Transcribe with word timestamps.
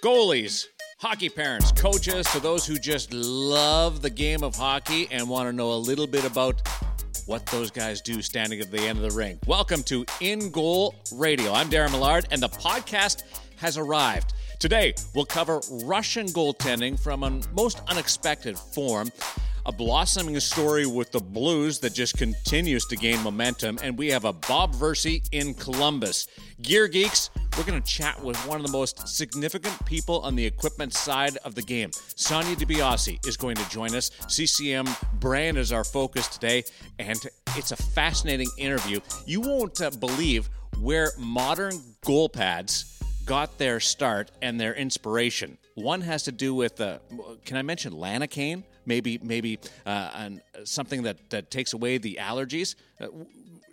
Goalies, 0.00 0.66
hockey 1.00 1.28
parents, 1.28 1.72
coaches, 1.72 2.24
to 2.28 2.38
those 2.38 2.64
who 2.64 2.78
just 2.78 3.12
love 3.12 4.00
the 4.00 4.08
game 4.08 4.44
of 4.44 4.54
hockey 4.54 5.08
and 5.10 5.28
want 5.28 5.48
to 5.48 5.52
know 5.52 5.72
a 5.72 5.74
little 5.74 6.06
bit 6.06 6.24
about 6.24 6.62
what 7.26 7.44
those 7.46 7.72
guys 7.72 8.00
do 8.00 8.22
standing 8.22 8.60
at 8.60 8.70
the 8.70 8.78
end 8.78 8.98
of 8.98 9.10
the 9.10 9.18
ring. 9.18 9.40
Welcome 9.48 9.82
to 9.84 10.06
In 10.20 10.52
Goal 10.52 10.94
Radio. 11.12 11.52
I'm 11.52 11.68
Darren 11.68 11.90
Millard, 11.90 12.28
and 12.30 12.40
the 12.40 12.48
podcast 12.48 13.24
has 13.56 13.76
arrived. 13.76 14.34
Today, 14.60 14.94
we'll 15.16 15.24
cover 15.24 15.60
Russian 15.82 16.28
goaltending 16.28 16.96
from 16.96 17.24
a 17.24 17.40
most 17.52 17.82
unexpected 17.88 18.56
form 18.56 19.10
a 19.68 19.72
blossoming 19.72 20.40
story 20.40 20.86
with 20.86 21.12
the 21.12 21.20
Blues 21.20 21.78
that 21.80 21.92
just 21.92 22.16
continues 22.16 22.86
to 22.86 22.96
gain 22.96 23.22
momentum, 23.22 23.78
and 23.82 23.98
we 23.98 24.08
have 24.08 24.24
a 24.24 24.32
Bob 24.32 24.74
Versio 24.74 25.22
in 25.32 25.52
Columbus. 25.52 26.26
Gear 26.62 26.88
Geeks, 26.88 27.28
we're 27.58 27.64
going 27.64 27.82
to 27.82 27.88
chat 27.88 28.22
with 28.22 28.36
one 28.46 28.60
of 28.60 28.64
the 28.64 28.70
most 28.70 29.08
significant 29.08 29.84
people 29.84 30.20
on 30.20 30.36
the 30.36 30.46
equipment 30.46 30.94
side 30.94 31.36
of 31.38 31.56
the 31.56 31.62
game. 31.62 31.90
Sonia 32.14 32.54
DiBiase 32.54 33.26
is 33.26 33.36
going 33.36 33.56
to 33.56 33.68
join 33.68 33.96
us. 33.96 34.12
CCM 34.28 34.86
brand 35.14 35.58
is 35.58 35.72
our 35.72 35.82
focus 35.82 36.28
today, 36.28 36.62
and 37.00 37.18
it's 37.56 37.72
a 37.72 37.76
fascinating 37.76 38.48
interview. 38.58 39.00
You 39.26 39.40
won't 39.40 39.80
uh, 39.80 39.90
believe 39.90 40.48
where 40.80 41.10
modern 41.18 41.80
goal 42.04 42.28
pads 42.28 43.02
got 43.26 43.58
their 43.58 43.80
start 43.80 44.30
and 44.40 44.60
their 44.60 44.74
inspiration. 44.74 45.58
One 45.74 46.00
has 46.02 46.22
to 46.24 46.32
do 46.32 46.54
with, 46.54 46.80
uh, 46.80 46.98
can 47.44 47.56
I 47.56 47.62
mention 47.62 47.92
Lanacane? 47.92 48.62
maybe 48.88 49.20
maybe 49.22 49.58
uh, 49.86 50.10
an, 50.14 50.40
something 50.64 51.02
that, 51.02 51.30
that 51.30 51.50
takes 51.50 51.74
away 51.74 51.98
the 51.98 52.18
allergies. 52.20 52.74
Uh, 53.00 53.08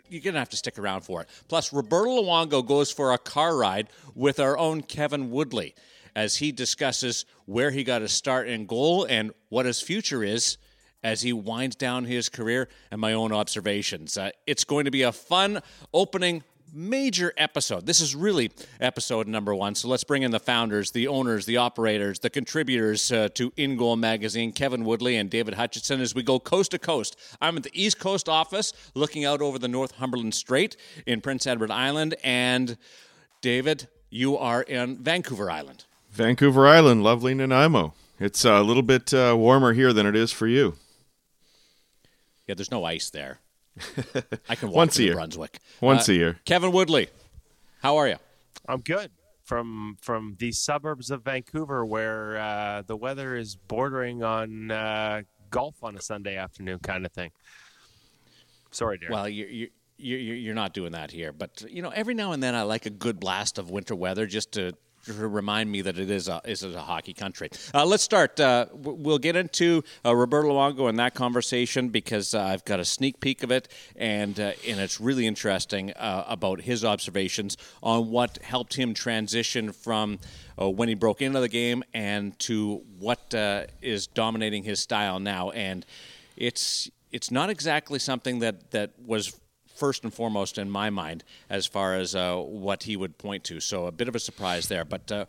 you're 0.09 0.21
going 0.21 0.33
to 0.33 0.39
have 0.39 0.49
to 0.49 0.57
stick 0.57 0.77
around 0.77 1.01
for 1.01 1.21
it. 1.21 1.29
Plus, 1.47 1.73
Roberto 1.73 2.21
Luongo 2.23 2.65
goes 2.65 2.91
for 2.91 3.13
a 3.13 3.17
car 3.17 3.55
ride 3.55 3.87
with 4.13 4.39
our 4.39 4.57
own 4.57 4.81
Kevin 4.81 5.31
Woodley 5.31 5.75
as 6.15 6.37
he 6.37 6.51
discusses 6.51 7.25
where 7.45 7.71
he 7.71 7.83
got 7.83 8.01
his 8.01 8.11
start 8.11 8.47
in 8.47 8.65
goal 8.65 9.05
and 9.05 9.31
what 9.49 9.65
his 9.65 9.81
future 9.81 10.23
is 10.23 10.57
as 11.03 11.21
he 11.21 11.33
winds 11.33 11.75
down 11.75 12.05
his 12.05 12.29
career 12.29 12.67
and 12.89 12.99
my 12.99 13.13
own 13.13 13.31
observations. 13.31 14.17
Uh, 14.17 14.31
it's 14.47 14.63
going 14.63 14.85
to 14.85 14.91
be 14.91 15.03
a 15.03 15.11
fun 15.11 15.61
opening 15.93 16.43
major 16.75 17.33
episode. 17.37 17.85
This 17.85 18.01
is 18.01 18.15
really 18.15 18.51
episode 18.81 19.27
number 19.27 19.55
one. 19.55 19.73
So 19.75 19.87
let's 19.87 20.03
bring 20.03 20.23
in 20.23 20.31
the 20.31 20.39
founders, 20.39 20.91
the 20.91 21.07
owners, 21.07 21.45
the 21.45 21.57
operators, 21.57 22.19
the 22.19 22.29
contributors 22.29 23.11
uh, 23.11 23.29
to 23.35 23.53
In 23.55 23.77
Goal 23.77 23.95
Magazine, 23.95 24.51
Kevin 24.51 24.83
Woodley 24.83 25.15
and 25.15 25.29
David 25.29 25.53
Hutchinson, 25.53 26.01
as 26.01 26.13
we 26.13 26.21
go 26.21 26.39
coast 26.39 26.71
to 26.71 26.79
coast. 26.79 27.17
I'm 27.41 27.57
at 27.57 27.63
the 27.63 27.71
East 27.73 27.97
Coast 27.97 28.27
office 28.27 28.73
looking 28.93 29.23
out 29.23 29.41
over 29.41 29.57
the 29.57 29.69
Northumberland 29.69 30.35
Strait 30.35 30.75
in 31.05 31.21
Prince 31.21 31.47
Edward 31.47 31.71
Island. 31.71 32.15
And 32.23 32.77
David, 33.41 33.87
you 34.09 34.37
are 34.37 34.61
in 34.61 34.97
Vancouver 34.97 35.49
Island. 35.49 35.85
Vancouver 36.11 36.67
Island, 36.67 37.03
lovely 37.03 37.33
Nanaimo. 37.33 37.93
It's 38.19 38.45
a 38.45 38.61
little 38.61 38.83
bit 38.83 39.13
uh, 39.13 39.35
warmer 39.37 39.73
here 39.73 39.91
than 39.93 40.05
it 40.05 40.15
is 40.15 40.31
for 40.31 40.47
you. 40.47 40.75
Yeah, 42.47 42.55
there's 42.55 42.71
no 42.71 42.83
ice 42.83 43.09
there. 43.09 43.39
I 44.49 44.55
can 44.55 44.69
walk 44.69 44.75
Once 44.77 44.95
to 44.95 45.01
a 45.03 45.05
year. 45.05 45.13
Brunswick. 45.15 45.59
Once 45.81 46.07
Uh, 46.09 46.13
a 46.13 46.15
year. 46.15 46.39
Kevin 46.45 46.71
Woodley, 46.71 47.09
how 47.81 47.97
are 47.97 48.07
you? 48.07 48.15
I'm 48.67 48.81
good 48.81 49.11
from 49.43 49.97
from 50.01 50.35
the 50.39 50.51
suburbs 50.51 51.11
of 51.11 51.23
Vancouver, 51.23 51.85
where 51.85 52.37
uh, 52.37 52.83
the 52.85 52.95
weather 52.95 53.35
is 53.35 53.55
bordering 53.55 54.23
on 54.23 54.71
uh, 54.71 55.21
golf 55.49 55.75
on 55.83 55.95
a 55.95 56.01
Sunday 56.01 56.35
afternoon 56.37 56.79
kind 56.79 57.05
of 57.05 57.11
thing. 57.11 57.31
Sorry, 58.71 58.97
dear. 58.97 59.09
Well, 59.11 59.29
you 59.29 59.45
you 59.45 59.69
you 59.97 60.17
you're 60.17 60.55
not 60.55 60.73
doing 60.73 60.91
that 60.93 61.11
here, 61.11 61.31
but 61.31 61.63
you 61.69 61.81
know, 61.81 61.89
every 61.89 62.13
now 62.13 62.31
and 62.31 62.41
then 62.41 62.55
I 62.55 62.63
like 62.63 62.85
a 62.85 62.89
good 62.89 63.19
blast 63.19 63.57
of 63.57 63.69
winter 63.69 63.95
weather 63.95 64.25
just 64.25 64.51
to. 64.53 64.73
To 65.05 65.27
remind 65.27 65.71
me 65.71 65.81
that 65.81 65.99
it 65.99 66.09
is 66.09 66.27
a 66.27 66.41
is 66.45 66.63
a 66.63 66.81
hockey 66.81 67.13
country. 67.13 67.51
Uh, 67.75 67.85
let's 67.85 68.01
start. 68.01 68.39
Uh, 68.39 68.65
we'll 68.73 69.19
get 69.19 69.35
into 69.35 69.83
uh, 70.03 70.15
Roberto 70.15 70.49
Luongo 70.49 70.89
and 70.89 70.97
that 70.97 71.13
conversation 71.13 71.89
because 71.89 72.33
uh, 72.33 72.41
I've 72.41 72.65
got 72.65 72.79
a 72.79 72.85
sneak 72.85 73.19
peek 73.19 73.43
of 73.43 73.51
it, 73.51 73.67
and 73.95 74.39
uh, 74.39 74.53
and 74.67 74.79
it's 74.79 74.99
really 74.99 75.27
interesting 75.27 75.93
uh, 75.93 76.23
about 76.27 76.61
his 76.61 76.83
observations 76.83 77.55
on 77.83 78.09
what 78.09 78.39
helped 78.41 78.73
him 78.73 78.95
transition 78.95 79.71
from 79.71 80.17
when 80.57 80.89
he 80.89 80.95
broke 80.95 81.21
into 81.21 81.39
the 81.39 81.49
game 81.49 81.83
and 81.93 82.39
to 82.39 82.81
what 82.97 83.35
is 83.83 84.07
dominating 84.07 84.63
his 84.63 84.79
style 84.79 85.19
now. 85.19 85.51
And 85.51 85.85
it's 86.35 86.89
it's 87.11 87.29
not 87.29 87.51
exactly 87.51 87.99
something 87.99 88.39
that 88.39 88.71
that 88.71 88.93
was 89.05 89.39
first 89.75 90.03
and 90.03 90.13
foremost 90.13 90.57
in 90.57 90.69
my 90.69 90.89
mind 90.89 91.23
as 91.49 91.65
far 91.65 91.95
as 91.95 92.15
uh, 92.15 92.35
what 92.37 92.83
he 92.83 92.95
would 92.95 93.17
point 93.17 93.43
to. 93.45 93.59
So 93.59 93.87
a 93.87 93.91
bit 93.91 94.07
of 94.07 94.15
a 94.15 94.19
surprise 94.19 94.67
there. 94.67 94.85
But 94.85 95.11
uh, 95.11 95.25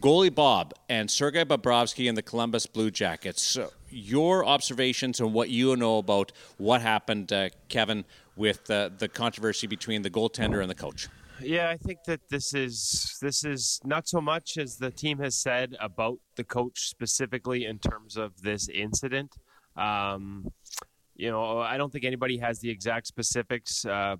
goalie 0.00 0.34
Bob 0.34 0.74
and 0.88 1.10
Sergei 1.10 1.44
Bobrovsky 1.44 2.08
and 2.08 2.16
the 2.16 2.22
Columbus 2.22 2.66
Blue 2.66 2.90
Jackets. 2.90 3.56
Uh, 3.56 3.68
your 3.90 4.44
observations 4.44 5.20
and 5.20 5.32
what 5.32 5.48
you 5.48 5.74
know 5.76 5.98
about 5.98 6.32
what 6.58 6.82
happened, 6.82 7.32
uh, 7.32 7.48
Kevin, 7.68 8.04
with 8.36 8.70
uh, 8.70 8.90
the 8.98 9.08
controversy 9.08 9.66
between 9.66 10.02
the 10.02 10.10
goaltender 10.10 10.60
and 10.60 10.70
the 10.70 10.74
coach. 10.74 11.08
Yeah, 11.40 11.68
I 11.70 11.76
think 11.76 12.00
that 12.06 12.20
this 12.30 12.52
is 12.52 13.16
this 13.22 13.44
is 13.44 13.80
not 13.84 14.08
so 14.08 14.20
much 14.20 14.58
as 14.58 14.76
the 14.76 14.90
team 14.90 15.18
has 15.18 15.36
said 15.36 15.76
about 15.80 16.18
the 16.36 16.44
coach 16.44 16.88
specifically 16.88 17.64
in 17.64 17.78
terms 17.78 18.16
of 18.16 18.42
this 18.42 18.68
incident. 18.68 19.36
Um, 19.76 20.48
you 21.18 21.30
know, 21.30 21.58
I 21.58 21.76
don't 21.76 21.92
think 21.92 22.04
anybody 22.04 22.38
has 22.38 22.60
the 22.60 22.70
exact 22.70 23.08
specifics, 23.08 23.84
uh, 23.84 24.16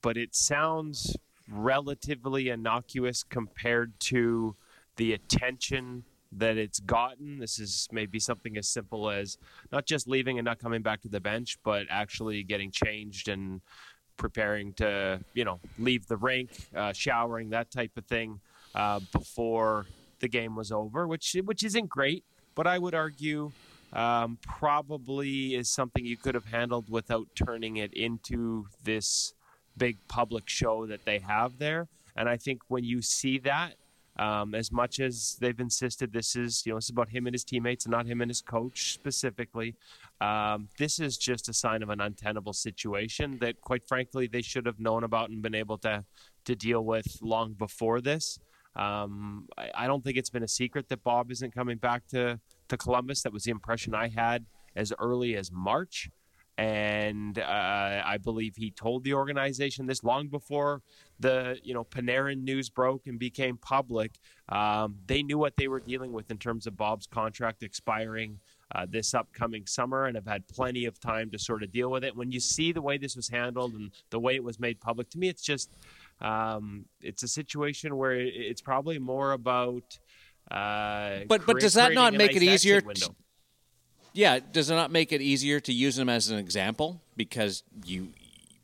but 0.00 0.16
it 0.16 0.34
sounds 0.34 1.16
relatively 1.50 2.48
innocuous 2.48 3.24
compared 3.24 3.98
to 4.00 4.54
the 4.96 5.12
attention 5.12 6.04
that 6.32 6.56
it's 6.56 6.80
gotten. 6.80 7.38
This 7.38 7.58
is 7.58 7.88
maybe 7.90 8.20
something 8.20 8.56
as 8.56 8.68
simple 8.68 9.10
as 9.10 9.38
not 9.72 9.86
just 9.86 10.08
leaving 10.08 10.38
and 10.38 10.44
not 10.44 10.58
coming 10.58 10.82
back 10.82 11.02
to 11.02 11.08
the 11.08 11.20
bench, 11.20 11.58
but 11.64 11.86
actually 11.90 12.42
getting 12.44 12.70
changed 12.70 13.28
and 13.28 13.60
preparing 14.16 14.72
to, 14.74 15.20
you 15.34 15.44
know, 15.44 15.60
leave 15.78 16.06
the 16.06 16.16
rink, 16.16 16.50
uh, 16.74 16.92
showering, 16.92 17.50
that 17.50 17.70
type 17.70 17.92
of 17.96 18.06
thing 18.06 18.40
uh, 18.74 19.00
before 19.12 19.86
the 20.20 20.28
game 20.28 20.54
was 20.54 20.70
over, 20.70 21.06
which 21.06 21.36
which 21.44 21.64
isn't 21.64 21.88
great. 21.88 22.24
But 22.54 22.66
I 22.66 22.78
would 22.78 22.94
argue 22.94 23.52
um, 23.96 24.38
probably 24.42 25.54
is 25.54 25.68
something 25.68 26.04
you 26.04 26.18
could 26.18 26.34
have 26.34 26.44
handled 26.44 26.88
without 26.90 27.26
turning 27.34 27.78
it 27.78 27.92
into 27.94 28.66
this 28.84 29.32
big 29.76 29.96
public 30.06 30.48
show 30.48 30.86
that 30.86 31.04
they 31.04 31.18
have 31.18 31.58
there. 31.58 31.88
And 32.14 32.28
I 32.28 32.36
think 32.36 32.60
when 32.68 32.84
you 32.84 33.00
see 33.00 33.38
that, 33.38 33.74
um, 34.18 34.54
as 34.54 34.72
much 34.72 35.00
as 35.00 35.36
they've 35.40 35.58
insisted 35.60 36.12
this 36.12 36.36
is, 36.36 36.64
you 36.64 36.72
know, 36.72 36.78
is 36.78 36.88
about 36.88 37.10
him 37.10 37.26
and 37.26 37.34
his 37.34 37.44
teammates 37.44 37.84
and 37.84 37.92
not 37.92 38.06
him 38.06 38.20
and 38.20 38.30
his 38.30 38.40
coach 38.40 38.92
specifically, 38.92 39.74
um, 40.20 40.68
this 40.78 40.98
is 40.98 41.18
just 41.18 41.48
a 41.48 41.52
sign 41.52 41.82
of 41.82 41.90
an 41.90 42.00
untenable 42.00 42.54
situation 42.54 43.38
that, 43.40 43.60
quite 43.60 43.86
frankly, 43.86 44.26
they 44.26 44.40
should 44.42 44.64
have 44.66 44.80
known 44.80 45.04
about 45.04 45.30
and 45.30 45.42
been 45.42 45.54
able 45.54 45.78
to 45.78 46.04
to 46.44 46.54
deal 46.54 46.84
with 46.84 47.18
long 47.20 47.54
before 47.54 48.00
this. 48.00 48.38
Um, 48.76 49.48
I, 49.58 49.70
I 49.74 49.86
don't 49.86 50.04
think 50.04 50.16
it's 50.16 50.30
been 50.30 50.44
a 50.44 50.48
secret 50.48 50.88
that 50.90 51.02
Bob 51.02 51.30
isn't 51.32 51.52
coming 51.52 51.76
back 51.76 52.06
to 52.08 52.38
to 52.68 52.76
Columbus. 52.76 53.22
That 53.22 53.32
was 53.32 53.44
the 53.44 53.50
impression 53.50 53.94
I 53.94 54.08
had 54.08 54.46
as 54.74 54.92
early 54.98 55.36
as 55.36 55.50
March. 55.50 56.10
And 56.58 57.38
uh, 57.38 58.02
I 58.04 58.16
believe 58.16 58.56
he 58.56 58.70
told 58.70 59.04
the 59.04 59.12
organization 59.12 59.86
this 59.86 60.02
long 60.02 60.28
before 60.28 60.80
the 61.20 61.58
you 61.62 61.74
know 61.74 61.84
Panarin 61.84 62.42
news 62.44 62.70
broke 62.70 63.06
and 63.06 63.18
became 63.18 63.58
public. 63.58 64.12
Um, 64.48 64.96
they 65.06 65.22
knew 65.22 65.36
what 65.36 65.56
they 65.58 65.68
were 65.68 65.80
dealing 65.80 66.12
with 66.12 66.30
in 66.30 66.38
terms 66.38 66.66
of 66.66 66.74
Bob's 66.74 67.06
contract 67.06 67.62
expiring 67.62 68.38
uh, 68.74 68.86
this 68.88 69.12
upcoming 69.12 69.66
summer, 69.66 70.06
and 70.06 70.16
have 70.16 70.26
had 70.26 70.48
plenty 70.48 70.86
of 70.86 70.98
time 70.98 71.30
to 71.30 71.38
sort 71.38 71.62
of 71.62 71.70
deal 71.72 71.90
with 71.90 72.04
it. 72.04 72.16
When 72.16 72.32
you 72.32 72.40
see 72.40 72.72
the 72.72 72.82
way 72.82 72.96
this 72.96 73.16
was 73.16 73.28
handled 73.28 73.74
and 73.74 73.90
the 74.08 74.18
way 74.18 74.34
it 74.34 74.42
was 74.42 74.58
made 74.58 74.80
public, 74.80 75.10
to 75.10 75.18
me, 75.18 75.28
it's 75.28 75.42
just 75.42 75.70
um, 76.22 76.86
it's 77.02 77.22
a 77.22 77.28
situation 77.28 77.96
where 77.96 78.14
it's 78.14 78.62
probably 78.62 78.98
more 78.98 79.32
about. 79.32 79.98
Uh, 80.50 81.20
But 81.28 81.46
but 81.46 81.60
does 81.60 81.74
that 81.74 81.92
not 81.92 82.14
make 82.14 82.32
nice 82.32 82.36
it 82.36 82.42
easier? 82.42 82.76
exit. 82.76 83.08
To, 83.08 83.14
yeah, 84.12 84.38
does 84.38 84.70
it 84.70 84.74
not 84.74 84.90
make 84.90 85.12
it 85.12 85.20
easier 85.20 85.60
to 85.60 85.72
use 85.72 85.98
him 85.98 86.08
as 86.08 86.30
an 86.30 86.38
example 86.38 87.02
because 87.16 87.62
you, 87.84 88.08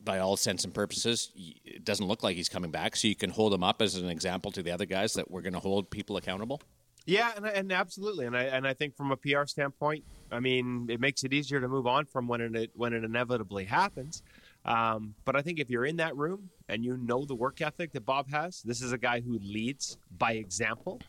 by 0.03 0.19
all 0.19 0.35
sense 0.37 0.63
and 0.63 0.73
purposes, 0.73 1.31
it 1.63 1.83
doesn't 1.85 2.07
look 2.07 2.23
like 2.23 2.35
he's 2.35 2.49
coming 2.49 2.71
back, 2.71 2.95
so 2.95 3.07
you 3.07 3.15
can 3.15 3.29
hold 3.29 3.53
him 3.53 3.63
up 3.63 3.81
as 3.81 3.95
an 3.95 4.09
example 4.09 4.51
to 4.51 4.63
the 4.63 4.71
other 4.71 4.85
guys 4.85 5.13
that 5.13 5.29
we're 5.29 5.41
going 5.41 5.53
to 5.53 5.59
hold 5.59 5.89
people 5.89 6.17
accountable. 6.17 6.61
Yeah, 7.05 7.31
and, 7.35 7.45
and 7.45 7.71
absolutely, 7.73 8.25
and 8.25 8.35
I 8.35 8.43
and 8.43 8.65
I 8.65 8.73
think 8.73 8.95
from 8.95 9.11
a 9.11 9.17
PR 9.17 9.45
standpoint, 9.45 10.05
I 10.31 10.39
mean, 10.39 10.87
it 10.89 11.01
makes 11.01 11.23
it 11.25 11.33
easier 11.33 11.59
to 11.59 11.67
move 11.67 11.85
on 11.85 12.05
from 12.05 12.27
when 12.27 12.39
it 12.55 12.71
when 12.75 12.93
it 12.93 13.03
inevitably 13.03 13.65
happens. 13.65 14.23
Um, 14.65 15.13
but 15.25 15.35
I 15.35 15.41
think 15.41 15.59
if 15.59 15.69
you're 15.69 15.85
in 15.85 15.97
that 15.97 16.15
room 16.15 16.49
and 16.69 16.85
you 16.85 16.95
know 16.95 17.25
the 17.25 17.35
work 17.35 17.59
ethic 17.61 17.91
that 17.91 18.05
Bob 18.05 18.31
has, 18.31 18.61
this 18.61 18.81
is 18.81 18.93
a 18.93 18.97
guy 18.97 19.19
who 19.19 19.37
leads 19.39 19.97
by 20.17 20.33
example. 20.33 21.01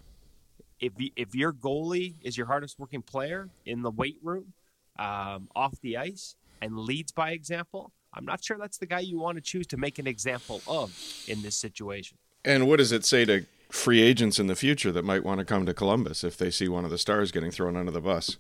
If 0.85 0.93
you, 0.99 1.11
if 1.17 1.35
your 1.35 1.53
goalie 1.53 2.15
is 2.23 2.37
your 2.37 2.47
hardest 2.47 2.79
working 2.79 3.03
player 3.03 3.49
in 3.65 3.83
the 3.83 3.91
weight 3.91 4.19
room, 4.23 4.53
um, 4.99 5.49
off 5.57 5.81
the 5.81 5.97
ice, 5.97 6.37
and 6.61 6.79
leads 6.79 7.11
by 7.11 7.31
example, 7.31 7.93
I'm 8.13 8.25
not 8.25 8.45
sure 8.45 8.59
that's 8.59 8.79
the 8.79 8.87
guy 8.87 9.01
you 9.01 9.19
want 9.19 9.37
to 9.37 9.43
choose 9.43 9.67
to 9.69 9.77
make 9.77 9.99
an 9.99 10.07
example 10.07 10.61
of 10.69 10.95
in 11.27 11.43
this 11.43 11.57
situation. 11.57 12.19
And 12.45 12.69
what 12.69 12.77
does 12.77 12.93
it 12.93 13.05
say 13.05 13.25
to 13.25 13.47
free 13.71 14.03
agents 14.03 14.39
in 14.39 14.47
the 14.47 14.55
future 14.55 14.93
that 14.93 15.05
might 15.05 15.25
want 15.25 15.39
to 15.39 15.45
come 15.45 15.67
to 15.67 15.75
Columbus 15.75 16.23
if 16.23 16.37
they 16.37 16.51
see 16.51 16.69
one 16.69 16.85
of 16.85 16.91
the 16.91 16.99
stars 16.99 17.33
getting 17.33 17.51
thrown 17.51 17.77
under 17.77 17.91
the 17.91 18.01
bus. 18.01 18.37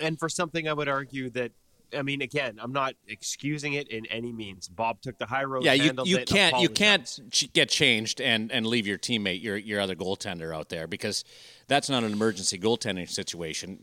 And 0.00 0.18
for 0.18 0.28
something 0.28 0.68
I 0.68 0.72
would 0.72 0.88
argue 0.88 1.30
that 1.30 1.52
I 1.96 2.02
mean, 2.02 2.22
again, 2.22 2.58
I'm 2.60 2.72
not 2.72 2.94
excusing 3.06 3.74
it 3.74 3.88
in 3.88 4.06
any 4.06 4.32
means. 4.32 4.68
Bob 4.68 5.00
took 5.00 5.18
the 5.18 5.26
high 5.26 5.44
road. 5.44 5.64
Yeah, 5.64 5.72
you, 5.72 5.92
you 6.04 6.18
can't 6.24 6.60
you 6.60 6.68
can't 6.68 7.20
get 7.52 7.68
changed 7.68 8.20
and, 8.20 8.52
and 8.52 8.66
leave 8.66 8.86
your 8.86 8.98
teammate, 8.98 9.42
your 9.42 9.56
your 9.56 9.80
other 9.80 9.94
goaltender 9.94 10.54
out 10.54 10.68
there 10.68 10.86
because 10.86 11.24
that's 11.66 11.88
not 11.88 12.04
an 12.04 12.12
emergency 12.12 12.58
goaltending 12.58 13.08
situation. 13.08 13.82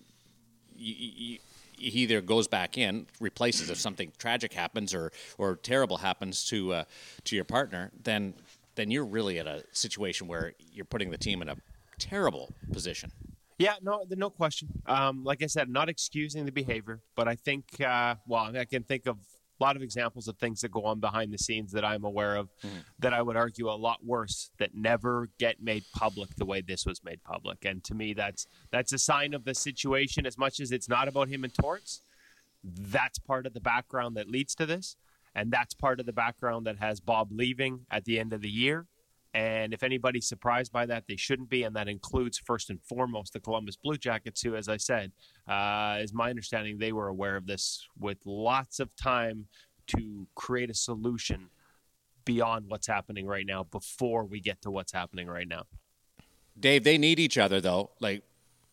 You, 0.76 0.94
you, 0.98 1.40
he 1.78 2.02
either 2.02 2.22
goes 2.22 2.48
back 2.48 2.78
in, 2.78 3.08
replaces 3.20 3.70
if 3.70 3.78
something 3.78 4.12
tragic 4.18 4.54
happens 4.54 4.94
or 4.94 5.12
or 5.38 5.56
terrible 5.56 5.98
happens 5.98 6.46
to 6.50 6.74
uh, 6.74 6.84
to 7.26 7.36
your 7.36 7.46
partner, 7.46 7.92
then 8.04 8.34
then 8.76 8.92
you're 8.92 9.06
really 9.06 9.40
at 9.40 9.48
a 9.48 9.64
situation 9.72 10.28
where 10.28 10.54
you're 10.74 10.86
putting 10.86 11.12
the 11.12 11.18
team 11.18 11.42
in 11.42 11.50
a 11.50 11.56
terrible 11.98 12.54
position. 12.72 13.12
Yeah, 13.58 13.76
no, 13.82 14.04
no 14.10 14.30
question. 14.30 14.68
Um, 14.86 15.24
like 15.24 15.42
I 15.42 15.48
said, 15.48 15.70
not 15.70 15.88
excusing 15.88 16.46
the 16.46 16.52
behavior, 16.52 17.00
but 17.16 17.28
I 17.28 17.36
think, 17.36 17.80
uh, 17.80 18.16
well, 18.28 18.56
I 18.56 18.66
can 18.66 18.84
think 18.84 19.06
of 19.06 19.18
a 19.60 19.64
lot 19.64 19.78
of 19.78 19.82
examples 19.82 20.28
of 20.28 20.38
things 20.38 20.60
that 20.62 20.72
go 20.72 20.84
on 20.84 21.00
behind 21.00 21.34
the 21.34 21.38
scenes 21.38 21.72
that 21.72 21.86
I'm 21.86 22.04
aware 22.04 22.36
of 22.36 22.50
mm. 22.62 22.70
that 23.00 23.14
I 23.14 23.22
would 23.22 23.38
argue 23.38 23.70
a 23.70 23.72
lot 23.72 24.04
worse 24.04 24.52
that 24.58 24.76
never 24.76 25.30
get 25.40 25.64
made 25.64 25.86
public 25.94 26.36
the 26.36 26.46
way 26.46 26.60
this 26.60 26.86
was 26.86 27.02
made 27.04 27.24
public. 27.24 27.64
And 27.64 27.82
to 27.86 27.96
me, 27.96 28.14
that's 28.14 28.48
that's 28.72 28.92
a 28.92 28.98
sign 28.98 29.34
of 29.34 29.46
the 29.46 29.56
situation. 29.56 30.26
As 30.26 30.38
much 30.38 30.60
as 30.60 30.74
it's 30.74 30.90
not 30.90 31.08
about 31.08 31.30
him 31.30 31.46
and 31.46 31.54
Torts, 31.54 32.02
that's 32.64 33.20
part 33.20 33.46
of 33.46 33.54
the 33.54 33.62
background 33.62 34.18
that 34.18 34.30
leads 34.30 34.56
to 34.56 34.66
this, 34.66 34.98
and 35.34 35.50
that's 35.52 35.74
part 35.74 36.02
of 36.02 36.06
the 36.06 36.14
background 36.14 36.68
that 36.68 36.80
has 36.80 37.00
Bob 37.00 37.32
leaving 37.32 37.86
at 37.90 38.04
the 38.04 38.20
end 38.20 38.34
of 38.34 38.42
the 38.42 38.50
year 38.50 38.88
and 39.36 39.74
if 39.74 39.84
anybody's 39.84 40.30
surprised 40.30 40.72
by 40.72 40.86
that, 40.86 41.04
they 41.10 41.18
shouldn't 41.18 41.50
be. 41.50 41.64
And 41.64 41.76
that 41.76 41.90
includes, 41.90 42.38
first 42.38 42.70
and 42.70 42.82
foremost, 42.82 43.34
the 43.34 43.42
Columbus 43.42 43.76
Blue 43.76 43.98
Jackets, 43.98 44.42
who, 44.42 44.56
as 44.56 44.70
I 44.70 44.78
said, 44.78 45.12
uh, 45.46 45.98
is 46.00 46.14
my 46.14 46.30
understanding 46.30 46.78
they 46.78 46.94
were 46.94 47.10
aware 47.10 47.36
of 47.36 47.46
this 47.46 47.86
with 48.00 48.18
lots 48.26 48.80
of 48.80 48.96
time 48.96 49.48
to 49.88 50.26
create 50.36 50.70
a 50.70 50.74
solution 50.74 51.50
beyond 52.24 52.68
what's 52.70 52.88
happening 52.88 53.28
right 53.28 53.46
now 53.46 53.64
before 53.64 54.24
we 54.24 54.40
get 54.40 54.62
to 54.62 54.72
what's 54.72 54.94
happening 54.94 55.28
right 55.28 55.50
now. 55.50 55.64
Dave, 56.58 56.86
they 56.86 56.98
need 56.98 57.20
each 57.20 57.38
other, 57.38 57.60
though. 57.60 57.92
Like, 58.00 58.24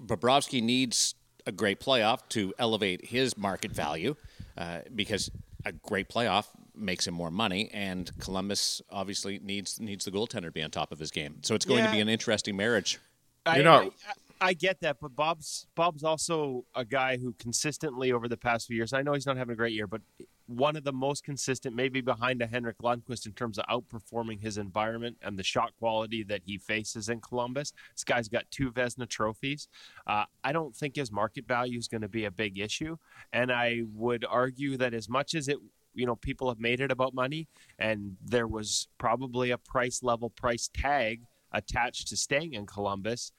Bobrovsky 0.00 0.62
needs 0.62 1.16
a 1.44 1.50
great 1.50 1.80
playoff 1.80 2.20
to 2.28 2.54
elevate 2.56 3.06
his 3.06 3.36
market 3.36 3.72
value 3.72 4.14
uh, 4.56 4.78
because 4.94 5.28
a 5.64 5.72
great 5.72 6.08
playoff 6.08 6.46
makes 6.74 7.06
him 7.06 7.14
more 7.14 7.30
money, 7.30 7.70
and 7.72 8.10
Columbus 8.18 8.82
obviously 8.90 9.38
needs 9.42 9.80
needs 9.80 10.04
the 10.04 10.10
goaltender 10.10 10.44
to 10.44 10.50
be 10.50 10.62
on 10.62 10.70
top 10.70 10.92
of 10.92 10.98
his 10.98 11.10
game. 11.10 11.38
So 11.42 11.54
it's 11.54 11.64
going 11.64 11.80
yeah. 11.80 11.86
to 11.86 11.92
be 11.92 12.00
an 12.00 12.08
interesting 12.08 12.56
marriage. 12.56 12.98
I, 13.44 13.56
you 13.56 13.62
know, 13.62 13.92
I, 14.40 14.48
I, 14.48 14.52
get 14.52 14.80
that, 14.80 14.98
but 15.00 15.16
Bob's 15.16 15.66
Bob's 15.74 16.04
also 16.04 16.64
a 16.74 16.84
guy 16.84 17.16
who 17.16 17.34
consistently 17.38 18.12
over 18.12 18.28
the 18.28 18.36
past 18.36 18.66
few 18.66 18.76
years. 18.76 18.92
I 18.92 19.02
know 19.02 19.14
he's 19.14 19.26
not 19.26 19.36
having 19.36 19.52
a 19.52 19.56
great 19.56 19.72
year, 19.72 19.86
but 19.86 20.00
one 20.46 20.76
of 20.76 20.84
the 20.84 20.92
most 20.92 21.24
consistent, 21.24 21.74
maybe 21.74 22.00
behind 22.00 22.42
a 22.42 22.46
Henrik 22.46 22.78
Lundqvist 22.78 23.26
in 23.26 23.32
terms 23.32 23.58
of 23.58 23.66
outperforming 23.66 24.40
his 24.40 24.58
environment 24.58 25.16
and 25.22 25.38
the 25.38 25.42
shot 25.42 25.72
quality 25.78 26.22
that 26.24 26.42
he 26.44 26.58
faces 26.58 27.08
in 27.08 27.20
Columbus. 27.20 27.72
This 27.94 28.04
guy's 28.04 28.28
got 28.28 28.50
two 28.50 28.70
Vezina 28.70 29.08
trophies. 29.08 29.68
Uh, 30.06 30.24
I 30.44 30.52
don't 30.52 30.74
think 30.74 30.96
his 30.96 31.12
market 31.12 31.46
value 31.46 31.78
is 31.78 31.88
going 31.88 32.02
to 32.02 32.08
be 32.08 32.24
a 32.24 32.30
big 32.30 32.58
issue, 32.58 32.96
and 33.32 33.52
I 33.52 33.82
would 33.94 34.24
argue 34.28 34.76
that 34.76 34.94
as 34.94 35.08
much 35.08 35.34
as 35.34 35.48
it 35.48 35.58
you 35.94 36.06
know 36.06 36.16
people 36.16 36.48
have 36.48 36.58
made 36.58 36.80
it 36.80 36.90
about 36.90 37.12
money 37.12 37.46
and 37.78 38.16
there 38.24 38.46
was 38.46 38.88
probably 38.96 39.50
a 39.50 39.58
price 39.58 40.02
level 40.02 40.30
price 40.30 40.70
tag 40.72 41.20
attached 41.52 42.08
to 42.08 42.16
staying 42.16 42.54
in 42.54 42.64
columbus 42.64 43.32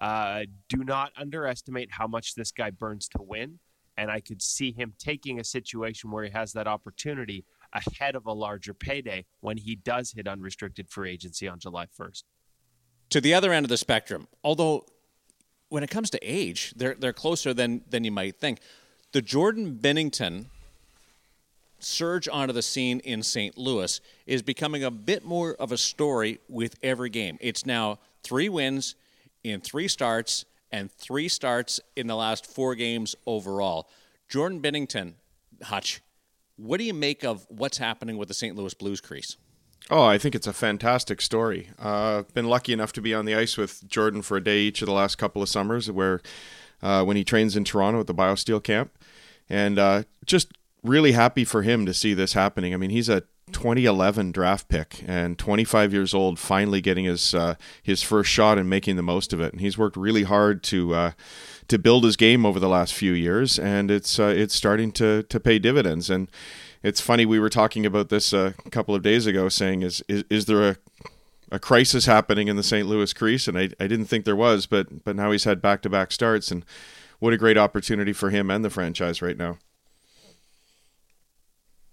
uh, 0.00 0.42
do 0.68 0.82
not 0.82 1.12
underestimate 1.16 1.90
how 1.92 2.06
much 2.06 2.34
this 2.34 2.50
guy 2.50 2.70
burns 2.70 3.06
to 3.06 3.22
win 3.22 3.60
and 3.96 4.10
i 4.10 4.20
could 4.20 4.42
see 4.42 4.72
him 4.72 4.94
taking 4.98 5.40
a 5.40 5.44
situation 5.44 6.10
where 6.10 6.24
he 6.24 6.30
has 6.30 6.52
that 6.52 6.66
opportunity 6.66 7.44
ahead 7.72 8.16
of 8.16 8.26
a 8.26 8.32
larger 8.32 8.74
payday 8.74 9.24
when 9.40 9.56
he 9.56 9.76
does 9.76 10.12
hit 10.12 10.26
unrestricted 10.26 10.88
free 10.88 11.10
agency 11.10 11.48
on 11.48 11.58
july 11.58 11.86
1st 11.98 12.24
to 13.08 13.20
the 13.20 13.34
other 13.34 13.52
end 13.52 13.64
of 13.64 13.70
the 13.70 13.76
spectrum 13.76 14.26
although 14.42 14.84
when 15.68 15.82
it 15.82 15.90
comes 15.90 16.10
to 16.10 16.18
age 16.22 16.72
they're, 16.76 16.94
they're 16.94 17.12
closer 17.12 17.54
than, 17.54 17.82
than 17.88 18.04
you 18.04 18.12
might 18.12 18.36
think 18.36 18.60
the 19.12 19.22
jordan 19.22 19.78
Binnington 19.80 20.46
surge 21.82 22.28
onto 22.28 22.52
the 22.52 22.62
scene 22.62 23.00
in 23.00 23.22
St. 23.22 23.56
Louis 23.56 24.00
is 24.26 24.42
becoming 24.42 24.84
a 24.84 24.90
bit 24.90 25.24
more 25.24 25.54
of 25.54 25.72
a 25.72 25.78
story 25.78 26.38
with 26.48 26.76
every 26.82 27.10
game. 27.10 27.38
It's 27.40 27.66
now 27.66 27.98
three 28.22 28.48
wins 28.48 28.94
in 29.42 29.60
three 29.60 29.88
starts 29.88 30.44
and 30.72 30.90
three 30.92 31.28
starts 31.28 31.80
in 31.96 32.06
the 32.06 32.16
last 32.16 32.46
four 32.46 32.74
games 32.74 33.14
overall. 33.26 33.88
Jordan 34.28 34.60
Binnington, 34.60 35.14
Hutch, 35.62 36.00
what 36.56 36.78
do 36.78 36.84
you 36.84 36.94
make 36.94 37.24
of 37.24 37.46
what's 37.48 37.78
happening 37.78 38.16
with 38.16 38.28
the 38.28 38.34
St. 38.34 38.56
Louis 38.56 38.74
Blues 38.74 39.00
crease? 39.00 39.36
Oh, 39.88 40.04
I 40.04 40.18
think 40.18 40.34
it's 40.34 40.46
a 40.46 40.52
fantastic 40.52 41.20
story. 41.20 41.70
Uh, 41.82 42.18
I've 42.18 42.34
been 42.34 42.48
lucky 42.48 42.72
enough 42.72 42.92
to 42.92 43.00
be 43.00 43.14
on 43.14 43.24
the 43.24 43.34
ice 43.34 43.56
with 43.56 43.88
Jordan 43.88 44.22
for 44.22 44.36
a 44.36 44.44
day 44.44 44.60
each 44.60 44.82
of 44.82 44.86
the 44.86 44.92
last 44.92 45.16
couple 45.16 45.42
of 45.42 45.48
summers, 45.48 45.90
where 45.90 46.20
uh, 46.82 47.02
when 47.02 47.16
he 47.16 47.24
trains 47.24 47.56
in 47.56 47.64
Toronto 47.64 48.00
at 48.00 48.06
the 48.06 48.14
BioSteel 48.14 48.62
camp, 48.62 48.92
and 49.48 49.78
uh, 49.78 50.02
just 50.26 50.52
really 50.84 51.12
happy 51.12 51.44
for 51.44 51.62
him 51.62 51.86
to 51.86 51.94
see 51.94 52.14
this 52.14 52.34
happening. 52.34 52.72
I 52.72 52.76
mean, 52.76 52.90
he's 52.90 53.08
a 53.08 53.24
2011 53.52 54.32
draft 54.32 54.68
pick 54.68 55.02
and 55.06 55.38
25 55.38 55.92
years 55.92 56.14
old, 56.14 56.38
finally 56.38 56.80
getting 56.80 57.04
his 57.04 57.34
uh, 57.34 57.54
his 57.82 58.02
first 58.02 58.30
shot 58.30 58.58
and 58.58 58.68
making 58.68 58.96
the 58.96 59.02
most 59.02 59.32
of 59.32 59.40
it. 59.40 59.52
And 59.52 59.60
he's 59.60 59.78
worked 59.78 59.96
really 59.96 60.24
hard 60.24 60.62
to 60.64 60.94
uh, 60.94 61.10
to 61.68 61.78
build 61.78 62.04
his 62.04 62.16
game 62.16 62.44
over 62.46 62.58
the 62.58 62.68
last 62.68 62.94
few 62.94 63.12
years, 63.12 63.58
and 63.58 63.90
it's 63.90 64.18
uh, 64.18 64.34
it's 64.36 64.54
starting 64.54 64.92
to 64.92 65.22
to 65.24 65.40
pay 65.40 65.58
dividends. 65.58 66.10
And 66.10 66.28
it's 66.82 67.00
funny 67.00 67.26
we 67.26 67.38
were 67.38 67.50
talking 67.50 67.84
about 67.84 68.08
this 68.08 68.32
a 68.32 68.54
couple 68.70 68.94
of 68.94 69.02
days 69.02 69.26
ago, 69.26 69.48
saying 69.48 69.82
is 69.82 70.02
is, 70.08 70.24
is 70.30 70.46
there 70.46 70.70
a 70.70 70.76
a 71.52 71.58
crisis 71.58 72.06
happening 72.06 72.46
in 72.46 72.54
the 72.54 72.62
St. 72.62 72.86
Louis 72.86 73.12
crease, 73.12 73.48
and 73.48 73.58
I, 73.58 73.70
I 73.80 73.88
didn't 73.88 74.04
think 74.04 74.24
there 74.24 74.36
was, 74.36 74.66
but 74.66 75.04
but 75.04 75.16
now 75.16 75.32
he's 75.32 75.44
had 75.44 75.60
back 75.60 75.82
to 75.82 75.90
back 75.90 76.12
starts, 76.12 76.50
and 76.50 76.64
what 77.18 77.32
a 77.32 77.36
great 77.36 77.58
opportunity 77.58 78.12
for 78.12 78.30
him 78.30 78.50
and 78.50 78.64
the 78.64 78.70
franchise 78.70 79.20
right 79.20 79.36
now 79.36 79.58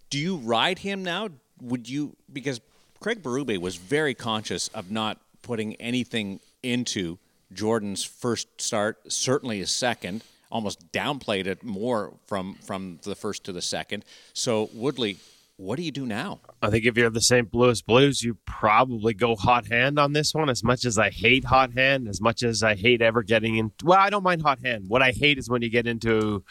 do 0.09 0.17
you 0.17 0.37
ride 0.37 0.79
him 0.79 1.03
now? 1.03 1.29
Would 1.61 1.89
you 1.89 2.15
because 2.31 2.61
Craig 2.99 3.21
Berube 3.21 3.57
was 3.59 3.75
very 3.75 4.13
conscious 4.13 4.67
of 4.69 4.91
not 4.91 5.19
putting 5.41 5.75
anything 5.75 6.39
into 6.63 7.17
Jordan's 7.53 8.03
first 8.03 8.47
start, 8.59 9.11
certainly 9.11 9.59
his 9.59 9.71
second, 9.71 10.23
almost 10.51 10.91
downplayed 10.91 11.47
it 11.47 11.63
more 11.63 12.13
from 12.27 12.55
from 12.55 12.99
the 13.03 13.15
first 13.15 13.43
to 13.45 13.51
the 13.51 13.61
second. 13.61 14.03
So 14.33 14.69
Woodley, 14.73 15.17
what 15.57 15.77
do 15.77 15.83
you 15.83 15.91
do 15.91 16.05
now? 16.05 16.39
I 16.61 16.69
think 16.69 16.85
if 16.85 16.97
you're 16.97 17.09
the 17.09 17.21
St. 17.21 17.53
Louis 17.53 17.81
Blues, 17.81 18.21
you 18.21 18.37
probably 18.45 19.13
go 19.13 19.35
hot 19.35 19.67
hand 19.67 19.97
on 19.97 20.13
this 20.13 20.33
one. 20.33 20.49
As 20.49 20.63
much 20.63 20.85
as 20.85 20.97
I 20.97 21.09
hate 21.09 21.45
hot 21.45 21.73
hand, 21.73 22.07
as 22.07 22.21
much 22.21 22.43
as 22.43 22.63
I 22.63 22.75
hate 22.75 23.01
ever 23.01 23.23
getting 23.23 23.57
in. 23.57 23.71
Well, 23.83 23.99
I 23.99 24.09
don't 24.09 24.23
mind 24.23 24.41
hot 24.41 24.59
hand. 24.63 24.85
What 24.87 25.01
I 25.01 25.11
hate 25.11 25.37
is 25.37 25.49
when 25.49 25.61
you 25.61 25.69
get 25.69 25.87
into 25.87 26.43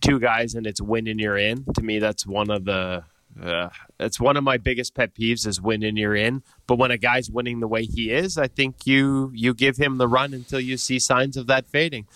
two 0.00 0.20
guys 0.20 0.54
and 0.54 0.66
it's 0.66 0.80
winning 0.80 1.18
you're 1.18 1.36
in. 1.36 1.64
To 1.74 1.82
me, 1.82 1.98
that's 1.98 2.26
one 2.26 2.50
of 2.50 2.64
the 2.64 3.04
uh, 3.42 3.70
it's 3.98 4.20
one 4.20 4.36
of 4.36 4.44
my 4.44 4.56
biggest 4.56 4.94
pet 4.94 5.14
peeves 5.14 5.46
is 5.46 5.60
winning 5.60 5.96
you're 5.96 6.14
in. 6.14 6.42
But 6.66 6.76
when 6.76 6.90
a 6.90 6.98
guy's 6.98 7.30
winning 7.30 7.60
the 7.60 7.68
way 7.68 7.84
he 7.84 8.10
is, 8.10 8.38
I 8.38 8.48
think 8.48 8.86
you 8.86 9.30
you 9.34 9.54
give 9.54 9.76
him 9.76 9.98
the 9.98 10.08
run 10.08 10.32
until 10.32 10.60
you 10.60 10.76
see 10.76 10.98
signs 10.98 11.36
of 11.36 11.46
that 11.46 11.66
fading. 11.66 12.06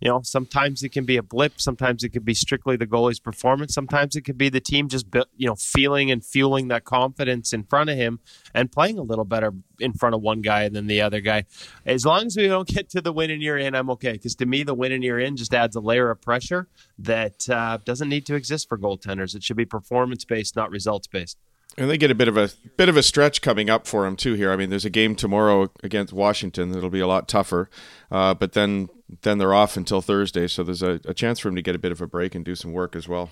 You 0.00 0.10
know, 0.10 0.20
sometimes 0.22 0.82
it 0.82 0.90
can 0.90 1.04
be 1.04 1.16
a 1.16 1.22
blip, 1.22 1.60
sometimes 1.60 2.04
it 2.04 2.10
could 2.10 2.24
be 2.24 2.34
strictly 2.34 2.76
the 2.76 2.86
goalie's 2.86 3.20
performance, 3.20 3.74
sometimes 3.74 4.16
it 4.16 4.22
could 4.22 4.38
be 4.38 4.48
the 4.48 4.60
team 4.60 4.88
just 4.88 5.06
you 5.36 5.46
know 5.46 5.56
feeling 5.56 6.10
and 6.10 6.24
fueling 6.24 6.68
that 6.68 6.84
confidence 6.84 7.52
in 7.52 7.64
front 7.64 7.90
of 7.90 7.96
him 7.96 8.20
and 8.54 8.72
playing 8.72 8.98
a 8.98 9.02
little 9.02 9.24
better 9.24 9.52
in 9.80 9.92
front 9.92 10.14
of 10.14 10.22
one 10.22 10.40
guy 10.40 10.68
than 10.68 10.86
the 10.86 11.00
other 11.00 11.20
guy. 11.20 11.44
As 11.86 12.04
long 12.04 12.26
as 12.26 12.36
we 12.36 12.48
don't 12.48 12.68
get 12.68 12.88
to 12.90 13.00
the 13.00 13.12
win 13.12 13.30
and 13.30 13.42
you're 13.42 13.58
in, 13.58 13.74
I'm 13.74 13.90
okay. 13.90 14.12
Because 14.12 14.34
to 14.36 14.46
me, 14.46 14.62
the 14.62 14.74
win 14.74 14.92
and 14.92 15.04
you're 15.04 15.18
in 15.18 15.36
just 15.36 15.54
adds 15.54 15.76
a 15.76 15.80
layer 15.80 16.10
of 16.10 16.20
pressure 16.20 16.68
that 16.98 17.48
uh, 17.48 17.78
doesn't 17.84 18.08
need 18.08 18.26
to 18.26 18.34
exist 18.34 18.68
for 18.68 18.78
goaltenders. 18.78 19.34
It 19.34 19.42
should 19.42 19.56
be 19.56 19.64
performance 19.64 20.24
based, 20.24 20.56
not 20.56 20.70
results 20.70 21.06
based. 21.06 21.38
And 21.78 21.88
they 21.88 21.96
get 21.96 22.10
a 22.10 22.14
bit 22.14 22.26
of 22.26 22.36
a 22.36 22.50
bit 22.76 22.88
of 22.88 22.96
a 22.96 23.04
stretch 23.04 23.40
coming 23.40 23.70
up 23.70 23.86
for 23.86 24.02
them 24.04 24.16
too. 24.16 24.34
Here, 24.34 24.50
I 24.50 24.56
mean, 24.56 24.68
there's 24.68 24.84
a 24.84 24.90
game 24.90 25.14
tomorrow 25.14 25.70
against 25.84 26.12
Washington 26.12 26.72
that'll 26.72 26.90
be 26.90 26.98
a 26.98 27.06
lot 27.06 27.28
tougher, 27.28 27.70
uh, 28.10 28.34
but 28.34 28.52
then 28.52 28.88
then 29.22 29.38
they're 29.38 29.54
off 29.54 29.76
until 29.76 30.02
Thursday, 30.02 30.48
so 30.48 30.64
there's 30.64 30.82
a, 30.82 31.00
a 31.04 31.14
chance 31.14 31.38
for 31.38 31.48
him 31.48 31.56
to 31.56 31.62
get 31.62 31.76
a 31.76 31.78
bit 31.78 31.92
of 31.92 32.02
a 32.02 32.06
break 32.06 32.34
and 32.34 32.44
do 32.44 32.56
some 32.56 32.72
work 32.72 32.96
as 32.96 33.08
well. 33.08 33.30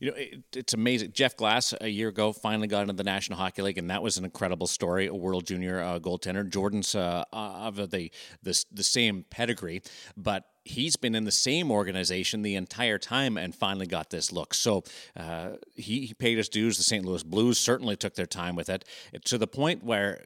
You 0.00 0.10
know, 0.10 0.16
it, 0.16 0.42
it's 0.56 0.72
amazing. 0.72 1.12
Jeff 1.12 1.36
Glass 1.36 1.74
a 1.78 1.88
year 1.88 2.08
ago 2.08 2.32
finally 2.32 2.66
got 2.66 2.82
into 2.82 2.94
the 2.94 3.04
National 3.04 3.38
Hockey 3.38 3.60
League, 3.60 3.76
and 3.76 3.90
that 3.90 4.02
was 4.02 4.16
an 4.16 4.24
incredible 4.24 4.66
story. 4.66 5.06
A 5.06 5.14
World 5.14 5.46
Junior 5.46 5.80
uh, 5.80 5.98
goaltender. 5.98 6.48
Jordan's 6.48 6.94
uh, 6.94 7.24
of 7.32 7.76
the, 7.76 8.10
the 8.42 8.64
the 8.72 8.82
same 8.82 9.24
pedigree, 9.28 9.82
but 10.16 10.46
he's 10.64 10.96
been 10.96 11.14
in 11.14 11.24
the 11.24 11.32
same 11.32 11.70
organization 11.70 12.40
the 12.42 12.54
entire 12.54 12.98
time 12.98 13.36
and 13.36 13.54
finally 13.54 13.86
got 13.86 14.10
this 14.10 14.32
look. 14.32 14.54
So 14.54 14.84
uh, 15.16 15.50
he, 15.74 16.06
he 16.06 16.14
paid 16.14 16.38
his 16.38 16.48
dues. 16.48 16.76
The 16.76 16.82
St. 16.82 17.04
Louis 17.04 17.22
Blues 17.22 17.58
certainly 17.58 17.96
took 17.96 18.14
their 18.14 18.26
time 18.26 18.56
with 18.56 18.68
it 18.68 18.84
to 19.24 19.36
the 19.36 19.46
point 19.46 19.84
where 19.84 20.24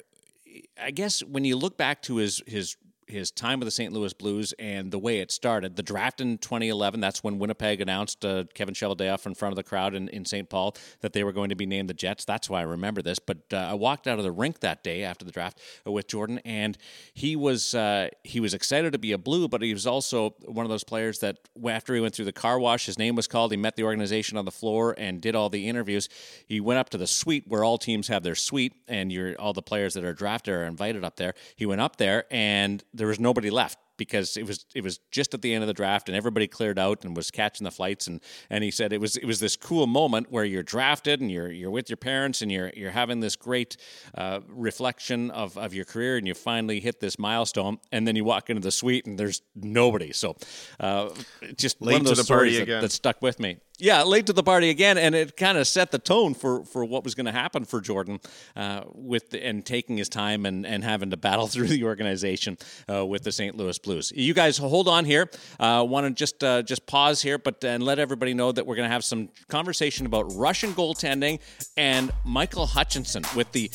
I 0.81 0.91
guess 0.93 1.23
when 1.25 1.45
you 1.45 1.57
look 1.57 1.77
back 1.77 2.03
to 2.03 2.17
his 2.17 2.43
his 2.47 2.77
his 3.07 3.31
time 3.31 3.61
with 3.61 3.67
the 3.67 3.73
St. 3.73 3.93
Louis 3.93 4.13
Blues 4.13 4.55
and 4.59 4.91
the 4.91 4.99
way 4.99 5.21
it 5.21 5.31
started. 5.31 5.77
The 5.77 5.83
draft 5.83 6.21
in 6.21 6.39
2011, 6.39 7.01
that's 7.01 7.23
when 7.23 7.39
Winnipeg 7.39 7.81
announced 7.81 8.25
uh, 8.25 8.45
Kevin 8.55 8.75
Cheveldayoff 8.75 9.27
in 9.27 9.35
front 9.35 9.53
of 9.53 9.57
the 9.57 9.63
crowd 9.63 9.95
in, 9.95 10.09
in 10.09 10.25
St. 10.25 10.49
Paul 10.49 10.77
that 11.01 11.13
they 11.13 11.25
were 11.25 11.33
going 11.33 11.49
to 11.49 11.55
be 11.55 11.67
named 11.67 11.89
the 11.89 11.95
Jets. 11.95 12.25
That's 12.25 12.49
why 12.49 12.61
I 12.61 12.63
remember 12.63 13.03
this. 13.03 13.19
But 13.19 13.39
uh, 13.53 13.57
I 13.57 13.75
walked 13.75 14.07
out 14.07 14.19
of 14.19 14.25
the 14.25 14.33
rink 14.33 14.61
that 14.61 14.83
day 14.83 15.03
after 15.03 15.25
the 15.25 15.33
draft 15.33 15.61
with 15.85 16.07
Jordan, 16.07 16.41
and 16.45 16.77
he 17.13 17.37
was 17.37 17.75
uh, 17.75 18.09
he 18.23 18.41
was 18.41 18.55
excited 18.55 18.93
to 18.93 18.99
be 18.99 19.13
a 19.13 19.19
Blue, 19.19 19.49
but 19.49 19.63
he 19.63 19.73
was 19.73 19.87
also 19.87 20.35
one 20.45 20.67
of 20.67 20.71
those 20.71 20.85
players 20.85 21.21
that 21.21 21.39
after 21.67 21.95
he 21.95 22.01
went 22.01 22.15
through 22.15 22.25
the 22.27 22.33
car 22.33 22.59
wash, 22.59 22.87
his 22.87 22.99
name 22.99 23.17
was 23.17 23.27
called. 23.27 23.51
He 23.51 23.57
met 23.57 23.77
the 23.77 23.85
organization 23.85 24.37
on 24.37 24.45
the 24.45 24.51
floor 24.51 24.95
and 24.99 25.21
did 25.21 25.35
all 25.35 25.49
the 25.49 25.69
interviews. 25.69 26.09
He 26.47 26.61
went 26.61 26.79
up 26.79 26.91
to 26.91 26.99
the 26.99 27.07
suite 27.07 27.45
where 27.47 27.65
all 27.65 27.79
teams 27.79 28.09
have 28.09 28.23
their 28.23 28.35
suite, 28.35 28.75
and 28.89 29.13
you're 29.13 29.35
all 29.37 29.53
the 29.53 29.63
players 29.63 29.95
that 29.95 30.05
are 30.05 30.13
drafted 30.13 30.55
are 30.55 30.65
invited 30.65 31.05
up 31.05 31.17
there. 31.17 31.35
He 31.57 31.67
went 31.67 31.81
up 31.81 31.97
there, 31.97 32.25
and 32.31 32.83
there 32.95 33.09
was 33.09 33.21
nobody 33.21 33.51
left 33.51 33.79
because 33.97 34.37
it 34.37 34.47
was 34.47 34.65
it 34.75 34.83
was 34.83 35.01
just 35.11 35.35
at 35.35 35.43
the 35.43 35.53
end 35.53 35.63
of 35.63 35.69
the 35.69 35.75
draft 35.75 36.09
and 36.09 36.17
everybody 36.17 36.47
cleared 36.47 36.79
out 36.79 37.05
and 37.05 37.17
was 37.17 37.31
catching 37.31 37.65
the 37.65 37.71
flights 37.71 38.07
and 38.07 38.21
and 38.51 38.65
he 38.65 38.71
said 38.71 38.93
it 38.93 39.01
was 39.01 39.17
it 39.17 39.25
was 39.25 39.41
this 39.41 39.57
cool 39.57 39.87
moment 39.87 40.31
where 40.31 40.45
you're 40.45 40.63
drafted 40.63 41.21
and 41.21 41.31
you're 41.31 41.51
you're 41.51 41.71
with 41.71 41.89
your 41.89 41.97
parents 41.97 42.43
and 42.43 42.51
you're 42.51 42.73
you're 42.77 42.91
having 42.91 43.21
this 43.21 43.37
great 43.37 43.77
uh, 44.17 44.41
reflection 44.49 45.31
of, 45.31 45.57
of 45.57 45.75
your 45.75 45.85
career 45.85 46.17
and 46.17 46.27
you 46.27 46.35
finally 46.35 46.81
hit 46.81 47.01
this 47.01 47.19
milestone 47.19 47.79
and 47.93 48.07
then 48.07 48.17
you 48.17 48.25
walk 48.25 48.51
into 48.51 48.61
the 48.61 48.73
suite 48.73 49.07
and 49.07 49.19
there's 49.19 49.43
nobody 49.55 50.13
so 50.13 50.37
uh, 50.81 51.09
just 51.57 51.81
Late 51.81 51.95
one 51.95 52.01
of 52.03 52.07
to 52.09 52.15
the 52.15 52.25
party 52.25 52.25
stories 52.25 52.57
that, 52.57 52.63
again. 52.63 52.83
that 52.83 52.93
stuck 52.93 53.21
with 53.23 53.39
me 53.39 53.59
yeah, 53.79 54.05
late 54.05 54.27
to 54.27 54.33
the 54.33 54.43
party 54.45 54.71
again, 54.71 54.99
and 54.99 55.17
it 55.17 55.37
kind 55.37 55.59
of 55.59 55.67
set 55.67 55.91
the 55.91 55.99
tone 55.99 56.35
for, 56.35 56.65
for 56.65 56.85
what 56.85 57.03
was 57.03 57.17
going 57.17 57.27
to 57.27 57.33
happen 57.33 57.65
for 57.65 57.81
Jordan 57.81 58.21
uh, 58.55 58.83
with 58.95 59.31
the, 59.31 59.45
and 59.45 59.67
taking 59.67 59.97
his 59.97 60.09
time 60.09 60.47
and, 60.47 60.65
and 60.65 60.85
having 60.85 61.11
to 61.11 61.17
battle 61.17 61.47
through 61.49 61.67
the 61.67 61.83
organization 61.83 62.57
uh, 62.89 63.05
with 63.05 63.25
the 63.25 63.33
St. 63.33 63.57
Louis 63.57 63.77
Blues. 63.85 64.13
You 64.15 64.35
guys 64.35 64.59
hold 64.59 64.89
on 64.89 65.05
here. 65.05 65.31
Uh, 65.61 65.85
Want 65.89 66.07
to 66.07 66.13
just 66.13 66.43
uh, 66.43 66.63
just 66.63 66.87
pause 66.87 67.23
here, 67.23 67.39
but 67.39 67.63
and 67.63 67.83
let 67.83 67.99
everybody 67.99 68.35
know 68.35 68.51
that 68.51 68.67
we're 68.67 68.77
going 68.77 68.89
to 68.89 68.93
have 68.93 69.05
some 69.05 69.29
conversation 69.49 70.07
about 70.07 70.33
Russian 70.35 70.73
goaltending 70.73 71.41
and 71.77 72.11
Michael 72.25 72.67
Hutchinson 72.67 73.23
with 73.37 73.51
the. 73.53 73.71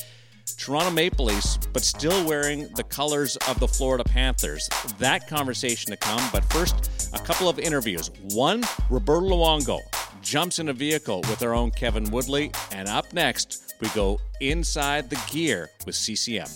Toronto 0.58 0.90
Maple 0.90 1.26
Leafs, 1.26 1.58
but 1.72 1.82
still 1.82 2.26
wearing 2.26 2.66
the 2.74 2.82
colors 2.82 3.36
of 3.48 3.60
the 3.60 3.68
Florida 3.68 4.02
Panthers. 4.02 4.68
That 4.98 5.28
conversation 5.28 5.92
to 5.92 5.96
come, 5.96 6.20
but 6.32 6.44
first, 6.52 6.90
a 7.14 7.18
couple 7.18 7.48
of 7.48 7.60
interviews. 7.60 8.10
One, 8.34 8.64
Roberto 8.90 9.28
Luongo 9.28 9.78
jumps 10.22 10.58
in 10.58 10.68
a 10.68 10.72
vehicle 10.72 11.20
with 11.22 11.42
our 11.42 11.54
own 11.54 11.70
Kevin 11.70 12.10
Woodley, 12.10 12.50
and 12.72 12.88
up 12.88 13.12
next, 13.12 13.74
we 13.80 13.88
go 13.90 14.20
inside 14.40 15.08
the 15.08 15.20
gear 15.30 15.70
with 15.86 15.94
CCM. 15.94 16.48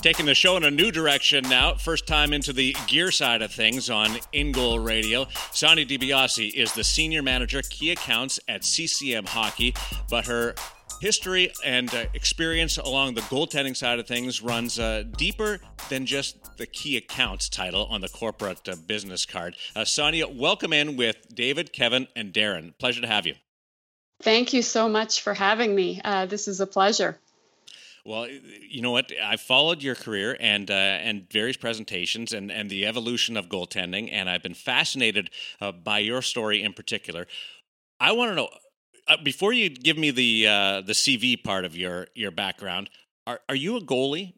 Taking 0.00 0.26
the 0.26 0.34
show 0.34 0.56
in 0.56 0.62
a 0.62 0.70
new 0.70 0.92
direction 0.92 1.42
now. 1.48 1.74
First 1.74 2.06
time 2.06 2.32
into 2.32 2.52
the 2.52 2.76
gear 2.86 3.10
side 3.10 3.42
of 3.42 3.50
things 3.50 3.90
on 3.90 4.18
In 4.32 4.52
Goal 4.52 4.78
Radio. 4.78 5.26
Sonia 5.50 5.84
DiBiase 5.84 6.52
is 6.54 6.72
the 6.72 6.84
senior 6.84 7.20
manager, 7.20 7.62
key 7.62 7.90
accounts 7.90 8.38
at 8.46 8.64
CCM 8.64 9.26
Hockey, 9.26 9.74
but 10.08 10.26
her 10.26 10.54
history 11.00 11.52
and 11.64 11.92
uh, 11.92 12.04
experience 12.14 12.78
along 12.78 13.14
the 13.14 13.22
goaltending 13.22 13.76
side 13.76 13.98
of 13.98 14.06
things 14.06 14.40
runs 14.40 14.78
uh, 14.78 15.02
deeper 15.16 15.58
than 15.88 16.06
just 16.06 16.56
the 16.58 16.66
key 16.66 16.96
accounts 16.96 17.48
title 17.48 17.86
on 17.86 18.00
the 18.00 18.08
corporate 18.08 18.68
uh, 18.68 18.76
business 18.86 19.26
card. 19.26 19.56
Uh, 19.74 19.84
Sonia, 19.84 20.28
welcome 20.28 20.72
in 20.72 20.96
with 20.96 21.16
David, 21.34 21.72
Kevin, 21.72 22.06
and 22.14 22.32
Darren. 22.32 22.72
Pleasure 22.78 23.00
to 23.00 23.08
have 23.08 23.26
you. 23.26 23.34
Thank 24.22 24.52
you 24.52 24.62
so 24.62 24.88
much 24.88 25.22
for 25.22 25.34
having 25.34 25.74
me. 25.74 26.00
Uh, 26.04 26.26
this 26.26 26.46
is 26.46 26.60
a 26.60 26.66
pleasure. 26.68 27.18
Well, 28.08 28.26
you 28.26 28.80
know 28.80 28.90
what? 28.90 29.12
I 29.22 29.36
followed 29.36 29.82
your 29.82 29.94
career 29.94 30.34
and 30.40 30.70
uh, 30.70 30.74
and 30.74 31.30
various 31.30 31.58
presentations 31.58 32.32
and, 32.32 32.50
and 32.50 32.70
the 32.70 32.86
evolution 32.86 33.36
of 33.36 33.50
goaltending, 33.50 34.08
and 34.10 34.30
I've 34.30 34.42
been 34.42 34.54
fascinated 34.54 35.28
uh, 35.60 35.72
by 35.72 35.98
your 35.98 36.22
story 36.22 36.62
in 36.62 36.72
particular. 36.72 37.26
I 38.00 38.12
want 38.12 38.30
to 38.30 38.34
know 38.34 38.48
uh, 39.08 39.18
before 39.22 39.52
you 39.52 39.68
give 39.68 39.98
me 39.98 40.10
the 40.10 40.46
uh, 40.48 40.80
the 40.80 40.94
CV 40.94 41.44
part 41.44 41.66
of 41.66 41.76
your 41.76 42.06
your 42.14 42.30
background. 42.30 42.88
Are 43.26 43.40
are 43.46 43.54
you 43.54 43.76
a 43.76 43.80
goalie? 43.82 44.32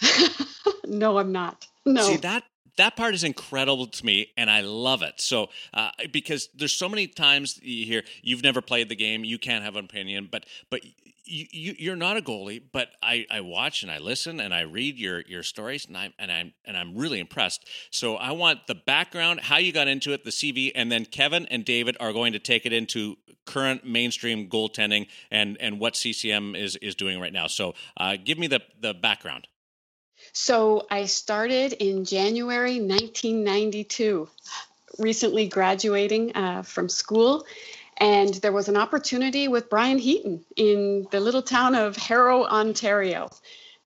no, 0.86 1.18
I'm 1.18 1.32
not. 1.32 1.66
No. 1.84 2.02
See 2.02 2.16
that 2.18 2.44
that 2.76 2.94
part 2.94 3.14
is 3.14 3.24
incredible 3.24 3.86
to 3.86 4.06
me 4.06 4.28
and 4.36 4.48
i 4.48 4.60
love 4.60 5.02
it 5.02 5.20
so 5.20 5.48
uh, 5.74 5.90
because 6.12 6.48
there's 6.54 6.72
so 6.72 6.88
many 6.88 7.06
times 7.06 7.58
you 7.62 7.84
hear 7.84 8.02
you've 8.22 8.42
never 8.42 8.62
played 8.62 8.88
the 8.88 8.96
game 8.96 9.22
you 9.24 9.38
can't 9.38 9.64
have 9.64 9.76
an 9.76 9.84
opinion 9.84 10.28
but 10.30 10.46
but 10.70 10.80
you, 11.30 11.46
you 11.50 11.74
you're 11.78 11.96
not 11.96 12.16
a 12.16 12.20
goalie 12.20 12.62
but 12.72 12.88
i 13.02 13.24
i 13.30 13.40
watch 13.40 13.82
and 13.82 13.90
i 13.90 13.98
listen 13.98 14.40
and 14.40 14.52
i 14.52 14.60
read 14.60 14.98
your 14.98 15.20
your 15.22 15.42
stories 15.42 15.86
and 15.86 15.96
i'm 15.96 16.12
and 16.18 16.30
i'm 16.30 16.52
and 16.64 16.76
i'm 16.76 16.96
really 16.96 17.20
impressed. 17.20 17.68
So 17.90 18.16
i 18.16 18.32
want 18.32 18.66
the 18.66 18.74
background 18.74 19.40
how 19.40 19.58
you 19.58 19.72
got 19.72 19.88
into 19.88 20.12
it 20.12 20.24
the 20.24 20.30
cv 20.30 20.72
and 20.74 20.90
then 20.90 21.04
kevin 21.04 21.46
and 21.46 21.64
david 21.64 21.96
are 22.00 22.12
going 22.12 22.32
to 22.32 22.38
take 22.38 22.66
it 22.66 22.72
into 22.72 23.16
current 23.46 23.84
mainstream 23.84 24.48
goaltending 24.48 25.06
and 25.30 25.56
and 25.60 25.80
what 25.80 25.94
ccm 25.94 26.56
is 26.56 26.76
is 26.76 26.94
doing 26.94 27.20
right 27.20 27.32
now. 27.32 27.46
So 27.46 27.74
uh, 27.96 28.16
give 28.22 28.38
me 28.38 28.46
the 28.46 28.60
the 28.80 28.94
background. 28.94 29.48
So 30.32 30.86
I 30.90 31.06
started 31.06 31.72
in 31.72 32.04
January 32.04 32.78
1992, 32.78 34.28
recently 34.98 35.48
graduating 35.48 36.36
uh, 36.36 36.62
from 36.62 36.88
school. 36.88 37.46
And 38.00 38.32
there 38.34 38.52
was 38.52 38.68
an 38.68 38.78
opportunity 38.78 39.46
with 39.46 39.68
Brian 39.68 39.98
Heaton 39.98 40.44
in 40.56 41.06
the 41.10 41.20
little 41.20 41.42
town 41.42 41.74
of 41.74 41.96
Harrow, 41.96 42.44
Ontario. 42.44 43.30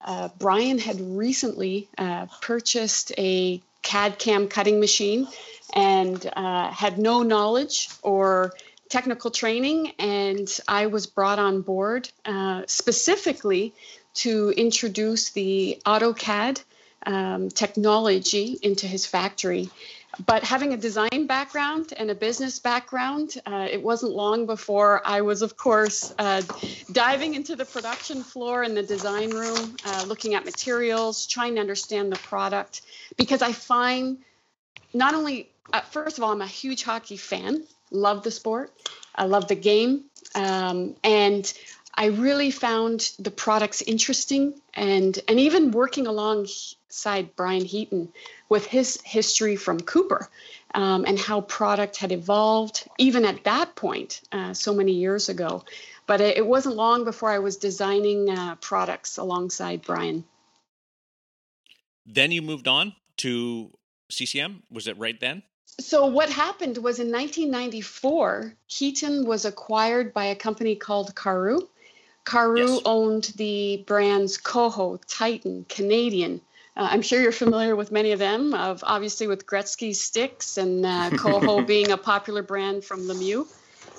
Uh, 0.00 0.28
Brian 0.38 0.78
had 0.78 1.00
recently 1.00 1.88
uh, 1.98 2.26
purchased 2.40 3.12
a 3.18 3.60
CAD 3.82 4.18
CAM 4.18 4.48
cutting 4.48 4.78
machine 4.78 5.26
and 5.74 6.30
uh, 6.36 6.70
had 6.70 6.98
no 6.98 7.22
knowledge 7.22 7.88
or 8.02 8.52
technical 8.88 9.30
training. 9.30 9.92
And 9.98 10.48
I 10.68 10.86
was 10.86 11.06
brought 11.06 11.40
on 11.40 11.62
board 11.62 12.08
uh, 12.24 12.62
specifically 12.66 13.74
to 14.14 14.50
introduce 14.56 15.30
the 15.30 15.80
AutoCAD 15.84 16.62
um, 17.06 17.48
technology 17.50 18.58
into 18.62 18.86
his 18.86 19.06
factory. 19.06 19.68
But 20.26 20.44
having 20.44 20.72
a 20.72 20.76
design 20.76 21.26
background 21.26 21.92
and 21.96 22.10
a 22.10 22.14
business 22.14 22.58
background, 22.58 23.34
uh, 23.46 23.68
it 23.70 23.82
wasn't 23.82 24.12
long 24.12 24.46
before 24.46 25.02
I 25.04 25.22
was, 25.22 25.42
of 25.42 25.56
course, 25.56 26.14
uh, 26.18 26.42
diving 26.92 27.34
into 27.34 27.56
the 27.56 27.64
production 27.64 28.22
floor 28.22 28.62
in 28.62 28.74
the 28.74 28.82
design 28.82 29.30
room, 29.30 29.76
uh, 29.84 30.04
looking 30.06 30.34
at 30.34 30.44
materials, 30.44 31.26
trying 31.26 31.54
to 31.56 31.60
understand 31.60 32.12
the 32.12 32.18
product. 32.18 32.82
Because 33.16 33.42
I 33.42 33.52
find 33.52 34.18
not 34.92 35.14
only, 35.14 35.50
uh, 35.72 35.80
first 35.80 36.18
of 36.18 36.24
all, 36.24 36.32
I'm 36.32 36.40
a 36.40 36.46
huge 36.46 36.84
hockey 36.84 37.16
fan, 37.16 37.64
love 37.90 38.22
the 38.22 38.30
sport, 38.30 38.72
I 39.14 39.24
love 39.24 39.48
the 39.48 39.56
game. 39.56 40.04
Um, 40.34 40.96
and 41.04 41.52
I 41.96 42.06
really 42.06 42.50
found 42.50 43.12
the 43.18 43.30
products 43.30 43.80
interesting 43.82 44.60
and 44.74 45.18
and 45.28 45.38
even 45.38 45.70
working 45.70 46.06
alongside 46.06 47.36
Brian 47.36 47.64
Heaton 47.64 48.12
with 48.48 48.66
his 48.66 49.00
history 49.04 49.56
from 49.56 49.80
Cooper 49.80 50.28
um, 50.74 51.04
and 51.06 51.18
how 51.18 51.40
product 51.40 51.96
had 51.96 52.10
evolved 52.10 52.88
even 52.98 53.24
at 53.24 53.44
that 53.44 53.76
point 53.76 54.22
uh, 54.32 54.54
so 54.54 54.74
many 54.74 54.92
years 54.92 55.28
ago. 55.28 55.64
But 56.06 56.20
it, 56.20 56.36
it, 56.38 56.46
wasn't 56.46 56.76
long 56.76 57.04
before 57.04 57.30
I 57.30 57.38
was 57.38 57.56
designing 57.56 58.28
uh, 58.28 58.56
products 58.56 59.16
alongside 59.16 59.82
Brian. 59.82 60.24
Then 62.04 62.30
you 62.30 62.42
moved 62.42 62.68
on 62.68 62.94
to 63.18 63.70
CCM. 64.10 64.62
Was 64.70 64.86
it 64.86 64.98
right 64.98 65.18
then? 65.18 65.42
So 65.80 66.06
what 66.06 66.28
happened 66.28 66.76
was 66.76 67.00
in 67.00 67.10
1994, 67.10 68.54
Heaton 68.66 69.26
was 69.26 69.44
acquired 69.44 70.12
by 70.12 70.26
a 70.26 70.36
company 70.36 70.76
called 70.76 71.14
Karhu 71.14 71.66
Karhu 72.24 72.68
yes. 72.68 72.82
owned 72.84 73.24
the 73.36 73.84
brands 73.86 74.38
Koho, 74.38 75.00
Titan, 75.06 75.66
Canadian. 75.68 76.40
Uh, 76.76 76.88
I'm 76.90 77.02
sure 77.02 77.20
you're 77.20 77.32
familiar 77.32 77.76
with 77.76 77.92
many 77.92 78.12
of 78.12 78.18
them, 78.18 78.54
of 78.54 78.82
obviously 78.86 79.26
with 79.26 79.46
Gretzky 79.46 79.94
sticks 79.94 80.56
and 80.56 80.84
uh, 80.84 81.10
Koho 81.12 81.66
being 81.66 81.90
a 81.92 81.96
popular 81.96 82.42
brand 82.42 82.84
from 82.84 83.02
Lemieux. 83.02 83.46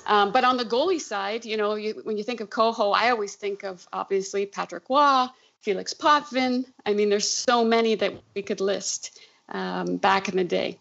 Um, 0.06 0.30
but 0.30 0.44
on 0.44 0.56
the 0.56 0.64
goalie 0.64 1.00
side, 1.00 1.44
you 1.44 1.56
know, 1.56 1.74
you, 1.74 2.00
when 2.04 2.16
you 2.16 2.24
think 2.24 2.40
of 2.40 2.50
Koho, 2.50 2.94
I 2.94 3.10
always 3.10 3.34
think 3.34 3.64
of 3.64 3.86
obviously 3.92 4.46
Patrick 4.46 4.88
Roy, 4.88 5.26
Felix 5.60 5.94
Potvin. 5.94 6.64
I 6.84 6.94
mean, 6.94 7.08
there's 7.08 7.28
so 7.28 7.64
many 7.64 7.94
that 7.96 8.14
we 8.34 8.42
could 8.42 8.60
list 8.60 9.18
um, 9.48 9.96
back 9.96 10.28
in 10.28 10.36
the 10.36 10.44
day. 10.44 10.78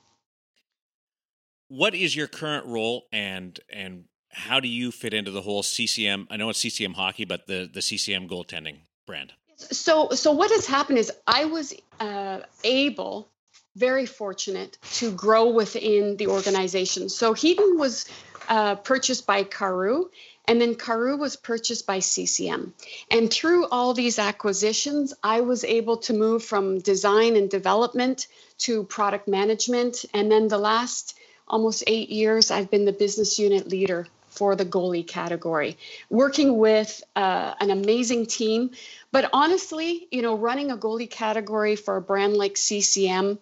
What 1.69 1.95
is 1.95 2.15
your 2.15 2.27
current 2.27 2.65
role 2.67 3.07
and 3.11 3.59
and 3.71 4.03
how 4.35 4.59
do 4.59 4.67
you 4.67 4.91
fit 4.91 5.13
into 5.13 5.31
the 5.31 5.41
whole 5.41 5.63
CCM? 5.63 6.27
I 6.29 6.35
know 6.35 6.49
it's 6.49 6.59
CCM 6.59 6.93
hockey, 6.93 7.25
but 7.25 7.47
the 7.47 7.69
the 7.73 7.81
CCM 7.81 8.27
goaltending 8.27 8.77
brand. 9.07 9.31
So 9.57 10.09
so 10.11 10.33
what 10.33 10.51
has 10.51 10.67
happened 10.67 10.99
is 10.99 11.11
I 11.25 11.45
was 11.45 11.73
uh, 11.99 12.41
able, 12.63 13.29
very 13.75 14.05
fortunate 14.05 14.77
to 14.95 15.11
grow 15.11 15.49
within 15.49 16.17
the 16.17 16.27
organization. 16.27 17.07
So 17.07 17.33
Heaton 17.33 17.77
was 17.77 18.05
uh, 18.49 18.75
purchased 18.75 19.25
by 19.25 19.45
Karhu, 19.45 20.09
and 20.45 20.59
then 20.59 20.75
Karhu 20.75 21.17
was 21.17 21.37
purchased 21.37 21.87
by 21.87 21.99
CCM. 21.99 22.73
And 23.09 23.31
through 23.31 23.67
all 23.67 23.93
these 23.93 24.19
acquisitions, 24.19 25.13
I 25.23 25.41
was 25.41 25.63
able 25.63 25.97
to 25.97 26.13
move 26.13 26.43
from 26.43 26.79
design 26.79 27.37
and 27.37 27.49
development 27.49 28.27
to 28.59 28.83
product 28.83 29.29
management. 29.29 30.03
And 30.13 30.29
then 30.29 30.49
the 30.49 30.57
last 30.57 31.17
almost 31.47 31.85
eight 31.87 32.09
years, 32.09 32.51
I've 32.51 32.69
been 32.69 32.85
the 32.85 32.91
business 32.91 33.39
unit 33.39 33.69
leader 33.69 34.07
for 34.35 34.55
the 34.55 34.65
goalie 34.65 35.07
category, 35.07 35.77
working 36.09 36.57
with 36.57 37.03
uh, 37.15 37.53
an 37.59 37.71
amazing 37.71 38.25
team. 38.25 38.71
But 39.11 39.29
honestly, 39.33 40.07
you 40.11 40.21
know, 40.21 40.35
running 40.35 40.71
a 40.71 40.77
goalie 40.77 41.09
category 41.09 41.75
for 41.75 41.97
a 41.97 42.01
brand 42.01 42.35
like 42.35 42.57
CCM, 42.57 43.39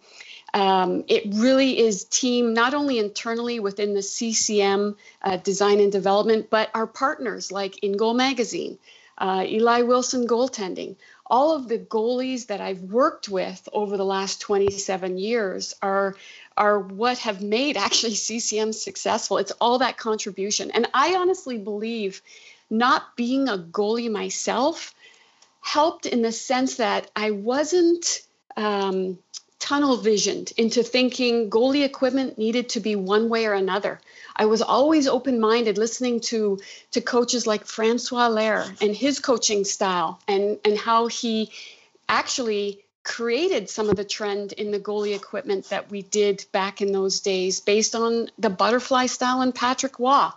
um, 0.53 1.03
it 1.07 1.23
really 1.33 1.79
is 1.79 2.03
team 2.03 2.53
not 2.53 2.73
only 2.73 2.99
internally 2.99 3.59
within 3.59 3.93
the 3.93 4.03
CCM 4.03 4.95
uh, 5.23 5.37
design 5.37 5.79
and 5.79 5.91
development, 5.91 6.49
but 6.51 6.69
our 6.75 6.85
partners 6.85 7.51
like 7.51 7.83
In 7.83 7.97
Goal 7.97 8.13
Magazine, 8.13 8.77
uh, 9.17 9.43
Eli 9.47 9.81
Wilson 9.81 10.27
Goaltending. 10.27 10.95
All 11.25 11.55
of 11.55 11.67
the 11.67 11.79
goalies 11.79 12.47
that 12.47 12.61
I've 12.61 12.81
worked 12.81 13.29
with 13.29 13.67
over 13.73 13.97
the 13.97 14.05
last 14.05 14.41
27 14.41 15.17
years 15.17 15.73
are 15.81 16.15
are 16.57 16.79
what 16.79 17.17
have 17.19 17.41
made 17.41 17.77
actually 17.77 18.15
CCM 18.15 18.73
successful. 18.73 19.37
It's 19.37 19.51
all 19.59 19.79
that 19.79 19.97
contribution. 19.97 20.71
And 20.71 20.87
I 20.93 21.15
honestly 21.15 21.57
believe 21.57 22.21
not 22.69 23.15
being 23.15 23.47
a 23.49 23.57
goalie 23.57 24.11
myself 24.11 24.93
helped 25.61 26.05
in 26.05 26.21
the 26.21 26.31
sense 26.31 26.75
that 26.75 27.09
I 27.15 27.31
wasn't 27.31 28.21
um, 28.57 29.17
tunnel 29.59 29.95
visioned 29.95 30.51
into 30.57 30.83
thinking 30.83 31.49
goalie 31.49 31.85
equipment 31.85 32.37
needed 32.37 32.67
to 32.69 32.81
be 32.81 32.95
one 32.95 33.29
way 33.29 33.45
or 33.45 33.53
another. 33.53 34.01
I 34.35 34.45
was 34.45 34.61
always 34.61 35.07
open 35.07 35.39
minded, 35.39 35.77
listening 35.77 36.19
to 36.31 36.59
to 36.91 37.01
coaches 37.01 37.47
like 37.47 37.65
Francois 37.65 38.27
Allaire 38.27 38.65
and 38.81 38.95
his 38.95 39.19
coaching 39.19 39.63
style 39.63 40.19
and 40.27 40.59
and 40.65 40.77
how 40.77 41.07
he 41.07 41.51
actually 42.09 42.82
created 43.03 43.69
some 43.69 43.89
of 43.89 43.95
the 43.95 44.05
trend 44.05 44.53
in 44.53 44.71
the 44.71 44.79
goalie 44.79 45.15
equipment 45.15 45.69
that 45.69 45.91
we 45.91 46.01
did 46.01 46.45
back 46.51 46.81
in 46.81 46.91
those 46.91 47.19
days 47.19 47.59
based 47.59 47.95
on 47.95 48.29
the 48.39 48.49
butterfly 48.49 49.05
style 49.07 49.41
and 49.41 49.53
Patrick 49.53 49.99
Roy. 49.99 50.29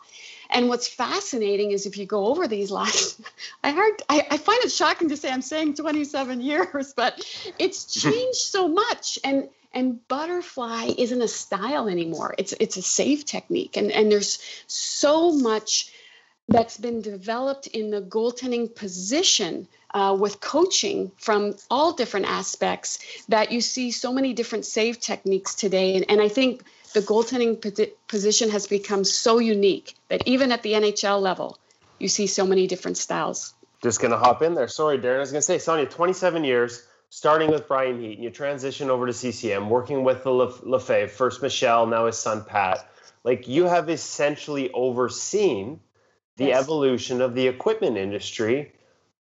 And 0.50 0.68
what's 0.68 0.86
fascinating 0.86 1.72
is 1.72 1.86
if 1.86 1.96
you 1.96 2.06
go 2.06 2.26
over 2.26 2.46
these 2.46 2.70
last, 2.70 3.20
I 3.64 3.72
heard, 3.72 4.02
I, 4.08 4.26
I 4.30 4.36
find 4.36 4.64
it 4.64 4.70
shocking 4.70 5.08
to 5.08 5.16
say 5.16 5.30
I'm 5.30 5.42
saying 5.42 5.74
27 5.74 6.40
years, 6.40 6.92
but 6.94 7.24
it's 7.58 7.92
changed 8.02 8.38
so 8.38 8.68
much. 8.68 9.18
And 9.24 9.48
and 9.72 10.08
butterfly 10.08 10.90
isn't 10.96 11.20
a 11.20 11.28
style 11.28 11.88
anymore. 11.88 12.34
It's 12.38 12.54
it's 12.58 12.78
a 12.78 12.82
save 12.82 13.26
technique, 13.26 13.76
and 13.76 13.92
and 13.92 14.10
there's 14.10 14.38
so 14.66 15.32
much 15.32 15.92
that's 16.48 16.76
been 16.76 17.02
developed 17.02 17.66
in 17.68 17.90
the 17.90 18.00
goaltending 18.00 18.72
position 18.74 19.66
uh, 19.94 20.16
with 20.18 20.40
coaching 20.40 21.10
from 21.16 21.54
all 21.70 21.92
different 21.92 22.26
aspects 22.26 22.98
that 23.28 23.50
you 23.50 23.60
see 23.60 23.90
so 23.90 24.12
many 24.12 24.32
different 24.32 24.64
save 24.64 25.00
techniques 25.00 25.54
today. 25.54 25.96
And, 25.96 26.08
and 26.08 26.20
I 26.20 26.28
think 26.28 26.62
the 26.92 27.00
goaltending 27.00 27.90
position 28.08 28.50
has 28.50 28.66
become 28.66 29.04
so 29.04 29.38
unique 29.38 29.94
that 30.08 30.26
even 30.26 30.52
at 30.52 30.62
the 30.62 30.72
NHL 30.72 31.20
level, 31.20 31.58
you 31.98 32.08
see 32.08 32.26
so 32.26 32.46
many 32.46 32.66
different 32.66 32.96
styles. 32.96 33.54
Just 33.82 34.00
gonna 34.00 34.18
hop 34.18 34.42
in 34.42 34.54
there. 34.54 34.68
Sorry, 34.68 34.98
Darren. 34.98 35.16
I 35.16 35.20
was 35.20 35.32
gonna 35.32 35.42
say, 35.42 35.58
Sonia, 35.58 35.86
27 35.86 36.44
years, 36.44 36.86
starting 37.10 37.50
with 37.50 37.68
Brian 37.68 38.00
Heaton, 38.00 38.22
you 38.22 38.30
transition 38.30 38.90
over 38.90 39.06
to 39.06 39.12
CCM, 39.12 39.68
working 39.68 40.04
with 40.04 40.22
the 40.24 40.30
Lefebvre, 40.30 41.08
first 41.08 41.42
Michel, 41.42 41.86
now 41.86 42.06
his 42.06 42.18
son 42.18 42.44
Pat. 42.44 42.88
Like 43.24 43.48
you 43.48 43.64
have 43.64 43.90
essentially 43.90 44.70
overseen 44.72 45.80
the 46.36 46.46
yes. 46.46 46.62
evolution 46.62 47.20
of 47.20 47.34
the 47.34 47.46
equipment 47.46 47.96
industry 47.96 48.72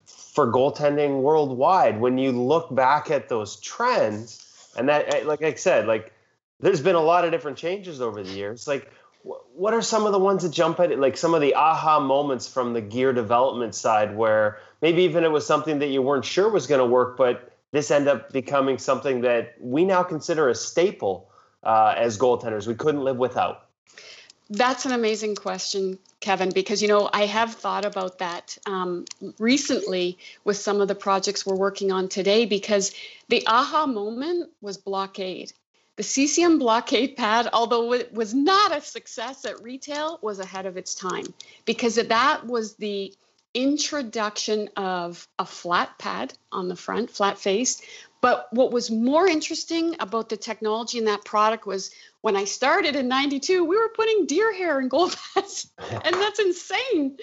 for 0.04 0.50
goaltending 0.52 1.20
worldwide. 1.20 2.00
When 2.00 2.18
you 2.18 2.32
look 2.32 2.74
back 2.74 3.10
at 3.10 3.28
those 3.28 3.56
trends, 3.60 4.44
and 4.76 4.88
that, 4.88 5.26
like 5.26 5.42
I 5.42 5.54
said, 5.54 5.86
like 5.86 6.12
there's 6.60 6.80
been 6.80 6.94
a 6.94 7.02
lot 7.02 7.24
of 7.24 7.30
different 7.30 7.56
changes 7.56 8.00
over 8.00 8.22
the 8.22 8.32
years. 8.32 8.66
Like, 8.68 8.90
what 9.54 9.74
are 9.74 9.82
some 9.82 10.06
of 10.06 10.12
the 10.12 10.18
ones 10.18 10.42
that 10.42 10.50
jump 10.50 10.80
at 10.80 10.90
it? 10.92 10.98
Like 10.98 11.16
some 11.16 11.34
of 11.34 11.40
the 11.40 11.54
aha 11.54 12.00
moments 12.00 12.48
from 12.48 12.72
the 12.72 12.80
gear 12.80 13.12
development 13.12 13.74
side, 13.74 14.16
where 14.16 14.58
maybe 14.80 15.02
even 15.02 15.24
it 15.24 15.30
was 15.30 15.46
something 15.46 15.78
that 15.80 15.88
you 15.88 16.02
weren't 16.02 16.24
sure 16.24 16.48
was 16.48 16.66
going 16.66 16.80
to 16.80 16.86
work, 16.86 17.16
but 17.16 17.52
this 17.70 17.90
ended 17.90 18.08
up 18.08 18.32
becoming 18.32 18.78
something 18.78 19.20
that 19.22 19.54
we 19.60 19.84
now 19.84 20.02
consider 20.02 20.48
a 20.48 20.54
staple 20.54 21.30
uh, 21.62 21.94
as 21.96 22.16
goaltenders. 22.16 22.66
We 22.66 22.74
couldn't 22.74 23.04
live 23.04 23.16
without. 23.16 23.66
That's 24.50 24.86
an 24.86 24.92
amazing 24.92 25.34
question, 25.34 25.98
Kevin, 26.20 26.50
because 26.50 26.82
you 26.82 26.88
know 26.88 27.08
I 27.12 27.26
have 27.26 27.54
thought 27.54 27.84
about 27.84 28.18
that 28.18 28.58
um, 28.66 29.04
recently 29.38 30.18
with 30.44 30.56
some 30.56 30.80
of 30.80 30.88
the 30.88 30.94
projects 30.94 31.46
we're 31.46 31.56
working 31.56 31.92
on 31.92 32.08
today. 32.08 32.44
Because 32.44 32.94
the 33.28 33.46
aha 33.46 33.86
moment 33.86 34.50
was 34.60 34.76
blockade 34.76 35.52
the 35.98 36.04
CCM 36.04 36.60
blockade 36.60 37.16
pad, 37.16 37.48
although 37.52 37.92
it 37.92 38.14
was 38.14 38.32
not 38.32 38.74
a 38.74 38.80
success 38.80 39.44
at 39.44 39.60
retail, 39.64 40.20
was 40.22 40.38
ahead 40.38 40.64
of 40.64 40.76
its 40.76 40.94
time 40.94 41.34
because 41.64 41.96
that 41.96 42.46
was 42.46 42.76
the 42.76 43.12
introduction 43.52 44.68
of 44.76 45.26
a 45.40 45.44
flat 45.44 45.98
pad 45.98 46.32
on 46.52 46.68
the 46.68 46.76
front, 46.76 47.10
flat 47.10 47.36
face. 47.36 47.82
But 48.20 48.48
what 48.50 48.72
was 48.72 48.90
more 48.90 49.28
interesting 49.28 49.96
about 50.00 50.28
the 50.28 50.36
technology 50.36 50.98
in 50.98 51.04
that 51.04 51.24
product 51.24 51.66
was 51.66 51.90
when 52.20 52.36
I 52.36 52.44
started 52.44 52.96
in 52.96 53.06
92, 53.06 53.64
we 53.64 53.76
were 53.76 53.90
putting 53.90 54.26
deer 54.26 54.52
hair 54.52 54.80
in 54.80 54.88
goal 54.88 55.10
pads. 55.34 55.70
and 55.78 56.14
that's 56.14 56.40
insane 56.40 57.16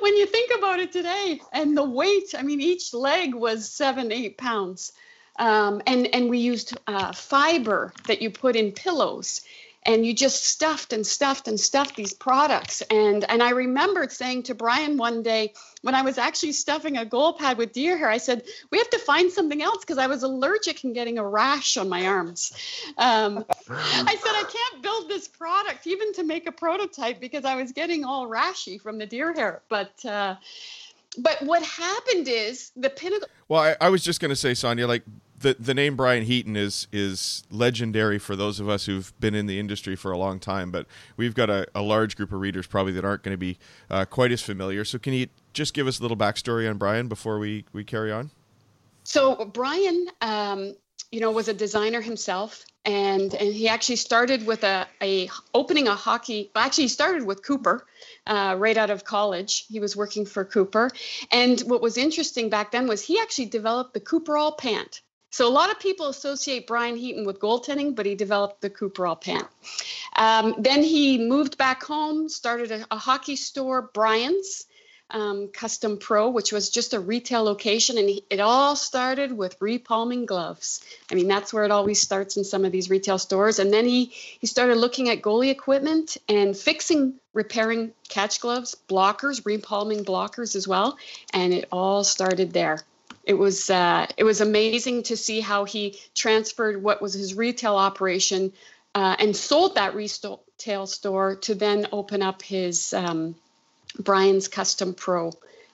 when 0.00 0.16
you 0.16 0.26
think 0.26 0.58
about 0.58 0.80
it 0.80 0.92
today. 0.92 1.40
And 1.52 1.76
the 1.76 1.84
weight, 1.84 2.34
I 2.36 2.42
mean, 2.42 2.60
each 2.60 2.94
leg 2.94 3.34
was 3.34 3.70
seven, 3.70 4.10
eight 4.10 4.38
pounds. 4.38 4.92
Um, 5.38 5.82
and 5.86 6.12
and 6.14 6.28
we 6.28 6.38
used 6.38 6.76
uh, 6.88 7.12
fiber 7.12 7.92
that 8.08 8.20
you 8.20 8.30
put 8.30 8.56
in 8.56 8.72
pillows 8.72 9.42
and 9.84 10.04
you 10.04 10.12
just 10.12 10.44
stuffed 10.44 10.92
and 10.92 11.06
stuffed 11.06 11.48
and 11.48 11.58
stuffed 11.58 11.96
these 11.96 12.12
products 12.12 12.82
and 12.90 13.24
and 13.30 13.42
i 13.42 13.50
remembered 13.50 14.10
saying 14.10 14.42
to 14.42 14.54
brian 14.54 14.96
one 14.96 15.22
day 15.22 15.52
when 15.82 15.94
i 15.94 16.02
was 16.02 16.18
actually 16.18 16.52
stuffing 16.52 16.96
a 16.96 17.04
goal 17.04 17.32
pad 17.32 17.56
with 17.58 17.72
deer 17.72 17.96
hair 17.96 18.08
i 18.08 18.18
said 18.18 18.42
we 18.70 18.78
have 18.78 18.90
to 18.90 18.98
find 18.98 19.30
something 19.30 19.62
else 19.62 19.78
because 19.78 19.98
i 19.98 20.06
was 20.06 20.22
allergic 20.22 20.84
and 20.84 20.94
getting 20.94 21.18
a 21.18 21.26
rash 21.26 21.76
on 21.76 21.88
my 21.88 22.06
arms. 22.06 22.52
Um, 22.98 23.44
i 23.70 24.16
said 24.16 24.32
i 24.32 24.44
can't 24.48 24.82
build 24.82 25.08
this 25.08 25.28
product 25.28 25.86
even 25.86 26.12
to 26.14 26.24
make 26.24 26.46
a 26.48 26.52
prototype 26.52 27.20
because 27.20 27.44
i 27.44 27.54
was 27.54 27.72
getting 27.72 28.04
all 28.04 28.28
rashy 28.28 28.80
from 28.80 28.98
the 28.98 29.06
deer 29.06 29.32
hair. 29.32 29.62
But 29.68 30.04
uh, 30.04 30.36
but 31.16 31.40
what 31.42 31.62
happened 31.62 32.28
is 32.28 32.70
the 32.76 32.90
pinnacle 32.90 33.28
well 33.48 33.62
i, 33.62 33.76
I 33.80 33.88
was 33.88 34.02
just 34.02 34.20
going 34.20 34.30
to 34.30 34.36
say 34.36 34.54
sonia 34.54 34.86
like 34.86 35.02
the 35.40 35.56
the 35.58 35.74
name 35.74 35.96
Brian 35.96 36.24
Heaton 36.24 36.56
is 36.56 36.88
is 36.92 37.44
legendary 37.50 38.18
for 38.18 38.36
those 38.36 38.60
of 38.60 38.68
us 38.68 38.86
who've 38.86 39.12
been 39.20 39.34
in 39.34 39.46
the 39.46 39.58
industry 39.58 39.96
for 39.96 40.10
a 40.10 40.18
long 40.18 40.38
time, 40.38 40.70
but 40.70 40.86
we've 41.16 41.34
got 41.34 41.50
a, 41.50 41.66
a 41.74 41.82
large 41.82 42.16
group 42.16 42.32
of 42.32 42.40
readers 42.40 42.66
probably 42.66 42.92
that 42.92 43.04
aren't 43.04 43.22
going 43.22 43.34
to 43.34 43.38
be 43.38 43.58
uh, 43.90 44.04
quite 44.04 44.32
as 44.32 44.42
familiar. 44.42 44.84
So 44.84 44.98
can 44.98 45.12
you 45.12 45.28
just 45.52 45.74
give 45.74 45.86
us 45.86 45.98
a 45.98 46.02
little 46.02 46.16
backstory 46.16 46.68
on 46.68 46.78
Brian 46.78 47.08
before 47.08 47.38
we 47.38 47.64
we 47.72 47.84
carry 47.84 48.12
on? 48.12 48.30
So 49.04 49.46
Brian, 49.46 50.08
um, 50.20 50.74
you 51.10 51.20
know, 51.20 51.30
was 51.30 51.48
a 51.48 51.54
designer 51.54 52.00
himself, 52.00 52.64
and 52.84 53.32
and 53.34 53.54
he 53.54 53.68
actually 53.68 53.96
started 53.96 54.46
with 54.46 54.64
a 54.64 54.86
a 55.00 55.30
opening 55.54 55.88
a 55.88 55.94
hockey. 55.94 56.50
Actually, 56.54 56.84
he 56.84 56.88
started 56.88 57.24
with 57.24 57.42
Cooper. 57.42 57.86
Uh, 58.26 58.54
right 58.58 58.76
out 58.76 58.90
of 58.90 59.04
college. 59.04 59.64
He 59.68 59.80
was 59.80 59.96
working 59.96 60.26
for 60.26 60.44
Cooper. 60.44 60.90
And 61.32 61.58
what 61.60 61.80
was 61.80 61.96
interesting 61.96 62.50
back 62.50 62.72
then 62.72 62.86
was 62.86 63.02
he 63.02 63.18
actually 63.18 63.46
developed 63.46 63.94
the 63.94 64.00
Cooper 64.00 64.34
Cooperall 64.34 64.58
pant. 64.58 65.00
So 65.38 65.46
a 65.46 65.54
lot 65.54 65.70
of 65.70 65.78
people 65.78 66.08
associate 66.08 66.66
Brian 66.66 66.96
Heaton 66.96 67.24
with 67.24 67.38
goaltending, 67.38 67.94
but 67.94 68.06
he 68.06 68.16
developed 68.16 68.60
the 68.60 68.70
Cooperall 68.70 69.20
pant. 69.20 69.46
Um, 70.16 70.56
then 70.58 70.82
he 70.82 71.16
moved 71.16 71.56
back 71.56 71.84
home, 71.84 72.28
started 72.28 72.72
a, 72.72 72.84
a 72.90 72.98
hockey 72.98 73.36
store, 73.36 73.82
Brian's 73.94 74.66
um, 75.10 75.46
Custom 75.46 75.98
Pro, 75.98 76.28
which 76.28 76.52
was 76.52 76.70
just 76.70 76.92
a 76.92 76.98
retail 76.98 77.44
location, 77.44 77.98
and 77.98 78.08
he, 78.08 78.24
it 78.30 78.40
all 78.40 78.74
started 78.74 79.30
with 79.30 79.60
repalming 79.60 80.26
gloves. 80.26 80.84
I 81.08 81.14
mean, 81.14 81.28
that's 81.28 81.52
where 81.52 81.62
it 81.62 81.70
always 81.70 82.00
starts 82.00 82.36
in 82.36 82.42
some 82.42 82.64
of 82.64 82.72
these 82.72 82.90
retail 82.90 83.18
stores. 83.18 83.60
And 83.60 83.72
then 83.72 83.86
he 83.86 84.06
he 84.06 84.48
started 84.48 84.76
looking 84.76 85.08
at 85.08 85.22
goalie 85.22 85.50
equipment 85.50 86.16
and 86.28 86.56
fixing, 86.56 87.14
repairing 87.32 87.92
catch 88.08 88.40
gloves, 88.40 88.74
blockers, 88.88 89.42
repalming 89.42 90.04
blockers 90.04 90.56
as 90.56 90.66
well, 90.66 90.98
and 91.32 91.54
it 91.54 91.68
all 91.70 92.02
started 92.02 92.52
there 92.52 92.80
it 93.28 93.34
was 93.34 93.68
uh, 93.68 94.06
it 94.16 94.24
was 94.24 94.40
amazing 94.40 95.02
to 95.04 95.16
see 95.16 95.40
how 95.40 95.64
he 95.64 96.00
transferred 96.14 96.82
what 96.82 97.02
was 97.02 97.12
his 97.12 97.34
retail 97.34 97.76
operation 97.76 98.52
uh, 98.94 99.14
and 99.18 99.36
sold 99.36 99.74
that 99.74 99.94
retail 99.94 100.86
store 100.86 101.36
to 101.36 101.54
then 101.54 101.86
open 101.92 102.22
up 102.22 102.40
his 102.40 102.94
um, 102.94 103.36
Brian's 103.98 104.48
Custom 104.48 104.94
Pro 104.94 105.30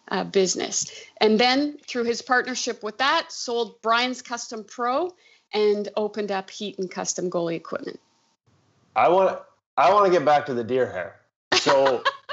uh, 0.08 0.24
business. 0.24 0.90
And 1.20 1.38
then 1.38 1.78
through 1.86 2.04
his 2.04 2.22
partnership 2.22 2.82
with 2.82 2.98
that, 2.98 3.30
sold 3.30 3.80
Brian's 3.82 4.20
Custom 4.20 4.64
Pro 4.64 5.14
and 5.52 5.88
opened 5.96 6.32
up 6.32 6.50
Heat 6.50 6.78
and 6.80 6.90
Custom 6.90 7.30
Goalie 7.30 7.54
Equipment. 7.54 8.00
I 8.96 9.08
want 9.08 9.38
I 9.76 9.92
want 9.92 10.06
to 10.06 10.10
get 10.10 10.24
back 10.24 10.44
to 10.46 10.54
the 10.54 10.64
deer 10.64 10.90
hair. 10.90 11.20
So 11.60 12.02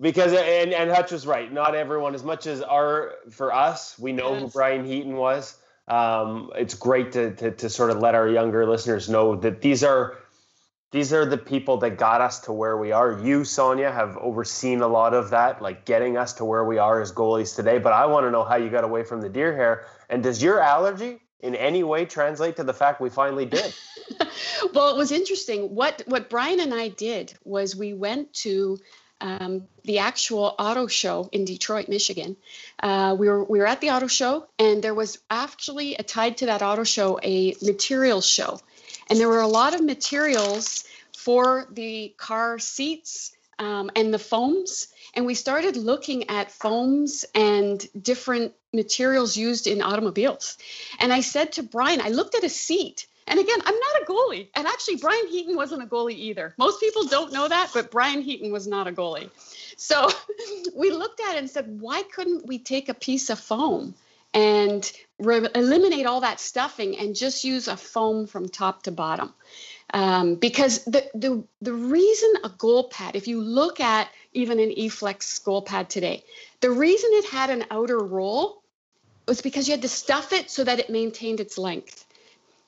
because 0.00 0.32
and 0.32 0.72
and 0.72 0.90
Hutch 0.90 1.12
was 1.12 1.26
right. 1.26 1.52
Not 1.52 1.74
everyone, 1.74 2.14
as 2.14 2.24
much 2.24 2.46
as 2.46 2.62
our 2.62 3.14
for 3.30 3.52
us, 3.52 3.98
we 3.98 4.12
know 4.12 4.32
yes. 4.32 4.42
who 4.42 4.48
Brian 4.48 4.84
Heaton 4.84 5.14
was. 5.14 5.56
Um, 5.88 6.52
it's 6.54 6.74
great 6.74 7.12
to, 7.12 7.34
to 7.36 7.50
to 7.50 7.68
sort 7.68 7.90
of 7.90 7.98
let 7.98 8.14
our 8.14 8.28
younger 8.28 8.66
listeners 8.66 9.08
know 9.08 9.36
that 9.36 9.60
these 9.60 9.84
are 9.84 10.18
these 10.92 11.12
are 11.12 11.24
the 11.24 11.38
people 11.38 11.76
that 11.78 11.98
got 11.98 12.20
us 12.20 12.40
to 12.40 12.52
where 12.52 12.76
we 12.76 12.90
are. 12.92 13.20
You, 13.22 13.44
Sonia, 13.44 13.92
have 13.92 14.16
overseen 14.16 14.80
a 14.80 14.88
lot 14.88 15.14
of 15.14 15.30
that, 15.30 15.62
like 15.62 15.84
getting 15.84 16.16
us 16.16 16.32
to 16.34 16.44
where 16.44 16.64
we 16.64 16.78
are 16.78 17.00
as 17.00 17.12
goalies 17.12 17.54
today. 17.54 17.78
But 17.78 17.92
I 17.92 18.06
want 18.06 18.26
to 18.26 18.30
know 18.30 18.42
how 18.42 18.56
you 18.56 18.70
got 18.70 18.84
away 18.84 19.04
from 19.04 19.20
the 19.20 19.28
deer 19.28 19.54
hair. 19.54 19.86
And 20.08 20.22
does 20.22 20.42
your 20.42 20.60
allergy 20.60 21.20
in 21.40 21.54
any 21.54 21.84
way 21.84 22.04
translate 22.06 22.56
to 22.56 22.64
the 22.64 22.74
fact 22.74 23.00
we 23.00 23.08
finally 23.08 23.46
did? 23.46 23.72
well, 24.74 24.92
it 24.92 24.96
was 24.96 25.12
interesting. 25.12 25.74
What 25.74 26.02
what 26.06 26.28
Brian 26.28 26.58
and 26.58 26.74
I 26.74 26.88
did 26.88 27.34
was 27.44 27.76
we 27.76 27.94
went 27.94 28.32
to 28.34 28.78
um, 29.20 29.66
the 29.84 29.98
actual 29.98 30.54
auto 30.58 30.86
show 30.86 31.28
in 31.32 31.44
Detroit, 31.44 31.88
Michigan. 31.88 32.36
Uh, 32.82 33.16
we 33.18 33.28
were 33.28 33.44
we 33.44 33.58
were 33.58 33.66
at 33.66 33.80
the 33.80 33.90
auto 33.90 34.06
show, 34.06 34.46
and 34.58 34.82
there 34.82 34.94
was 34.94 35.18
actually 35.30 35.96
a, 35.96 36.02
tied 36.02 36.38
to 36.38 36.46
that 36.46 36.62
auto 36.62 36.84
show 36.84 37.18
a 37.22 37.54
materials 37.62 38.26
show 38.26 38.60
and 39.10 39.18
there 39.18 39.28
were 39.28 39.40
a 39.40 39.48
lot 39.48 39.74
of 39.74 39.82
materials 39.82 40.84
for 41.16 41.66
the 41.72 42.14
car 42.16 42.58
seats 42.60 43.32
um, 43.58 43.90
and 43.96 44.14
the 44.14 44.18
foams. 44.18 44.88
And 45.14 45.26
we 45.26 45.34
started 45.34 45.76
looking 45.76 46.30
at 46.30 46.52
foams 46.52 47.24
and 47.34 47.84
different 48.00 48.54
materials 48.72 49.36
used 49.36 49.66
in 49.66 49.82
automobiles. 49.82 50.56
And 51.00 51.12
I 51.12 51.20
said 51.20 51.52
to 51.52 51.64
Brian, 51.64 52.00
I 52.00 52.10
looked 52.10 52.36
at 52.36 52.44
a 52.44 52.48
seat. 52.48 53.08
And 53.30 53.38
again, 53.38 53.58
I'm 53.64 53.78
not 53.78 54.02
a 54.02 54.04
goalie. 54.06 54.48
And 54.54 54.66
actually, 54.66 54.96
Brian 54.96 55.28
Heaton 55.28 55.56
wasn't 55.56 55.82
a 55.82 55.86
goalie 55.86 56.16
either. 56.16 56.52
Most 56.58 56.80
people 56.80 57.04
don't 57.04 57.32
know 57.32 57.46
that, 57.46 57.70
but 57.72 57.90
Brian 57.90 58.20
Heaton 58.20 58.50
was 58.50 58.66
not 58.66 58.88
a 58.88 58.92
goalie. 58.92 59.30
So 59.76 60.10
we 60.76 60.90
looked 60.90 61.20
at 61.20 61.36
it 61.36 61.38
and 61.38 61.48
said, 61.48 61.80
why 61.80 62.02
couldn't 62.02 62.46
we 62.46 62.58
take 62.58 62.88
a 62.88 62.94
piece 62.94 63.30
of 63.30 63.38
foam 63.38 63.94
and 64.34 64.90
re- 65.18 65.48
eliminate 65.54 66.06
all 66.06 66.20
that 66.20 66.40
stuffing 66.40 66.98
and 66.98 67.14
just 67.14 67.44
use 67.44 67.68
a 67.68 67.76
foam 67.76 68.26
from 68.26 68.48
top 68.48 68.84
to 68.84 68.92
bottom. 68.92 69.32
Um, 69.92 70.36
because 70.36 70.84
the, 70.84 71.08
the 71.14 71.42
the 71.60 71.72
reason 71.72 72.34
a 72.44 72.48
goal 72.48 72.88
pad, 72.88 73.16
if 73.16 73.26
you 73.26 73.40
look 73.40 73.80
at 73.80 74.08
even 74.32 74.60
an 74.60 74.70
eFlex 74.70 75.42
goal 75.44 75.62
pad 75.62 75.90
today, 75.90 76.22
the 76.60 76.70
reason 76.70 77.10
it 77.14 77.30
had 77.30 77.50
an 77.50 77.64
outer 77.72 77.98
roll 77.98 78.62
was 79.26 79.40
because 79.42 79.66
you 79.66 79.72
had 79.72 79.82
to 79.82 79.88
stuff 79.88 80.32
it 80.32 80.48
so 80.48 80.62
that 80.62 80.78
it 80.78 80.90
maintained 80.90 81.40
its 81.40 81.58
length. 81.58 82.06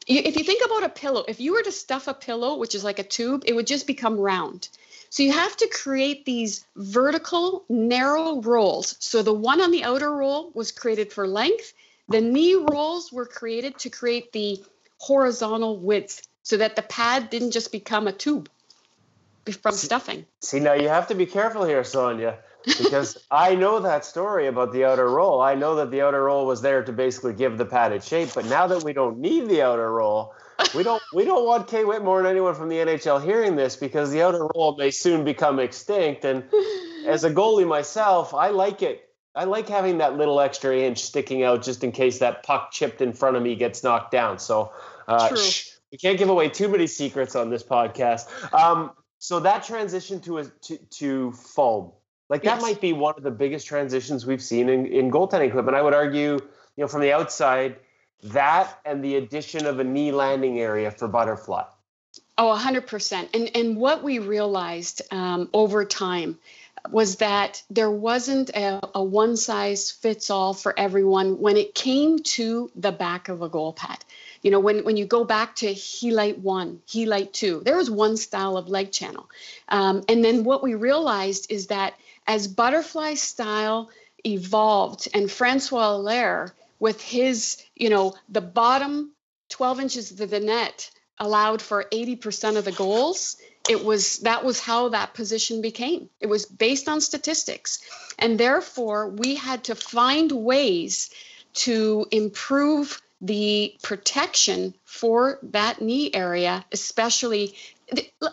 If 0.07 0.37
you 0.37 0.45
think 0.45 0.65
about 0.65 0.85
a 0.85 0.88
pillow, 0.88 1.25
if 1.29 1.41
you 1.41 1.53
were 1.53 1.62
to 1.62 1.73
stuff 1.73 2.09
a 2.09 2.15
pillow, 2.15 2.57
which 2.57 2.75
is 2.75 2.85
like 2.85 2.99
a 2.99 3.05
tube, 3.05 3.45
it 3.47 3.55
would 3.55 3.67
just 3.67 3.87
become 3.87 4.19
round. 4.19 4.69
So 5.11 5.23
you 5.23 5.33
have 5.33 5.57
to 5.59 5.69
create 5.69 6.25
these 6.25 6.65
vertical, 6.75 7.65
narrow 7.69 8.41
rolls. 8.41 8.97
So 8.99 9.23
the 9.23 9.33
one 9.33 9.61
on 9.61 9.71
the 9.71 9.85
outer 9.85 10.11
roll 10.11 10.51
was 10.55 10.73
created 10.73 11.12
for 11.12 11.29
length. 11.29 11.73
The 12.09 12.21
knee 12.21 12.55
rolls 12.55 13.12
were 13.12 13.27
created 13.27 13.79
to 13.81 13.91
create 13.91 14.33
the 14.33 14.62
horizontal 14.99 15.77
width 15.77 16.27
so 16.43 16.57
that 16.57 16.77
the 16.77 16.83
pad 16.83 17.31
didn't 17.31 17.53
just 17.53 17.71
become 17.73 18.09
a 18.09 18.12
tube 18.12 18.49
from 19.61 19.75
stuffing. 19.75 20.27
See, 20.41 20.61
now 20.61 20.75
you 20.75 20.88
have 20.88 21.09
to 21.09 21.15
be 21.15 21.27
careful 21.27 21.65
here, 21.65 21.85
Sonia, 21.85 22.38
because 22.64 23.18
I 23.31 23.55
know 23.55 23.81
that 23.81 24.05
story 24.05 24.46
about 24.46 24.72
the 24.72 24.85
outer 24.85 25.09
roll. 25.09 25.40
I 25.40 25.55
know 25.55 25.77
that 25.77 25.90
the 25.90 26.03
outer 26.03 26.25
roll 26.25 26.46
was 26.46 26.62
there 26.62 26.83
to 26.83 26.92
basically 26.92 27.33
give 27.33 27.59
the 27.59 27.64
padded 27.64 28.03
shape, 28.03 28.31
but 28.35 28.46
now 28.46 28.66
that 28.66 28.83
we 28.83 28.92
don't 28.92 29.18
need 29.18 29.48
the 29.48 29.62
outer 29.62 29.90
roll, 29.92 30.35
we 30.75 30.83
don't 30.83 31.03
we 31.14 31.25
don't 31.25 31.46
want 31.46 31.68
Kay 31.68 31.85
Whitmore 31.85 32.18
and 32.18 32.29
anyone 32.29 32.55
from 32.55 32.68
the 32.68 32.77
NHL 32.77 33.22
hearing 33.22 33.57
this 33.57 33.77
because 33.77 34.11
the 34.11 34.22
outer 34.22 34.46
roll 34.55 34.77
may 34.77 34.90
soon 34.90 35.25
become 35.25 35.59
extinct. 35.59 36.25
And 36.25 36.44
as 37.07 37.25
a 37.25 37.31
goalie 37.31 37.66
myself, 37.66 38.35
I 38.35 38.48
like 38.48 38.83
it. 38.83 39.09
I 39.35 39.44
like 39.44 39.68
having 39.68 39.98
that 39.98 40.18
little 40.18 40.40
extra 40.40 40.77
inch 40.77 41.03
sticking 41.03 41.42
out 41.42 41.62
just 41.62 41.83
in 41.83 41.92
case 41.92 42.18
that 42.18 42.42
puck 42.42 42.70
chipped 42.70 43.01
in 43.01 43.14
front 43.14 43.37
of 43.37 43.42
me 43.42 43.55
gets 43.57 43.83
knocked 43.83 44.11
down. 44.11 44.38
So 44.38 44.72
uh, 45.09 45.35
shh, 45.35 45.70
we 45.90 45.98
can't 45.98 46.18
give 46.18 46.29
away 46.29 46.48
too 46.48 46.68
many 46.68 46.87
secrets 46.87 47.35
on 47.35 47.48
this 47.48 47.62
podcast. 47.62 48.29
Um, 48.53 48.92
so 49.18 49.40
that 49.40 49.62
transition 49.64 50.20
to 50.22 50.38
a 50.38 50.44
to, 50.44 50.77
to 50.77 51.33
foam, 51.33 51.92
like 52.33 52.45
that 52.45 52.55
yes. 52.55 52.62
might 52.62 52.81
be 52.81 52.95
one 52.95 53.12
of 53.18 53.23
the 53.23 53.31
biggest 53.31 53.66
transitions 53.66 54.25
we've 54.25 54.42
seen 54.42 54.71
in, 54.71 54.87
in 54.87 55.11
goaltending 55.11 55.49
equipment. 55.49 55.77
I 55.77 55.83
would 55.83 55.92
argue, 55.92 56.33
you 56.33 56.40
know, 56.79 56.88
from 56.88 57.03
the 57.03 57.12
outside 57.12 57.77
that 58.23 58.79
and 58.87 59.05
the 59.05 59.16
addition 59.16 59.66
of 59.66 59.81
a 59.81 59.85
knee 59.85 60.12
landing 60.12 60.59
area 60.59 60.90
for 60.90 61.09
butterfly. 61.09 61.64
Oh, 62.38 62.59
100%. 62.59 63.29
And, 63.35 63.55
and 63.55 63.77
what 63.77 64.03
we 64.03 64.18
realized 64.18 65.03
um, 65.11 65.51
over 65.53 65.85
time 65.85 66.38
was 66.90 67.16
that 67.16 67.62
there 67.68 67.90
wasn't 67.90 68.49
a, 68.51 68.81
a, 68.95 69.05
one 69.05 69.37
size 69.37 69.90
fits 69.90 70.31
all 70.31 70.55
for 70.55 70.73
everyone 70.79 71.38
when 71.38 71.59
it 71.59 71.75
came 71.75 72.18
to 72.21 72.71
the 72.75 72.92
back 72.92 73.29
of 73.29 73.42
a 73.42 73.49
goal 73.51 73.75
pad. 73.75 73.99
You 74.40 74.51
know, 74.51 74.59
when, 74.59 74.85
when 74.85 74.97
you 74.97 75.05
go 75.05 75.25
back 75.25 75.57
to 75.57 75.66
Helite 75.66 76.38
1, 76.38 76.81
Helite 76.88 77.33
2, 77.33 77.61
there 77.62 77.77
was 77.77 77.90
one 77.90 78.16
style 78.16 78.57
of 78.57 78.71
leg 78.71 78.90
channel. 78.90 79.29
Um, 79.68 80.03
and 80.09 80.25
then 80.25 80.45
what 80.45 80.62
we 80.62 80.75
realized 80.75 81.53
is 81.53 81.66
that 81.66 81.92
as 82.27 82.49
butterfly 82.49 83.15
style 83.15 83.91
evolved 84.25 85.09
and 85.15 85.31
Francois 85.31 85.97
Allaire 85.97 86.55
with 86.79 87.01
his, 87.01 87.63
you 87.75 87.91
know, 87.91 88.15
the 88.29 88.41
bottom 88.41 89.13
12 89.51 89.81
inches 89.81 90.21
of 90.21 90.31
the 90.31 90.41
net 90.41 90.91
allowed 91.19 91.61
for 91.63 91.85
80% 91.93 92.57
of 92.57 92.65
the 92.65 92.73
goals 92.73 93.37
it 93.69 93.85
was 93.85 94.19
that 94.19 94.45
was 94.45 94.61
how 94.61 94.89
that 94.89 95.15
position 95.15 95.63
became. 95.63 96.09
It 96.21 96.27
was 96.27 96.47
based 96.47 96.89
on 96.89 97.01
statistics. 97.01 97.81
And 98.19 98.39
therefore 98.39 99.09
we 99.09 99.37
had 99.37 99.65
to 99.65 99.75
find 99.75 100.33
ways 100.33 101.11
to 101.55 102.07
improve 102.11 103.01
the 103.21 103.77
protection 103.83 104.75
for 104.85 105.39
that 105.45 105.81
knee 105.81 106.11
area 106.13 106.65
especially 106.73 107.55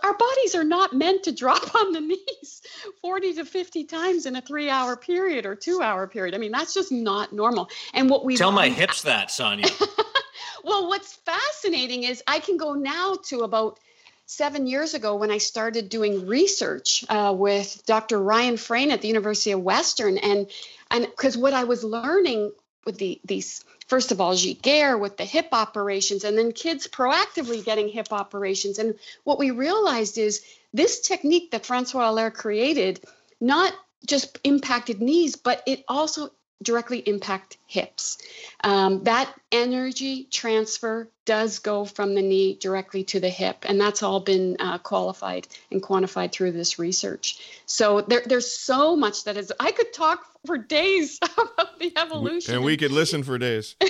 our 0.04 0.18
bodies 0.18 0.56
are 0.56 0.64
not 0.64 0.94
meant 0.94 1.24
to 1.24 1.32
drop 1.32 1.76
on 1.76 1.92
the 1.94 2.02
knees 2.02 2.62
40 3.02 3.34
to 3.36 3.46
50 3.46 3.84
times 3.86 4.26
in 4.26 4.36
a 4.36 4.42
three 4.42 4.70
hour 4.70 4.96
period 4.96 5.46
or 5.46 5.56
two 5.56 5.82
hour 5.82 6.08
period. 6.08 6.36
I 6.36 6.38
mean, 6.38 6.52
that's 6.52 6.74
just 6.74 6.92
not 6.92 7.34
normal. 7.34 7.70
And 7.94 8.10
what 8.10 8.26
we 8.26 8.38
tell 8.38 8.52
my 8.52 8.70
hips 8.70 9.04
that, 9.04 9.32
Sonia. 9.32 9.68
well, 10.64 10.88
what's 10.88 11.14
fascinating 11.14 12.04
is 12.04 12.24
I 12.28 12.40
can 12.40 12.58
go 12.58 12.74
now 12.74 13.18
to 13.26 13.40
about 13.40 13.80
seven 14.26 14.68
years 14.68 14.94
ago 14.94 15.16
when 15.16 15.32
I 15.32 15.40
started 15.40 15.90
doing 15.90 16.28
research 16.28 17.04
uh, 17.10 17.34
with 17.36 17.82
Dr. 17.88 18.20
Ryan 18.20 18.58
Frayne 18.58 18.92
at 18.92 19.02
the 19.02 19.08
University 19.08 19.52
of 19.52 19.62
Western. 19.62 20.18
And 20.18 20.48
and 20.92 21.06
because 21.06 21.36
what 21.38 21.54
I 21.54 21.64
was 21.64 21.84
learning 21.84 22.52
with 22.90 22.98
the 22.98 23.22
these 23.24 23.64
first 23.88 24.12
of 24.12 24.20
all 24.20 24.34
Giguere 24.34 25.00
with 25.00 25.16
the 25.16 25.24
hip 25.26 25.50
operations 25.52 26.24
and 26.24 26.36
then 26.36 26.52
kids 26.52 26.88
proactively 26.88 27.64
getting 27.64 27.88
hip 27.88 28.08
operations. 28.12 28.80
And 28.80 28.96
what 29.26 29.38
we 29.38 29.52
realized 29.52 30.18
is 30.18 30.44
this 30.74 31.00
technique 31.02 31.52
that 31.52 31.68
Francois 31.68 32.10
Allaire 32.10 32.32
created 32.32 33.04
not 33.40 33.74
just 34.08 34.40
impacted 34.44 35.02
knees 35.02 35.36
but 35.36 35.62
it 35.68 35.84
also 35.88 36.32
directly 36.62 37.00
impact 37.00 37.58
hips. 37.68 38.18
Um, 38.64 39.04
that 39.04 39.34
energy 39.52 40.26
transfer 40.26 41.10
does 41.26 41.60
go 41.60 41.86
from 41.86 42.16
the 42.16 42.22
knee 42.22 42.56
directly 42.56 43.04
to 43.06 43.20
the 43.20 43.30
hip, 43.30 43.66
and 43.68 43.80
that's 43.80 44.04
all 44.04 44.20
been 44.20 44.58
uh, 44.60 44.78
qualified 44.80 45.48
and 45.72 45.82
quantified 45.82 46.32
through 46.32 46.52
this 46.52 46.80
research. 46.80 47.62
So 47.66 48.02
there, 48.02 48.24
there's 48.26 48.52
so 48.52 48.96
much 48.96 49.24
that 49.24 49.38
is. 49.38 49.54
I 49.60 49.72
could 49.72 49.94
talk 49.94 50.26
for 50.46 50.58
days 50.58 51.20
about 51.24 51.80
the 51.80 51.94
evolution, 51.98 52.56
and 52.56 52.64
we 52.64 52.78
could 52.78 52.92
listen 52.92 53.24
for 53.24 53.38
days. 53.38 53.76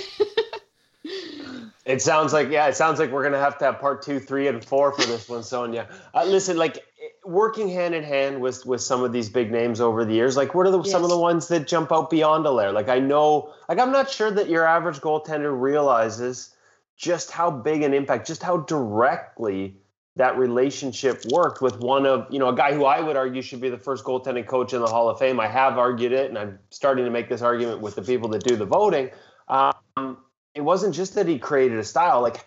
It 1.90 2.02
sounds 2.02 2.32
like 2.32 2.50
yeah, 2.50 2.68
it 2.68 2.76
sounds 2.76 3.00
like 3.00 3.10
we're 3.10 3.24
gonna 3.24 3.38
have 3.38 3.58
to 3.58 3.64
have 3.64 3.80
part 3.80 4.02
two, 4.02 4.20
three, 4.20 4.46
and 4.46 4.64
four 4.64 4.92
for 4.92 5.02
this 5.02 5.28
one, 5.28 5.42
Sonia. 5.42 5.88
Uh, 6.14 6.24
listen, 6.24 6.56
like 6.56 6.86
working 7.30 7.68
hand 7.68 7.94
in 7.94 8.02
hand 8.02 8.40
with 8.40 8.66
with 8.66 8.80
some 8.80 9.02
of 9.02 9.12
these 9.12 9.28
big 9.28 9.50
names 9.50 9.80
over 9.80 10.04
the 10.04 10.12
years, 10.12 10.36
like 10.36 10.54
what 10.54 10.66
are 10.66 10.70
the, 10.70 10.82
yes. 10.82 10.90
some 10.90 11.04
of 11.04 11.10
the 11.10 11.18
ones 11.18 11.48
that 11.48 11.66
jump 11.66 11.92
out 11.92 12.10
beyond 12.10 12.44
Allaire? 12.44 12.72
Like 12.72 12.88
I 12.88 12.98
know, 12.98 13.54
like 13.68 13.78
I'm 13.78 13.92
not 13.92 14.10
sure 14.10 14.30
that 14.30 14.48
your 14.48 14.66
average 14.66 14.98
goaltender 14.98 15.58
realizes 15.58 16.54
just 16.96 17.30
how 17.30 17.50
big 17.50 17.82
an 17.82 17.94
impact, 17.94 18.26
just 18.26 18.42
how 18.42 18.58
directly 18.58 19.76
that 20.16 20.36
relationship 20.36 21.22
worked 21.32 21.62
with 21.62 21.78
one 21.78 22.04
of 22.04 22.26
you 22.30 22.38
know 22.38 22.48
a 22.48 22.54
guy 22.54 22.74
who 22.74 22.84
I 22.84 23.00
would 23.00 23.16
argue 23.16 23.42
should 23.42 23.60
be 23.60 23.70
the 23.70 23.78
first 23.78 24.04
goaltending 24.04 24.46
coach 24.46 24.74
in 24.74 24.80
the 24.80 24.88
Hall 24.88 25.08
of 25.08 25.18
Fame. 25.18 25.38
I 25.40 25.46
have 25.46 25.78
argued 25.78 26.12
it, 26.12 26.28
and 26.28 26.38
I'm 26.38 26.58
starting 26.70 27.04
to 27.04 27.10
make 27.10 27.28
this 27.28 27.42
argument 27.42 27.80
with 27.80 27.94
the 27.94 28.02
people 28.02 28.28
that 28.30 28.42
do 28.42 28.56
the 28.56 28.66
voting. 28.66 29.10
Um, 29.48 30.18
it 30.54 30.60
wasn't 30.62 30.94
just 30.94 31.14
that 31.14 31.26
he 31.26 31.38
created 31.38 31.78
a 31.78 31.84
style, 31.84 32.20
like 32.20 32.44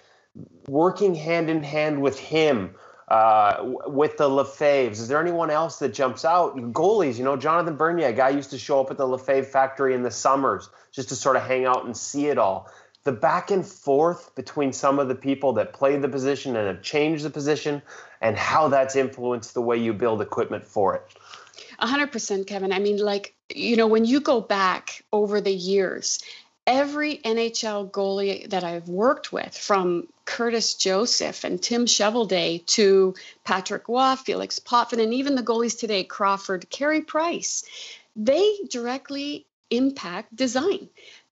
working 0.68 1.16
hand 1.16 1.50
in 1.50 1.64
hand 1.64 2.02
with 2.02 2.20
him 2.20 2.76
uh, 3.08 3.58
with 3.88 4.18
the 4.18 4.30
Lefebvres. 4.30 5.00
Is 5.00 5.08
there 5.08 5.22
anyone 5.22 5.50
else 5.50 5.80
that 5.80 5.94
jumps 5.94 6.26
out? 6.26 6.56
Goalies, 6.74 7.18
you 7.18 7.24
know, 7.24 7.36
Jonathan 7.36 7.76
Bernier, 7.76 8.08
a 8.08 8.14
guy 8.14 8.30
used 8.30 8.52
to 8.52 8.58
show 8.58 8.82
up 8.82 8.92
at 8.92 8.98
the 8.98 9.08
Lefebvre 9.08 9.44
factory 9.44 9.94
in 9.94 10.04
the 10.04 10.12
summers 10.12 10.70
just 10.92 11.10
to 11.10 11.16
sort 11.16 11.36
of 11.36 11.44
hang 11.44 11.66
out 11.66 11.86
and 11.86 11.96
see 11.96 12.28
it 12.28 12.38
all. 12.38 12.70
the 13.04 13.12
back 13.12 13.52
and 13.52 13.66
forth 13.66 14.34
between 14.34 14.72
some 14.72 14.98
of 14.98 15.10
the 15.10 15.16
people 15.16 15.52
that 15.54 15.74
play 15.74 15.98
the 15.98 16.08
position 16.08 16.56
and 16.56 16.68
have 16.68 16.82
changed 16.82 17.26
the 17.26 17.30
position 17.30 17.82
and 18.22 18.38
how 18.38 18.70
that's 18.70 18.96
influenced 18.96 19.54
the 19.54 19.62
way 19.62 19.76
you 19.78 19.92
build 19.92 20.22
equipment 20.22 20.66
for 20.66 20.96
it? 20.96 21.04
100% 21.82 22.48
Kevin. 22.48 22.72
I 22.72 22.80
mean 22.80 22.98
like 22.98 23.36
you 23.54 23.76
know 23.76 23.88
when 23.88 24.06
you 24.06 24.22
go 24.22 24.40
back 24.40 25.04
over 25.12 25.42
the 25.42 25.52
years 25.52 26.24
every 26.66 27.18
NHL 27.18 27.92
goalie 27.92 28.50
that 28.50 28.64
I've 28.64 28.88
worked 28.88 29.34
with, 29.34 29.58
from 29.58 30.08
Curtis 30.26 30.76
Joseph 30.76 31.44
and 31.44 31.62
Tim 31.62 31.86
Cheveldae 31.86 32.66
to 32.68 33.16
Patrick 33.44 33.88
Roy, 33.88 34.16
Felix 34.16 34.60
Potvin, 34.60 35.00
and 35.00 35.14
even 35.14 35.36
the 35.36 35.44
goalies 35.44 35.78
today, 35.78 36.04
Crawford, 36.04 36.70
Carey 36.70 37.02
Price, 37.02 37.64
they 38.16 38.58
directly 38.70 39.46
impact 39.70 40.36
design. 40.36 40.90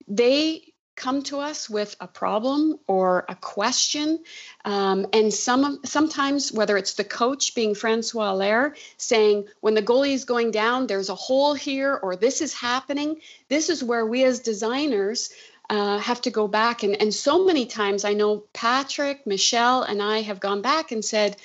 They 0.07 0.71
come 0.95 1.23
to 1.23 1.39
us 1.39 1.69
with 1.69 1.95
a 1.99 2.07
problem 2.07 2.77
or 2.85 3.25
a 3.27 3.35
question. 3.35 4.19
Um, 4.65 5.07
and 5.13 5.33
some 5.33 5.79
sometimes, 5.83 6.51
whether 6.51 6.77
it's 6.77 6.93
the 6.93 7.03
coach 7.03 7.55
being 7.55 7.73
Francois 7.73 8.33
Allaire 8.33 8.75
saying, 8.97 9.47
when 9.61 9.73
the 9.73 9.81
goalie 9.81 10.13
is 10.13 10.25
going 10.25 10.51
down, 10.51 10.85
there's 10.85 11.09
a 11.09 11.15
hole 11.15 11.53
here 11.53 11.99
or 12.03 12.15
this 12.15 12.41
is 12.41 12.53
happening, 12.53 13.19
this 13.47 13.69
is 13.69 13.83
where 13.83 14.05
we 14.05 14.23
as 14.23 14.41
designers 14.41 15.31
uh, 15.71 15.97
have 15.97 16.21
to 16.21 16.29
go 16.29 16.47
back. 16.47 16.83
And, 16.83 17.01
and 17.01 17.11
so 17.13 17.45
many 17.45 17.65
times 17.65 18.05
I 18.05 18.13
know 18.13 18.43
Patrick, 18.53 19.25
Michel, 19.25 19.81
and 19.81 20.01
I 20.01 20.21
have 20.21 20.39
gone 20.39 20.61
back 20.61 20.91
and 20.91 21.03
said, 21.03 21.37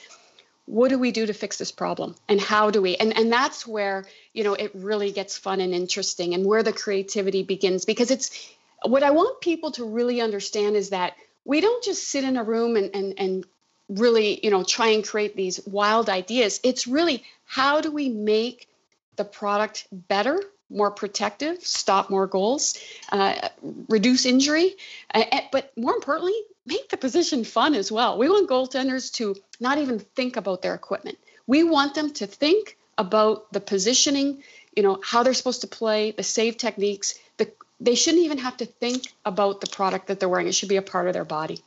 what 0.66 0.88
do 0.88 0.98
we 0.98 1.12
do 1.12 1.24
to 1.24 1.32
fix 1.32 1.56
this 1.56 1.70
problem 1.70 2.16
and 2.28 2.40
how 2.40 2.72
do 2.72 2.82
we 2.82 2.96
and 2.96 3.16
and 3.16 3.32
that's 3.32 3.64
where 3.64 4.04
you 4.32 4.42
know 4.42 4.54
it 4.54 4.72
really 4.74 5.12
gets 5.12 5.38
fun 5.38 5.60
and 5.60 5.72
interesting 5.72 6.34
and 6.34 6.44
where 6.44 6.64
the 6.64 6.72
creativity 6.72 7.44
begins 7.44 7.84
because 7.84 8.10
it's 8.10 8.50
what 8.82 9.02
I 9.02 9.10
want 9.10 9.40
people 9.40 9.70
to 9.72 9.84
really 9.84 10.20
understand 10.20 10.76
is 10.76 10.90
that 10.90 11.14
we 11.44 11.60
don't 11.60 11.82
just 11.82 12.08
sit 12.08 12.24
in 12.24 12.36
a 12.36 12.44
room 12.44 12.76
and, 12.76 12.90
and, 12.94 13.14
and 13.18 13.46
really, 13.88 14.40
you 14.42 14.50
know, 14.50 14.64
try 14.64 14.88
and 14.88 15.06
create 15.06 15.36
these 15.36 15.64
wild 15.66 16.08
ideas. 16.08 16.60
It's 16.64 16.86
really 16.86 17.24
how 17.44 17.80
do 17.80 17.90
we 17.90 18.08
make 18.08 18.68
the 19.14 19.24
product 19.24 19.86
better, 19.92 20.42
more 20.70 20.90
protective, 20.90 21.62
stop 21.62 22.10
more 22.10 22.26
goals, 22.26 22.78
uh, 23.12 23.48
reduce 23.88 24.26
injury, 24.26 24.74
uh, 25.14 25.24
but 25.52 25.72
more 25.76 25.94
importantly, 25.94 26.34
make 26.66 26.88
the 26.88 26.96
position 26.96 27.44
fun 27.44 27.74
as 27.74 27.92
well. 27.92 28.18
We 28.18 28.28
want 28.28 28.50
goaltenders 28.50 29.12
to 29.14 29.36
not 29.60 29.78
even 29.78 30.00
think 30.00 30.36
about 30.36 30.62
their 30.62 30.74
equipment. 30.74 31.18
We 31.46 31.62
want 31.62 31.94
them 31.94 32.12
to 32.14 32.26
think 32.26 32.76
about 32.98 33.52
the 33.52 33.60
positioning, 33.60 34.42
you 34.74 34.82
know, 34.82 35.00
how 35.04 35.22
they're 35.22 35.34
supposed 35.34 35.60
to 35.60 35.68
play, 35.68 36.10
the 36.10 36.22
save 36.22 36.56
techniques, 36.56 37.18
the 37.36 37.50
they 37.78 37.94
shouldn't 37.94 38.24
even 38.24 38.38
have 38.38 38.56
to 38.56 38.66
think 38.66 39.12
about 39.24 39.60
the 39.60 39.66
product 39.66 40.08
that 40.08 40.18
they're 40.18 40.28
wearing. 40.28 40.48
It 40.48 40.54
should 40.54 40.68
be 40.68 40.76
a 40.76 40.82
part 40.82 41.06
of 41.06 41.12
their 41.12 41.24
body. 41.24 41.60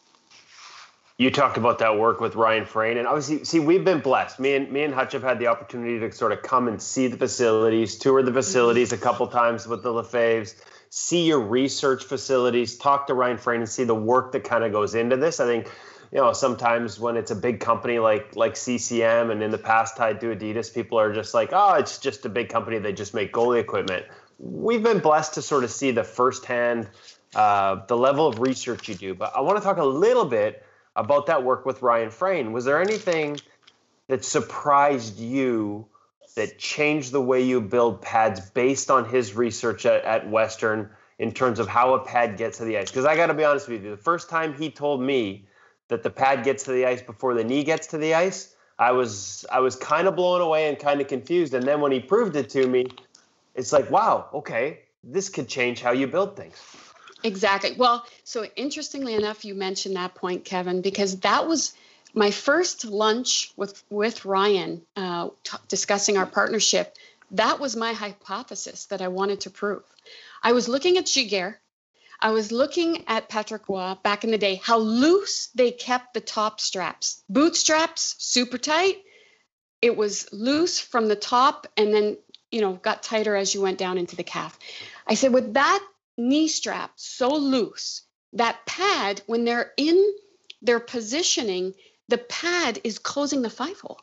You 1.19 1.29
talked 1.29 1.58
about 1.58 1.79
that 1.79 1.99
work 1.99 2.21
with 2.21 2.36
Ryan 2.36 2.63
Frayne, 2.63 2.97
and 2.97 3.05
obviously, 3.05 3.43
see, 3.43 3.60
we've 3.60 3.84
been 3.84 3.99
blessed. 3.99 4.39
Me 4.39 4.55
and 4.55 4.71
me 4.71 4.84
and 4.84 4.93
Hutch 4.93 5.12
have 5.12 5.21
had 5.21 5.38
the 5.38 5.47
opportunity 5.47 5.99
to 5.99 6.10
sort 6.13 6.32
of 6.32 6.41
come 6.43 6.69
and 6.69 6.82
see 6.82 7.08
the 7.08 7.17
facilities, 7.17 7.97
tour 7.97 8.23
the 8.23 8.32
facilities 8.32 8.93
a 8.93 8.97
couple 8.97 9.27
times 9.27 9.67
with 9.67 9.84
the 9.84 9.91
Lefebvres, 9.91 10.55
see 10.89 11.27
your 11.27 11.41
research 11.41 12.05
facilities, 12.05 12.77
talk 12.77 13.08
to 13.08 13.13
Ryan 13.13 13.38
Frayne, 13.38 13.60
and 13.60 13.67
see 13.67 13.84
the 13.84 13.93
work 13.93 14.32
that 14.32 14.45
kind 14.45 14.63
of 14.63 14.71
goes 14.71 14.95
into 14.95 15.17
this. 15.17 15.41
I 15.41 15.45
think, 15.45 15.69
you 16.13 16.19
know, 16.19 16.32
sometimes 16.32 17.01
when 17.01 17.17
it's 17.17 17.32
a 17.32 17.36
big 17.36 17.60
company 17.60 17.99
like 17.99 18.38
like 18.38 18.55
CCM, 18.55 19.29
and 19.29 19.43
in 19.43 19.51
the 19.51 19.58
past 19.58 19.97
tied 19.97 20.21
to 20.21 20.34
Adidas, 20.34 20.73
people 20.73 20.97
are 20.97 21.12
just 21.12 21.34
like, 21.34 21.49
oh, 21.51 21.73
it's 21.73 21.97
just 21.97 22.25
a 22.25 22.29
big 22.29 22.47
company. 22.47 22.79
They 22.79 22.93
just 22.93 23.13
make 23.13 23.34
goalie 23.34 23.60
equipment 23.60 24.05
we've 24.39 24.84
been 24.84 24.99
blessed 24.99 25.34
to 25.34 25.41
sort 25.41 25.65
of 25.65 25.69
see 25.69 25.91
the 25.91 26.01
firsthand 26.01 26.88
uh, 27.36 27.86
the 27.88 27.97
level 27.97 28.25
of 28.25 28.39
research 28.39 28.88
you 28.88 28.95
do. 28.95 29.13
But 29.13 29.36
I 29.36 29.41
want 29.41 29.58
to 29.58 29.63
talk 29.63 29.77
a 29.77 29.84
little 29.84 30.23
bit 30.23 30.63
about 30.99 31.27
that 31.27 31.43
work 31.43 31.65
with 31.65 31.81
Ryan 31.81 32.12
Frayne. 32.12 32.51
Was 32.51 32.65
there 32.65 32.81
anything 32.81 33.39
that 34.07 34.25
surprised 34.25 35.17
you 35.17 35.88
that 36.35 36.59
changed 36.59 37.13
the 37.13 37.21
way 37.21 37.41
you 37.41 37.62
build 37.62 38.01
pads 38.01 38.41
based 38.49 38.91
on 38.91 39.07
his 39.07 39.33
research 39.33 39.85
at, 39.85 40.03
at 40.03 40.29
Western 40.29 40.89
in 41.17 41.31
terms 41.31 41.59
of 41.59 41.67
how 41.69 41.93
a 41.93 41.99
pad 41.99 42.38
gets 42.38 42.57
to 42.57 42.65
the 42.65 42.77
ice? 42.77 42.91
Because 42.91 43.05
I 43.05 43.15
got 43.15 43.27
to 43.27 43.33
be 43.33 43.45
honest 43.45 43.69
with 43.69 43.81
you, 43.81 43.91
the 43.91 43.97
first 43.97 44.29
time 44.29 44.53
he 44.53 44.69
told 44.69 45.01
me 45.01 45.45
that 45.88 46.03
the 46.03 46.09
pad 46.09 46.43
gets 46.43 46.65
to 46.65 46.73
the 46.73 46.85
ice 46.85 47.01
before 47.01 47.33
the 47.33 47.45
knee 47.45 47.63
gets 47.63 47.88
to 47.88 47.97
the 47.97 48.13
ice, 48.13 48.53
I 48.77 48.91
was 48.91 49.45
I 49.49 49.62
was 49.62 49.77
kind 49.77 50.05
of 50.05 50.17
blown 50.17 50.41
away 50.41 50.67
and 50.67 50.77
kind 50.77 50.99
of 50.99 51.07
confused. 51.07 51.53
And 51.53 51.65
then 51.65 51.79
when 51.79 51.93
he 51.93 52.01
proved 52.01 52.35
it 52.35 52.49
to 52.49 52.67
me, 52.67 52.88
it's 53.55 53.71
like, 53.71 53.89
wow, 53.89 54.27
okay, 54.33 54.79
this 55.01 55.29
could 55.29 55.47
change 55.47 55.81
how 55.81 55.91
you 55.91 56.07
build 56.07 56.35
things. 56.35 56.62
Exactly. 57.23 57.73
Well, 57.77 58.05
so 58.23 58.45
interestingly 58.55 59.13
enough, 59.13 59.43
you 59.43 59.55
mentioned 59.55 59.95
that 59.95 60.15
point, 60.15 60.45
Kevin, 60.45 60.82
because 60.82 61.19
that 61.19 61.47
was 61.47 61.73
my 62.13 62.32
first 62.32 62.86
lunch 62.86 63.51
with 63.55 63.84
with 63.89 64.25
Ryan 64.25 64.82
uh, 64.95 65.29
t- 65.43 65.58
discussing 65.67 66.17
our 66.17 66.25
partnership. 66.25 66.95
That 67.32 67.60
was 67.60 67.75
my 67.75 67.93
hypothesis 67.93 68.86
that 68.86 69.01
I 69.01 69.10
wanted 69.10 69.41
to 69.41 69.49
prove. 69.49 69.84
I 70.41 70.53
was 70.53 70.67
looking 70.67 70.97
at 70.97 71.05
Giguère. 71.05 71.55
I 72.21 72.32
was 72.32 72.51
looking 72.51 73.05
at 73.08 73.29
Patrick 73.29 73.69
Roy 73.69 73.95
back 74.03 74.23
in 74.23 74.32
the 74.32 74.38
day, 74.38 74.55
how 74.55 74.77
loose 74.77 75.47
they 75.55 75.71
kept 75.71 76.13
the 76.13 76.21
top 76.21 76.60
straps. 76.60 77.23
Boot 77.29 77.55
straps, 77.55 78.15
super 78.17 78.58
tight. 78.58 78.97
It 79.82 79.95
was 79.95 80.27
loose 80.34 80.79
from 80.79 81.08
the 81.08 81.15
top 81.15 81.67
and 81.77 81.93
then 81.93 82.17
you 82.51 82.62
know, 82.62 82.73
got 82.73 83.03
tighter 83.03 83.36
as 83.36 83.53
you 83.53 83.62
went 83.62 83.77
down 83.77 83.97
into 83.97 84.15
the 84.15 84.23
calf. 84.23 84.58
I 85.08 85.13
said, 85.13 85.34
with 85.34 85.53
that 85.53 85.86
knee 86.19 86.47
strap 86.47 86.91
so 86.95 87.29
loose, 87.36 88.03
that 88.34 88.65
pad, 88.65 89.21
when 89.25 89.45
they're 89.45 89.71
in 89.77 90.13
their 90.62 90.79
positioning, 90.79 91.73
the 92.08 92.17
pad 92.17 92.79
is 92.84 92.99
closing 92.99 93.41
the 93.41 93.49
five 93.49 93.79
hole 93.79 94.01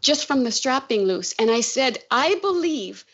just 0.00 0.26
from 0.26 0.44
the 0.44 0.52
strap 0.52 0.88
being 0.88 1.04
loose. 1.04 1.34
And 1.38 1.50
I 1.50 1.60
said, 1.60 1.98
I 2.10 2.36
believe 2.36 3.04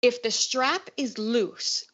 if 0.00 0.22
the 0.22 0.30
strap 0.30 0.90
is 0.96 1.18
loose, 1.18 1.84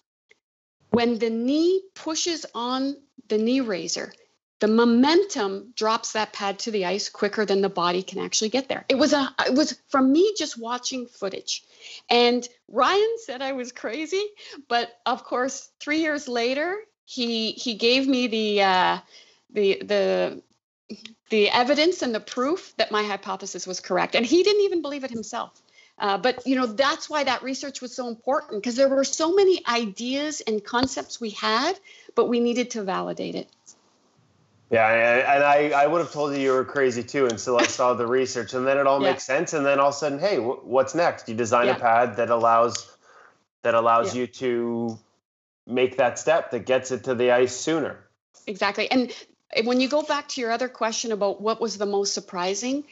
when 0.90 1.18
the 1.18 1.30
knee 1.30 1.82
pushes 1.94 2.46
on 2.54 2.96
the 3.28 3.38
knee 3.38 3.60
raiser, 3.60 4.12
the 4.60 4.68
momentum 4.68 5.72
drops 5.76 6.12
that 6.12 6.32
pad 6.32 6.60
to 6.60 6.70
the 6.70 6.86
ice 6.86 7.08
quicker 7.08 7.44
than 7.44 7.60
the 7.60 7.68
body 7.68 8.02
can 8.02 8.18
actually 8.18 8.48
get 8.48 8.68
there. 8.68 8.84
It 8.88 8.96
was 8.96 9.12
a 9.12 9.32
it 9.46 9.54
was 9.54 9.78
from 9.88 10.10
me 10.12 10.34
just 10.36 10.58
watching 10.58 11.06
footage. 11.06 11.62
And 12.10 12.46
Ryan 12.68 13.16
said 13.24 13.42
I 13.42 13.52
was 13.52 13.72
crazy, 13.72 14.24
but 14.68 14.90
of 15.06 15.24
course 15.24 15.70
3 15.80 16.00
years 16.00 16.28
later 16.28 16.76
he 17.04 17.52
he 17.52 17.74
gave 17.74 18.06
me 18.06 18.26
the 18.26 18.62
uh, 18.62 18.98
the 19.50 19.82
the 19.82 20.42
the 21.30 21.50
evidence 21.50 22.02
and 22.02 22.14
the 22.14 22.20
proof 22.20 22.74
that 22.76 22.90
my 22.90 23.02
hypothesis 23.02 23.66
was 23.66 23.80
correct 23.80 24.14
and 24.14 24.24
he 24.24 24.42
didn't 24.42 24.62
even 24.62 24.82
believe 24.82 25.04
it 25.04 25.10
himself. 25.10 25.60
Uh, 25.98 26.16
but 26.16 26.46
you 26.46 26.54
know 26.54 26.66
that's 26.66 27.10
why 27.10 27.24
that 27.24 27.42
research 27.42 27.80
was 27.80 27.94
so 27.94 28.08
important 28.08 28.62
because 28.62 28.76
there 28.76 28.88
were 28.88 29.04
so 29.04 29.34
many 29.34 29.60
ideas 29.66 30.40
and 30.42 30.64
concepts 30.64 31.20
we 31.20 31.30
had, 31.30 31.78
but 32.14 32.28
we 32.28 32.40
needed 32.40 32.70
to 32.70 32.82
validate 32.82 33.34
it. 33.34 33.50
Yeah, 34.70 35.34
and 35.34 35.42
I, 35.42 35.70
I 35.70 35.86
would 35.86 36.00
have 36.00 36.12
told 36.12 36.34
you 36.34 36.40
you 36.40 36.52
were 36.52 36.64
crazy 36.64 37.02
too 37.02 37.24
until 37.24 37.58
I 37.58 37.64
saw 37.64 37.94
the 37.94 38.06
research, 38.06 38.52
and 38.52 38.66
then 38.66 38.76
it 38.76 38.86
all 38.86 39.00
yeah. 39.02 39.12
makes 39.12 39.24
sense. 39.24 39.54
And 39.54 39.64
then 39.64 39.80
all 39.80 39.88
of 39.88 39.94
a 39.94 39.96
sudden, 39.96 40.18
hey, 40.18 40.36
w- 40.36 40.60
what's 40.62 40.94
next? 40.94 41.28
You 41.28 41.34
design 41.34 41.66
yeah. 41.66 41.76
a 41.76 41.80
pad 41.80 42.16
that 42.16 42.28
allows 42.28 42.94
that 43.62 43.74
allows 43.74 44.14
yeah. 44.14 44.22
you 44.22 44.26
to 44.26 44.98
make 45.66 45.96
that 45.96 46.18
step 46.18 46.50
that 46.50 46.66
gets 46.66 46.90
it 46.90 47.04
to 47.04 47.14
the 47.14 47.30
ice 47.30 47.56
sooner. 47.56 47.98
Exactly, 48.46 48.90
and 48.90 49.12
when 49.64 49.80
you 49.80 49.88
go 49.88 50.02
back 50.02 50.28
to 50.28 50.40
your 50.40 50.50
other 50.50 50.68
question 50.68 51.12
about 51.12 51.40
what 51.40 51.60
was 51.60 51.78
the 51.78 51.86
most 51.86 52.12
surprising, 52.12 52.84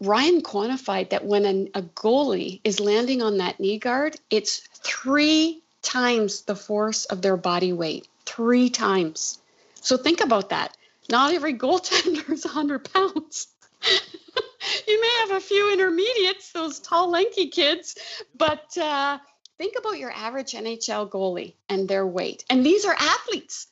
Ryan 0.00 0.42
quantified 0.42 1.10
that 1.10 1.24
when 1.24 1.46
a, 1.46 1.78
a 1.78 1.82
goalie 1.82 2.60
is 2.64 2.80
landing 2.80 3.22
on 3.22 3.38
that 3.38 3.58
knee 3.58 3.78
guard, 3.78 4.16
it's 4.30 4.58
three 4.74 5.62
times 5.80 6.42
the 6.42 6.56
force 6.56 7.06
of 7.06 7.22
their 7.22 7.38
body 7.38 7.72
weight. 7.72 8.06
Three 8.26 8.68
times. 8.68 9.38
So 9.80 9.96
think 9.96 10.20
about 10.20 10.50
that 10.50 10.76
not 11.12 11.34
every 11.34 11.54
goaltender 11.54 12.28
is 12.30 12.44
100 12.44 12.90
pounds. 12.92 13.46
you 14.88 15.00
may 15.00 15.10
have 15.20 15.30
a 15.32 15.40
few 15.40 15.72
intermediates, 15.72 16.52
those 16.52 16.80
tall, 16.80 17.10
lanky 17.10 17.48
kids, 17.48 17.96
but 18.34 18.76
uh, 18.78 19.18
think 19.58 19.74
about 19.78 19.98
your 19.98 20.10
average 20.10 20.52
NHL 20.52 21.10
goalie 21.10 21.54
and 21.68 21.86
their 21.86 22.06
weight. 22.06 22.44
And 22.48 22.64
these 22.64 22.86
are 22.86 22.96
athletes. 22.98 23.68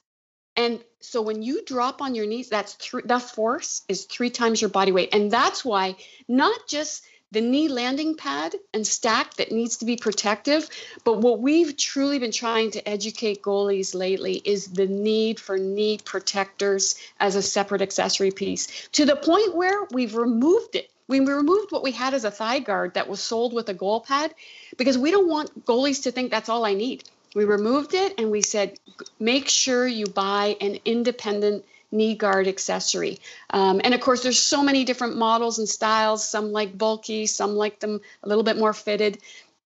And 0.54 0.84
so 1.00 1.22
when 1.22 1.42
you 1.42 1.64
drop 1.64 2.02
on 2.02 2.14
your 2.14 2.26
knees, 2.26 2.50
that's 2.50 2.74
three, 2.74 3.02
that 3.06 3.22
force 3.22 3.82
is 3.88 4.04
three 4.04 4.30
times 4.30 4.60
your 4.60 4.68
body 4.68 4.92
weight. 4.92 5.14
And 5.14 5.30
that's 5.30 5.64
why 5.64 5.96
not 6.28 6.68
just 6.68 7.02
the 7.32 7.40
knee 7.40 7.68
landing 7.68 8.16
pad 8.16 8.54
and 8.74 8.86
stack 8.86 9.34
that 9.34 9.52
needs 9.52 9.76
to 9.78 9.84
be 9.84 9.96
protective. 9.96 10.68
But 11.04 11.18
what 11.18 11.40
we've 11.40 11.76
truly 11.76 12.18
been 12.18 12.32
trying 12.32 12.72
to 12.72 12.88
educate 12.88 13.42
goalies 13.42 13.94
lately 13.94 14.42
is 14.44 14.66
the 14.66 14.86
need 14.86 15.38
for 15.38 15.56
knee 15.56 15.98
protectors 16.04 16.96
as 17.18 17.36
a 17.36 17.42
separate 17.42 17.82
accessory 17.82 18.30
piece 18.30 18.88
to 18.92 19.04
the 19.04 19.16
point 19.16 19.54
where 19.54 19.84
we've 19.92 20.16
removed 20.16 20.74
it. 20.74 20.90
We 21.06 21.20
removed 21.20 21.72
what 21.72 21.82
we 21.82 21.92
had 21.92 22.14
as 22.14 22.24
a 22.24 22.30
thigh 22.30 22.60
guard 22.60 22.94
that 22.94 23.08
was 23.08 23.20
sold 23.20 23.52
with 23.52 23.68
a 23.68 23.74
goal 23.74 24.00
pad 24.00 24.32
because 24.76 24.96
we 24.96 25.10
don't 25.10 25.28
want 25.28 25.66
goalies 25.66 26.04
to 26.04 26.12
think 26.12 26.30
that's 26.30 26.48
all 26.48 26.64
I 26.64 26.74
need. 26.74 27.04
We 27.34 27.44
removed 27.44 27.94
it 27.94 28.14
and 28.18 28.30
we 28.30 28.42
said, 28.42 28.78
make 29.18 29.48
sure 29.48 29.86
you 29.86 30.06
buy 30.06 30.56
an 30.60 30.78
independent 30.84 31.64
knee 31.92 32.14
guard 32.14 32.46
accessory. 32.46 33.18
Um, 33.50 33.80
and 33.82 33.94
of 33.94 34.00
course, 34.00 34.22
there's 34.22 34.38
so 34.38 34.62
many 34.62 34.84
different 34.84 35.16
models 35.16 35.58
and 35.58 35.68
styles. 35.68 36.26
Some 36.26 36.52
like 36.52 36.76
bulky, 36.76 37.26
some 37.26 37.54
like 37.54 37.80
them 37.80 38.00
a 38.22 38.28
little 38.28 38.44
bit 38.44 38.56
more 38.56 38.72
fitted. 38.72 39.18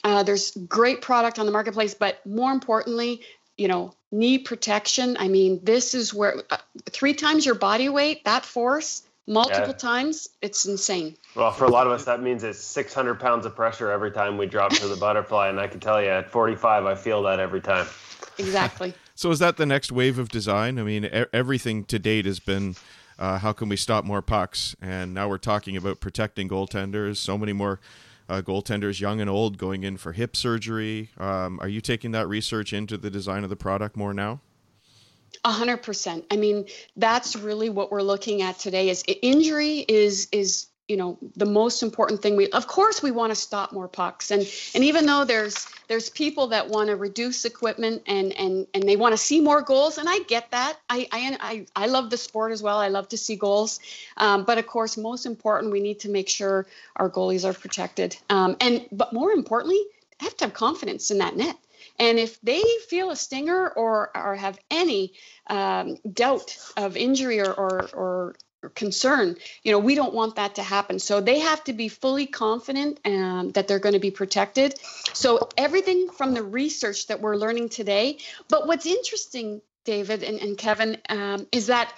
Uh, 0.02 0.22
there's 0.22 0.50
great 0.52 1.00
product 1.00 1.38
on 1.38 1.46
the 1.46 1.52
marketplace, 1.52 1.94
but 1.94 2.24
more 2.26 2.52
importantly, 2.52 3.22
you 3.56 3.68
know, 3.68 3.94
knee 4.12 4.38
protection. 4.38 5.16
I 5.18 5.28
mean, 5.28 5.60
this 5.62 5.94
is 5.94 6.12
where 6.12 6.42
uh, 6.50 6.58
three 6.90 7.14
times 7.14 7.46
your 7.46 7.54
body 7.54 7.88
weight, 7.88 8.24
that 8.24 8.44
force, 8.44 9.02
multiple 9.26 9.68
yeah. 9.68 9.72
times, 9.72 10.28
it's 10.42 10.66
insane. 10.66 11.16
Well, 11.34 11.50
for 11.52 11.64
a 11.64 11.70
lot 11.70 11.86
of 11.86 11.92
us, 11.92 12.04
that 12.04 12.22
means 12.22 12.44
it's 12.44 12.58
600 12.58 13.18
pounds 13.18 13.46
of 13.46 13.56
pressure 13.56 13.90
every 13.90 14.10
time 14.10 14.36
we 14.36 14.46
drop 14.46 14.72
to 14.74 14.88
the 14.88 14.96
butterfly. 14.96 15.48
And 15.48 15.58
I 15.58 15.66
can 15.66 15.80
tell 15.80 16.02
you 16.02 16.08
at 16.08 16.30
45, 16.30 16.86
I 16.86 16.94
feel 16.94 17.22
that 17.22 17.40
every 17.40 17.60
time. 17.60 17.86
Exactly. 18.38 18.94
So 19.14 19.30
is 19.30 19.38
that 19.38 19.56
the 19.56 19.66
next 19.66 19.92
wave 19.92 20.18
of 20.18 20.28
design? 20.28 20.78
I 20.78 20.82
mean, 20.82 21.04
e- 21.04 21.24
everything 21.32 21.84
to 21.84 21.98
date 21.98 22.26
has 22.26 22.40
been 22.40 22.76
uh, 23.18 23.38
how 23.38 23.52
can 23.52 23.68
we 23.68 23.76
stop 23.76 24.04
more 24.04 24.22
pucks? 24.22 24.74
And 24.80 25.14
now 25.14 25.28
we're 25.28 25.38
talking 25.38 25.76
about 25.76 26.00
protecting 26.00 26.48
goaltenders. 26.48 27.16
So 27.16 27.38
many 27.38 27.52
more 27.52 27.80
uh, 28.28 28.42
goaltenders, 28.42 29.00
young 29.00 29.20
and 29.20 29.30
old, 29.30 29.58
going 29.58 29.84
in 29.84 29.96
for 29.96 30.12
hip 30.12 30.34
surgery. 30.36 31.10
Um, 31.18 31.60
are 31.60 31.68
you 31.68 31.80
taking 31.80 32.12
that 32.12 32.26
research 32.28 32.72
into 32.72 32.96
the 32.96 33.10
design 33.10 33.44
of 33.44 33.50
the 33.50 33.56
product 33.56 33.96
more 33.96 34.14
now? 34.14 34.40
A 35.44 35.52
hundred 35.52 35.78
percent. 35.78 36.24
I 36.30 36.36
mean, 36.36 36.66
that's 36.96 37.36
really 37.36 37.68
what 37.68 37.90
we're 37.90 38.02
looking 38.02 38.42
at 38.42 38.58
today. 38.58 38.88
Is 38.88 39.04
injury 39.22 39.84
is 39.86 40.28
is 40.32 40.68
you 40.88 40.96
know 40.96 41.18
the 41.36 41.46
most 41.46 41.82
important 41.82 42.20
thing 42.20 42.36
we 42.36 42.50
of 42.50 42.66
course 42.66 43.02
we 43.02 43.10
want 43.10 43.30
to 43.30 43.34
stop 43.34 43.72
more 43.72 43.88
pucks. 43.88 44.30
And 44.30 44.46
and 44.74 44.84
even 44.84 45.06
though 45.06 45.24
there's 45.24 45.66
there's 45.88 46.10
people 46.10 46.48
that 46.48 46.68
want 46.68 46.88
to 46.88 46.96
reduce 46.96 47.44
equipment 47.44 48.02
and 48.06 48.32
and 48.32 48.66
and 48.74 48.82
they 48.84 48.96
want 48.96 49.12
to 49.12 49.16
see 49.16 49.40
more 49.40 49.62
goals 49.62 49.98
and 49.98 50.08
i 50.08 50.18
get 50.28 50.50
that. 50.50 50.78
I 50.90 51.08
i 51.12 51.36
i, 51.40 51.66
I 51.84 51.86
love 51.86 52.10
the 52.10 52.16
sport 52.16 52.52
as 52.52 52.62
well. 52.62 52.78
I 52.78 52.88
love 52.88 53.08
to 53.08 53.16
see 53.16 53.36
goals. 53.36 53.80
Um, 54.16 54.44
but 54.44 54.58
of 54.58 54.66
course 54.66 54.96
most 54.96 55.26
important 55.26 55.72
we 55.72 55.80
need 55.80 56.00
to 56.00 56.10
make 56.10 56.28
sure 56.28 56.66
our 56.96 57.08
goalies 57.08 57.44
are 57.48 57.54
protected. 57.54 58.16
Um, 58.28 58.56
and 58.60 58.86
but 58.92 59.12
more 59.12 59.32
importantly 59.32 59.80
have 60.20 60.36
to 60.38 60.44
have 60.44 60.54
confidence 60.54 61.10
in 61.10 61.18
that 61.18 61.36
net. 61.36 61.56
And 61.98 62.18
if 62.18 62.40
they 62.40 62.62
feel 62.88 63.10
a 63.10 63.16
stinger 63.16 63.68
or, 63.68 64.10
or 64.16 64.34
have 64.34 64.58
any 64.70 65.12
um, 65.46 65.96
doubt 66.12 66.56
of 66.76 66.96
injury 66.96 67.40
or, 67.40 67.52
or, 67.52 67.88
or 67.92 68.36
concern. 68.70 69.36
You 69.62 69.72
know 69.72 69.78
we 69.78 69.94
don't 69.94 70.14
want 70.14 70.36
that 70.36 70.54
to 70.56 70.62
happen. 70.62 70.98
So 70.98 71.20
they 71.20 71.40
have 71.40 71.64
to 71.64 71.72
be 71.72 71.88
fully 71.88 72.26
confident 72.26 73.00
um, 73.04 73.50
that 73.52 73.68
they're 73.68 73.78
going 73.78 73.94
to 73.94 73.98
be 73.98 74.10
protected. 74.10 74.78
So 75.12 75.48
everything 75.56 76.08
from 76.08 76.34
the 76.34 76.42
research 76.42 77.06
that 77.08 77.20
we're 77.20 77.36
learning 77.36 77.68
today 77.68 78.18
but 78.48 78.66
what's 78.66 78.86
interesting 78.86 79.60
david 79.84 80.22
and, 80.22 80.40
and 80.40 80.56
kevin 80.56 80.98
um, 81.08 81.46
is 81.52 81.66
that 81.66 81.92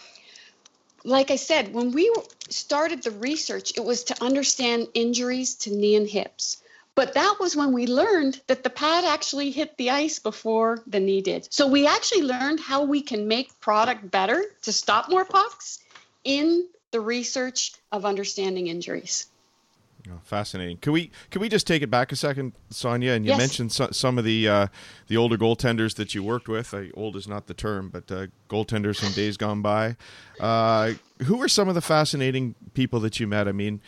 like 1.04 1.30
i 1.30 1.36
said 1.36 1.72
when 1.72 1.92
we 1.92 2.12
started 2.48 3.02
the 3.02 3.10
research 3.10 3.72
it 3.76 3.84
was 3.84 4.04
to 4.04 4.24
understand 4.24 4.88
injuries 4.94 5.54
to 5.54 5.70
knee 5.70 5.96
and 5.96 6.08
hips. 6.08 6.62
But 6.94 7.12
that 7.12 7.36
was 7.38 7.54
when 7.54 7.74
we 7.74 7.86
learned 7.86 8.40
that 8.46 8.62
the 8.64 8.70
pad 8.70 9.04
actually 9.04 9.50
hit 9.50 9.76
the 9.76 9.90
ice 9.90 10.18
before 10.18 10.82
the 10.86 10.98
knee 10.98 11.20
did. 11.20 11.46
So 11.52 11.66
we 11.66 11.86
actually 11.86 12.22
learned 12.22 12.58
how 12.58 12.84
we 12.84 13.02
can 13.02 13.28
make 13.28 13.60
product 13.60 14.10
better 14.10 14.42
to 14.62 14.72
stop 14.72 15.10
more 15.10 15.26
pucks 15.26 15.80
in 16.26 16.68
the 16.90 17.00
research 17.00 17.72
of 17.92 18.04
understanding 18.04 18.66
injuries. 18.66 19.26
Oh, 20.08 20.20
fascinating. 20.22 20.76
Can 20.76 20.92
we 20.92 21.10
can 21.30 21.40
we 21.40 21.48
just 21.48 21.66
take 21.66 21.82
it 21.82 21.90
back 21.90 22.12
a 22.12 22.16
second, 22.16 22.52
Sonia? 22.70 23.12
And 23.12 23.24
you 23.24 23.32
yes. 23.32 23.38
mentioned 23.38 23.72
so, 23.72 23.88
some 23.90 24.18
of 24.18 24.24
the 24.24 24.48
uh, 24.48 24.66
the 25.08 25.16
older 25.16 25.36
goaltenders 25.36 25.96
that 25.96 26.14
you 26.14 26.22
worked 26.22 26.48
with. 26.48 26.72
Uh, 26.72 26.84
old 26.94 27.16
is 27.16 27.26
not 27.26 27.46
the 27.46 27.54
term, 27.54 27.88
but 27.88 28.10
uh, 28.12 28.26
goaltenders 28.48 29.00
from 29.00 29.12
days 29.12 29.36
gone 29.36 29.62
by. 29.62 29.96
Uh, 30.38 30.92
who 31.24 31.38
were 31.38 31.48
some 31.48 31.68
of 31.68 31.74
the 31.74 31.80
fascinating 31.80 32.54
people 32.74 33.00
that 33.00 33.18
you 33.18 33.26
met? 33.26 33.48
I 33.48 33.52
mean, 33.52 33.80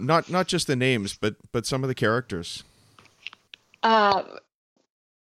not 0.00 0.28
not 0.28 0.48
just 0.48 0.66
the 0.66 0.76
names, 0.76 1.14
but 1.14 1.36
but 1.52 1.66
some 1.66 1.84
of 1.84 1.88
the 1.88 1.94
characters. 1.94 2.64
Uh, 3.82 4.22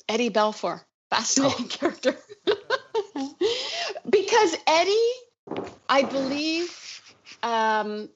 Eddie 0.09 0.31
Belfour, 0.31 0.81
fascinating 1.09 1.65
oh. 1.65 1.69
character. 1.69 2.17
because 4.09 4.55
Eddie 4.67 5.13
I 5.87 6.03
believe 6.03 7.01
um, 7.43 8.09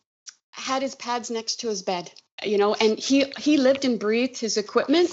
had 0.51 0.81
his 0.81 0.95
pads 0.95 1.31
next 1.31 1.61
to 1.61 1.69
his 1.69 1.81
bed, 1.81 2.11
you 2.43 2.57
know, 2.57 2.75
and 2.75 2.99
he 2.99 3.25
he 3.39 3.57
lived 3.57 3.85
and 3.85 3.99
breathed 3.99 4.37
his 4.37 4.57
equipment. 4.57 5.09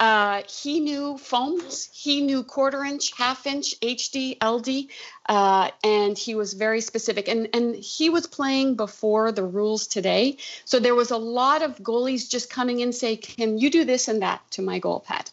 Uh, 0.00 0.42
he 0.48 0.78
knew 0.78 1.18
foams, 1.18 1.88
he 1.92 2.20
knew 2.20 2.44
quarter 2.44 2.84
inch, 2.84 3.12
half 3.16 3.46
inch, 3.46 3.78
HD, 3.80 4.36
LD, 4.40 4.88
uh, 5.26 5.70
and 5.82 6.16
he 6.16 6.36
was 6.36 6.52
very 6.52 6.80
specific. 6.80 7.26
And 7.26 7.48
and 7.52 7.74
he 7.74 8.08
was 8.08 8.28
playing 8.28 8.76
before 8.76 9.32
the 9.32 9.42
rules 9.42 9.88
today, 9.88 10.36
so 10.64 10.78
there 10.78 10.94
was 10.94 11.10
a 11.10 11.16
lot 11.16 11.62
of 11.62 11.78
goalies 11.78 12.30
just 12.30 12.48
coming 12.48 12.78
in 12.78 12.92
say, 12.92 13.16
"Can 13.16 13.58
you 13.58 13.70
do 13.70 13.84
this 13.84 14.06
and 14.06 14.22
that 14.22 14.40
to 14.52 14.62
my 14.62 14.78
goal 14.78 15.00
pad?" 15.00 15.30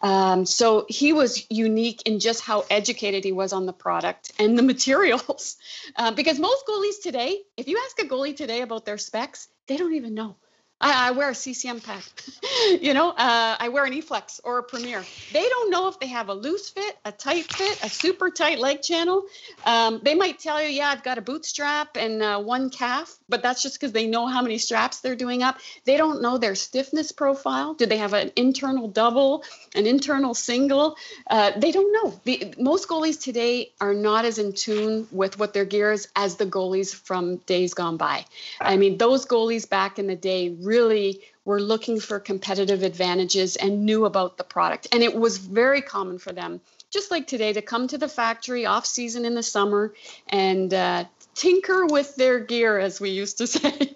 Um, 0.00 0.46
so 0.46 0.86
he 0.88 1.12
was 1.12 1.44
unique 1.50 2.02
in 2.06 2.20
just 2.20 2.42
how 2.42 2.64
educated 2.70 3.24
he 3.24 3.32
was 3.32 3.52
on 3.52 3.66
the 3.66 3.72
product 3.72 4.30
and 4.38 4.56
the 4.56 4.62
materials. 4.72 5.56
Uh, 5.96 6.12
because 6.12 6.38
most 6.38 6.64
goalies 6.66 7.02
today, 7.02 7.40
if 7.56 7.66
you 7.66 7.82
ask 7.84 7.98
a 8.00 8.08
goalie 8.08 8.36
today 8.36 8.62
about 8.62 8.84
their 8.84 8.98
specs, 8.98 9.48
they 9.66 9.76
don't 9.76 9.94
even 9.94 10.14
know. 10.14 10.36
I, 10.84 11.08
I 11.08 11.10
wear 11.12 11.30
a 11.30 11.34
CCM 11.34 11.80
pad. 11.80 12.02
you 12.82 12.92
know, 12.92 13.08
uh, 13.08 13.56
I 13.58 13.70
wear 13.70 13.86
an 13.86 13.94
eFlex 13.94 14.38
or 14.44 14.58
a 14.58 14.62
Premier. 14.62 15.02
They 15.32 15.48
don't 15.48 15.70
know 15.70 15.88
if 15.88 15.98
they 15.98 16.08
have 16.08 16.28
a 16.28 16.34
loose 16.34 16.68
fit, 16.68 16.98
a 17.06 17.10
tight 17.10 17.50
fit, 17.50 17.82
a 17.82 17.88
super 17.88 18.28
tight 18.28 18.58
leg 18.58 18.82
channel. 18.82 19.24
Um, 19.64 20.00
they 20.02 20.14
might 20.14 20.38
tell 20.38 20.62
you, 20.62 20.68
yeah, 20.68 20.90
I've 20.90 21.02
got 21.02 21.16
a 21.16 21.22
bootstrap 21.22 21.96
and 21.96 22.22
uh, 22.22 22.38
one 22.38 22.68
calf, 22.68 23.16
but 23.30 23.42
that's 23.42 23.62
just 23.62 23.80
because 23.80 23.92
they 23.92 24.06
know 24.06 24.26
how 24.26 24.42
many 24.42 24.58
straps 24.58 25.00
they're 25.00 25.16
doing 25.16 25.42
up. 25.42 25.58
They 25.86 25.96
don't 25.96 26.20
know 26.20 26.36
their 26.36 26.54
stiffness 26.54 27.12
profile. 27.12 27.72
Do 27.72 27.86
they 27.86 27.96
have 27.96 28.12
an 28.12 28.30
internal 28.36 28.86
double, 28.86 29.42
an 29.74 29.86
internal 29.86 30.34
single? 30.34 30.96
Uh, 31.30 31.52
they 31.58 31.72
don't 31.72 31.92
know. 31.94 32.20
The, 32.24 32.54
most 32.58 32.88
goalies 32.88 33.22
today 33.22 33.72
are 33.80 33.94
not 33.94 34.26
as 34.26 34.38
in 34.38 34.52
tune 34.52 35.08
with 35.10 35.38
what 35.38 35.54
their 35.54 35.64
gear 35.64 35.92
is 35.92 36.08
as 36.14 36.36
the 36.36 36.44
goalies 36.44 36.94
from 36.94 37.36
days 37.36 37.72
gone 37.72 37.96
by. 37.96 38.26
I 38.60 38.76
mean, 38.76 38.98
those 38.98 39.24
goalies 39.24 39.66
back 39.66 39.98
in 39.98 40.08
the 40.08 40.16
day 40.16 40.50
really 40.60 40.73
really 40.74 41.20
were 41.44 41.60
looking 41.60 42.00
for 42.00 42.18
competitive 42.18 42.82
advantages 42.82 43.56
and 43.56 43.84
knew 43.84 44.04
about 44.06 44.36
the 44.38 44.44
product. 44.44 44.88
And 44.92 45.02
it 45.02 45.14
was 45.14 45.38
very 45.38 45.82
common 45.82 46.18
for 46.18 46.32
them, 46.32 46.60
just 46.90 47.10
like 47.10 47.26
today, 47.26 47.52
to 47.52 47.62
come 47.62 47.86
to 47.88 47.98
the 47.98 48.08
factory 48.08 48.66
off 48.66 48.86
season 48.86 49.24
in 49.24 49.34
the 49.34 49.42
summer 49.42 49.94
and 50.28 50.72
uh, 50.72 51.04
tinker 51.34 51.86
with 51.86 52.16
their 52.16 52.40
gear, 52.40 52.78
as 52.78 53.00
we 53.00 53.10
used 53.10 53.38
to 53.38 53.46
say. 53.56 53.94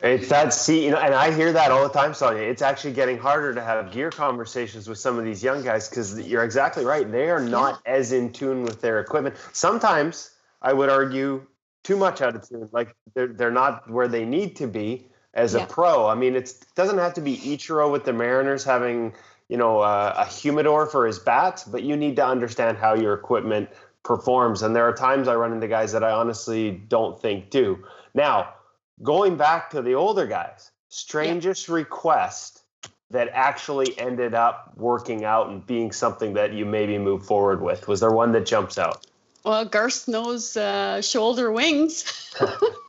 It's 0.00 0.28
that 0.30 0.52
see, 0.52 0.84
you 0.84 0.90
know, 0.90 0.98
and 0.98 1.14
I 1.14 1.32
hear 1.32 1.52
that 1.52 1.70
all 1.70 1.84
the 1.84 1.94
time, 1.94 2.12
Sonia. 2.12 2.42
It's 2.42 2.62
actually 2.62 2.92
getting 2.92 3.18
harder 3.18 3.54
to 3.54 3.62
have 3.62 3.92
gear 3.92 4.10
conversations 4.10 4.88
with 4.88 4.98
some 4.98 5.16
of 5.16 5.24
these 5.24 5.44
young 5.44 5.62
guys 5.62 5.88
because 5.88 6.18
you're 6.20 6.42
exactly 6.42 6.84
right. 6.84 7.10
They 7.10 7.30
are 7.30 7.40
not 7.40 7.80
yeah. 7.86 7.92
as 7.92 8.12
in 8.12 8.32
tune 8.32 8.64
with 8.64 8.80
their 8.80 8.98
equipment. 8.98 9.36
Sometimes 9.52 10.30
I 10.60 10.72
would 10.72 10.90
argue 10.90 11.46
too 11.84 11.96
much 11.96 12.20
out 12.20 12.34
of 12.34 12.48
tune. 12.48 12.68
Like 12.72 12.96
they're 13.14 13.28
they're 13.28 13.52
not 13.52 13.88
where 13.88 14.08
they 14.08 14.24
need 14.24 14.56
to 14.56 14.66
be 14.66 15.06
as 15.34 15.54
yeah. 15.54 15.64
a 15.64 15.66
pro. 15.66 16.06
I 16.06 16.14
mean, 16.14 16.36
it 16.36 16.54
doesn't 16.74 16.98
have 16.98 17.14
to 17.14 17.20
be 17.20 17.36
Ichiro 17.36 17.90
with 17.90 18.04
the 18.04 18.12
Mariners 18.12 18.64
having 18.64 19.14
you 19.48 19.56
know 19.56 19.80
uh, 19.80 20.14
a 20.16 20.26
humidor 20.26 20.86
for 20.86 21.06
his 21.06 21.18
bats, 21.18 21.64
but 21.64 21.82
you 21.82 21.96
need 21.96 22.16
to 22.16 22.26
understand 22.26 22.78
how 22.78 22.94
your 22.94 23.14
equipment 23.14 23.68
performs. 24.02 24.62
And 24.62 24.74
there 24.74 24.86
are 24.86 24.92
times 24.92 25.28
I 25.28 25.34
run 25.34 25.52
into 25.52 25.68
guys 25.68 25.92
that 25.92 26.02
I 26.02 26.10
honestly 26.10 26.70
don't 26.70 27.20
think 27.20 27.50
do. 27.50 27.84
Now, 28.14 28.54
going 29.02 29.36
back 29.36 29.70
to 29.70 29.82
the 29.82 29.94
older 29.94 30.26
guys, 30.26 30.70
strangest 30.88 31.68
yeah. 31.68 31.74
request 31.74 32.62
that 33.10 33.28
actually 33.32 33.96
ended 33.98 34.34
up 34.34 34.72
working 34.76 35.24
out 35.24 35.48
and 35.48 35.64
being 35.66 35.92
something 35.92 36.32
that 36.32 36.52
you 36.54 36.64
maybe 36.64 36.98
move 36.98 37.24
forward 37.24 37.60
with? 37.60 37.86
Was 37.86 38.00
there 38.00 38.10
one 38.10 38.32
that 38.32 38.46
jumps 38.46 38.78
out? 38.78 39.06
Well, 39.44 39.64
Garth 39.64 39.92
Snow's 39.92 40.56
uh, 40.56 41.02
shoulder 41.02 41.52
wings. 41.52 42.34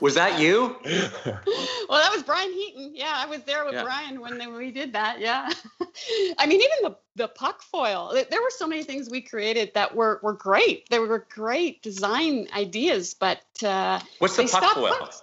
Was 0.00 0.14
that 0.14 0.40
you? 0.40 0.76
well, 0.84 2.00
that 2.00 2.12
was 2.12 2.22
Brian 2.22 2.52
Heaton. 2.52 2.92
Yeah, 2.94 3.12
I 3.14 3.26
was 3.26 3.42
there 3.42 3.64
with 3.64 3.74
yeah. 3.74 3.82
Brian 3.82 4.20
when 4.20 4.38
they, 4.38 4.46
we 4.46 4.70
did 4.70 4.92
that. 4.92 5.20
Yeah. 5.20 5.50
I 6.38 6.46
mean, 6.46 6.60
even 6.60 6.76
the 6.82 6.96
the 7.16 7.28
puck 7.28 7.62
foil. 7.62 8.12
There 8.12 8.42
were 8.42 8.50
so 8.50 8.66
many 8.66 8.82
things 8.82 9.08
we 9.08 9.20
created 9.20 9.72
that 9.74 9.94
were 9.94 10.20
were 10.22 10.34
great. 10.34 10.88
They 10.90 10.98
were 10.98 11.26
great 11.30 11.82
design 11.82 12.48
ideas, 12.54 13.14
but 13.14 13.42
uh, 13.62 14.00
what's 14.18 14.36
the 14.36 14.44
puck 14.44 14.74
foil? 14.74 14.94
Pucks. 14.98 15.22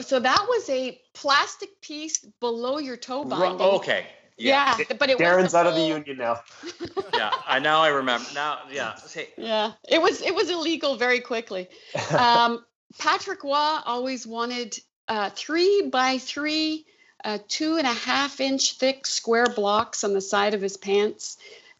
So 0.00 0.20
that 0.20 0.46
was 0.48 0.68
a 0.70 1.00
plastic 1.14 1.80
piece 1.80 2.18
below 2.18 2.78
your 2.78 2.96
toe 2.96 3.24
binding. 3.24 3.60
okay. 3.60 4.06
Yeah, 4.40 4.74
yeah 4.78 4.96
but 4.98 5.10
it 5.10 5.18
Darren's 5.18 5.54
out 5.54 5.66
of 5.66 5.74
the 5.74 5.82
union 5.82 6.16
now. 6.16 6.40
yeah, 7.14 7.30
I 7.46 7.58
now 7.58 7.82
I 7.82 7.88
remember. 7.88 8.26
Now, 8.34 8.60
yeah. 8.70 8.96
Yeah, 9.36 9.72
it 9.88 10.00
was 10.00 10.22
it 10.22 10.34
was 10.34 10.48
illegal 10.48 10.96
very 10.96 11.20
quickly. 11.20 11.68
Um, 12.16 12.64
Patrick 12.98 13.44
Roy 13.44 13.78
always 13.84 14.26
wanted 14.26 14.78
uh, 15.08 15.30
three 15.30 15.88
by 15.90 16.18
three 16.18 16.86
uh, 17.24 17.38
two 17.48 17.76
and 17.76 17.86
a 17.86 17.92
half 17.92 18.40
inch 18.40 18.78
thick 18.78 19.06
square 19.06 19.46
blocks 19.46 20.04
on 20.04 20.14
the 20.14 20.20
side 20.20 20.54
of 20.54 20.60
his 20.60 20.76
pants. 20.76 21.36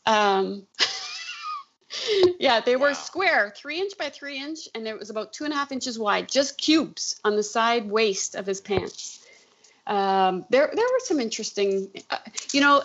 Um, 0.06 0.66
yeah, 2.38 2.60
they 2.60 2.76
were 2.76 2.88
Wow. 2.88 2.94
square, 2.94 3.52
three 3.56 3.80
inch 3.80 3.96
by 3.98 4.10
three 4.10 4.38
inch, 4.38 4.68
and 4.74 4.86
it 4.86 4.98
was 4.98 5.10
about 5.10 5.32
two 5.32 5.44
and 5.44 5.52
a 5.52 5.56
half 5.56 5.72
inches 5.72 5.98
wide, 5.98 6.28
just 6.28 6.58
cubes 6.58 7.20
on 7.24 7.36
the 7.36 7.42
side 7.42 7.90
waist 7.90 8.34
of 8.34 8.46
his 8.46 8.60
pants. 8.60 9.20
Um, 9.86 10.44
there, 10.50 10.70
there 10.72 10.84
were 10.84 11.00
some 11.00 11.20
interesting, 11.20 11.88
uh, 12.10 12.18
you 12.52 12.60
know, 12.60 12.82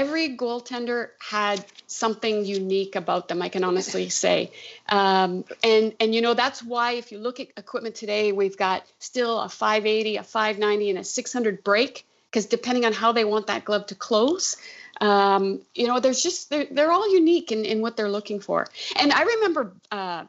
every 0.00 0.34
goaltender 0.34 1.10
had 1.18 1.62
something 1.86 2.46
unique 2.46 2.96
about 2.96 3.28
them. 3.28 3.42
I 3.42 3.50
can 3.50 3.64
honestly 3.64 4.08
say, 4.08 4.50
um, 4.88 5.44
and 5.62 5.94
and 6.00 6.14
you 6.14 6.22
know 6.22 6.32
that's 6.32 6.62
why 6.62 6.92
if 6.92 7.12
you 7.12 7.18
look 7.18 7.38
at 7.38 7.48
equipment 7.58 7.94
today, 7.94 8.32
we've 8.32 8.56
got 8.56 8.86
still 8.98 9.40
a 9.40 9.48
580, 9.48 10.16
a 10.16 10.22
590, 10.22 10.90
and 10.90 10.98
a 10.98 11.04
600 11.04 11.62
break 11.62 12.06
because 12.30 12.46
depending 12.46 12.86
on 12.86 12.94
how 12.94 13.12
they 13.12 13.24
want 13.24 13.48
that 13.48 13.66
glove 13.66 13.86
to 13.88 13.94
close, 13.94 14.56
um, 15.02 15.60
you 15.74 15.86
know, 15.86 16.00
there's 16.00 16.22
just 16.22 16.48
they're, 16.48 16.66
they're 16.70 16.90
all 16.90 17.12
unique 17.12 17.52
in, 17.52 17.66
in 17.66 17.82
what 17.82 17.96
they're 17.98 18.10
looking 18.10 18.40
for. 18.40 18.66
And 18.98 19.12
I 19.12 19.22
remember 19.22 19.74
uh, 19.90 20.24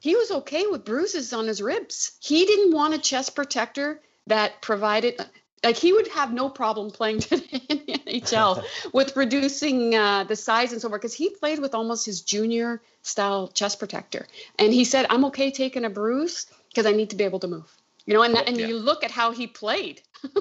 he 0.00 0.16
was 0.16 0.30
okay 0.30 0.66
with 0.66 0.84
bruises 0.84 1.32
on 1.32 1.46
his 1.46 1.62
ribs. 1.62 2.16
He 2.20 2.46
didn't 2.46 2.72
want 2.72 2.94
a 2.94 2.98
chest 2.98 3.36
protector 3.36 4.00
that 4.26 4.60
provided 4.60 5.20
like 5.66 5.76
he 5.76 5.92
would 5.92 6.08
have 6.08 6.32
no 6.32 6.48
problem 6.48 6.90
playing 6.90 7.20
today 7.28 7.60
in 7.68 7.82
NHL 8.20 8.64
with 8.92 9.16
reducing 9.16 9.94
uh, 9.94 10.24
the 10.24 10.36
size 10.36 10.72
and 10.72 10.80
so 10.80 10.88
forth 10.88 11.00
because 11.00 11.14
he 11.14 11.30
played 11.30 11.58
with 11.58 11.74
almost 11.74 12.06
his 12.06 12.20
junior 12.20 12.80
style 13.02 13.48
chest 13.48 13.78
protector. 13.78 14.26
And 14.58 14.72
he 14.72 14.84
said 14.84 15.06
i'm 15.10 15.24
okay 15.26 15.50
taking 15.50 15.84
a 15.84 15.90
bruise 15.90 16.46
because 16.68 16.86
i 16.86 16.92
need 16.92 17.10
to 17.10 17.16
be 17.16 17.24
able 17.24 17.40
to 17.40 17.48
move. 17.48 17.70
You 18.06 18.14
know 18.14 18.22
and, 18.22 18.34
that, 18.34 18.48
and 18.48 18.56
Yeah. 18.58 18.66
you 18.66 18.76
look 18.78 19.04
at 19.04 19.10
how 19.10 19.32
he 19.32 19.46
played. 19.46 20.02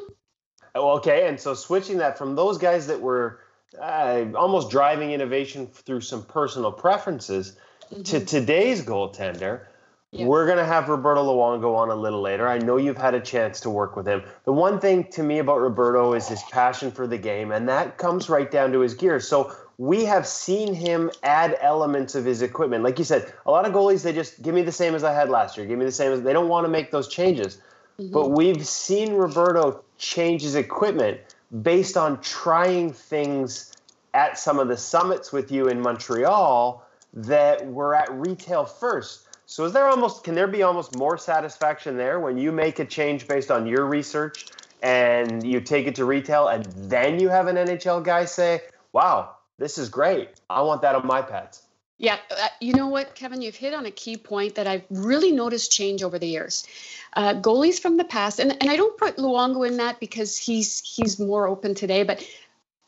Oh, 0.75 0.97
Okay, 0.97 1.27
and 1.27 1.39
so 1.39 1.53
switching 1.53 1.99
that 1.99 2.17
from 2.17 2.35
those 2.35 2.57
guys 2.57 2.87
that 2.87 2.99
were 2.99 3.39
uh, 3.81 4.25
almost 4.35 4.69
driving 4.69 5.11
innovation 5.11 5.67
through 5.67 6.01
some 6.01 6.23
personal 6.23 6.71
preferences 6.71 7.55
to 8.03 8.25
today's 8.25 8.83
goaltender, 8.83 9.67
Yeah. 10.15 10.25
we're 10.27 10.45
going 10.45 10.57
to 10.57 10.65
have 10.65 10.87
Roberto 10.87 11.23
Luongo 11.23 11.75
on 11.75 11.89
a 11.89 11.95
little 11.95 12.21
later. 12.21 12.47
I 12.47 12.57
know 12.57 12.77
you've 12.77 12.97
had 12.97 13.13
a 13.13 13.19
chance 13.19 13.59
to 13.61 13.69
work 13.69 13.95
with 13.95 14.07
him. 14.07 14.23
The 14.45 14.53
one 14.53 14.79
thing 14.79 15.05
to 15.11 15.23
me 15.23 15.39
about 15.39 15.59
Roberto 15.59 16.13
is 16.13 16.27
his 16.27 16.41
passion 16.43 16.91
for 16.91 17.05
the 17.05 17.17
game, 17.17 17.51
and 17.51 17.67
that 17.69 17.97
comes 17.97 18.29
right 18.29 18.49
down 18.49 18.71
to 18.71 18.79
his 18.79 18.93
gear. 18.93 19.19
So 19.19 19.55
we 19.77 20.05
have 20.05 20.25
seen 20.25 20.73
him 20.73 21.11
add 21.23 21.57
elements 21.59 22.15
of 22.15 22.23
his 22.23 22.41
equipment. 22.41 22.83
Like 22.83 22.97
you 22.97 23.05
said, 23.05 23.33
a 23.45 23.51
lot 23.51 23.67
of 23.67 23.73
goalies, 23.73 24.03
they 24.03 24.13
just 24.13 24.41
give 24.41 24.55
me 24.55 24.61
the 24.61 24.71
same 24.71 24.95
as 24.95 25.03
I 25.03 25.13
had 25.13 25.29
last 25.29 25.57
year, 25.57 25.65
give 25.65 25.77
me 25.77 25.85
the 25.85 25.91
same 25.91 26.11
as 26.11 26.21
they 26.21 26.33
don't 26.33 26.47
want 26.47 26.65
to 26.65 26.69
make 26.69 26.91
those 26.91 27.07
changes. 27.07 27.59
Mm-hmm. 27.99 28.13
But 28.13 28.31
we've 28.31 28.65
seen 28.65 29.13
Roberto 29.13 29.83
change 29.97 30.43
his 30.43 30.55
equipment 30.55 31.19
based 31.61 31.97
on 31.97 32.21
trying 32.21 32.91
things 32.93 33.73
at 34.13 34.37
some 34.39 34.59
of 34.59 34.67
the 34.69 34.77
summits 34.77 35.31
with 35.31 35.51
you 35.51 35.67
in 35.67 35.81
Montreal 35.81 36.85
that 37.13 37.65
were 37.67 37.95
at 37.95 38.11
retail 38.13 38.65
first. 38.65 39.24
So 39.45 39.65
is 39.65 39.73
there 39.73 39.87
almost 39.87 40.23
can 40.23 40.35
there 40.35 40.47
be 40.47 40.63
almost 40.63 40.97
more 40.97 41.17
satisfaction 41.17 41.97
there 41.97 42.19
when 42.19 42.37
you 42.37 42.51
make 42.51 42.79
a 42.79 42.85
change 42.85 43.27
based 43.27 43.51
on 43.51 43.67
your 43.67 43.85
research 43.85 44.47
and 44.81 45.45
you 45.45 45.61
take 45.61 45.87
it 45.87 45.95
to 45.95 46.05
retail 46.05 46.47
and 46.47 46.65
then 46.65 47.19
you 47.19 47.29
have 47.29 47.47
an 47.47 47.55
NHL 47.55 48.03
guy 48.03 48.25
say, 48.25 48.61
"Wow, 48.91 49.35
this 49.57 49.77
is 49.77 49.89
great. 49.89 50.29
I 50.49 50.61
want 50.61 50.81
that 50.81 50.95
on 50.95 51.05
my 51.05 51.21
pads." 51.21 51.61
Yeah, 51.97 52.17
uh, 52.29 52.47
you 52.59 52.73
know 52.73 52.87
what, 52.87 53.15
Kevin, 53.15 53.41
you've 53.41 53.55
hit 53.55 53.73
on 53.73 53.85
a 53.85 53.91
key 53.91 54.17
point 54.17 54.55
that 54.55 54.67
I've 54.67 54.83
really 54.89 55.31
noticed 55.31 55.71
change 55.71 56.03
over 56.03 56.19
the 56.19 56.27
years. 56.27 56.67
Uh, 57.13 57.35
goalies 57.35 57.79
from 57.79 57.95
the 57.95 58.03
past, 58.03 58.39
and, 58.39 58.51
and 58.51 58.69
I 58.69 58.75
don't 58.75 58.97
put 58.97 59.15
Luongo 59.15 59.65
in 59.65 59.77
that 59.77 60.01
because 60.01 60.37
he's 60.37 60.81
he's 60.81 61.17
more 61.17 61.47
open 61.47 61.73
today, 61.73 62.03
but 62.03 62.21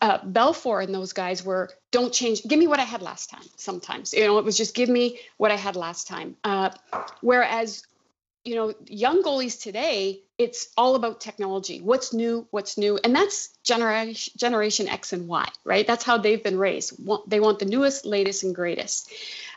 uh, 0.02 0.20
Belfour 0.20 0.84
and 0.84 0.94
those 0.94 1.14
guys 1.14 1.44
were 1.44 1.70
don't 1.92 2.14
change, 2.14 2.44
give 2.44 2.60
me 2.60 2.68
what 2.68 2.80
I 2.80 2.84
had 2.84 3.02
last 3.02 3.30
time. 3.30 3.44
Sometimes, 3.56 4.14
you 4.14 4.26
know, 4.26 4.38
it 4.38 4.46
was 4.46 4.58
just 4.58 4.76
give 4.76 4.90
me 4.90 5.20
what 5.38 5.52
I 5.52 5.56
had 5.56 5.76
last 5.76 6.08
time. 6.08 6.36
Uh, 6.44 6.70
whereas, 7.22 7.84
you 8.44 8.56
know, 8.56 8.74
young 8.86 9.24
goalies 9.24 9.60
today, 9.60 10.22
it's 10.38 10.70
all 10.78 10.96
about 10.96 11.20
technology. 11.20 11.82
What's 11.82 12.14
new? 12.14 12.48
What's 12.52 12.78
new? 12.78 13.00
And 13.04 13.16
that's 13.16 13.50
generation 13.64 14.34
generation 14.38 14.88
X 14.88 15.14
and 15.14 15.28
Y, 15.28 15.48
right? 15.64 15.88
That's 15.88 16.04
how 16.04 16.18
they've 16.18 16.44
been 16.44 16.58
raised. 16.58 16.94
They 17.28 17.40
want 17.40 17.60
the 17.60 17.66
newest, 17.66 18.06
latest, 18.06 18.44
and 18.44 18.54
greatest. 18.54 19.12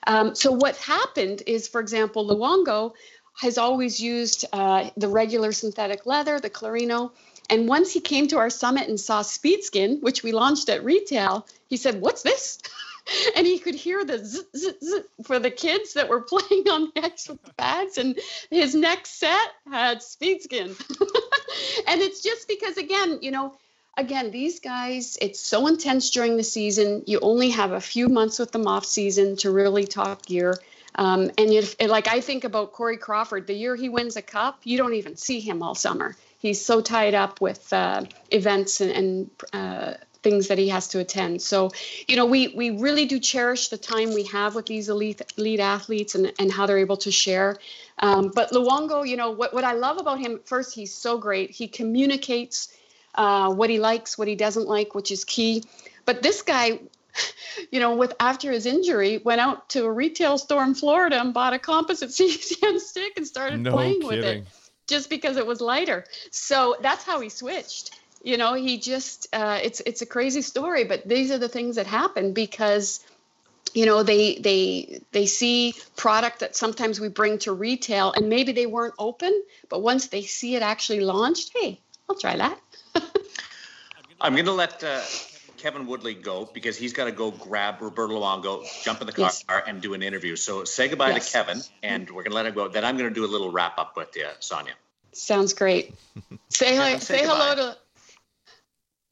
Um, 0.07 0.35
so 0.35 0.51
what 0.51 0.77
happened 0.77 1.43
is, 1.47 1.69
for 1.69 1.81
example, 1.81 2.27
Luongo 2.27 2.95
has 3.41 3.59
always 3.59 4.01
used 4.01 4.45
uh, 4.53 4.91
the 4.97 5.09
regular 5.09 5.53
synthetic 5.53 6.07
leather, 6.07 6.41
the 6.41 6.51
Clarino. 6.51 7.13
And 7.51 7.69
once 7.69 7.93
he 7.93 8.01
came 8.01 8.29
to 8.29 8.39
our 8.39 8.51
summit 8.51 8.89
and 8.89 8.99
saw 8.99 9.23
Speedskin, 9.23 10.01
which 10.01 10.23
we 10.23 10.33
launched 10.33 10.69
at 10.69 10.85
retail, 10.85 11.47
he 11.69 11.77
said, 11.77 12.01
"What's 12.01 12.23
this?" 12.23 12.59
and 13.37 13.47
he 13.47 13.59
could 13.59 13.75
hear 13.75 14.05
the 14.05 14.19
zzz, 14.19 14.45
zzz, 14.57 14.75
zzz 14.83 15.01
for 15.25 15.39
the 15.39 15.51
kids 15.51 15.95
that 15.95 16.09
were 16.09 16.21
playing 16.33 16.69
on 16.69 16.93
the 16.95 17.05
ice 17.05 17.29
with 17.29 17.43
the 17.43 17.53
pads. 17.55 17.99
And 17.99 18.19
his 18.51 18.75
next 18.75 19.19
set 19.19 19.49
had 19.71 19.99
Speedskin. 19.99 20.69
and 21.89 22.01
it's 22.01 22.23
just 22.23 22.49
because, 22.49 22.77
again, 22.77 23.19
you 23.23 23.31
know, 23.31 23.55
again, 23.97 24.31
these 24.31 24.61
guys, 24.61 25.19
it's 25.21 25.41
so 25.41 25.67
intense 25.67 26.11
during 26.11 26.37
the 26.37 26.45
season. 26.45 27.05
You 27.07 27.21
only 27.21 27.51
have 27.51 27.73
a 27.73 27.81
few 27.81 28.09
months 28.09 28.39
with 28.39 28.53
them 28.53 28.67
off 28.67 28.85
season 28.85 29.37
to 29.37 29.51
really 29.51 29.87
talk 29.87 30.25
gear. 30.25 30.59
Um, 30.95 31.31
and 31.39 31.53
you, 31.53 31.63
like 31.87 32.09
I 32.09 32.21
think 32.21 32.45
about 32.45 32.73
Corey 32.73 32.97
Crawford, 32.97 33.47
the 33.47 33.55
year 33.55 33.77
he 33.77 33.89
wins 33.89 34.17
a 34.17 34.23
cup, 34.23 34.61
you 34.65 34.77
don't 34.77 34.95
even 34.95 35.17
see 35.17 35.41
him 35.41 35.63
all 35.63 35.75
summer. 35.75 36.17
He's 36.41 36.65
so 36.65 36.81
tied 36.81 37.15
up 37.15 37.41
with 37.41 37.71
uh, 37.71 38.05
events 38.31 38.81
and, 38.81 38.91
and 38.91 39.31
uh, 39.53 39.95
things 40.23 40.49
that 40.49 40.57
he 40.57 40.69
has 40.69 40.89
to 40.89 40.99
attend. 40.99 41.43
So, 41.43 41.71
you 42.09 42.17
know, 42.17 42.25
we 42.25 42.49
we 42.49 42.71
really 42.71 43.05
do 43.05 43.19
cherish 43.19 43.69
the 43.69 43.77
time 43.77 44.15
we 44.15 44.25
have 44.25 44.55
with 44.55 44.65
these 44.65 44.89
elite 44.89 45.21
elite 45.37 45.61
athletes 45.61 46.15
and, 46.15 46.33
and 46.39 46.51
how 46.51 46.65
they're 46.67 46.79
able 46.79 46.97
to 46.99 47.11
share. 47.11 47.59
Um, 47.99 48.33
but 48.35 48.53
Luongo, 48.53 49.07
you 49.07 49.17
know, 49.17 49.31
what, 49.33 49.53
what 49.53 49.65
I 49.65 49.75
love 49.75 49.99
about 49.99 50.19
him, 50.19 50.41
first, 50.47 50.75
he's 50.75 50.95
so 50.95 51.19
great. 51.19 51.51
He 51.51 51.69
communicates 51.69 52.75
uh, 53.15 53.53
what 53.53 53.69
he 53.69 53.79
likes, 53.79 54.17
what 54.17 54.27
he 54.27 54.35
doesn't 54.35 54.67
like, 54.67 54.95
which 54.95 55.11
is 55.11 55.25
key. 55.25 55.65
But 56.07 56.23
this 56.23 56.41
guy, 56.41 56.81
you 57.71 57.81
know, 57.81 57.97
with 57.97 58.15
after 58.19 58.51
his 58.51 58.65
injury, 58.65 59.19
went 59.19 59.43
out 59.43 59.69
to 59.71 59.85
a 59.85 59.93
retail 59.93 60.39
store 60.39 60.65
in 60.65 60.75
Florida 60.75 61.21
and 61.21 61.35
bought 61.35 61.53
a 61.53 61.59
composite 61.59 62.13
CCM 62.13 62.79
stick 62.79 63.13
and 63.19 63.27
started 63.27 63.61
No 63.61 63.73
playing 63.73 64.07
with 64.07 64.23
kidding. 64.23 64.43
it 64.43 64.47
just 64.91 65.09
because 65.09 65.37
it 65.37 65.47
was 65.47 65.61
lighter. 65.61 66.05
So 66.31 66.77
that's 66.83 67.05
how 67.05 67.21
he 67.21 67.31
switched. 67.31 67.99
You 68.23 68.37
know, 68.37 68.53
he 68.55 68.79
just 68.79 69.29
uh, 69.33 69.61
it's 69.63 69.81
it's 69.81 70.03
a 70.03 70.07
crazy 70.07 70.43
story, 70.43 70.85
but 70.85 71.09
these 71.09 71.31
are 71.31 71.39
the 71.39 71.49
things 71.49 71.77
that 71.77 71.87
happen 71.87 72.35
because 72.35 73.01
you 73.73 73.87
know 73.87 74.03
they 74.03 74.37
they 74.37 75.01
they 75.13 75.25
see 75.25 75.75
product 75.97 76.41
that 76.41 76.55
sometimes 76.55 77.01
we 77.01 77.09
bring 77.09 77.39
to 77.39 77.53
retail 77.53 78.13
and 78.13 78.29
maybe 78.29 78.53
they 78.53 78.67
weren't 78.67 78.95
open, 78.99 79.33
but 79.71 79.81
once 79.81 80.09
they 80.09 80.23
see 80.23 80.55
it 80.55 80.63
actually 80.63 81.01
launched, 81.01 81.53
hey, 81.55 81.81
I'll 82.09 82.17
try 82.17 82.37
that. 82.37 82.61
I'm 84.21 84.35
going 84.35 84.45
to 84.45 84.53
let 84.53 84.85
uh, 84.85 85.01
Kevin 85.61 85.87
Woodley 85.87 86.15
go 86.15 86.49
because 86.53 86.77
he's 86.77 86.93
got 86.93 87.05
to 87.05 87.13
go 87.13 87.31
grab 87.31 87.81
Roberto 87.81 88.19
Luongo, 88.19 88.65
jump 88.83 89.01
in 89.01 89.07
the 89.07 89.13
car, 89.13 89.27
Yes. 89.27 89.45
and 89.67 89.81
do 89.81 89.95
an 89.95 90.03
interview. 90.03 90.35
So 90.37 90.65
say 90.65 90.89
goodbye 90.89 91.11
Yes. 91.11 91.27
to 91.31 91.33
Kevin, 91.33 91.61
and 91.83 92.09
we're 92.09 92.23
going 92.23 92.31
to 92.31 92.37
let 92.37 92.47
him 92.47 92.55
go. 92.55 92.69
Then 92.69 92.85
I'm 92.85 92.97
going 92.97 93.11
to 93.11 93.15
do 93.15 93.25
a 93.25 93.29
little 93.31 93.51
wrap 93.53 93.79
up 93.79 93.97
with 93.97 94.17
you, 94.17 94.27
Sonia. 94.41 94.73
Sounds 95.13 95.53
great. 95.53 95.95
Say 96.49 96.75
hi, 96.77 96.93
Kevin, 96.93 97.01
say 97.01 97.19
say 97.19 97.27
hello 97.27 97.55
to 97.55 97.77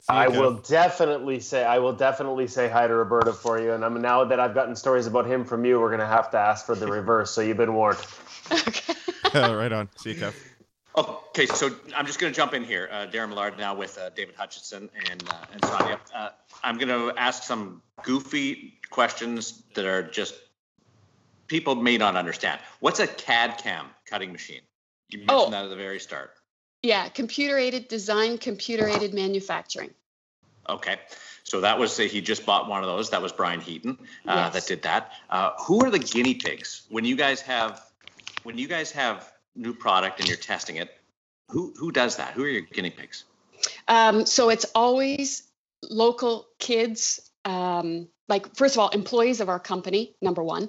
I 0.09 0.27
Kev. 0.29 0.39
will 0.39 0.55
definitely 0.55 1.41
say 1.41 1.63
I 1.65 1.79
will 1.81 1.93
definitely 1.93 2.47
say 2.47 2.69
hi 2.69 2.87
to 2.87 2.95
Roberto 2.95 3.33
for 3.33 3.61
you. 3.61 3.73
And 3.73 3.85
I'm 3.85 4.01
now 4.01 4.25
that 4.25 4.41
I've 4.41 4.55
gotten 4.55 4.75
stories 4.75 5.07
about 5.07 5.27
him 5.27 5.45
from 5.45 5.65
you, 5.65 5.79
we're 5.81 5.91
gonna 5.91 6.07
have 6.07 6.31
to 6.31 6.39
ask 6.39 6.65
for 6.67 6.75
the 6.75 6.87
reverse. 6.87 7.31
So 7.31 7.43
you've 7.43 7.59
been 7.59 7.75
warned. 7.75 7.99
okay. 8.53 8.95
right 9.35 9.71
on. 9.73 9.89
See 9.97 10.11
you, 10.11 10.17
Kev. 10.17 10.35
Okay, 10.99 11.47
so 11.47 11.71
I'm 11.95 12.07
just 12.07 12.19
going 12.19 12.33
to 12.33 12.37
jump 12.37 12.55
in 12.55 12.65
here. 12.65 12.89
Uh, 12.91 13.07
Darren 13.07 13.29
Millard 13.29 13.57
now 13.57 13.73
with 13.75 13.97
uh, 13.99 14.09
David 14.11 14.35
Hutchinson 14.35 14.91
and 15.09 15.23
uh, 15.29 15.35
and 15.53 15.65
Sonia. 15.65 16.01
Uh, 16.13 16.31
I'm 16.65 16.77
going 16.77 16.89
to 16.89 17.17
ask 17.17 17.45
some 17.45 17.83
goofy 18.03 18.81
questions 18.91 19.63
that 19.75 19.85
are 19.85 20.03
just 20.03 20.35
people 21.47 21.77
may 21.77 21.99
not 21.99 22.17
understand. 22.17 22.61
What's 22.81 22.99
a 22.99 23.07
CAD 23.07 23.59
CAM 23.59 23.87
cutting 24.07 24.33
machine? 24.33 24.63
You 25.11 25.19
mentioned 25.19 25.39
Oh. 25.39 25.51
that 25.51 25.65
at 25.65 25.71
the 25.71 25.77
very 25.77 26.01
start. 26.01 26.33
Yeah, 26.83 27.09
computer 27.09 27.57
aided 27.57 27.87
design, 27.87 28.37
computer 28.39 28.89
aided 28.89 29.15
manufacturing. 29.15 29.91
Okay, 30.69 30.97
so 31.45 31.61
that 31.61 31.79
was 31.79 31.99
uh, 32.01 32.03
he 32.03 32.21
just 32.21 32.45
bought 32.45 32.69
one 32.69 32.81
of 32.81 32.87
those. 32.87 33.11
That 33.11 33.23
was 33.23 33.33
Brian 33.33 33.61
Heaton 33.61 33.99
uh, 34.27 34.51
Yes. 34.53 34.53
that 34.55 34.67
did 34.67 34.83
that. 34.83 35.13
Uh, 35.31 35.53
who 35.61 35.85
are 35.85 35.91
the 35.91 35.99
guinea 36.01 36.35
pigs 36.35 36.83
when 36.89 37.05
you 37.05 37.15
guys 37.15 37.41
have 37.43 37.81
when 38.43 38.59
you 38.59 38.67
guys 38.67 38.91
have 38.91 39.33
new 39.59 39.75
product 39.75 40.21
and 40.21 40.29
you're 40.29 40.39
testing 40.39 40.77
it? 40.77 40.95
Who 41.51 41.75
who 41.77 41.93
does 41.93 42.17
that? 42.17 42.33
Who 42.33 42.45
are 42.45 42.49
your 42.49 42.63
guinea 42.63 42.91
pigs? 42.91 43.25
Um, 43.89 44.27
so 44.27 44.51
it's 44.51 44.67
always 44.75 45.43
local 45.83 46.47
kids 46.59 47.29
um, 47.45 48.09
like 48.29 48.55
first 48.55 48.75
of 48.75 48.81
all 48.81 48.89
employees 48.91 49.41
of 49.41 49.49
our 49.49 49.59
company 49.59 50.15
number 50.21 50.43
one 50.43 50.69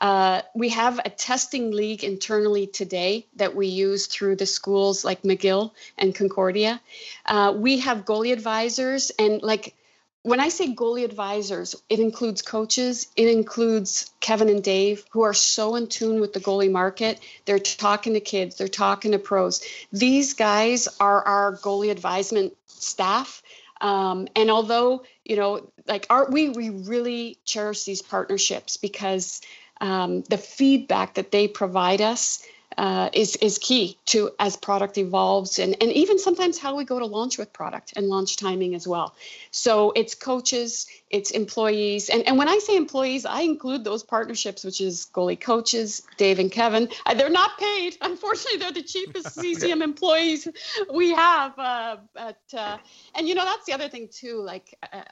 uh, 0.00 0.42
we 0.54 0.68
have 0.68 1.00
a 1.04 1.10
testing 1.10 1.72
league 1.72 2.04
internally 2.04 2.66
today 2.66 3.26
that 3.36 3.54
we 3.54 3.66
use 3.66 4.06
through 4.06 4.36
the 4.36 4.46
schools 4.46 5.04
like 5.04 5.22
mcgill 5.22 5.72
and 5.98 6.14
concordia 6.14 6.80
uh, 7.26 7.52
we 7.56 7.80
have 7.80 8.04
goalie 8.04 8.32
advisors 8.32 9.10
and 9.18 9.42
like 9.42 9.74
when 10.22 10.40
I 10.40 10.50
say 10.50 10.74
goalie 10.74 11.04
advisors, 11.04 11.74
it 11.88 11.98
includes 11.98 12.42
coaches, 12.42 13.08
it 13.16 13.28
includes 13.28 14.10
Kevin 14.20 14.50
and 14.50 14.62
Dave, 14.62 15.04
who 15.10 15.22
are 15.22 15.32
so 15.32 15.76
in 15.76 15.86
tune 15.86 16.20
with 16.20 16.34
the 16.34 16.40
goalie 16.40 16.70
market. 16.70 17.20
They're 17.46 17.58
talking 17.58 18.12
to 18.14 18.20
kids, 18.20 18.56
they're 18.56 18.68
talking 18.68 19.12
to 19.12 19.18
pros. 19.18 19.62
These 19.92 20.34
guys 20.34 20.88
are 21.00 21.26
our 21.26 21.56
goalie 21.56 21.90
advisement 21.90 22.54
staff. 22.66 23.42
Um, 23.80 24.28
and 24.36 24.50
although, 24.50 25.04
you 25.24 25.36
know, 25.36 25.70
like 25.86 26.06
our, 26.10 26.30
we, 26.30 26.50
we 26.50 26.68
really 26.68 27.38
cherish 27.46 27.84
these 27.84 28.02
partnerships 28.02 28.76
because 28.76 29.40
um, 29.80 30.20
the 30.22 30.36
feedback 30.36 31.14
that 31.14 31.30
they 31.30 31.48
provide 31.48 32.02
us 32.02 32.42
uh, 32.80 33.10
is 33.12 33.36
is 33.36 33.58
key 33.58 33.98
to 34.06 34.30
as 34.38 34.56
product 34.56 34.96
evolves 34.96 35.58
and 35.58 35.76
and 35.82 35.92
even 35.92 36.18
sometimes 36.18 36.58
how 36.58 36.74
we 36.74 36.82
go 36.82 36.98
to 36.98 37.04
launch 37.04 37.36
with 37.36 37.52
product 37.52 37.92
and 37.94 38.06
launch 38.08 38.38
timing 38.38 38.74
as 38.74 38.88
well. 38.88 39.14
So 39.50 39.92
it's 39.94 40.14
coaches, 40.14 40.86
it's 41.10 41.30
employees, 41.30 42.08
and 42.08 42.26
and 42.26 42.38
when 42.38 42.48
I 42.48 42.58
say 42.58 42.76
employees, 42.76 43.26
I 43.26 43.42
include 43.42 43.84
those 43.84 44.02
partnerships, 44.02 44.64
which 44.64 44.80
is 44.80 45.06
goalie 45.12 45.38
coaches, 45.38 46.00
Dave 46.16 46.38
and 46.38 46.50
Kevin. 46.50 46.88
Uh, 47.04 47.12
they're 47.12 47.28
not 47.28 47.58
paid, 47.58 47.98
unfortunately. 48.00 48.60
They're 48.60 48.72
the 48.72 48.82
cheapest 48.82 49.34
CCM 49.38 49.82
employees 49.82 50.48
we 50.90 51.10
have. 51.10 51.58
Uh, 51.58 51.98
but 52.14 52.40
uh, 52.56 52.78
and 53.14 53.28
you 53.28 53.34
know 53.34 53.44
that's 53.44 53.66
the 53.66 53.74
other 53.74 53.90
thing 53.90 54.08
too. 54.10 54.40
Like 54.40 54.74
uh, 54.90 55.02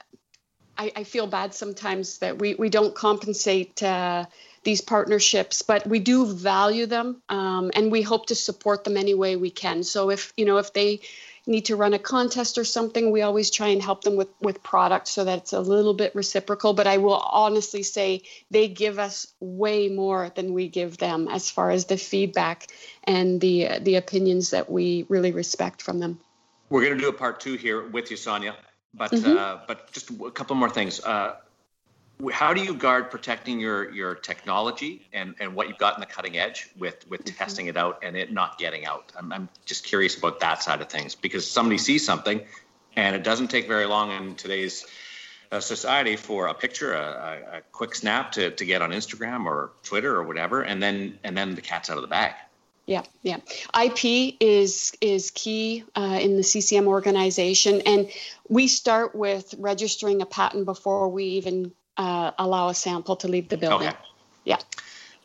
I, 0.75 0.91
I, 0.95 1.03
feel 1.03 1.27
bad 1.27 1.53
sometimes 1.53 2.17
that 2.17 2.39
we 2.39 2.55
we 2.55 2.69
don't 2.69 2.95
compensate 2.95 3.83
uh, 3.83 4.25
these 4.63 4.81
partnerships, 4.81 5.61
but 5.61 5.87
we 5.87 5.99
do 5.99 6.25
value 6.25 6.85
them 6.85 7.21
um, 7.29 7.71
and 7.73 7.91
we 7.91 8.01
hope 8.01 8.27
to 8.27 8.35
support 8.35 8.83
them 8.83 8.97
any 8.97 9.13
way 9.13 9.35
we 9.35 9.49
can. 9.49 9.83
So 9.83 10.09
if 10.09 10.33
you 10.37 10.45
know 10.45 10.57
if 10.57 10.73
they 10.73 11.01
need 11.47 11.65
to 11.65 11.75
run 11.75 11.93
a 11.93 11.99
contest 11.99 12.57
or 12.57 12.63
something, 12.63 13.11
we 13.11 13.21
always 13.21 13.49
try 13.49 13.67
and 13.67 13.81
help 13.81 14.03
them 14.03 14.15
with 14.15 14.29
with 14.41 14.61
product 14.61 15.07
so 15.07 15.23
that 15.23 15.39
it's 15.39 15.53
a 15.53 15.59
little 15.59 15.93
bit 15.93 16.13
reciprocal. 16.13 16.73
But 16.73 16.87
I 16.87 16.97
will 16.97 17.17
honestly 17.17 17.83
say 17.83 18.21
they 18.51 18.67
give 18.67 18.99
us 18.99 19.27
way 19.39 19.89
more 19.89 20.31
than 20.35 20.53
we 20.53 20.67
give 20.67 20.97
them 20.97 21.27
as 21.27 21.49
far 21.49 21.71
as 21.71 21.85
the 21.85 21.97
feedback 21.97 22.67
and 23.03 23.41
the 23.41 23.79
the 23.81 23.95
opinions 23.95 24.51
that 24.51 24.69
we 24.69 25.05
really 25.09 25.31
respect 25.31 25.81
from 25.81 25.99
them. 25.99 26.19
We're 26.69 26.83
going 26.85 26.97
to 26.97 27.01
do 27.01 27.09
a 27.09 27.13
part 27.13 27.39
two 27.39 27.55
here 27.55 27.87
with 27.87 28.11
you, 28.11 28.17
Sonia. 28.17 28.55
But 28.93 29.11
mm-hmm. 29.11 29.37
uh, 29.37 29.59
but 29.67 29.91
just 29.91 30.09
a 30.09 30.31
couple 30.31 30.55
more 30.55 30.69
things. 30.69 30.99
Uh, 30.99 31.35
how 32.33 32.53
do 32.53 32.61
you 32.61 32.73
guard 32.73 33.09
protecting 33.09 33.59
your 33.59 33.91
your 33.91 34.13
technology 34.13 35.07
and 35.13 35.35
and 35.39 35.55
what 35.55 35.69
you've 35.69 35.77
got 35.77 35.95
in 35.95 36.01
the 36.01 36.05
cutting 36.05 36.37
edge 36.37 36.69
with 36.77 37.07
with 37.09 37.23
mm-hmm. 37.23 37.37
testing 37.37 37.67
it 37.67 37.77
out 37.77 37.99
and 38.03 38.17
it 38.17 38.31
not 38.31 38.57
getting 38.57 38.85
out? 38.85 39.11
I'm, 39.17 39.31
I'm 39.31 39.49
just 39.65 39.85
curious 39.85 40.17
about 40.17 40.39
that 40.41 40.61
side 40.61 40.81
of 40.81 40.89
things 40.89 41.15
because 41.15 41.49
somebody 41.49 41.77
sees 41.77 42.05
something 42.05 42.41
and 42.95 43.15
it 43.15 43.23
doesn't 43.23 43.47
take 43.47 43.67
very 43.67 43.85
long 43.85 44.11
in 44.11 44.35
today's 44.35 44.85
uh, 45.51 45.59
society 45.59 46.15
for 46.15 46.47
a 46.47 46.53
picture 46.53 46.93
a, 46.93 46.99
a, 47.53 47.57
a, 47.57 47.61
quick 47.71 47.95
snap 47.95 48.33
to, 48.33 48.51
to 48.51 48.65
get 48.65 48.81
on 48.81 48.91
instagram 48.91 49.45
or 49.45 49.71
twitter 49.81 50.15
or 50.15 50.23
whatever 50.23 50.61
and 50.61 50.83
then 50.83 51.17
and 51.23 51.35
then 51.35 51.55
the 51.55 51.61
cat's 51.61 51.89
out 51.89 51.97
of 51.97 52.01
the 52.01 52.07
bag. 52.07 52.33
Yeah 52.85 53.03
yeah. 53.21 53.37
Ip 53.81 54.35
is 54.39 54.93
is 54.99 55.31
key 55.31 55.85
uh, 55.95 56.19
in 56.21 56.35
the 56.35 56.43
ccm 56.43 56.85
organization. 56.85 57.81
And 57.85 58.09
we 58.47 58.67
start 58.67 59.15
with 59.15 59.55
registering 59.57 60.21
a 60.21 60.25
patent 60.25 60.65
before 60.65 61.09
we 61.09 61.23
even 61.25 61.71
uh, 61.99 62.31
allow 62.39 62.69
a 62.69 62.73
sample 62.73 63.17
to 63.17 63.27
leave 63.27 63.49
the 63.49 63.57
building. 63.57 63.89
Okay. 63.89 63.97
Yeah. 64.45 64.57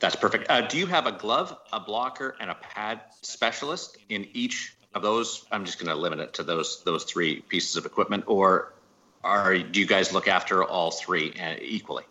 That's 0.01 0.17
perfect. 0.17 0.51
Uh, 0.51 0.63
do 0.63 0.77
you 0.77 0.87
have 0.87 1.07
a 1.07 1.13
glove, 1.13 1.57
a 1.73 1.79
blocker, 1.79 2.37
and 2.41 2.51
a 2.51 2.55
pad 2.57 3.01
specialist 3.23 3.97
in 4.09 4.27
each 4.35 4.75
of 4.93 5.03
those? 5.03 5.47
I'm 5.53 5.65
just 5.65 5.79
going 5.79 5.89
to 5.89 5.95
limit 5.95 6.19
it 6.19 6.35
to 6.35 6.43
those 6.43 6.83
those 6.83 7.05
three 7.05 7.41
pieces 7.41 7.77
of 7.77 7.87
equipment, 7.87 8.25
or 8.27 8.75
are 9.23 9.57
do 9.57 9.81
you 9.81 9.87
guys 9.87 10.13
look 10.13 10.27
after 10.27 10.65
all 10.65 10.91
three 10.91 11.33
uh, 11.41 11.55
equally? 11.63 12.05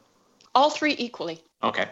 All 0.56 0.70
three 0.70 0.96
equally. 0.98 1.44
Okay. 1.62 1.88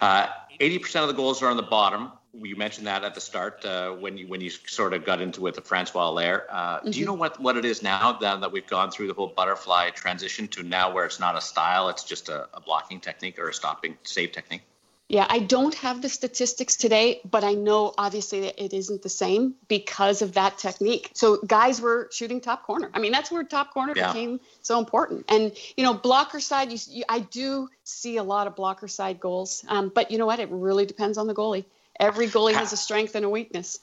Uh, 0.00 0.26
eighty 0.60 0.78
percent 0.78 1.02
of 1.04 1.08
the 1.08 1.16
goals 1.16 1.42
are 1.42 1.48
on 1.48 1.56
the 1.56 1.62
bottom 1.62 2.12
you 2.34 2.56
mentioned 2.56 2.86
that 2.86 3.04
at 3.04 3.14
the 3.14 3.20
start 3.20 3.64
uh, 3.64 3.90
when 3.90 4.16
you 4.16 4.26
when 4.26 4.40
you 4.40 4.50
sort 4.50 4.94
of 4.94 5.04
got 5.04 5.20
into 5.20 5.46
it, 5.46 5.54
the 5.54 5.60
Francois 5.60 6.08
Allaire. 6.10 6.46
Uh, 6.48 6.78
mm-hmm. 6.78 6.90
Do 6.90 6.98
you 6.98 7.04
mm-hmm. 7.04 7.12
know 7.12 7.18
what, 7.18 7.40
what 7.40 7.56
it 7.56 7.64
is 7.64 7.82
now 7.82 8.12
that, 8.12 8.40
that 8.40 8.52
we've 8.52 8.66
gone 8.66 8.90
through 8.90 9.08
the 9.08 9.14
whole 9.14 9.28
butterfly 9.28 9.90
transition 9.90 10.48
to 10.48 10.62
now 10.62 10.92
where 10.92 11.04
it's 11.04 11.20
not 11.20 11.36
a 11.36 11.40
style, 11.40 11.88
it's 11.88 12.04
just 12.04 12.28
a, 12.28 12.48
a 12.54 12.60
blocking 12.60 13.00
technique 13.00 13.38
or 13.38 13.48
a 13.48 13.54
stopping 13.54 13.96
save 14.04 14.32
technique? 14.32 14.62
Yeah, 15.08 15.26
I 15.28 15.40
don't 15.40 15.74
have 15.74 16.00
the 16.00 16.08
statistics 16.08 16.74
today, 16.76 17.20
but 17.30 17.44
I 17.44 17.52
know 17.52 17.92
obviously 17.98 18.40
that 18.42 18.64
it 18.64 18.72
isn't 18.72 19.02
the 19.02 19.10
same 19.10 19.56
because 19.68 20.22
of 20.22 20.32
that 20.34 20.56
technique. 20.56 21.10
So 21.12 21.36
guys 21.46 21.82
were 21.82 22.08
shooting 22.10 22.40
top 22.40 22.62
corner. 22.62 22.90
I 22.94 22.98
mean, 22.98 23.12
that's 23.12 23.30
where 23.30 23.44
top 23.44 23.74
corner 23.74 23.92
yeah. 23.94 24.10
became 24.10 24.40
so 24.62 24.78
important. 24.78 25.26
And 25.28 25.52
you 25.76 25.84
know, 25.84 25.92
blocker 25.92 26.40
side, 26.40 26.72
you, 26.72 26.78
you, 26.88 27.04
I 27.10 27.18
do 27.18 27.68
see 27.84 28.16
a 28.16 28.22
lot 28.22 28.46
of 28.46 28.56
blocker 28.56 28.88
side 28.88 29.20
goals, 29.20 29.62
um, 29.68 29.92
but 29.94 30.10
you 30.10 30.16
know 30.16 30.24
what? 30.24 30.40
It 30.40 30.48
really 30.50 30.86
depends 30.86 31.18
on 31.18 31.26
the 31.26 31.34
goalie. 31.34 31.66
Every 31.98 32.26
goalie 32.26 32.54
has 32.54 32.72
a 32.72 32.76
strength 32.76 33.14
and 33.14 33.24
a 33.24 33.30
weakness. 33.30 33.80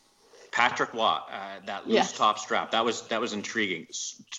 Patrick 0.51 0.93
Roy, 0.93 1.01
uh, 1.03 1.59
that 1.65 1.85
loose 1.87 1.95
yes. 1.95 2.13
top 2.13 2.39
strap, 2.39 2.71
that 2.71 2.83
was 2.83 3.03
that 3.07 3.21
was 3.21 3.33
intriguing. 3.33 3.87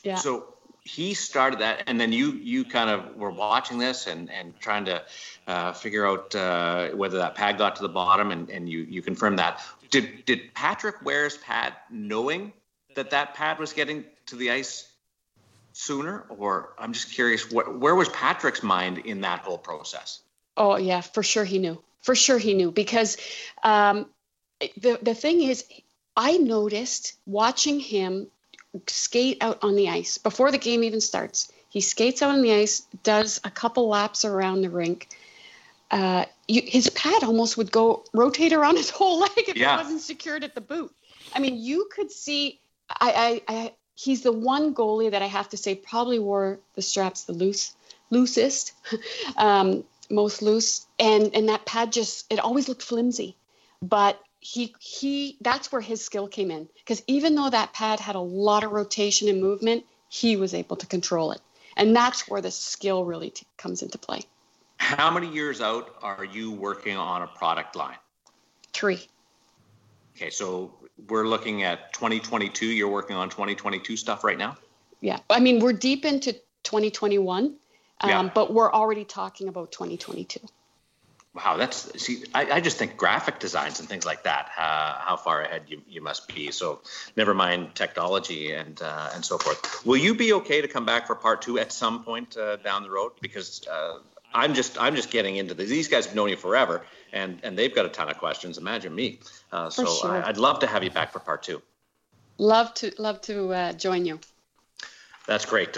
Yeah. 0.03 0.16
So 0.16 0.55
he 0.83 1.14
started 1.14 1.61
that, 1.61 1.85
and 1.87 2.01
then 2.01 2.12
you 2.12 2.33
you 2.33 2.64
kind 2.64 2.91
of 2.91 3.16
were 3.16 3.31
watching 3.31 3.79
this 3.79 4.07
and 4.07 4.31
and 4.31 4.59
trying 4.59 4.87
to 4.87 5.03
uh, 5.47 5.73
figure 5.73 6.07
out 6.07 6.35
uh, 6.35 6.89
whether 6.91 7.18
that 7.18 7.35
pad 7.35 7.59
got 7.59 7.77
to 7.77 7.83
the 7.83 7.89
bottom, 7.89 8.31
and 8.33 8.51
and 8.51 8.68
you 8.68 8.81
you 8.81 9.03
confirmed 9.03 9.39
that. 9.39 9.62
Did 9.91 10.25
did 10.25 10.55
Patrick 10.55 11.03
wear 11.05 11.25
his 11.25 11.37
pad 11.37 11.75
knowing 11.91 12.53
that 12.95 13.11
that 13.11 13.35
pad 13.35 13.59
was 13.59 13.73
getting 13.73 14.05
to 14.27 14.37
the 14.37 14.51
ice 14.51 14.91
sooner, 15.73 16.25
or 16.29 16.75
I'm 16.79 16.93
just 16.93 17.12
curious, 17.12 17.51
what 17.51 17.79
where 17.79 17.95
was 17.95 18.09
Patrick's 18.09 18.62
mind 18.62 18.99
in 18.99 19.21
that 19.21 19.41
whole 19.41 19.59
process? 19.59 20.21
Oh 20.57 20.77
yeah, 20.77 21.01
for 21.01 21.23
sure 21.23 21.45
he 21.45 21.59
knew 21.59 21.81
for 22.03 22.14
sure 22.14 22.38
he 22.38 22.55
knew 22.55 22.70
because 22.70 23.16
um, 23.62 24.07
the 24.76 24.98
the 25.03 25.14
thing 25.14 25.42
is, 25.42 25.64
I 26.16 26.38
noticed 26.38 27.14
watching 27.26 27.80
him 27.80 28.28
skate 28.86 29.38
out 29.40 29.59
on 29.62 29.74
the 29.76 29.88
ice 29.88 30.18
before 30.18 30.51
the 30.51 30.59
game 30.59 30.84
even 30.84 31.01
starts. 31.01 31.51
He 31.68 31.80
skates 31.80 32.20
out 32.20 32.30
on 32.30 32.42
the 32.42 32.53
ice, 32.53 32.80
does 33.03 33.40
a 33.44 33.51
couple 33.51 33.88
laps 33.88 34.24
around 34.24 34.62
the 34.62 34.70
rink. 34.70 35.09
Uh, 35.90 36.24
you, 36.46 36.62
his 36.64 36.88
pad 36.90 37.24
almost 37.24 37.57
would 37.57 37.70
go 37.70 38.05
rotate 38.12 38.53
around 38.53 38.76
his 38.76 38.90
whole 38.90 39.20
leg 39.20 39.30
if 39.36 39.57
yeah. 39.57 39.74
it 39.74 39.82
wasn't 39.82 40.01
secured 40.01 40.44
at 40.44 40.55
the 40.55 40.61
boot. 40.61 40.92
I 41.34 41.38
mean, 41.38 41.57
you 41.59 41.88
could 41.94 42.11
see. 42.11 42.61
I, 42.88 43.42
I, 43.48 43.55
I, 43.55 43.72
he's 43.94 44.22
the 44.22 44.32
one 44.32 44.74
goalie 44.74 45.12
that 45.12 45.22
I 45.22 45.26
have 45.26 45.48
to 45.51 45.57
say 45.57 45.76
probably 45.76 46.18
wore 46.18 46.59
the 46.74 46.82
straps 46.82 47.24
the 47.24 47.32
loose, 47.32 47.74
loosest. 48.11 48.72
um, 49.36 49.84
most 50.11 50.43
loose 50.43 50.87
and 50.99 51.35
and 51.35 51.49
that 51.49 51.65
pad 51.65 51.93
just 51.93 52.31
it 52.33 52.39
always 52.39 52.69
looked 52.69 52.83
flimsy. 52.83 53.37
But 53.83 54.21
he 54.41 54.75
he 54.81 55.37
that's 55.41 55.71
where 55.71 55.81
his 55.81 56.05
skill 56.05 56.27
came 56.27 56.51
in 56.51 56.69
because 56.79 57.03
even 57.07 57.35
though 57.35 57.51
that 57.51 57.73
pad 57.73 58.01
had 58.01 58.17
a 58.17 58.21
lot 58.21 58.65
of 58.65 58.73
rotation 58.73 59.29
and 59.29 59.41
movement 59.41 59.85
he 60.09 60.37
was 60.37 60.55
able 60.55 60.77
to 60.77 60.87
control 60.87 61.33
it. 61.33 61.41
And 61.77 61.95
that's 61.95 62.29
where 62.29 62.41
the 62.41 62.51
skill 62.51 63.05
really 63.05 63.31
t- 63.31 63.47
comes 63.57 63.83
into 63.83 63.97
play. 63.97 64.23
How 64.77 65.11
many 65.11 65.29
years 65.29 65.61
out 65.61 65.95
are 66.03 66.25
you 66.25 66.51
working 66.51 66.97
on 66.97 67.23
a 67.23 67.29
product 67.29 67.77
line? 67.77 67.97
Three. 68.73 69.07
Okay 70.17 70.31
so 70.31 70.75
we're 71.09 71.27
looking 71.27 71.63
at 71.63 71.93
2022 71.93 72.67
you're 72.67 72.89
working 72.89 73.17
on 73.17 73.29
2022 73.29 73.97
stuff 73.97 74.25
right 74.25 74.39
now? 74.39 74.57
Yeah. 75.01 75.21
I 75.29 75.41
mean 75.41 75.61
we're 75.61 75.75
deep 75.75 76.05
into 76.05 76.33
2021 76.65 77.57
um, 78.01 78.11
yeah. 78.11 78.30
But 78.34 78.53
we're 78.53 78.72
already 78.72 79.05
talking 79.05 79.48
about 79.48 79.72
2022. 79.72 80.40
Wow, 81.32 81.57
that's 81.57 82.03
see. 82.03 82.24
I, 82.34 82.51
I 82.53 82.61
just 82.61 82.76
think 82.76 82.96
graphic 82.96 83.38
designs 83.38 83.78
and 83.78 83.88
things 83.88 84.05
like 84.05 84.24
that. 84.24 84.51
Uh, 84.59 84.98
how 84.98 85.16
far 85.16 85.42
ahead 85.42 85.62
you, 85.68 85.80
you 85.88 86.01
must 86.01 86.26
be. 86.26 86.51
So, 86.51 86.80
never 87.16 87.34
mind 87.34 87.76
technology 87.76 88.53
and 88.53 88.80
uh, 88.82 89.11
and 89.14 89.24
so 89.24 89.38
forth. 89.38 89.86
Will 89.86 89.96
you 89.96 90.16
be 90.16 90.32
okay 90.32 90.61
to 90.61 90.66
come 90.66 90.84
back 90.84 91.07
for 91.07 91.14
part 91.14 91.40
two 91.40 91.61
at 91.61 91.70
some 91.72 92.03
point 92.03 92.36
uh, 92.36 92.57
down 92.57 92.82
the 92.82 92.90
road? 92.90 93.12
Because 93.20 93.64
uh, 93.68 93.98
I'm 94.34 94.55
just 94.55 94.76
I'm 94.80 94.96
just 94.96 95.12
getting 95.12 95.36
into 95.36 95.55
this. 95.55 95.68
These 95.68 95.86
guys 95.86 96.07
have 96.07 96.16
known 96.16 96.30
you 96.30 96.36
forever, 96.36 96.84
and 97.12 97.38
and 97.44 97.57
they've 97.57 97.74
got 97.74 97.86
a 97.86 97.90
ton 97.90 98.11
of 98.11 98.18
questions. 98.18 98.59
Imagine 98.59 98.92
me. 98.92 99.20
Uh, 99.53 99.70
so 99.70 99.86
sure. 99.86 100.11
I, 100.11 100.26
would 100.26 100.38
love 100.38 100.59
to 100.61 100.66
have 100.66 100.82
you 100.82 100.90
back 100.90 101.12
for 101.12 101.20
part 101.20 101.44
two. 101.44 101.62
Love 102.38 102.74
to 102.74 102.92
love 102.98 103.20
to 103.22 103.53
uh, 103.53 103.72
join 103.74 104.05
you. 104.05 104.18
That's 105.28 105.44
great. 105.44 105.76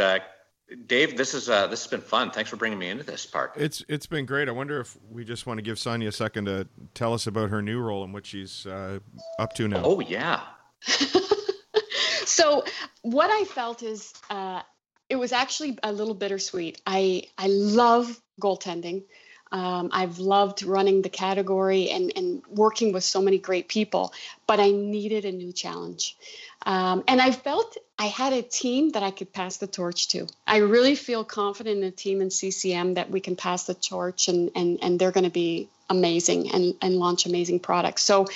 Dave, 0.87 1.17
this 1.17 1.35
is 1.35 1.49
uh, 1.49 1.67
this 1.67 1.83
has 1.83 1.91
been 1.91 2.01
fun. 2.01 2.31
Thanks 2.31 2.51
for 2.51 2.57
bringing 2.57 2.79
me 2.79 2.89
into 2.89 3.05
this 3.05 3.27
part. 3.27 3.53
It's 3.57 3.85
it's 3.89 4.07
been 4.07 4.27
great. 4.27 4.49
I 4.49 4.53
wonder 4.53 4.81
if 4.81 4.97
we 5.11 5.25
just 5.25 5.47
want 5.47 5.59
to 5.59 5.63
give 5.63 5.79
Sonia 5.79 6.09
a 6.09 6.13
second 6.13 6.47
to 6.47 6.69
tell 6.95 7.15
us 7.15 7.27
about 7.27 7.51
her 7.51 7.63
new 7.63 7.81
role 7.81 8.05
and 8.05 8.13
what 8.13 8.27
she's 8.27 8.67
uh, 8.67 8.99
up 9.39 9.53
to 9.55 9.69
now. 9.69 9.83
Oh 9.85 10.01
yeah. 10.01 10.41
so 12.25 12.65
what 13.03 13.31
I 13.31 13.45
felt 13.45 13.83
is 13.83 14.13
uh, 14.31 14.63
it 15.09 15.17
was 15.17 15.33
actually 15.33 15.79
a 15.83 15.93
little 15.93 16.15
bittersweet. 16.15 16.81
I 16.87 17.25
I 17.39 17.49
love 17.49 18.21
goaltending. 18.41 19.05
Um, 19.53 19.91
I've 19.93 20.19
loved 20.19 20.63
running 20.63 21.03
the 21.03 21.11
category 21.11 21.91
and, 21.91 22.11
and 22.17 22.43
working 22.49 22.93
with 22.93 23.05
so 23.05 23.21
many 23.21 23.37
great 23.37 23.69
people, 23.69 24.15
but 24.47 24.59
I 24.61 24.71
needed 24.71 25.27
a 25.27 25.33
new 25.33 25.53
challenge. 25.53 26.17
Um, 26.65 27.05
and 27.07 27.21
I 27.21 27.33
felt 27.33 27.77
I 28.03 28.07
had 28.07 28.33
a 28.33 28.43
team 28.43 28.91
that 28.91 29.05
I 29.05 29.13
could 29.13 29.33
pass 29.33 29.59
the 29.59 29.69
torch 29.69 30.09
to. 30.09 30.27
I 30.45 30.57
really 30.57 30.97
feel 30.97 31.23
confident 31.23 31.77
in 31.77 31.83
the 31.83 31.93
team 31.93 32.21
in 32.21 32.31
CCM 32.31 32.95
that 32.95 33.13
we 33.13 33.21
can 33.21 33.37
pass 33.37 33.63
the 33.67 33.75
torch 33.75 34.27
and, 34.27 34.51
and, 34.57 34.81
and 34.83 34.99
they're 34.99 35.13
going 35.13 35.23
to 35.23 35.31
be 35.31 35.69
amazing 35.89 36.51
and, 36.51 36.75
and 36.83 36.97
launch 36.97 37.27
amazing 37.27 37.61
products. 37.61 38.03
So 38.03 38.27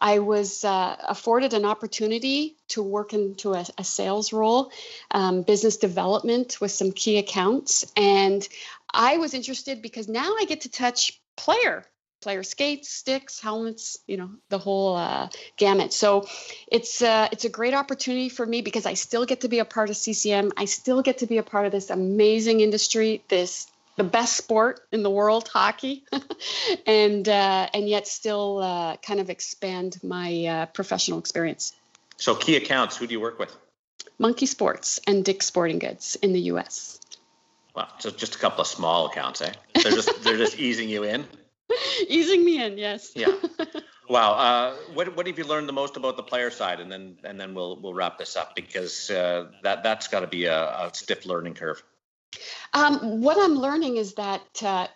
I 0.00 0.20
was 0.20 0.64
uh, 0.64 0.96
afforded 1.06 1.52
an 1.52 1.66
opportunity 1.66 2.56
to 2.68 2.82
work 2.82 3.12
into 3.12 3.52
a, 3.52 3.66
a 3.76 3.84
sales 3.84 4.32
role, 4.32 4.72
um, 5.10 5.42
business 5.42 5.76
development 5.76 6.58
with 6.62 6.70
some 6.70 6.90
key 6.90 7.18
accounts. 7.18 7.84
And 7.94 8.48
I 8.94 9.18
was 9.18 9.34
interested 9.34 9.82
because 9.82 10.08
now 10.08 10.36
I 10.40 10.46
get 10.46 10.62
to 10.62 10.70
touch 10.70 11.20
player 11.36 11.84
player 12.22 12.42
skates, 12.42 12.88
sticks, 12.88 13.40
helmets, 13.40 13.98
you 14.06 14.16
know, 14.16 14.30
the 14.48 14.58
whole 14.58 14.96
uh, 14.96 15.28
gamut. 15.56 15.92
So 15.92 16.26
it's 16.70 17.02
uh, 17.02 17.28
it's 17.32 17.44
a 17.44 17.48
great 17.48 17.74
opportunity 17.74 18.28
for 18.28 18.46
me 18.46 18.62
because 18.62 18.86
I 18.86 18.94
still 18.94 19.26
get 19.26 19.42
to 19.42 19.48
be 19.48 19.58
a 19.58 19.64
part 19.64 19.90
of 19.90 19.96
CCM. 19.96 20.52
I 20.56 20.64
still 20.64 21.02
get 21.02 21.18
to 21.18 21.26
be 21.26 21.38
a 21.38 21.42
part 21.42 21.66
of 21.66 21.72
this 21.72 21.90
amazing 21.90 22.60
industry, 22.60 23.22
this 23.28 23.66
the 23.96 24.04
best 24.04 24.36
sport 24.36 24.80
in 24.90 25.02
the 25.02 25.10
world, 25.10 25.48
hockey, 25.48 26.04
and 26.86 27.28
uh, 27.28 27.68
and 27.74 27.88
yet 27.88 28.06
still 28.06 28.58
uh, 28.58 28.96
kind 28.96 29.20
of 29.20 29.28
expand 29.28 29.98
my 30.02 30.46
uh, 30.46 30.66
professional 30.66 31.18
experience. 31.18 31.74
So 32.16 32.34
key 32.34 32.56
accounts, 32.56 32.96
who 32.96 33.06
do 33.06 33.12
you 33.12 33.20
work 33.20 33.38
with? 33.38 33.54
Monkey 34.18 34.46
Sports 34.46 35.00
and 35.06 35.24
Dick's 35.24 35.46
Sporting 35.46 35.78
Goods 35.78 36.16
in 36.22 36.32
the 36.32 36.40
U.S. 36.52 37.00
Wow, 37.74 37.88
so 37.98 38.10
just 38.10 38.34
a 38.34 38.38
couple 38.38 38.60
of 38.60 38.66
small 38.66 39.06
accounts, 39.06 39.40
eh? 39.40 39.52
They're 39.74 39.92
just 39.92 40.22
they're 40.22 40.36
just 40.36 40.58
easing 40.58 40.88
you 40.88 41.04
in. 41.04 41.26
Easing 42.08 42.44
me 42.44 42.62
in, 42.62 42.78
yes. 42.78 43.12
yeah. 43.14 43.34
Wow. 44.08 44.32
Uh, 44.32 44.74
what 44.92 45.16
what 45.16 45.26
have 45.26 45.38
you 45.38 45.44
learned 45.44 45.68
the 45.68 45.72
most 45.72 45.96
about 45.96 46.16
the 46.16 46.22
player 46.22 46.50
side, 46.50 46.80
and 46.80 46.90
then 46.90 47.16
and 47.24 47.40
then 47.40 47.54
we'll 47.54 47.80
we'll 47.80 47.94
wrap 47.94 48.18
this 48.18 48.36
up 48.36 48.54
because 48.54 49.10
uh, 49.10 49.46
that 49.62 49.82
that's 49.82 50.08
got 50.08 50.20
to 50.20 50.26
be 50.26 50.44
a, 50.44 50.60
a, 50.60 50.90
stiff 50.92 51.24
learning 51.24 51.54
curve. 51.54 51.82
Um, 52.74 53.22
what 53.22 53.38
I'm 53.38 53.54
learning 53.54 53.96
is 53.96 54.14
that 54.14 54.62
uh, 54.62 54.88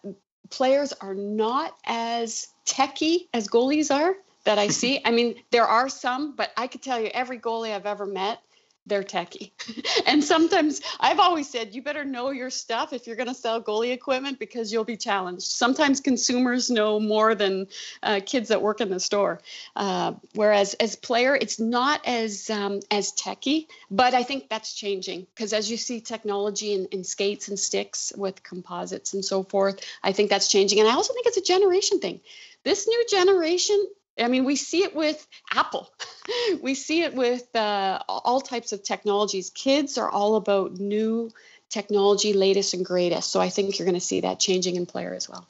players 0.50 0.92
are 0.92 1.14
not 1.14 1.76
as 1.86 2.48
techy 2.64 3.28
as 3.32 3.48
goalies 3.48 3.94
are 3.94 4.16
that 4.44 4.58
I 4.58 4.68
see. 4.68 5.00
I 5.04 5.12
mean, 5.12 5.36
there 5.50 5.66
are 5.66 5.88
some, 5.88 6.34
but 6.34 6.50
I 6.56 6.66
could 6.66 6.82
tell 6.82 7.00
you 7.00 7.08
every 7.14 7.38
goalie 7.38 7.72
I've 7.72 7.86
ever 7.86 8.06
met 8.06 8.40
they're 8.86 9.02
techie. 9.02 9.50
and 10.06 10.22
sometimes 10.22 10.80
I've 11.00 11.18
always 11.18 11.48
said 11.48 11.74
you 11.74 11.82
better 11.82 12.04
know 12.04 12.30
your 12.30 12.50
stuff 12.50 12.92
if 12.92 13.06
you're 13.06 13.16
going 13.16 13.28
to 13.28 13.34
sell 13.34 13.62
goalie 13.62 13.92
equipment 13.92 14.38
because 14.38 14.72
you'll 14.72 14.84
be 14.84 14.96
challenged. 14.96 15.42
Sometimes 15.42 16.00
consumers 16.00 16.70
know 16.70 17.00
more 17.00 17.34
than 17.34 17.66
uh, 18.02 18.20
kids 18.24 18.48
that 18.48 18.62
work 18.62 18.80
in 18.80 18.88
the 18.88 19.00
store. 19.00 19.40
Uh, 19.74 20.14
whereas 20.34 20.74
as 20.74 20.96
player, 20.96 21.34
it's 21.34 21.58
not 21.58 22.00
as 22.06 22.48
um, 22.50 22.80
as 22.90 23.12
techie, 23.12 23.66
but 23.90 24.14
I 24.14 24.22
think 24.22 24.48
that's 24.48 24.74
changing 24.74 25.26
because 25.34 25.52
as 25.52 25.70
you 25.70 25.76
see 25.76 26.00
technology 26.00 26.74
in, 26.74 26.86
in 26.86 27.04
skates 27.04 27.48
and 27.48 27.58
sticks 27.58 28.12
with 28.16 28.42
composites 28.42 29.14
and 29.14 29.24
so 29.24 29.42
forth, 29.42 29.80
I 30.02 30.12
think 30.12 30.30
that's 30.30 30.48
changing. 30.48 30.80
And 30.80 30.88
I 30.88 30.92
also 30.92 31.12
think 31.12 31.26
it's 31.26 31.36
a 31.36 31.42
generation 31.42 31.98
thing. 31.98 32.20
This 32.62 32.88
new 32.88 33.06
generation 33.08 33.86
I 34.18 34.28
mean, 34.28 34.44
we 34.44 34.56
see 34.56 34.82
it 34.82 34.94
with 34.94 35.26
Apple. 35.52 35.90
we 36.62 36.74
see 36.74 37.02
it 37.02 37.14
with 37.14 37.54
uh, 37.54 38.02
all 38.08 38.40
types 38.40 38.72
of 38.72 38.82
technologies. 38.82 39.50
Kids 39.50 39.98
are 39.98 40.10
all 40.10 40.36
about 40.36 40.72
new 40.78 41.30
technology, 41.68 42.32
latest 42.32 42.74
and 42.74 42.84
greatest. 42.84 43.30
So 43.30 43.40
I 43.40 43.50
think 43.50 43.78
you're 43.78 43.86
going 43.86 43.94
to 43.94 44.00
see 44.00 44.20
that 44.20 44.38
changing 44.38 44.76
in 44.76 44.86
player 44.86 45.14
as 45.14 45.28
well. 45.28 45.46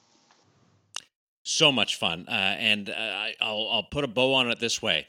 So 1.44 1.70
much 1.70 1.96
fun. 1.96 2.26
Uh, 2.26 2.32
and 2.32 2.90
uh, 2.90 3.28
I'll, 3.40 3.68
I'll 3.70 3.86
put 3.88 4.02
a 4.02 4.08
bow 4.08 4.34
on 4.34 4.50
it 4.50 4.58
this 4.58 4.82
way 4.82 5.06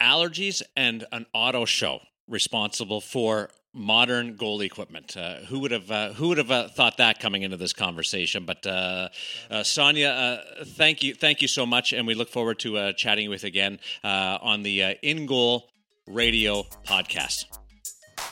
allergies 0.00 0.62
and 0.76 1.04
an 1.12 1.26
auto 1.32 1.64
show 1.64 2.00
responsible 2.28 3.00
for 3.00 3.50
modern 3.78 4.36
goal 4.36 4.60
equipment. 4.60 5.16
Uh, 5.16 5.36
who 5.36 5.60
would 5.60 5.70
have 5.70 5.90
uh, 5.90 6.12
who 6.12 6.28
would 6.28 6.38
have 6.38 6.50
uh, 6.50 6.68
thought 6.68 6.98
that 6.98 7.20
coming 7.20 7.42
into 7.42 7.56
this 7.56 7.72
conversation? 7.72 8.44
But 8.44 8.66
uh, 8.66 9.08
uh, 9.50 9.62
Sonia, 9.62 10.08
uh, 10.08 10.64
thank 10.64 11.02
you, 11.02 11.14
thank 11.14 11.40
you 11.40 11.48
so 11.48 11.64
much, 11.64 11.92
and 11.92 12.06
we 12.06 12.14
look 12.14 12.28
forward 12.28 12.58
to 12.60 12.92
chatting 12.94 13.30
with 13.30 13.44
again 13.44 13.78
on 14.02 14.62
the 14.62 14.98
In 15.02 15.26
Goal 15.26 15.70
Radio 16.06 16.64
podcast. 16.84 17.44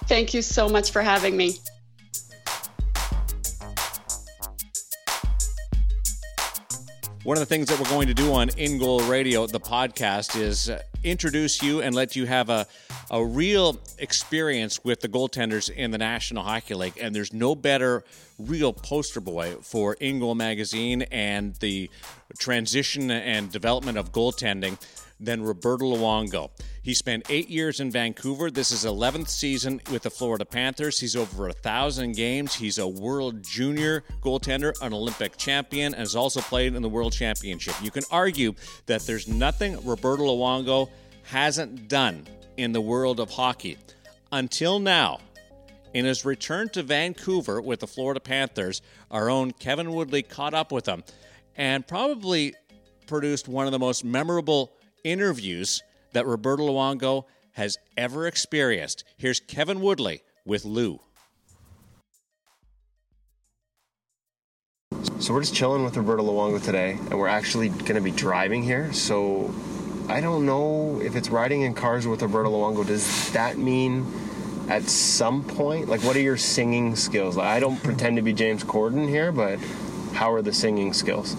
Thank 0.06 0.34
you 0.34 0.42
so 0.42 0.68
much 0.68 0.90
for 0.90 1.02
having 1.02 1.36
me. 1.36 1.54
One 7.22 7.36
of 7.36 7.40
the 7.40 7.46
things 7.46 7.68
that 7.68 7.78
we're 7.80 7.90
going 7.90 8.06
to 8.06 8.14
do 8.14 8.32
on 8.34 8.50
In 8.50 8.78
Goal 8.78 9.00
Radio, 9.00 9.48
the 9.48 9.58
podcast, 9.58 10.40
is 10.40 10.70
introduce 11.06 11.62
you 11.62 11.80
and 11.80 11.94
let 11.94 12.16
you 12.16 12.26
have 12.26 12.50
a 12.50 12.66
a 13.10 13.24
real 13.24 13.78
experience 13.98 14.82
with 14.84 15.00
the 15.00 15.08
goaltenders 15.08 15.70
in 15.70 15.90
the 15.90 15.98
National 15.98 16.42
Hockey 16.42 16.74
League, 16.74 16.98
and 17.00 17.14
there's 17.14 17.32
no 17.32 17.54
better 17.54 18.04
real 18.38 18.72
poster 18.72 19.20
boy 19.20 19.54
for 19.62 19.94
In 19.94 20.18
Goal 20.18 20.34
magazine 20.34 21.02
and 21.02 21.54
the 21.56 21.88
transition 22.38 23.10
and 23.10 23.50
development 23.50 23.96
of 23.96 24.12
goaltending 24.12 24.78
than 25.18 25.42
Roberto 25.42 25.96
Luongo. 25.96 26.50
He 26.82 26.94
spent 26.94 27.30
eight 27.30 27.48
years 27.48 27.80
in 27.80 27.90
Vancouver. 27.90 28.50
This 28.50 28.70
is 28.70 28.84
11th 28.84 29.28
season 29.28 29.80
with 29.90 30.02
the 30.02 30.10
Florida 30.10 30.44
Panthers. 30.44 31.00
He's 31.00 31.16
over 31.16 31.48
a 31.48 31.52
thousand 31.52 32.12
games. 32.12 32.54
He's 32.54 32.78
a 32.78 32.86
world 32.86 33.42
junior 33.42 34.04
goaltender, 34.22 34.72
an 34.82 34.92
Olympic 34.92 35.36
champion, 35.36 35.94
and 35.94 36.00
has 36.00 36.16
also 36.16 36.40
played 36.40 36.74
in 36.74 36.82
the 36.82 36.88
World 36.88 37.12
Championship. 37.12 37.74
You 37.82 37.90
can 37.90 38.04
argue 38.10 38.54
that 38.86 39.02
there's 39.02 39.26
nothing 39.26 39.84
Roberto 39.84 40.24
Luongo 40.24 40.90
hasn't 41.24 41.88
done 41.88 42.26
in 42.56 42.72
the 42.72 42.80
world 42.80 43.20
of 43.20 43.30
hockey. 43.30 43.78
Until 44.32 44.78
now, 44.78 45.18
in 45.94 46.04
his 46.04 46.24
return 46.24 46.68
to 46.70 46.82
Vancouver 46.82 47.60
with 47.60 47.80
the 47.80 47.86
Florida 47.86 48.20
Panthers, 48.20 48.82
our 49.10 49.30
own 49.30 49.52
Kevin 49.52 49.92
Woodley 49.92 50.22
caught 50.22 50.52
up 50.52 50.70
with 50.70 50.86
him 50.86 51.02
and 51.56 51.86
probably 51.86 52.54
produced 53.06 53.48
one 53.48 53.66
of 53.66 53.72
the 53.72 53.78
most 53.78 54.04
memorable 54.04 54.75
interviews 55.06 55.82
that 56.12 56.26
Roberto 56.26 56.68
Luongo 56.68 57.24
has 57.52 57.78
ever 57.96 58.26
experienced. 58.26 59.04
Here's 59.16 59.38
Kevin 59.40 59.80
Woodley 59.80 60.22
with 60.44 60.64
Lou. 60.64 61.00
So 65.20 65.32
we're 65.32 65.40
just 65.40 65.54
chilling 65.54 65.84
with 65.84 65.96
Roberto 65.96 66.24
Luongo 66.24 66.62
today, 66.62 66.92
and 66.92 67.18
we're 67.18 67.28
actually 67.28 67.68
going 67.68 67.94
to 67.94 68.00
be 68.00 68.10
driving 68.10 68.62
here. 68.62 68.92
So 68.92 69.54
I 70.08 70.20
don't 70.20 70.44
know 70.44 71.00
if 71.00 71.16
it's 71.16 71.30
riding 71.30 71.62
in 71.62 71.74
cars 71.74 72.06
with 72.06 72.20
Roberto 72.20 72.50
Luongo. 72.50 72.86
Does 72.86 73.32
that 73.32 73.56
mean 73.56 74.06
at 74.68 74.82
some 74.82 75.44
point, 75.44 75.88
like, 75.88 76.02
what 76.02 76.16
are 76.16 76.20
your 76.20 76.36
singing 76.36 76.96
skills? 76.96 77.36
Like, 77.36 77.46
I 77.46 77.60
don't 77.60 77.82
pretend 77.82 78.16
to 78.16 78.22
be 78.22 78.32
James 78.32 78.64
Corden 78.64 79.08
here, 79.08 79.30
but 79.32 79.58
how 80.12 80.32
are 80.32 80.42
the 80.42 80.52
singing 80.52 80.92
skills? 80.92 81.34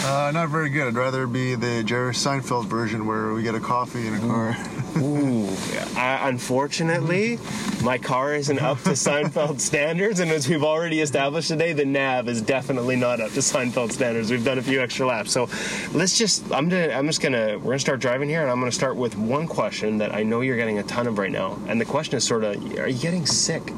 Uh, 0.00 0.30
not 0.32 0.48
very 0.48 0.68
good. 0.68 0.88
I'd 0.88 0.94
rather 0.96 1.26
be 1.26 1.54
the 1.54 1.84
Jerry 1.84 2.12
Seinfeld 2.12 2.66
version 2.66 3.06
where 3.06 3.32
we 3.32 3.42
get 3.42 3.54
a 3.54 3.60
coffee 3.60 4.06
in 4.06 4.14
a 4.14 4.18
car. 4.18 4.56
Ooh, 4.98 5.48
I, 5.96 6.28
unfortunately, 6.28 7.38
my 7.82 7.98
car 7.98 8.34
isn't 8.34 8.58
up 8.58 8.82
to 8.82 8.90
Seinfeld 8.90 9.60
standards, 9.60 10.20
and 10.20 10.30
as 10.30 10.48
we've 10.48 10.64
already 10.64 11.00
established 11.00 11.48
today, 11.48 11.72
the 11.72 11.84
nav 11.84 12.28
is 12.28 12.42
definitely 12.42 12.96
not 12.96 13.20
up 13.20 13.30
to 13.32 13.40
Seinfeld 13.40 13.92
standards. 13.92 14.30
We've 14.30 14.44
done 14.44 14.58
a 14.58 14.62
few 14.62 14.80
extra 14.82 15.06
laps, 15.06 15.30
so 15.32 15.48
let's 15.92 16.18
just. 16.18 16.44
I'm 16.52 16.68
gonna. 16.68 16.88
I'm 16.88 17.06
just 17.06 17.20
gonna. 17.20 17.58
We're 17.58 17.72
gonna 17.72 17.78
start 17.78 18.00
driving 18.00 18.28
here, 18.28 18.42
and 18.42 18.50
I'm 18.50 18.58
gonna 18.58 18.72
start 18.72 18.96
with 18.96 19.16
one 19.16 19.46
question 19.46 19.98
that 19.98 20.14
I 20.14 20.24
know 20.24 20.40
you're 20.40 20.56
getting 20.56 20.78
a 20.78 20.82
ton 20.82 21.06
of 21.06 21.16
right 21.16 21.30
now, 21.30 21.58
and 21.68 21.80
the 21.80 21.84
question 21.84 22.16
is 22.16 22.24
sort 22.24 22.44
of: 22.44 22.56
Are 22.78 22.88
you 22.88 23.00
getting 23.00 23.24
sick 23.24 23.70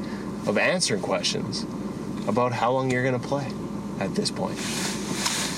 of 0.47 0.57
answering 0.57 1.01
questions 1.01 1.65
about 2.27 2.51
how 2.51 2.71
long 2.71 2.89
you're 2.89 3.03
gonna 3.03 3.19
play 3.19 3.47
at 3.99 4.15
this 4.15 4.31
point? 4.31 4.59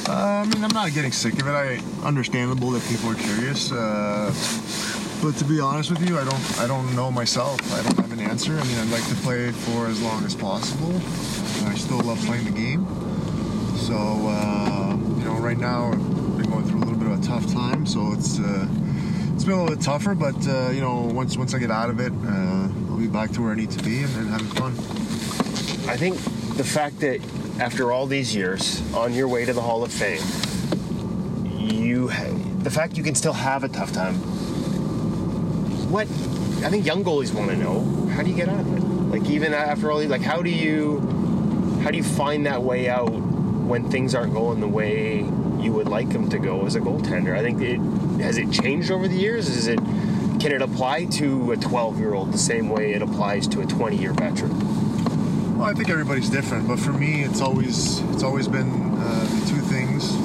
Uh, 0.07 0.45
I 0.45 0.45
mean, 0.45 0.63
I'm 0.63 0.73
not 0.73 0.93
getting 0.93 1.11
sick 1.11 1.33
of 1.33 1.47
it. 1.47 1.51
I 1.51 1.81
understandable 2.01 2.71
that 2.71 2.83
people 2.87 3.09
are 3.09 3.15
curious. 3.15 3.73
Uh, 3.73 4.33
but 5.21 5.35
to 5.35 5.43
be 5.43 5.59
honest 5.59 5.89
with 5.89 6.07
you, 6.07 6.17
I 6.17 6.23
don't 6.23 6.59
I 6.59 6.65
don't 6.65 6.95
know 6.95 7.11
myself. 7.11 7.59
I 7.73 7.83
don't 7.83 7.97
have 7.97 8.13
an 8.13 8.21
answer. 8.21 8.57
I 8.57 8.63
mean, 8.63 8.77
I'd 8.77 8.89
like 8.89 9.05
to 9.09 9.15
play 9.15 9.51
for 9.51 9.87
as 9.87 10.01
long 10.01 10.23
as 10.23 10.33
possible. 10.33 10.95
I 11.67 11.75
still 11.75 11.99
love 11.99 12.19
playing 12.19 12.45
the 12.45 12.51
game. 12.51 12.85
So 13.75 13.95
uh, 13.97 14.95
you 15.17 15.25
know, 15.25 15.37
right 15.39 15.57
now 15.57 15.91
I've 15.91 16.37
been 16.37 16.49
going 16.49 16.63
through 16.63 16.79
a 16.79 16.85
little 16.85 16.99
bit 16.99 17.11
of 17.11 17.19
a 17.19 17.27
tough 17.27 17.51
time. 17.51 17.85
So 17.85 18.13
it's 18.13 18.39
uh, 18.39 18.65
it's 19.33 19.43
been 19.43 19.55
a 19.55 19.61
little 19.61 19.75
bit 19.75 19.83
tougher. 19.83 20.15
But 20.15 20.47
uh, 20.47 20.69
you 20.69 20.79
know, 20.79 21.01
once 21.01 21.35
once 21.35 21.53
I 21.53 21.59
get 21.59 21.71
out 21.71 21.89
of 21.89 21.99
it, 21.99 22.13
uh, 22.13 22.91
I'll 22.91 22.97
be 22.97 23.07
back 23.07 23.31
to 23.31 23.41
where 23.41 23.51
I 23.51 23.55
need 23.55 23.71
to 23.71 23.83
be 23.83 24.03
and, 24.03 24.15
and 24.15 24.29
having 24.29 24.47
fun. 24.47 24.71
I 25.89 25.97
think 25.97 26.15
the 26.55 26.63
fact 26.63 27.01
that 27.01 27.19
after 27.59 27.91
all 27.91 28.05
these 28.05 28.35
years 28.35 28.81
on 28.93 29.13
your 29.13 29.27
way 29.27 29.45
to 29.45 29.53
the 29.53 29.61
Hall 29.61 29.83
of 29.83 29.91
Fame, 29.91 30.21
you 31.59 32.07
the 32.59 32.69
fact 32.69 32.97
you 32.97 33.03
can 33.03 33.15
still 33.15 33.33
have 33.33 33.63
a 33.63 33.67
tough 33.67 33.91
time. 33.91 34.15
What 35.89 36.07
I 36.65 36.69
think 36.69 36.85
young 36.85 37.03
goalies 37.03 37.33
want 37.33 37.49
to 37.51 37.57
know: 37.57 37.81
How 38.07 38.23
do 38.23 38.29
you 38.29 38.35
get 38.35 38.49
out 38.49 38.59
of 38.59 38.77
it? 38.77 38.81
Like 38.81 39.29
even 39.29 39.53
after 39.53 39.89
all, 39.89 39.99
these 39.99 40.09
like 40.09 40.21
how 40.21 40.41
do 40.41 40.49
you 40.49 40.99
how 41.81 41.91
do 41.91 41.97
you 41.97 42.03
find 42.03 42.45
that 42.45 42.61
way 42.61 42.89
out 42.89 43.09
when 43.09 43.89
things 43.89 44.13
aren't 44.13 44.33
going 44.33 44.59
the 44.59 44.67
way 44.67 45.19
you 45.59 45.71
would 45.73 45.87
like 45.87 46.09
them 46.09 46.29
to 46.29 46.39
go 46.39 46.65
as 46.65 46.75
a 46.75 46.79
goaltender? 46.79 47.35
I 47.35 47.41
think 47.41 47.61
it 47.61 47.79
has 48.21 48.37
it 48.37 48.51
changed 48.51 48.91
over 48.91 49.07
the 49.07 49.17
years. 49.17 49.49
Is 49.49 49.67
it 49.67 49.79
can 50.39 50.51
it 50.51 50.61
apply 50.61 51.05
to 51.05 51.53
a 51.53 51.57
12 51.57 51.99
year 51.99 52.13
old 52.13 52.31
the 52.31 52.37
same 52.37 52.69
way 52.69 52.93
it 52.93 53.01
applies 53.01 53.47
to 53.47 53.61
a 53.61 53.65
20 53.65 53.97
year 53.97 54.13
veteran? 54.13 54.86
Well, 55.57 55.65
I 55.65 55.73
think 55.73 55.89
everybody's 55.89 56.29
different, 56.29 56.67
but 56.67 56.77
for 56.77 56.93
me, 56.93 57.23
it's 57.23 57.41
always 57.41 57.99
it's 58.11 58.21
always 58.21 58.47
been 58.47 58.69
uh, 58.69 59.23
the 59.23 59.49
two 59.49 59.59
things 59.61 60.15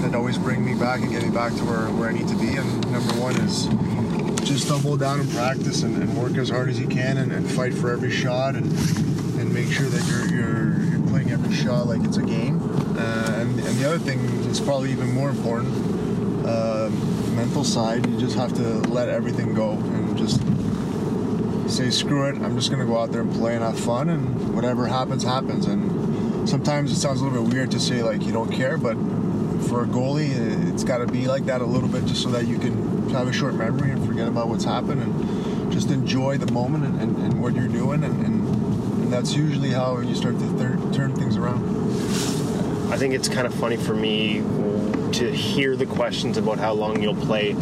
that 0.00 0.14
always 0.14 0.38
bring 0.38 0.64
me 0.64 0.76
back 0.76 1.00
and 1.00 1.10
get 1.10 1.24
me 1.24 1.30
back 1.30 1.52
to 1.54 1.64
where, 1.64 1.88
where 1.88 2.08
I 2.08 2.12
need 2.12 2.28
to 2.28 2.36
be. 2.36 2.54
And 2.54 2.92
number 2.92 3.12
one 3.14 3.34
is 3.40 3.66
just 4.48 4.68
double 4.68 4.96
down 4.96 5.18
and 5.18 5.28
practice 5.32 5.82
and, 5.82 6.00
and 6.00 6.16
work 6.16 6.36
as 6.36 6.50
hard 6.50 6.68
as 6.68 6.78
you 6.78 6.86
can 6.86 7.16
and, 7.16 7.32
and, 7.32 7.50
fight 7.50 7.74
for 7.74 7.90
every 7.90 8.12
shot 8.12 8.54
and 8.54 8.66
and 9.40 9.52
make 9.52 9.72
sure 9.72 9.88
that 9.88 10.06
you're 10.06 10.28
you're, 10.28 10.80
you're 10.84 11.08
playing 11.08 11.32
every 11.32 11.52
shot 11.52 11.88
like 11.88 12.04
it's 12.04 12.18
a 12.18 12.22
game. 12.22 12.62
Uh, 12.96 13.40
and, 13.40 13.58
and 13.58 13.76
the 13.78 13.86
other 13.88 13.98
thing 13.98 14.20
is 14.46 14.60
probably 14.60 14.92
even 14.92 15.10
more 15.10 15.30
important. 15.30 16.46
Uh, 16.46 16.90
mental 17.34 17.64
side, 17.64 18.06
you 18.06 18.16
just 18.20 18.36
have 18.36 18.54
to 18.54 18.62
let 18.88 19.08
everything 19.08 19.52
go 19.52 19.72
and 19.72 20.16
just 20.16 20.40
say 21.68 21.90
screw 21.90 22.28
it. 22.28 22.36
I'm 22.36 22.56
just 22.56 22.70
gonna 22.70 22.86
go 22.86 22.98
out 22.98 23.12
there 23.12 23.22
and 23.22 23.32
play 23.32 23.54
and 23.54 23.62
have 23.62 23.78
fun, 23.78 24.08
and 24.08 24.54
whatever 24.54 24.86
happens, 24.86 25.22
happens. 25.22 25.66
And 25.66 26.48
sometimes 26.48 26.92
it 26.92 26.96
sounds 26.96 27.20
a 27.20 27.24
little 27.24 27.44
bit 27.44 27.52
weird 27.52 27.70
to 27.72 27.80
say 27.80 28.02
like 28.02 28.22
you 28.22 28.32
don't 28.32 28.50
care, 28.50 28.78
but 28.78 28.94
for 29.68 29.82
a 29.82 29.86
goalie, 29.86 30.30
it's 30.72 30.84
got 30.84 30.98
to 30.98 31.06
be 31.06 31.26
like 31.26 31.46
that 31.46 31.60
a 31.60 31.66
little 31.66 31.88
bit, 31.88 32.04
just 32.06 32.22
so 32.22 32.30
that 32.30 32.46
you 32.46 32.58
can 32.58 33.08
have 33.10 33.28
a 33.28 33.32
short 33.32 33.54
memory 33.54 33.90
and 33.90 34.06
forget 34.06 34.28
about 34.28 34.48
what's 34.48 34.64
happened 34.64 35.02
and 35.02 35.72
just 35.72 35.90
enjoy 35.90 36.38
the 36.38 36.50
moment 36.52 36.84
and, 36.84 37.00
and, 37.00 37.16
and 37.18 37.42
what 37.42 37.54
you're 37.54 37.68
doing, 37.68 38.04
and, 38.04 38.24
and, 38.24 38.46
that's 39.06 39.34
usually 39.34 39.70
how 39.70 40.00
you 40.00 40.16
start 40.16 40.36
to 40.36 40.58
th- 40.58 40.94
turn 40.94 41.14
things 41.14 41.36
around. 41.36 41.64
I 42.92 42.96
think 42.96 43.14
it's 43.14 43.28
kind 43.28 43.46
of 43.46 43.54
funny 43.54 43.76
for 43.76 43.94
me 43.94 44.42
to 45.12 45.30
hear 45.32 45.76
the 45.76 45.86
questions 45.86 46.36
about 46.36 46.58
how 46.58 46.72
long 46.72 47.00
you'll 47.00 47.14
play 47.14 47.54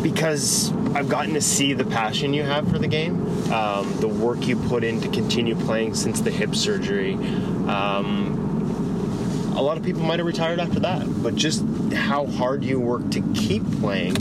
because 0.00 0.70
I've 0.98 1.08
gotten 1.08 1.34
to 1.34 1.40
see 1.40 1.74
the 1.74 1.84
passion 1.84 2.34
you 2.34 2.42
have 2.42 2.68
for 2.68 2.76
the 2.76 2.88
game, 2.88 3.24
um, 3.52 4.00
the 4.00 4.08
work 4.08 4.48
you 4.48 4.56
put 4.56 4.82
in 4.82 5.00
to 5.02 5.08
continue 5.08 5.54
playing 5.54 5.94
since 5.94 6.20
the 6.20 6.32
hip 6.32 6.56
surgery. 6.56 7.14
Um, 7.14 9.54
a 9.56 9.62
lot 9.62 9.76
of 9.76 9.84
people 9.84 10.02
might 10.02 10.18
have 10.18 10.26
retired 10.26 10.58
after 10.58 10.80
that, 10.80 11.06
but 11.22 11.36
just 11.36 11.64
how 11.94 12.26
hard 12.26 12.64
you 12.64 12.80
work 12.80 13.12
to 13.12 13.22
keep 13.32 13.62
playing 13.78 14.16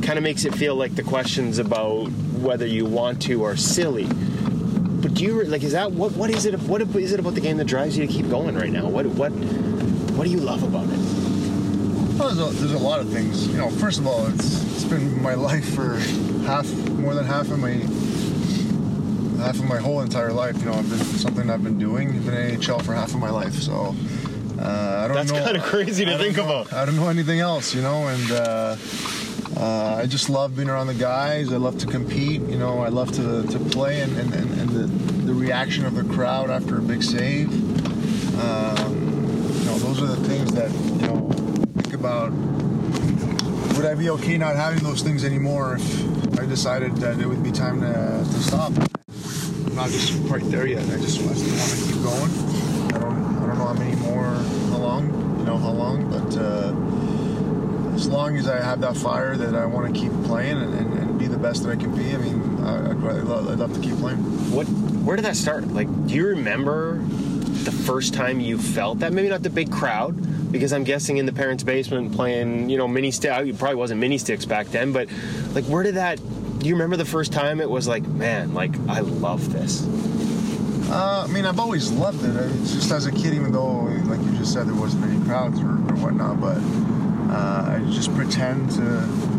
kind 0.00 0.16
of 0.16 0.22
makes 0.22 0.46
it 0.46 0.54
feel 0.54 0.74
like 0.74 0.94
the 0.94 1.02
questions 1.02 1.58
about 1.58 2.06
whether 2.40 2.64
you 2.64 2.86
want 2.86 3.20
to 3.24 3.44
are 3.44 3.54
silly. 3.54 4.06
But 4.06 5.12
do 5.12 5.24
you 5.24 5.44
like? 5.44 5.62
Is 5.62 5.72
that 5.72 5.92
what? 5.92 6.12
What 6.12 6.30
is 6.30 6.46
it? 6.46 6.58
What 6.60 6.80
is 6.80 7.12
it 7.12 7.20
about 7.20 7.34
the 7.34 7.42
game 7.42 7.58
that 7.58 7.66
drives 7.66 7.98
you 7.98 8.06
to 8.06 8.10
keep 8.10 8.30
going 8.30 8.54
right 8.54 8.70
now? 8.70 8.88
What? 8.88 9.04
What? 9.04 9.28
What 9.28 10.24
do 10.24 10.30
you 10.30 10.40
love 10.40 10.62
about 10.62 10.84
it? 10.84 10.98
Well, 12.18 12.34
there's, 12.34 12.38
a, 12.38 12.60
there's 12.60 12.72
a 12.72 12.78
lot 12.78 13.00
of 13.00 13.10
things. 13.10 13.46
You 13.48 13.58
know, 13.58 13.68
first 13.68 13.98
of 13.98 14.06
all, 14.06 14.26
it's 14.28 14.63
it's 14.84 14.92
been 14.92 15.22
my 15.22 15.34
life 15.34 15.74
for 15.74 15.96
half, 16.46 16.70
more 16.90 17.14
than 17.14 17.24
half 17.24 17.50
of 17.50 17.58
my 17.58 17.72
half 19.42 19.58
of 19.58 19.64
my 19.64 19.78
whole 19.78 20.00
entire 20.02 20.32
life. 20.32 20.58
You 20.58 20.66
know, 20.66 20.74
I've 20.74 20.88
been 20.88 20.98
something 20.98 21.48
I've 21.48 21.62
been 21.62 21.78
doing. 21.78 22.10
I've 22.10 22.26
been 22.26 22.34
in 22.34 22.70
AHL 22.70 22.80
for 22.80 22.92
half 22.92 23.14
of 23.14 23.20
my 23.20 23.30
life, 23.30 23.54
so 23.54 23.94
uh, 24.58 25.02
I 25.04 25.08
don't 25.08 25.16
That's 25.16 25.32
know. 25.32 25.38
That's 25.38 25.46
kind 25.46 25.56
of 25.56 25.62
crazy 25.62 26.04
to 26.04 26.18
think 26.18 26.36
know, 26.36 26.44
about. 26.44 26.72
I 26.72 26.84
don't 26.84 26.96
know 26.96 27.08
anything 27.08 27.40
else, 27.40 27.74
you 27.74 27.80
know, 27.82 28.08
and 28.08 28.30
uh, 28.30 28.76
uh, 29.56 30.00
I 30.02 30.06
just 30.06 30.28
love 30.28 30.56
being 30.56 30.68
around 30.68 30.88
the 30.88 30.94
guys. 30.94 31.52
I 31.52 31.56
love 31.56 31.78
to 31.78 31.86
compete. 31.86 32.42
You 32.42 32.58
know, 32.58 32.80
I 32.80 32.88
love 32.88 33.10
to, 33.12 33.42
to 33.42 33.58
play 33.58 34.02
and, 34.02 34.16
and, 34.18 34.34
and 34.34 34.68
the, 34.70 34.86
the 35.26 35.34
reaction 35.34 35.86
of 35.86 35.94
the 35.94 36.04
crowd 36.14 36.50
after 36.50 36.78
a 36.78 36.82
big 36.82 37.02
save. 37.02 37.48
Um, 38.38 38.94
you 39.60 39.64
know, 39.64 39.78
those 39.78 40.02
are 40.02 40.06
the 40.06 40.28
things 40.28 40.52
that 40.52 40.70
you 40.70 41.06
know 41.06 41.30
think 41.76 41.94
about. 41.94 42.32
Would 43.84 43.92
I 43.92 43.96
be 43.96 44.08
okay 44.08 44.38
not 44.38 44.56
having 44.56 44.82
those 44.82 45.02
things 45.02 45.26
anymore 45.26 45.76
if 45.76 46.40
I 46.40 46.46
decided 46.46 46.96
that 46.96 47.20
it 47.20 47.26
would 47.26 47.42
be 47.42 47.52
time 47.52 47.82
to, 47.82 47.92
to 47.92 48.42
stop? 48.42 48.72
I'm 48.72 49.74
not 49.74 49.90
just 49.90 50.26
quite 50.26 50.42
there 50.44 50.66
yet. 50.66 50.82
I 50.84 50.96
just, 50.96 51.20
want 51.20 51.36
to 51.36 51.44
keep 51.44 52.02
going. 52.02 52.30
I 52.94 52.98
don't, 52.98 53.42
I 53.42 53.46
don't 53.46 53.58
know 53.58 53.66
how 53.66 53.74
many 53.74 53.94
more, 53.96 54.36
how 54.70 54.78
long, 54.78 55.38
you 55.38 55.44
know, 55.44 55.58
how 55.58 55.68
long, 55.68 56.08
but 56.08 56.34
uh, 56.34 57.94
as 57.94 58.08
long 58.08 58.38
as 58.38 58.48
I 58.48 58.56
have 58.56 58.80
that 58.80 58.96
fire 58.96 59.36
that 59.36 59.54
I 59.54 59.66
want 59.66 59.94
to 59.94 60.00
keep 60.00 60.12
playing 60.24 60.56
and, 60.56 60.72
and, 60.72 60.98
and, 61.00 61.18
be 61.18 61.26
the 61.26 61.36
best 61.36 61.62
that 61.64 61.70
I 61.70 61.76
can 61.76 61.94
be, 61.94 62.14
I 62.14 62.16
mean, 62.16 62.64
I, 62.64 62.88
I'd, 62.88 62.96
love, 62.96 63.50
I'd 63.50 63.58
love 63.58 63.74
to 63.74 63.80
keep 63.80 63.98
playing. 63.98 64.16
What? 64.50 64.64
Where 65.04 65.16
did 65.16 65.26
that 65.26 65.36
start? 65.36 65.68
Like, 65.68 65.88
do 66.06 66.14
you 66.14 66.28
remember 66.28 67.02
the 67.02 67.72
first 67.72 68.14
time 68.14 68.40
you 68.40 68.56
felt 68.56 69.00
that? 69.00 69.12
Maybe 69.12 69.28
not 69.28 69.42
the 69.42 69.50
big 69.50 69.70
crowd, 69.70 70.16
because 70.54 70.72
I'm 70.72 70.84
guessing 70.84 71.16
in 71.16 71.26
the 71.26 71.32
parents' 71.32 71.64
basement 71.64 72.14
playing, 72.14 72.70
you 72.70 72.78
know, 72.78 72.86
mini 72.86 73.10
stick. 73.10 73.32
It 73.44 73.58
probably 73.58 73.74
wasn't 73.74 73.98
mini 73.98 74.18
sticks 74.18 74.44
back 74.44 74.68
then, 74.68 74.92
but 74.92 75.08
like, 75.52 75.64
where 75.64 75.82
did 75.82 75.96
that? 75.96 76.20
Do 76.60 76.68
you 76.68 76.74
remember 76.74 76.96
the 76.96 77.04
first 77.04 77.32
time 77.32 77.60
it 77.60 77.68
was 77.68 77.88
like, 77.88 78.06
man, 78.06 78.54
like 78.54 78.70
I 78.88 79.00
love 79.00 79.52
this? 79.52 79.84
Uh, 80.88 81.26
I 81.28 81.32
mean, 81.32 81.44
I've 81.44 81.58
always 81.58 81.90
loved 81.90 82.22
it. 82.24 82.36
I 82.36 82.46
mean, 82.46 82.64
just 82.66 82.88
as 82.92 83.06
a 83.06 83.10
kid, 83.10 83.34
even 83.34 83.50
though, 83.50 83.80
like 84.04 84.20
you 84.20 84.30
just 84.38 84.52
said, 84.52 84.68
there 84.68 84.76
wasn't 84.76 85.04
any 85.06 85.24
crowds 85.24 85.58
or, 85.60 85.70
or 85.70 85.96
whatnot, 85.96 86.40
but 86.40 86.58
uh, 87.34 87.74
I 87.74 87.82
just 87.92 88.14
pretend 88.14 88.70
to 88.72 89.34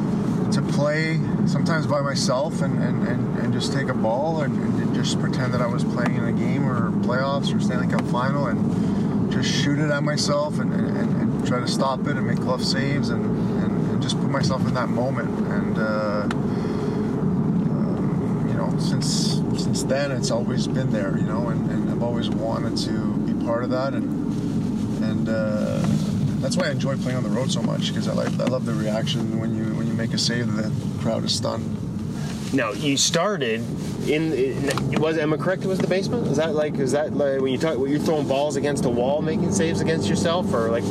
to 0.52 0.62
play 0.74 1.20
sometimes 1.48 1.88
by 1.88 2.02
myself 2.02 2.62
and, 2.62 2.82
and, 2.84 3.08
and, 3.08 3.40
and 3.40 3.54
just 3.54 3.74
take 3.74 3.88
a 3.88 3.94
ball 3.94 4.42
and, 4.42 4.56
and, 4.80 4.94
just 4.94 5.20
pretend 5.20 5.54
that 5.54 5.62
I 5.62 5.66
was 5.66 5.84
playing 5.84 6.16
in 6.16 6.24
a 6.24 6.32
game 6.32 6.66
or 6.66 6.92
playoffs 7.02 7.54
or 7.54 7.60
Stanley 7.60 7.88
Cup 7.88 8.06
final 8.08 8.48
and 8.48 8.95
just 9.30 9.52
shoot 9.52 9.80
it 9.80 9.92
at 9.92 10.04
myself 10.04 10.60
and, 10.60 10.74
and, 10.74 11.22
and 11.22 11.48
try 11.48 11.60
to 11.60 11.68
stop 11.68 12.02
it 12.08 12.18
and 12.18 12.26
make 12.28 12.38
glove 12.38 12.64
saves 12.64 13.10
and, 13.10 13.26
and, 13.64 14.02
just 14.02 14.20
put 14.20 14.30
myself 14.30 14.62
in 14.68 14.74
that 14.76 14.90
moment. 14.90 15.30
And, 15.48 15.78
uh, 15.80 16.28
um, 17.72 18.46
you 18.48 18.54
know, 18.54 18.78
since 18.78 19.42
since 19.58 19.84
then, 19.84 20.12
it's 20.12 20.30
always 20.30 20.68
been 20.68 20.92
there, 20.92 21.18
you 21.18 21.24
know, 21.24 21.50
and, 21.50 21.72
and 21.72 21.90
I've 21.90 22.04
always 22.04 22.30
wanted 22.30 22.78
to 22.86 23.14
be 23.20 23.34
part 23.46 23.64
of 23.64 23.72
that. 23.72 23.94
And, 23.94 25.04
and 25.04 25.30
uh, 25.30 25.82
that's 26.46 26.58
why 26.58 26.68
I 26.68 26.72
enjoy 26.72 26.98
playing 26.98 27.18
on 27.18 27.24
the 27.24 27.30
road 27.30 27.52
so 27.52 27.64
much 27.64 27.88
because 27.88 28.08
I 28.08 28.14
like 28.14 28.28
I 28.40 28.46
love 28.46 28.66
the 28.66 28.74
reaction 28.74 29.40
when 29.40 29.56
you 29.56 29.74
when 29.74 29.88
you 29.88 29.94
make 29.94 30.14
a 30.14 30.18
save 30.20 30.54
the 30.56 30.72
crowd 31.02 31.24
is 31.24 31.34
stunned. 31.34 32.54
Now 32.54 32.72
you 32.72 32.98
started 32.98 33.62
in, 34.08 34.34
in 34.34 35.02
was 35.02 35.18
am 35.18 35.34
I 35.34 35.38
correct? 35.38 35.66
Was 35.66 35.80
the 35.80 35.88
basement. 35.88 36.28
Is 36.28 36.38
that 36.38 36.56
like 36.56 36.76
is 36.76 36.92
that 36.92 37.14
like 37.14 37.42
when 37.42 37.52
you 37.52 37.58
talk 37.58 37.78
when 37.78 37.92
you're 37.92 38.00
throwing 38.00 38.28
balls 38.28 38.56
against 38.56 38.86
a 38.86 38.90
wall, 38.90 39.22
making 39.22 39.52
saves 39.52 39.82
against 39.82 40.10
yourself, 40.10 40.54
or 40.54 40.70
like 40.70 40.84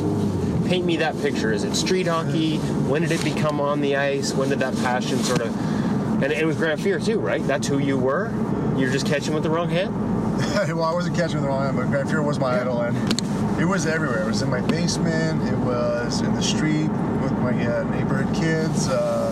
paint 0.67 0.85
me 0.85 0.97
that 0.97 1.19
picture? 1.21 1.51
Is 1.51 1.63
it 1.63 1.75
street 1.75 2.07
hockey? 2.07 2.57
When 2.87 3.01
did 3.01 3.11
it 3.11 3.23
become 3.23 3.61
on 3.61 3.81
the 3.81 3.95
ice? 3.95 4.33
When 4.33 4.49
did 4.49 4.59
that 4.59 4.75
passion 4.77 5.19
sort 5.19 5.41
of? 5.41 6.23
And 6.23 6.31
it 6.31 6.45
was 6.45 6.55
Grant 6.55 6.79
Fuhr 6.79 7.03
too, 7.03 7.19
right? 7.19 7.45
That's 7.45 7.67
who 7.67 7.79
you 7.79 7.97
were. 7.97 8.31
You're 8.77 8.91
just 8.91 9.05
catching 9.05 9.33
with 9.33 9.43
the 9.43 9.49
wrong 9.49 9.69
hand. 9.69 9.93
well, 10.67 10.83
I 10.83 10.93
wasn't 10.93 11.15
catching 11.15 11.35
with 11.35 11.43
the 11.43 11.49
wrong 11.49 11.63
hand, 11.63 11.77
but 11.77 11.87
Grant 11.87 12.09
Fuhr 12.09 12.25
was 12.25 12.39
my 12.39 12.55
yeah. 12.55 12.61
idol, 12.61 12.81
and 12.81 13.59
it 13.59 13.65
was 13.65 13.85
everywhere. 13.85 14.21
It 14.21 14.27
was 14.27 14.41
in 14.41 14.49
my 14.49 14.61
basement. 14.61 15.47
It 15.47 15.57
was 15.59 16.21
in 16.21 16.33
the 16.33 16.41
street 16.41 16.89
with 17.21 17.31
my 17.39 17.51
uh, 17.51 17.83
neighborhood 17.83 18.33
kids. 18.35 18.87
Uh, 18.87 19.31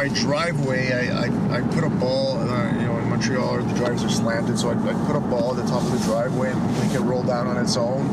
my 0.00 0.08
driveway, 0.08 0.92
I, 0.92 1.24
I, 1.24 1.58
I 1.58 1.60
put 1.74 1.84
a 1.84 1.90
ball. 1.90 2.38
You 2.40 2.86
know, 2.86 2.96
in 2.96 3.10
Montreal, 3.10 3.58
the 3.58 3.74
drives 3.74 4.02
are 4.02 4.08
slanted, 4.08 4.58
so 4.58 4.70
I'd, 4.70 4.78
I'd, 4.78 5.06
put 5.06 5.14
a 5.14 5.20
ball 5.20 5.50
at 5.50 5.62
the 5.62 5.70
top 5.70 5.82
of 5.82 5.92
the 5.92 6.02
driveway 6.06 6.52
and 6.52 6.78
make 6.78 6.94
it 6.94 7.00
roll 7.00 7.22
down 7.22 7.46
on 7.46 7.62
its 7.62 7.76
own. 7.76 8.06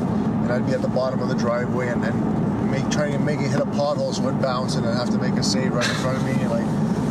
And 0.43 0.51
I'd 0.51 0.65
be 0.65 0.73
at 0.73 0.81
the 0.81 0.89
bottom 0.89 1.21
of 1.21 1.29
the 1.29 1.35
driveway 1.35 1.87
and, 1.87 2.03
and 2.03 2.69
make 2.69 2.89
trying 2.89 3.13
to 3.13 3.19
make 3.19 3.39
it 3.39 3.51
hit 3.51 3.61
a 3.61 3.65
pothole 3.65 4.13
so 4.13 4.21
it 4.21 4.25
would 4.25 4.41
bounce 4.41 4.75
and 4.75 4.85
I'd 4.85 4.97
have 4.97 5.11
to 5.11 5.17
make 5.17 5.35
a 5.35 5.43
save 5.43 5.71
right 5.71 5.87
in 5.87 5.95
front 5.95 6.17
of 6.17 6.25
me, 6.25 6.45
like 6.47 6.65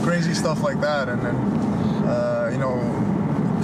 crazy 0.05 0.35
stuff 0.35 0.63
like 0.63 0.79
that. 0.83 1.09
And 1.09 1.23
then, 1.23 1.37
uh, 2.05 2.51
you 2.53 2.59
know, 2.59 2.77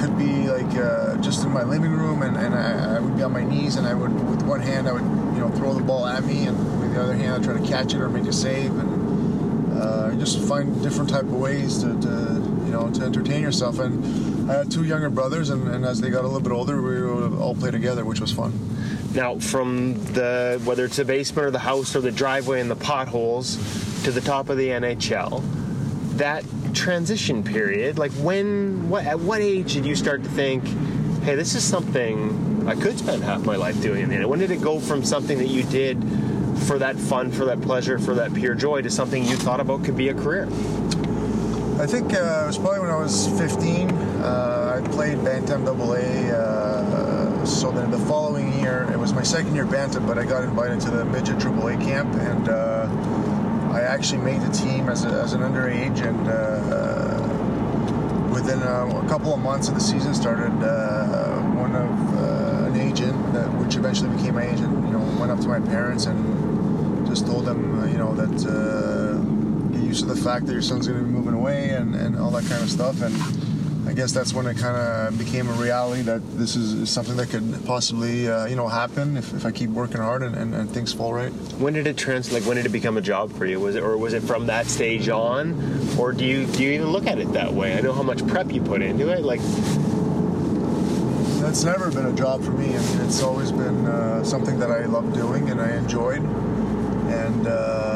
could 0.01 0.17
be 0.17 0.49
like 0.49 0.75
uh, 0.79 1.19
just 1.19 1.45
in 1.45 1.53
my 1.53 1.63
living 1.63 1.93
room, 1.93 2.23
and, 2.23 2.39
and 2.39 2.55
I, 2.55 2.97
I, 2.97 3.01
would 3.01 3.17
be 3.17 3.23
on 3.23 3.33
my 3.33 3.45
knees, 3.45 3.77
and 3.77 3.87
I 3.87 3.93
would, 3.93 4.13
with 4.31 4.43
one 4.43 4.61
hand, 4.61 4.89
I 4.89 4.93
would, 4.93 5.03
you 5.03 5.41
know, 5.41 5.51
throw 5.51 5.75
the 5.75 5.83
ball 5.83 6.07
at 6.07 6.25
me, 6.25 6.47
and 6.47 6.57
with 6.81 6.95
the 6.95 7.03
other 7.03 7.15
hand, 7.15 7.35
I'd 7.35 7.45
try 7.45 7.61
to 7.61 7.69
catch 7.69 7.93
it 7.93 8.01
or 8.01 8.09
make 8.09 8.25
a 8.25 8.33
save, 8.33 8.77
and 8.79 8.92
uh, 9.83 10.15
just 10.15 10.39
find 10.49 10.81
different 10.83 11.11
type 11.11 11.25
of 11.25 11.35
ways 11.35 11.79
to, 11.83 12.01
to, 12.01 12.09
you 12.65 12.71
know, 12.71 12.89
to 12.93 13.03
entertain 13.03 13.43
yourself. 13.43 13.81
And 13.81 14.51
I 14.51 14.59
had 14.59 14.71
two 14.71 14.85
younger 14.85 15.11
brothers, 15.11 15.51
and, 15.51 15.67
and 15.69 15.85
as 15.85 16.01
they 16.01 16.09
got 16.09 16.21
a 16.21 16.29
little 16.29 16.41
bit 16.41 16.53
older, 16.53 16.81
we 16.81 17.03
would 17.03 17.41
all 17.41 17.55
play 17.55 17.73
together, 17.73 18.05
which 18.05 18.21
was 18.21 18.31
fun. 18.31 18.53
Now, 19.13 19.39
from 19.39 19.95
the 20.13 20.61
whether 20.65 20.85
it's 20.85 20.97
the 20.97 21.05
basement 21.05 21.47
or 21.47 21.51
the 21.51 21.59
house 21.59 21.97
or 21.97 22.01
the 22.01 22.13
driveway 22.13 22.61
and 22.61 22.71
the 22.71 22.77
potholes 22.77 23.57
to 24.05 24.13
the 24.13 24.21
top 24.21 24.49
of 24.49 24.57
the 24.57 24.69
NHL, 24.69 25.43
that 26.17 26.45
transition 26.75 27.43
period? 27.43 27.99
Like 27.99 28.13
when, 28.13 28.89
what, 28.89 29.05
at 29.05 29.19
what 29.19 29.41
age 29.41 29.75
did 29.75 29.85
you 29.85 29.97
start 29.97 30.23
to 30.23 30.29
think, 30.31 30.65
hey, 31.23 31.35
this 31.35 31.55
is 31.55 31.65
something 31.65 32.69
I 32.69 32.75
could 32.75 32.99
spend 32.99 33.23
half 33.25 33.45
my 33.45 33.57
life 33.57 33.81
doing? 33.83 34.13
And 34.13 34.27
when 34.29 34.39
did 34.39 34.51
it 34.51 34.63
go 34.63 34.79
from 34.79 35.05
something 35.05 35.39
that 35.39 35.49
you 35.49 35.65
did 35.65 36.01
for 36.63 36.79
that 36.79 36.97
fun, 36.97 37.31
for 37.31 37.45
that 37.45 37.61
pleasure, 37.61 37.99
for 37.99 38.15
that 38.15 38.33
pure 38.33 38.55
joy 38.55 38.83
to 38.83 38.91
something 38.91 39.25
you 39.25 39.37
thought 39.37 39.61
about 39.61 39.85
could 39.85 39.97
be 39.97 40.09
a 40.09 40.15
career? 40.15 40.49
I 41.79 41.87
think 41.87 42.15
uh, 42.15 42.43
it 42.45 42.47
was 42.47 42.59
probably 42.59 42.81
when 42.81 42.91
I 42.91 42.97
was 42.97 43.27
15. 43.39 43.91
Uh, 43.91 44.81
I 44.85 44.89
played 44.91 45.25
Bantam 45.25 45.65
Double 45.65 45.95
A. 45.95 46.31
Uh, 46.31 47.45
so 47.45 47.73
then 47.73 47.91
the 47.91 47.99
following 47.99 48.53
year, 48.61 48.89
it 48.93 48.99
was 48.99 49.13
my 49.13 49.23
second 49.23 49.55
year 49.55 49.67
Bantam, 49.67 50.07
but 50.07 50.17
I 50.17 50.25
got 50.25 50.45
invited 50.45 50.81
to 50.83 50.91
the 50.91 51.05
midget 51.05 51.41
Triple 51.41 51.69
A 51.69 51.77
camp, 51.77 52.15
and 52.15 52.49
uh, 52.49 52.87
I 53.73 53.81
actually 53.81 54.23
made 54.23 54.43
the 54.43 54.53
team 54.53 54.89
as, 54.89 55.05
a, 55.05 55.09
as 55.09 55.33
an 55.33 55.41
underage. 55.41 56.07
And 56.07 56.29
uh, 56.29 57.19
within 58.33 58.63
a, 58.63 58.87
a, 59.05 59.09
couple 59.09 59.35
of 59.35 59.41
months 59.41 59.69
of 59.69 59.75
the 59.75 59.81
season 59.81 60.15
started, 60.15 60.53
uh, 60.63 61.41
one 61.57 61.75
of 61.75 61.91
an 62.73 62.81
agent, 62.81 63.33
that, 63.33 63.49
which 63.55 63.77
eventually 63.77 64.15
became 64.17 64.35
my 64.37 64.47
agent, 64.47 64.71
you 64.87 64.93
know, 64.93 65.01
went 65.19 65.33
up 65.33 65.41
to 65.41 65.49
my 65.49 65.59
parents 65.59 66.07
and 66.07 66.32
just 67.13 67.27
told 67.27 67.45
them, 67.45 67.87
you 67.93 67.99
know, 67.99 68.15
that 68.15 68.31
get 69.73 69.83
used 69.83 70.01
to 70.01 70.07
the 70.07 70.17
fact 70.17 70.47
that 70.47 70.55
your 70.55 70.63
son's 70.63 70.89
going 70.89 70.99
to 70.99 71.05
be 71.05 71.11
moving 71.11 71.35
away 71.35 71.69
and, 71.69 71.95
and 71.95 72.19
all 72.19 72.31
that 72.31 72.45
kind 72.47 72.63
of 72.63 72.71
stuff. 72.71 73.03
And 73.03 73.15
I 73.87 73.93
guess 73.93 74.13
that's 74.13 74.33
when 74.33 74.47
it 74.47 74.57
kind 74.57 74.79
of 74.79 75.19
became 75.19 75.47
a 75.47 75.53
reality 75.53 76.01
that 76.03 76.21
this 76.39 76.57
is, 76.57 76.73
is 76.73 76.89
something 76.89 77.15
that 77.19 77.29
could 77.29 77.67
possibly, 77.67 78.31
uh, 78.31 78.47
you 78.47 78.57
know, 78.57 78.67
happen 78.67 79.19
if, 79.19 79.35
if 79.35 79.45
I 79.45 79.51
keep 79.51 79.69
working 79.69 79.99
hard 79.99 80.23
and, 80.23 80.35
and, 80.35 80.55
and, 80.55 80.71
things 80.71 80.95
fall 80.95 81.13
right. 81.13 81.31
When 81.59 81.75
did 81.75 81.87
it 81.87 81.99
trans? 81.99 82.33
Like 82.33 82.45
when 82.45 82.57
did 82.57 82.65
it 82.65 82.73
become 82.73 82.97
a 82.97 83.03
job 83.03 83.31
for 83.31 83.45
you? 83.45 83.61
Was 83.61 83.75
it 83.75 83.83
or 83.83 83.99
was 83.99 84.15
it 84.15 84.23
from 84.23 84.47
that 84.47 84.65
stage 84.65 85.11
on, 85.11 85.53
or 85.99 86.13
do 86.13 86.25
you 86.25 86.47
do 86.47 86.63
you 86.63 86.71
even 86.71 86.89
look 86.93 87.07
at 87.07 87.19
it 87.19 87.31
that 87.35 87.53
way? 87.53 87.77
I 87.77 87.83
know 87.83 87.93
how 87.93 88.03
much 88.03 88.27
prep 88.27 88.51
you 88.51 88.63
put 88.63 88.81
into 88.81 89.11
it. 89.11 89.23
Like 89.23 89.41
that's 91.43 91.65
never 91.65 91.91
been 91.91 92.07
a 92.07 92.15
job 92.15 92.43
for 92.43 92.53
me. 92.53 92.69
I 92.69 92.79
mean, 92.79 93.01
it's 93.01 93.21
always 93.23 93.53
been 93.53 93.85
uh, 93.85 94.25
something 94.25 94.59
that 94.61 94.71
I 94.71 94.87
love 94.87 95.13
doing 95.13 95.51
and 95.51 95.61
I 95.61 95.77
enjoyed, 95.77 96.23
and. 97.13 97.47
Um, 97.47 97.93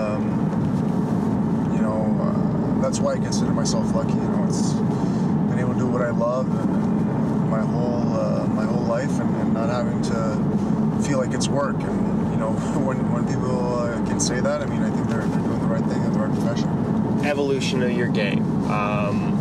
that's 2.86 3.00
why 3.00 3.14
I 3.14 3.16
consider 3.16 3.50
myself 3.50 3.92
lucky. 3.94 4.12
You 4.12 4.28
know, 4.28 4.46
it's 4.48 4.72
been 4.72 5.58
able 5.58 5.72
to 5.72 5.78
do 5.78 5.86
what 5.88 6.02
I 6.02 6.10
love 6.10 6.46
and, 6.48 6.70
and 6.70 7.50
my 7.50 7.60
whole 7.60 8.14
uh, 8.14 8.46
my 8.46 8.64
whole 8.64 8.84
life, 8.84 9.10
and, 9.18 9.34
and, 9.36 9.54
not 9.54 9.68
having 9.68 10.00
to 10.02 11.02
feel 11.06 11.18
like 11.18 11.32
it's 11.32 11.48
work. 11.48 11.76
And 11.80 12.30
you 12.30 12.38
know, 12.38 12.52
when 12.86 12.98
when 13.12 13.26
people 13.26 13.80
uh, 13.80 14.06
can 14.06 14.20
say 14.20 14.38
that, 14.38 14.62
I 14.62 14.66
mean, 14.66 14.82
I 14.82 14.90
think 14.90 15.08
they're, 15.08 15.26
they're 15.26 15.40
doing 15.40 15.58
the 15.58 15.66
right 15.66 15.84
thing 15.84 16.00
in 16.04 16.12
the 16.12 16.18
right 16.18 16.32
profession. 16.32 16.68
Evolution 17.26 17.82
of 17.82 17.90
your 17.90 18.08
game. 18.08 18.44
Um, 18.70 19.36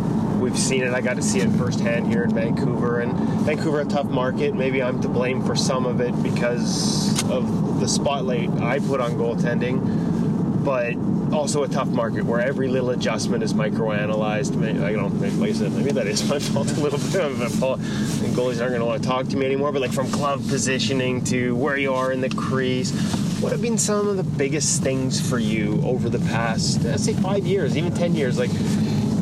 we've 0.46 0.56
seen 0.56 0.84
it. 0.84 0.94
I 0.94 1.00
got 1.00 1.16
to 1.16 1.22
see 1.22 1.40
it 1.40 1.50
firsthand 1.50 2.06
here 2.06 2.22
in 2.22 2.32
Vancouver, 2.32 3.00
and 3.00 3.12
Vancouver 3.44 3.80
a 3.80 3.84
tough 3.84 4.06
market. 4.06 4.54
Maybe 4.54 4.80
I'm 4.80 5.02
to 5.02 5.08
blame 5.08 5.44
for 5.44 5.56
some 5.56 5.86
of 5.86 6.00
it 6.00 6.12
because 6.22 7.20
of 7.28 7.80
the 7.80 7.88
spotlight 7.88 8.48
I 8.62 8.78
put 8.78 9.00
on 9.00 9.14
goaltending, 9.14 10.64
but 10.64 10.94
also 11.34 11.64
a 11.64 11.68
tough 11.68 11.88
market 11.88 12.24
where 12.24 12.40
every 12.40 12.68
little 12.68 12.90
adjustment 12.90 13.42
is 13.42 13.54
microanalyzed. 13.54 14.84
I 14.84 14.92
don't 14.92 15.20
like 15.40 15.50
I 15.50 15.52
said, 15.52 15.72
maybe 15.72 15.90
that 15.90 16.06
is 16.06 16.28
my 16.30 16.38
fault 16.38 16.70
a 16.70 16.80
little 16.80 17.00
bit 17.00 17.24
of 17.24 17.40
a 17.40 17.50
fault. 17.50 17.80
And 17.80 18.32
goalies 18.36 18.60
aren't 18.60 18.70
going 18.70 18.78
to 18.78 18.84
want 18.84 19.02
to 19.02 19.08
talk 19.08 19.26
to 19.26 19.36
me 19.36 19.46
anymore. 19.46 19.72
But 19.72 19.82
like 19.82 19.92
from 19.92 20.08
glove 20.10 20.46
positioning 20.48 21.24
to 21.24 21.56
where 21.56 21.76
you 21.76 21.92
are 21.92 22.12
in 22.12 22.20
the 22.20 22.30
crease, 22.30 22.92
what 23.40 23.50
have 23.50 23.60
been 23.60 23.78
some 23.78 24.06
of 24.06 24.16
the 24.16 24.22
biggest 24.22 24.80
things 24.80 25.28
for 25.28 25.40
you 25.40 25.82
over 25.82 26.08
the 26.08 26.20
past, 26.20 26.84
let's 26.84 27.04
say, 27.04 27.14
five 27.14 27.44
years, 27.44 27.76
even 27.76 27.92
ten 27.92 28.14
years? 28.14 28.38
Like 28.38 28.50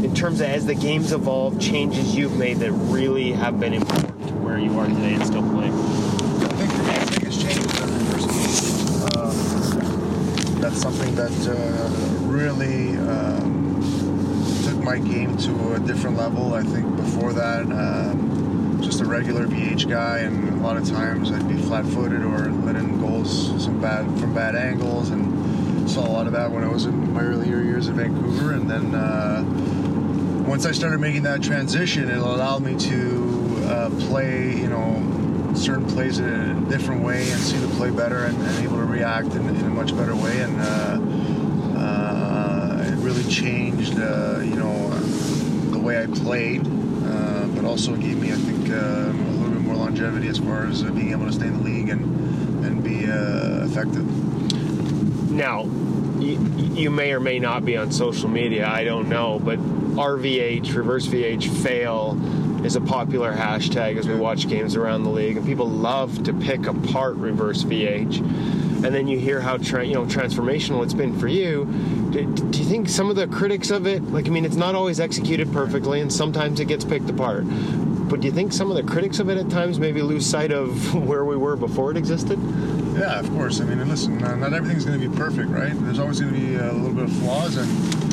in 0.05 0.15
terms 0.15 0.41
of 0.43 0.47
as 0.47 0.67
the 0.67 0.75
game's 0.75 1.13
evolved, 1.13 1.61
changes 1.61 2.15
you've 2.15 2.37
made 2.37 2.59
that 2.59 2.71
really 2.73 3.33
have 3.33 3.59
been 3.59 3.73
important 3.73 4.29
to 4.29 4.35
where 4.35 4.59
you 4.59 4.79
are 4.79 4.87
today 4.87 5.15
and 5.15 5.27
still 5.27 5.43
playing. 5.43 5.73
I 5.73 6.49
think 6.59 6.73
the 6.73 7.19
biggest 7.19 7.41
change 7.41 7.57
is 7.57 7.73
that 7.73 7.89
diversity. 7.89 9.17
Uh, 9.17 10.61
that's 10.61 10.81
something 10.83 11.15
that 11.15 11.33
uh, 11.49 12.27
really 12.27 12.91
um, 12.99 13.81
took 14.65 14.77
my 14.85 14.99
game 14.99 15.39
to 15.39 15.75
a 15.75 15.81
different 15.81 16.19
level. 16.19 16.53
I 16.53 16.63
think 16.63 16.97
before 16.97 17.33
that, 17.33 17.63
um, 17.63 18.79
just 18.83 19.01
a 19.01 19.07
regular 19.07 19.47
VH 19.47 19.89
guy, 19.89 20.19
and 20.19 20.51
a 20.51 20.63
lot 20.63 20.77
of 20.77 20.87
times 20.87 21.33
I'd 21.33 21.49
be 21.49 21.57
flat-footed 21.57 22.23
or 22.23 22.51
let 22.51 22.77
in 22.77 23.01
goals 23.01 23.65
some 23.65 23.81
bad 23.81 24.05
from 24.21 24.35
bad 24.35 24.55
angles, 24.55 25.09
and 25.09 25.91
saw 25.91 26.07
a 26.07 26.13
lot 26.13 26.27
of 26.27 26.35
that 26.35 26.51
when 26.51 26.63
I 26.63 26.69
was 26.69 26.85
in 26.85 27.15
my 27.15 27.23
earlier 27.23 27.63
years 27.63 27.89
in 27.89 27.97
Vancouver. 27.97 28.53
And 28.53 28.71
then 28.71 28.95
uh, 28.95 29.64
once 30.47 30.67
I 30.67 30.73
started 30.73 31.01
making 31.01 31.23
that 31.25 31.43
transition, 31.43 32.11
it 32.11 32.19
allowed 32.19 32.63
me 32.63 32.79
to 32.79 33.63
uh, 33.65 33.91
play, 34.09 34.57
you 34.57 34.69
know 34.69 35.15
certain 35.57 35.87
plays 35.87 36.19
in 36.19 36.27
a 36.27 36.69
different 36.69 37.03
way 37.03 37.31
and 37.31 37.41
see 37.41 37.57
the 37.59 37.69
play 37.77 37.91
better 37.91 38.25
and, 38.25 38.37
and 38.37 38.65
able 38.65 38.77
to 38.77 38.85
react 38.85 39.29
in, 39.35 39.49
in, 39.49 39.65
a 39.65 39.71
much 39.71 39.97
better 39.97 40.15
way. 40.15 40.41
And 40.41 40.61
uh, 40.61 41.79
uh, 41.79 42.85
it 42.87 42.97
really 42.97 43.23
changed, 43.31 43.99
uh, 43.99 44.41
you 44.41 44.57
know, 44.57 44.91
the 45.71 45.79
way 45.79 46.03
I 46.03 46.07
played, 46.07 46.63
uh, 46.67 47.47
but 47.55 47.65
also 47.65 47.97
gave 47.97 48.19
me, 48.21 48.33
I 48.33 48.37
think, 48.37 48.71
uh, 48.71 48.75
a 48.75 49.13
little 49.13 49.51
bit 49.51 49.61
more 49.61 49.77
longevity 49.77 50.29
as 50.29 50.39
far 50.39 50.67
as 50.67 50.83
being 50.83 51.13
able 51.13 51.27
to 51.27 51.33
stay 51.33 51.47
in 51.47 51.59
the 51.59 51.63
league 51.63 51.89
and, 51.89 52.65
and 52.65 52.83
be 52.83 53.05
effective. 53.05 54.05
Now, 55.31 55.65
you, 56.19 56.39
you 56.75 56.91
may 56.91 57.13
or 57.13 57.21
may 57.21 57.39
not 57.39 57.65
be 57.65 57.77
on 57.77 57.93
social 57.93 58.29
media, 58.29 58.69
I 58.69 58.85
don't 58.85 59.09
know, 59.09 59.39
but 59.39 59.59
RVH, 59.95 60.75
reverse 60.75 61.07
VH, 61.07 61.49
fail 61.63 62.19
is 62.67 62.77
a 62.77 62.81
popular 62.81 63.33
hashtag 63.33 63.97
as 63.97 64.09
we 64.09 64.15
watch 64.17 64.49
games 64.49 64.75
around 64.75 65.05
the 65.05 65.11
league, 65.11 65.37
and 65.37 65.47
people 65.47 65.69
love 65.69 66.25
to 66.25 66.33
pick 66.33 66.67
apart 66.67 67.15
reverse 67.17 67.63
VH. 67.63 68.19
And 68.85 68.95
then 68.95 69.07
you 69.07 69.19
hear 69.19 69.41
how 69.41 69.57
tra- 69.57 69.85
you 69.85 69.95
know 69.95 70.05
transformational 70.05 70.83
it's 70.83 70.95
been 70.95 71.19
for 71.19 71.29
you. 71.29 71.65
Do, 72.11 72.35
do, 72.51 72.59
you 72.59 72.65
think 72.65 72.89
some 72.89 73.09
of 73.09 73.17
the 73.17 73.27
critics 73.29 73.71
of 73.71 73.87
it, 73.87 74.03
like 74.03 74.27
I 74.27 74.31
mean, 74.31 74.45
it's 74.45 74.57
not 74.57 74.75
always 74.75 74.99
executed 74.99 75.53
perfectly, 75.53 76.01
and 76.01 76.13
sometimes 76.13 76.61
it 76.61 76.67
gets 76.67 76.85
picked 76.85 77.09
apart. 77.09 77.45
But 78.09 78.21
do 78.21 78.27
you 78.27 78.33
think 78.33 78.53
some 78.53 78.71
of 78.71 78.77
the 78.77 78.83
critics 78.83 79.21
of 79.21 79.31
it 79.31 79.39
at 79.39 79.49
times 79.49 79.79
maybe 79.79 80.03
lose 80.03 80.27
sight 80.27 80.53
of 80.53 80.95
where 81.07 81.25
we 81.25 81.37
were 81.37 81.57
before 81.57 81.93
it 81.93 81.97
existed? 81.97 82.39
Yeah, 82.95 83.19
of 83.19 83.31
course. 83.31 83.61
I 83.61 83.65
mean, 83.65 83.89
listen, 83.89 84.19
not 84.19 84.53
everything's 84.53 84.85
going 84.85 85.01
to 85.01 85.09
be 85.09 85.17
perfect, 85.17 85.49
right? 85.51 85.73
There's 85.85 85.99
always 85.99 86.21
going 86.21 86.35
to 86.35 86.41
be 86.41 86.57
a 86.57 86.73
little 86.73 86.93
bit 86.93 87.05
of 87.05 87.13
flaws, 87.17 87.57
and 87.57 88.04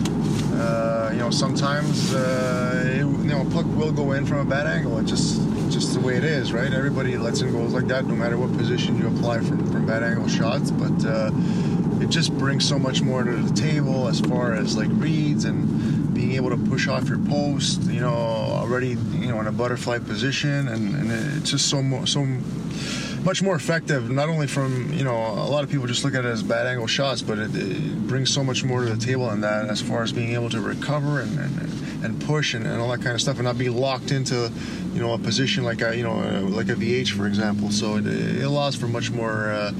you 1.12 1.20
know, 1.20 1.30
sometimes 1.30 2.14
uh, 2.14 2.84
it, 2.86 3.00
you 3.00 3.06
know 3.06 3.44
puck 3.52 3.66
will 3.76 3.92
go 3.92 4.14
in 4.14 4.26
from 4.26 4.40
a 4.40 4.46
bad 4.46 4.68
angle. 4.68 4.98
It's 5.00 5.10
just 5.10 5.42
just 5.70 5.94
the 5.94 6.00
way 6.00 6.16
it 6.18 6.24
is, 6.24 6.52
right? 6.54 6.72
Everybody 6.74 7.18
lets 7.18 7.42
in 7.42 7.52
goals 7.52 7.74
like 7.74 7.88
that, 7.88 8.06
no 8.06 8.16
matter 8.16 8.38
what 8.38 8.56
position 8.58 8.98
you 8.98 9.08
apply 9.08 9.40
from 9.40 9.72
from 9.72 9.86
bad 9.86 10.04
angle 10.04 10.28
shots. 10.28 10.72
But 10.72 11.06
uh, 11.06 11.32
it 12.02 12.10
just 12.10 12.36
brings 12.38 12.68
so 12.68 12.80
much 12.80 13.02
more 13.02 13.24
to 13.24 13.32
the 13.32 13.54
table 13.54 14.08
as 14.08 14.20
far 14.20 14.54
as 14.54 14.76
like 14.76 14.90
reads 14.92 15.46
and 15.46 16.14
being 16.14 16.34
able 16.34 16.50
to 16.50 16.58
push 16.58 16.88
off 16.88 17.08
your 17.08 17.20
post. 17.20 17.84
You 17.84 18.02
know, 18.02 18.14
already 18.14 18.90
you 18.90 19.28
know 19.28 19.40
in 19.40 19.48
a 19.48 19.52
butterfly 19.52 20.00
position, 20.00 20.68
and, 20.68 20.96
and 20.96 21.12
it's 21.38 21.52
just 21.52 21.70
so 21.70 22.06
so 22.06 22.26
much 23.24 23.42
more 23.42 23.56
effective. 23.56 24.10
Not 24.10 24.30
only 24.30 24.48
from 24.48 24.92
you 24.94 25.04
know 25.04 25.16
a 25.16 25.50
lot 25.50 25.64
of 25.64 25.70
people 25.70 25.88
just 25.88 26.04
look 26.04 26.16
at 26.16 26.26
it 26.26 26.30
as 26.30 26.44
bad 26.44 26.68
angle 26.68 26.88
shots, 26.88 27.22
but 27.22 27.38
it, 27.38 27.56
it 27.56 28.08
brings 28.08 28.34
so 28.34 28.44
much 28.44 28.64
more 28.64 28.84
to 28.84 28.94
the 28.94 29.06
table 29.06 29.30
in 29.32 29.42
that 29.42 29.70
as 29.70 29.82
far 29.82 30.04
as 30.04 30.12
being 30.12 30.34
able 30.34 30.50
to 30.50 30.62
recover 30.62 31.22
and 31.22 31.40
and, 31.40 32.06
and 32.06 32.22
push 32.22 32.54
and, 32.54 32.66
and 32.66 32.82
all 32.82 32.90
that 32.90 33.02
kind 33.02 33.14
of 33.14 33.22
stuff, 33.22 33.38
and 33.38 33.46
not 33.46 33.58
be 33.58 33.70
locked 33.70 34.12
into 34.12 34.52
you 34.94 35.00
know 35.00 35.14
a 35.14 35.18
position 35.18 35.64
like 35.64 35.82
a 35.82 35.96
you 35.96 36.04
know 36.04 36.16
like 36.50 36.70
a 36.70 36.76
VH 36.76 37.12
for 37.12 37.28
example. 37.28 37.72
So 37.72 37.98
it, 37.98 38.08
it 38.08 38.44
allows 38.44 38.76
for 38.76 38.88
much 38.88 39.12
more. 39.12 39.52
Uh, 39.52 39.74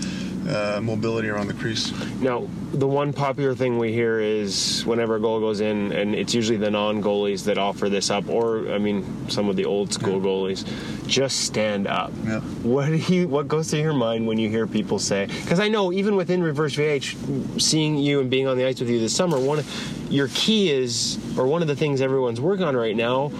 uh, 0.50 0.80
mobility 0.82 1.30
around 1.30 1.48
the 1.48 1.54
crease. 1.54 1.92
Now, 2.20 2.48
the 2.74 2.88
one 2.88 3.14
popular 3.14 3.54
thing 3.54 3.78
we 3.78 3.92
hear 3.92 4.20
is 4.20 4.84
whenever 4.86 5.16
a 5.16 5.20
goal 5.20 5.40
goes 5.40 5.62
in, 5.62 5.92
and 5.92 6.16
it's 6.16 6.34
usually 6.34 6.58
the 6.58 6.72
non 6.72 7.02
goalies 7.02 7.44
that 7.46 7.58
offer 7.58 7.90
this 7.90 8.10
up, 8.10 8.28
or 8.30 8.72
I 8.72 8.78
mean, 8.78 9.30
some 9.30 9.50
of 9.50 9.56
the 9.56 9.66
old 9.66 9.94
school 9.94 10.18
yeah. 10.18 10.26
goalies, 10.26 11.08
just 11.08 11.42
stand 11.42 11.88
up. 11.88 12.12
Yeah. 12.24 12.40
What 12.40 12.88
do 12.88 12.96
you? 12.96 13.28
What 13.28 13.48
goes 13.48 13.70
through 13.70 13.82
your 13.82 13.94
mind 13.94 14.26
when 14.26 14.38
you 14.38 14.50
hear 14.50 14.68
people 14.68 15.00
say? 15.00 15.28
Because 15.28 15.60
I 15.60 15.68
know 15.68 15.92
even 15.92 16.16
within 16.16 16.42
reverse 16.42 16.76
VH, 16.76 17.62
seeing 17.62 17.98
you 17.98 18.20
and 18.20 18.30
being 18.30 18.48
on 18.48 18.58
the 18.58 18.66
ice 18.66 18.80
with 18.80 18.90
you 18.90 19.00
this 19.00 19.16
summer, 19.16 19.40
one 19.40 19.60
of 19.60 20.12
your 20.12 20.30
key 20.30 20.72
is, 20.72 21.18
or 21.38 21.48
one 21.48 21.62
of 21.62 21.68
the 21.68 21.76
things 21.76 22.02
everyone's 22.02 22.42
working 22.42 22.66
on 22.66 22.76
right 22.76 22.96
now, 22.96 23.32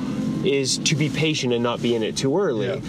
is 0.44 0.78
to 0.80 0.96
be 0.96 1.10
patient 1.10 1.54
and 1.54 1.64
not 1.64 1.82
be 1.82 1.96
in 1.96 2.04
it 2.04 2.18
too 2.18 2.38
early. 2.38 2.68
Yeah. 2.68 2.80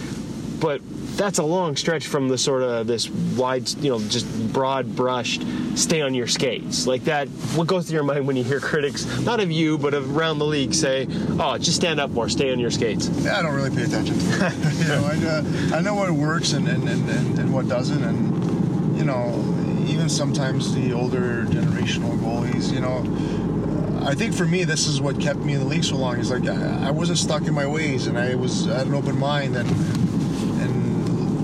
But 0.60 0.80
that's 1.16 1.38
a 1.38 1.42
long 1.42 1.76
stretch 1.76 2.06
from 2.06 2.28
the 2.28 2.38
sort 2.38 2.62
of 2.62 2.86
this 2.86 3.08
wide, 3.08 3.68
you 3.82 3.90
know, 3.90 4.00
just 4.00 4.52
broad 4.52 4.94
brushed 4.96 5.42
stay 5.74 6.02
on 6.02 6.14
your 6.14 6.26
skates. 6.26 6.86
Like 6.86 7.04
that, 7.04 7.28
what 7.56 7.66
goes 7.66 7.86
through 7.86 7.96
your 7.96 8.04
mind 8.04 8.26
when 8.26 8.36
you 8.36 8.44
hear 8.44 8.60
critics, 8.60 9.06
not 9.20 9.40
of 9.40 9.50
you, 9.50 9.78
but 9.78 9.94
of 9.94 10.16
around 10.16 10.38
the 10.38 10.44
league 10.44 10.74
say, 10.74 11.06
oh, 11.38 11.58
just 11.58 11.76
stand 11.76 12.00
up 12.00 12.10
more, 12.10 12.28
stay 12.28 12.52
on 12.52 12.58
your 12.58 12.70
skates? 12.70 13.08
Yeah, 13.08 13.38
I 13.38 13.42
don't 13.42 13.54
really 13.54 13.74
pay 13.74 13.84
attention 13.84 14.18
to 14.18 14.46
it. 14.46 14.76
you 14.78 14.88
know, 14.88 15.04
I, 15.04 15.74
uh, 15.74 15.76
I 15.76 15.80
know 15.80 15.94
what 15.94 16.10
works 16.10 16.52
and, 16.52 16.68
and, 16.68 16.88
and, 16.88 17.38
and 17.38 17.52
what 17.52 17.68
doesn't. 17.68 18.02
And, 18.02 18.96
you 18.96 19.04
know, 19.04 19.30
even 19.88 20.08
sometimes 20.08 20.74
the 20.74 20.92
older 20.92 21.44
generational 21.46 22.18
goalies, 22.18 22.72
you 22.72 22.80
know, 22.80 23.02
I 24.06 24.14
think 24.14 24.34
for 24.34 24.44
me, 24.44 24.64
this 24.64 24.88
is 24.88 25.00
what 25.00 25.20
kept 25.20 25.38
me 25.40 25.54
in 25.54 25.60
the 25.60 25.66
league 25.66 25.84
so 25.84 25.96
long. 25.96 26.18
Is 26.18 26.30
like 26.30 26.48
I, 26.48 26.88
I 26.88 26.90
wasn't 26.90 27.18
stuck 27.18 27.46
in 27.46 27.54
my 27.54 27.66
ways, 27.66 28.08
and 28.08 28.18
I 28.18 28.34
was 28.34 28.68
I 28.68 28.78
had 28.78 28.88
an 28.88 28.94
open 28.94 29.16
mind, 29.16 29.54
and 29.54 29.70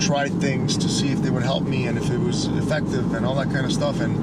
tried 0.01 0.33
things 0.41 0.77
to 0.79 0.89
see 0.89 1.09
if 1.09 1.21
they 1.23 1.31
would 1.31 1.43
help 1.43 1.65
me 1.65 1.87
and 1.87 1.99
if 1.99 2.11
it 2.11 2.19
was 2.19 2.47
effective 2.47 3.15
and 3.15 3.27
all 3.27 3.35
that 3.35 3.51
kind 3.51 3.65
of 3.65 3.73
stuff. 3.73 4.01
And 4.01 4.17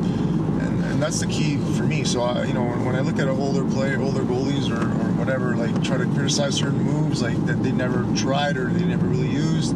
and, 0.62 0.84
and 0.86 1.04
that's 1.04 1.20
the 1.20 1.28
key 1.28 1.58
for 1.78 1.84
me. 1.84 2.04
So 2.04 2.22
I, 2.22 2.46
you 2.46 2.54
know, 2.54 2.64
when 2.64 2.96
I 2.96 3.02
look 3.02 3.16
at 3.16 3.28
an 3.28 3.38
older 3.38 3.66
player, 3.66 4.00
older 4.02 4.24
goalies 4.24 4.70
or, 4.70 4.82
or 4.82 5.12
whatever, 5.14 5.56
like 5.56 5.84
try 5.84 5.98
to 5.98 6.06
criticize 6.06 6.56
certain 6.56 6.82
moves 6.82 7.22
like 7.22 7.44
that 7.46 7.62
they 7.62 7.72
never 7.72 8.04
tried 8.16 8.58
or 8.58 8.70
they 8.70 8.86
never 8.86 9.06
really 9.06 9.30
used, 9.30 9.74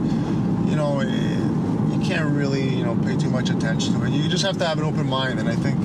you 0.69 0.75
know, 0.75 1.01
it, 1.01 1.09
you 1.09 1.99
can't 2.05 2.29
really 2.29 2.67
you 2.67 2.83
know 2.83 2.95
pay 2.95 3.17
too 3.17 3.29
much 3.29 3.49
attention 3.49 3.93
to 3.99 4.05
it. 4.05 4.11
You 4.11 4.29
just 4.29 4.45
have 4.45 4.57
to 4.57 4.65
have 4.65 4.77
an 4.77 4.85
open 4.85 5.07
mind, 5.07 5.39
and 5.39 5.49
I 5.49 5.55
think, 5.55 5.77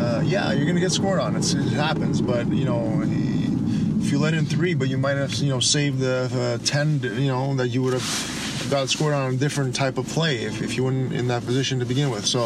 uh, 0.00 0.22
yeah, 0.24 0.52
you're 0.52 0.66
gonna 0.66 0.80
get 0.80 0.92
scored 0.92 1.20
on. 1.20 1.36
It's, 1.36 1.54
it 1.54 1.72
happens, 1.72 2.20
but 2.20 2.48
you 2.48 2.64
know. 2.64 3.04
If 3.98 4.12
you 4.12 4.20
let 4.20 4.34
in 4.34 4.46
three, 4.46 4.74
but 4.74 4.86
you 4.86 4.98
might 4.98 5.16
have, 5.16 5.34
you 5.34 5.48
know, 5.48 5.58
saved 5.58 5.98
the 5.98 6.30
uh, 6.32 6.64
ten, 6.64 7.00
you 7.02 7.26
know, 7.26 7.56
that 7.56 7.70
you 7.70 7.82
would 7.82 7.92
have 7.92 8.04
got 8.70 8.88
scored 8.88 9.14
on 9.14 9.34
a 9.34 9.36
different 9.36 9.74
type 9.74 9.98
of 9.98 10.06
play 10.06 10.38
if, 10.38 10.62
if 10.62 10.76
you 10.76 10.84
weren't 10.84 11.12
in 11.12 11.28
that 11.28 11.44
position 11.44 11.78
to 11.80 11.84
begin 11.84 12.10
with. 12.10 12.26
So, 12.26 12.42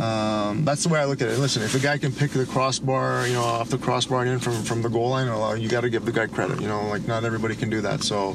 um, 0.00 0.64
that's 0.64 0.82
the 0.82 0.88
way 0.88 0.98
I 0.98 1.04
look 1.04 1.20
at 1.20 1.28
it. 1.28 1.38
Listen, 1.38 1.62
if 1.62 1.74
a 1.74 1.78
guy 1.78 1.98
can 1.98 2.10
pick 2.12 2.30
the 2.30 2.46
crossbar, 2.46 3.26
you 3.26 3.34
know, 3.34 3.42
off 3.42 3.68
the 3.68 3.76
crossbar 3.76 4.22
and 4.22 4.30
in 4.30 4.38
from, 4.38 4.54
from 4.62 4.80
the 4.80 4.88
goal 4.88 5.10
line, 5.10 5.60
you 5.60 5.68
got 5.68 5.82
to 5.82 5.90
give 5.90 6.06
the 6.06 6.12
guy 6.12 6.26
credit. 6.26 6.60
You 6.60 6.68
know, 6.68 6.88
like 6.88 7.06
not 7.06 7.24
everybody 7.24 7.54
can 7.54 7.68
do 7.68 7.82
that. 7.82 8.02
So 8.02 8.34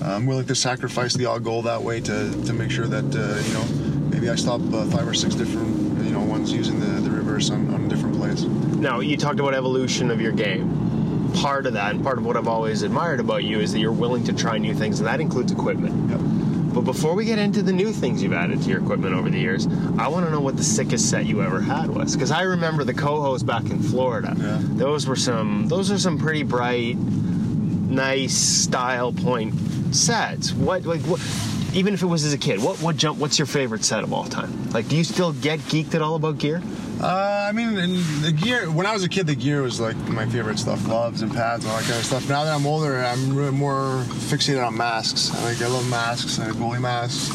uh, 0.00 0.14
I'm 0.14 0.26
willing 0.26 0.46
to 0.46 0.54
sacrifice 0.54 1.12
the 1.14 1.26
odd 1.26 1.44
goal 1.44 1.62
that 1.62 1.82
way 1.82 2.00
to, 2.00 2.44
to 2.44 2.52
make 2.54 2.70
sure 2.70 2.86
that 2.86 3.04
uh, 3.04 3.42
you 3.46 3.52
know 3.52 3.64
maybe 4.08 4.30
I 4.30 4.36
stop 4.36 4.60
uh, 4.72 4.86
five 4.86 5.06
or 5.06 5.14
six 5.14 5.34
different 5.34 6.02
you 6.02 6.12
know 6.12 6.20
ones 6.20 6.50
using 6.50 6.80
the, 6.80 6.86
the 6.86 7.10
reverse 7.10 7.50
on, 7.50 7.72
on 7.74 7.88
different 7.88 8.16
plays. 8.16 8.44
Now, 8.44 9.00
you 9.00 9.16
talked 9.18 9.38
about 9.38 9.54
evolution 9.54 10.10
of 10.10 10.20
your 10.20 10.32
game. 10.32 10.91
Part 11.34 11.66
of 11.66 11.72
that, 11.72 11.94
and 11.94 12.04
part 12.04 12.18
of 12.18 12.24
what 12.24 12.36
I've 12.36 12.48
always 12.48 12.82
admired 12.82 13.20
about 13.20 13.44
you, 13.44 13.60
is 13.60 13.72
that 13.72 13.80
you're 13.80 13.92
willing 13.92 14.24
to 14.24 14.32
try 14.32 14.58
new 14.58 14.74
things, 14.74 15.00
and 15.00 15.06
that 15.06 15.20
includes 15.20 15.50
equipment. 15.52 16.10
Yep. 16.10 16.20
But 16.74 16.82
before 16.82 17.14
we 17.14 17.24
get 17.24 17.38
into 17.38 17.62
the 17.62 17.72
new 17.72 17.92
things 17.92 18.22
you've 18.22 18.32
added 18.32 18.62
to 18.62 18.68
your 18.68 18.80
equipment 18.80 19.14
over 19.14 19.28
the 19.28 19.38
years, 19.38 19.66
I 19.98 20.08
want 20.08 20.24
to 20.24 20.32
know 20.32 20.40
what 20.40 20.56
the 20.56 20.64
sickest 20.64 21.10
set 21.10 21.26
you 21.26 21.42
ever 21.42 21.60
had 21.60 21.90
was. 21.90 22.14
Because 22.14 22.30
I 22.30 22.42
remember 22.42 22.82
the 22.84 22.94
Kohos 22.94 23.44
back 23.44 23.64
in 23.64 23.82
Florida. 23.82 24.34
Yeah. 24.38 24.58
Those 24.62 25.06
were 25.06 25.16
some. 25.16 25.68
Those 25.68 25.90
are 25.90 25.98
some 25.98 26.18
pretty 26.18 26.44
bright, 26.44 26.96
nice 26.96 28.34
style 28.34 29.12
point 29.12 29.54
sets. 29.94 30.52
What 30.54 30.86
like 30.86 31.02
what? 31.02 31.20
Even 31.74 31.94
if 31.94 32.02
it 32.02 32.06
was 32.06 32.24
as 32.24 32.32
a 32.32 32.38
kid, 32.38 32.62
what 32.62 32.76
what 32.82 32.96
jump? 32.96 33.18
What's 33.18 33.38
your 33.38 33.46
favorite 33.46 33.84
set 33.84 34.04
of 34.04 34.12
all 34.12 34.24
time? 34.24 34.70
Like, 34.70 34.88
do 34.88 34.96
you 34.96 35.04
still 35.04 35.32
get 35.32 35.58
geeked 35.60 35.94
at 35.94 36.02
all 36.02 36.16
about 36.16 36.38
gear? 36.38 36.62
Uh, 37.00 37.46
I 37.48 37.52
mean, 37.52 37.76
and 37.78 37.96
the 38.22 38.30
gear. 38.30 38.70
When 38.70 38.86
I 38.86 38.92
was 38.92 39.02
a 39.04 39.08
kid, 39.08 39.26
the 39.26 39.34
gear 39.34 39.62
was 39.62 39.80
like 39.80 39.96
my 40.08 40.26
favorite 40.26 40.58
stuff: 40.58 40.84
gloves 40.84 41.22
and 41.22 41.32
pads, 41.32 41.64
and 41.64 41.72
all 41.72 41.78
that 41.78 41.86
kind 41.86 41.98
of 41.98 42.04
stuff. 42.04 42.28
Now 42.28 42.44
that 42.44 42.54
I'm 42.54 42.66
older, 42.66 43.02
I'm 43.02 43.34
really 43.34 43.52
more 43.52 44.04
fixated 44.30 44.64
on 44.64 44.76
masks. 44.76 45.34
I 45.34 45.44
like 45.44 45.62
I 45.62 45.66
love 45.66 45.88
masks, 45.88 46.38
uh, 46.38 46.48
goalie 46.50 46.80
masks, 46.80 47.30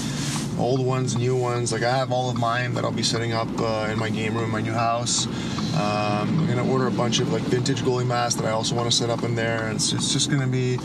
old 0.60 0.86
ones, 0.86 1.16
new 1.16 1.36
ones. 1.36 1.72
Like 1.72 1.84
I 1.84 1.96
have 1.96 2.12
all 2.12 2.30
of 2.30 2.38
mine 2.38 2.74
that 2.74 2.84
I'll 2.84 2.92
be 2.92 3.04
setting 3.04 3.34
up 3.34 3.48
uh, 3.60 3.90
in 3.92 4.00
my 4.00 4.10
game 4.10 4.36
room, 4.36 4.52
my 4.52 4.62
new 4.62 4.74
house. 4.74 5.28
Um, 5.76 6.40
I'm 6.40 6.48
gonna 6.48 6.70
order 6.72 6.88
a 6.88 6.92
bunch 6.92 7.20
of 7.20 7.32
like 7.32 7.44
vintage 7.44 7.82
goalie 7.82 8.06
masks 8.06 8.40
that 8.42 8.48
I 8.48 8.52
also 8.52 8.76
want 8.76 8.90
to 8.90 8.96
set 8.96 9.10
up 9.10 9.24
in 9.24 9.36
there. 9.36 9.68
And 9.68 9.76
it's, 9.76 9.94
it's 9.94 10.12
just 10.12 10.30
gonna 10.32 10.48
be, 10.48 10.80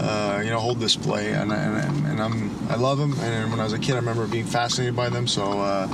uh, 0.00 0.40
you 0.42 0.50
know, 0.50 0.58
whole 0.58 0.74
display. 0.74 1.32
And, 1.32 1.52
and, 1.52 2.06
and 2.06 2.20
I'm 2.20 2.50
I 2.70 2.76
love 2.76 2.98
them. 2.98 3.12
And 3.20 3.50
when 3.50 3.60
I 3.60 3.64
was 3.64 3.72
a 3.72 3.78
kid, 3.78 3.92
I 3.92 3.96
remember 3.96 4.26
being 4.26 4.46
fascinated 4.46 4.96
by 4.96 5.08
them. 5.08 5.26
So. 5.26 5.60
Uh, 5.60 5.88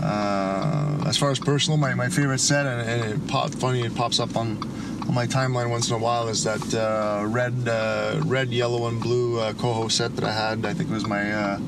uh, 0.00 1.02
as 1.06 1.16
far 1.16 1.30
as 1.30 1.40
personal, 1.40 1.76
my, 1.76 1.92
my 1.94 2.08
favorite 2.08 2.38
set, 2.38 2.66
and, 2.66 2.88
and 2.88 3.12
it 3.12 3.28
pop, 3.28 3.50
funny, 3.50 3.82
it 3.82 3.94
pops 3.96 4.20
up 4.20 4.36
on, 4.36 4.62
on 5.02 5.12
my 5.12 5.26
timeline 5.26 5.70
once 5.70 5.88
in 5.88 5.94
a 5.96 5.98
while, 5.98 6.28
is 6.28 6.44
that 6.44 6.74
uh, 6.74 7.26
red, 7.26 7.66
uh, 7.66 8.20
red, 8.24 8.50
yellow, 8.50 8.86
and 8.86 9.00
blue 9.02 9.40
uh, 9.40 9.52
Koho 9.54 9.90
set 9.90 10.14
that 10.14 10.24
I 10.24 10.32
had. 10.32 10.64
I 10.64 10.72
think 10.72 10.90
it 10.90 10.94
was 10.94 11.06
my, 11.06 11.32
uh, 11.32 11.58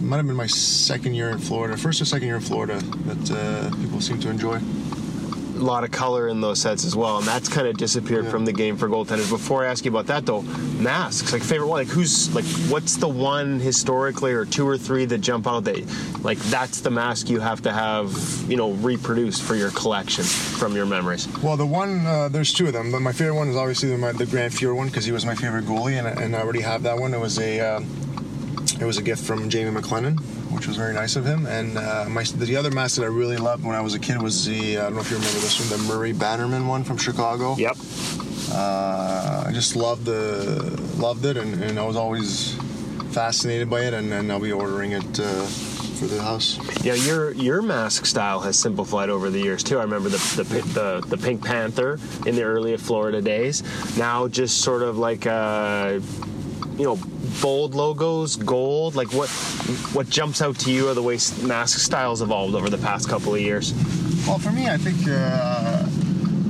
might 0.00 0.16
have 0.18 0.26
been 0.26 0.36
my 0.36 0.46
second 0.46 1.14
year 1.14 1.30
in 1.30 1.38
Florida, 1.38 1.76
first 1.76 2.00
or 2.00 2.04
second 2.04 2.26
year 2.26 2.36
in 2.36 2.42
Florida, 2.42 2.78
that 3.06 3.30
uh, 3.30 3.76
people 3.76 4.00
seem 4.00 4.18
to 4.20 4.28
enjoy. 4.30 4.58
a 4.58 5.56
lot 5.56 5.84
of 5.84 5.90
color 5.90 6.28
in 6.28 6.42
those 6.42 6.60
sets 6.60 6.84
as 6.84 6.94
well, 6.94 7.16
and 7.16 7.26
that's 7.26 7.48
kind 7.48 7.66
of 7.66 7.78
disappeared 7.78 8.24
Yeah. 8.26 8.30
from 8.30 8.44
the 8.44 8.52
game 8.52 8.76
for 8.76 8.90
goaltenders. 8.90 9.30
Before 9.30 9.64
I 9.64 9.68
ask 9.68 9.86
you 9.86 9.90
about 9.90 10.06
that 10.08 10.26
though, 10.26 10.42
masks, 10.42 11.32
like 11.32 11.42
favorite 11.42 11.68
one, 11.68 11.78
like 11.78 11.88
who's 11.88 12.34
like 12.34 12.44
what's 12.70 12.96
the 12.98 13.08
one 13.08 13.58
historically 13.58 14.34
or 14.34 14.44
two 14.44 14.68
or 14.68 14.76
three 14.76 15.06
that 15.06 15.18
jump 15.22 15.46
out 15.46 15.64
that 15.64 15.76
like 16.22 16.36
that's 16.50 16.82
the 16.82 16.90
mask 16.90 17.30
you 17.30 17.40
have 17.40 17.62
to 17.62 17.72
have, 17.72 18.12
you 18.50 18.58
know, 18.58 18.72
reproduced 18.72 19.42
for 19.42 19.54
your 19.54 19.70
collection 19.70 20.24
from 20.24 20.74
your 20.76 20.84
memories. 20.84 21.26
Well, 21.42 21.56
the 21.56 21.64
one, 21.64 22.04
uh, 22.06 22.28
there's 22.28 22.52
two 22.52 22.66
of 22.66 22.74
them, 22.74 22.92
but 22.92 23.00
my 23.00 23.12
favorite 23.12 23.36
one 23.36 23.48
is 23.48 23.56
obviously 23.56 23.88
the, 23.88 23.96
my, 23.96 24.12
the 24.12 24.26
Grant 24.26 24.52
Fuhr 24.52 24.76
one 24.76 24.88
because 24.88 25.06
he 25.06 25.12
was 25.12 25.24
my 25.24 25.34
favorite 25.34 25.64
goalie, 25.64 25.98
and, 25.98 26.06
I- 26.06 26.22
and 26.22 26.36
I 26.36 26.40
already 26.42 26.60
have 26.60 26.82
that 26.82 26.98
one. 26.98 27.14
It 27.14 27.20
was 27.20 27.38
a, 27.38 27.60
uh, 27.60 27.80
it 28.80 28.84
was 28.84 28.98
a 28.98 29.02
gift 29.02 29.24
from 29.24 29.48
Jamie 29.48 29.70
McLennan, 29.70 30.18
which 30.52 30.66
was 30.66 30.76
very 30.76 30.94
nice 30.94 31.16
of 31.16 31.24
him. 31.24 31.46
And 31.46 31.78
uh, 31.78 32.06
my 32.08 32.24
the 32.24 32.56
other 32.56 32.70
mask 32.70 32.96
that 32.96 33.04
I 33.04 33.08
really 33.08 33.36
loved 33.36 33.64
when 33.64 33.74
I 33.74 33.80
was 33.80 33.94
a 33.94 33.98
kid 33.98 34.20
was 34.20 34.44
the, 34.44 34.78
I 34.78 34.82
don't 34.82 34.94
know 34.94 35.00
if 35.00 35.10
you 35.10 35.16
remember 35.16 35.40
this 35.40 35.58
one, 35.58 35.68
the 35.68 35.88
Murray 35.92 36.12
Bannerman 36.12 36.66
one 36.66 36.84
from 36.84 36.96
Chicago. 36.96 37.56
Yep. 37.56 37.76
Uh, 38.52 39.44
I 39.46 39.50
just 39.52 39.76
loved 39.76 40.04
the, 40.04 40.80
loved 40.98 41.24
it, 41.24 41.36
and, 41.36 41.62
and 41.62 41.78
I 41.78 41.86
was 41.86 41.96
always 41.96 42.54
fascinated 43.10 43.68
by 43.68 43.82
it, 43.82 43.94
and, 43.94 44.12
and 44.12 44.30
I'll 44.30 44.40
be 44.40 44.52
ordering 44.52 44.92
it 44.92 45.20
uh, 45.20 45.46
for 45.96 46.06
the 46.06 46.22
house. 46.22 46.58
Yeah, 46.84 46.94
your 46.94 47.32
your 47.32 47.62
mask 47.62 48.06
style 48.06 48.40
has 48.40 48.58
simplified 48.58 49.08
over 49.08 49.30
the 49.30 49.40
years 49.40 49.62
too. 49.62 49.78
I 49.78 49.82
remember 49.82 50.10
the 50.10 50.18
the 50.36 50.44
the, 50.44 51.06
the 51.08 51.16
Pink 51.16 51.42
Panther 51.42 51.98
in 52.26 52.36
the 52.36 52.42
early 52.42 52.76
Florida 52.76 53.22
days. 53.22 53.62
Now 53.96 54.28
just 54.28 54.60
sort 54.60 54.82
of 54.82 54.98
like 54.98 55.26
uh, 55.26 56.00
you 56.78 56.84
know 56.84 56.98
bold 57.40 57.74
logos, 57.74 58.36
gold. 58.36 58.94
Like 58.94 59.12
what 59.12 59.28
what 59.92 60.08
jumps 60.08 60.42
out 60.42 60.58
to 60.60 60.72
you 60.72 60.88
are 60.88 60.94
the 60.94 61.02
way 61.02 61.18
mask 61.42 61.78
styles 61.78 62.22
evolved 62.22 62.54
over 62.54 62.70
the 62.70 62.78
past 62.78 63.08
couple 63.08 63.34
of 63.34 63.40
years. 63.40 63.72
Well, 64.26 64.38
for 64.38 64.50
me, 64.50 64.68
I 64.68 64.76
think, 64.76 64.96
uh, 65.08 65.84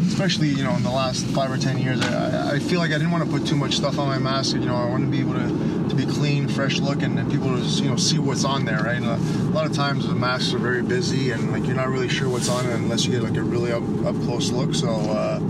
especially 0.08 0.48
you 0.48 0.64
know, 0.64 0.74
in 0.74 0.82
the 0.82 0.90
last 0.90 1.26
five 1.26 1.50
or 1.50 1.58
ten 1.58 1.78
years, 1.78 2.00
I, 2.00 2.54
I 2.54 2.58
feel 2.58 2.80
like 2.80 2.90
I 2.90 2.94
didn't 2.94 3.10
want 3.10 3.24
to 3.24 3.30
put 3.30 3.46
too 3.46 3.56
much 3.56 3.74
stuff 3.74 3.98
on 3.98 4.08
my 4.08 4.18
mask. 4.18 4.56
You 4.56 4.64
know, 4.64 4.76
I 4.76 4.88
want 4.88 5.04
to 5.04 5.10
be 5.10 5.20
able 5.20 5.34
to, 5.34 5.88
to 5.88 5.94
be 5.94 6.06
clean, 6.06 6.48
fresh 6.48 6.80
looking, 6.80 7.18
and 7.18 7.30
people 7.30 7.54
to 7.54 7.62
just, 7.62 7.82
you 7.82 7.90
know 7.90 7.96
see 7.96 8.18
what's 8.18 8.44
on 8.44 8.64
there, 8.64 8.82
right? 8.82 8.96
And 8.96 9.06
a, 9.06 9.14
a 9.14 9.52
lot 9.52 9.66
of 9.66 9.72
times 9.74 10.06
the 10.06 10.14
masks 10.14 10.54
are 10.54 10.58
very 10.58 10.82
busy, 10.82 11.30
and 11.32 11.52
like 11.52 11.64
you're 11.66 11.76
not 11.76 11.88
really 11.88 12.08
sure 12.08 12.28
what's 12.28 12.48
on 12.48 12.66
it 12.66 12.74
unless 12.74 13.04
you 13.04 13.12
get 13.12 13.22
like 13.22 13.36
a 13.36 13.42
really 13.42 13.72
up, 13.72 13.82
up 14.04 14.16
close 14.22 14.50
look. 14.50 14.74
So, 14.74 14.88
uh, 14.88 15.40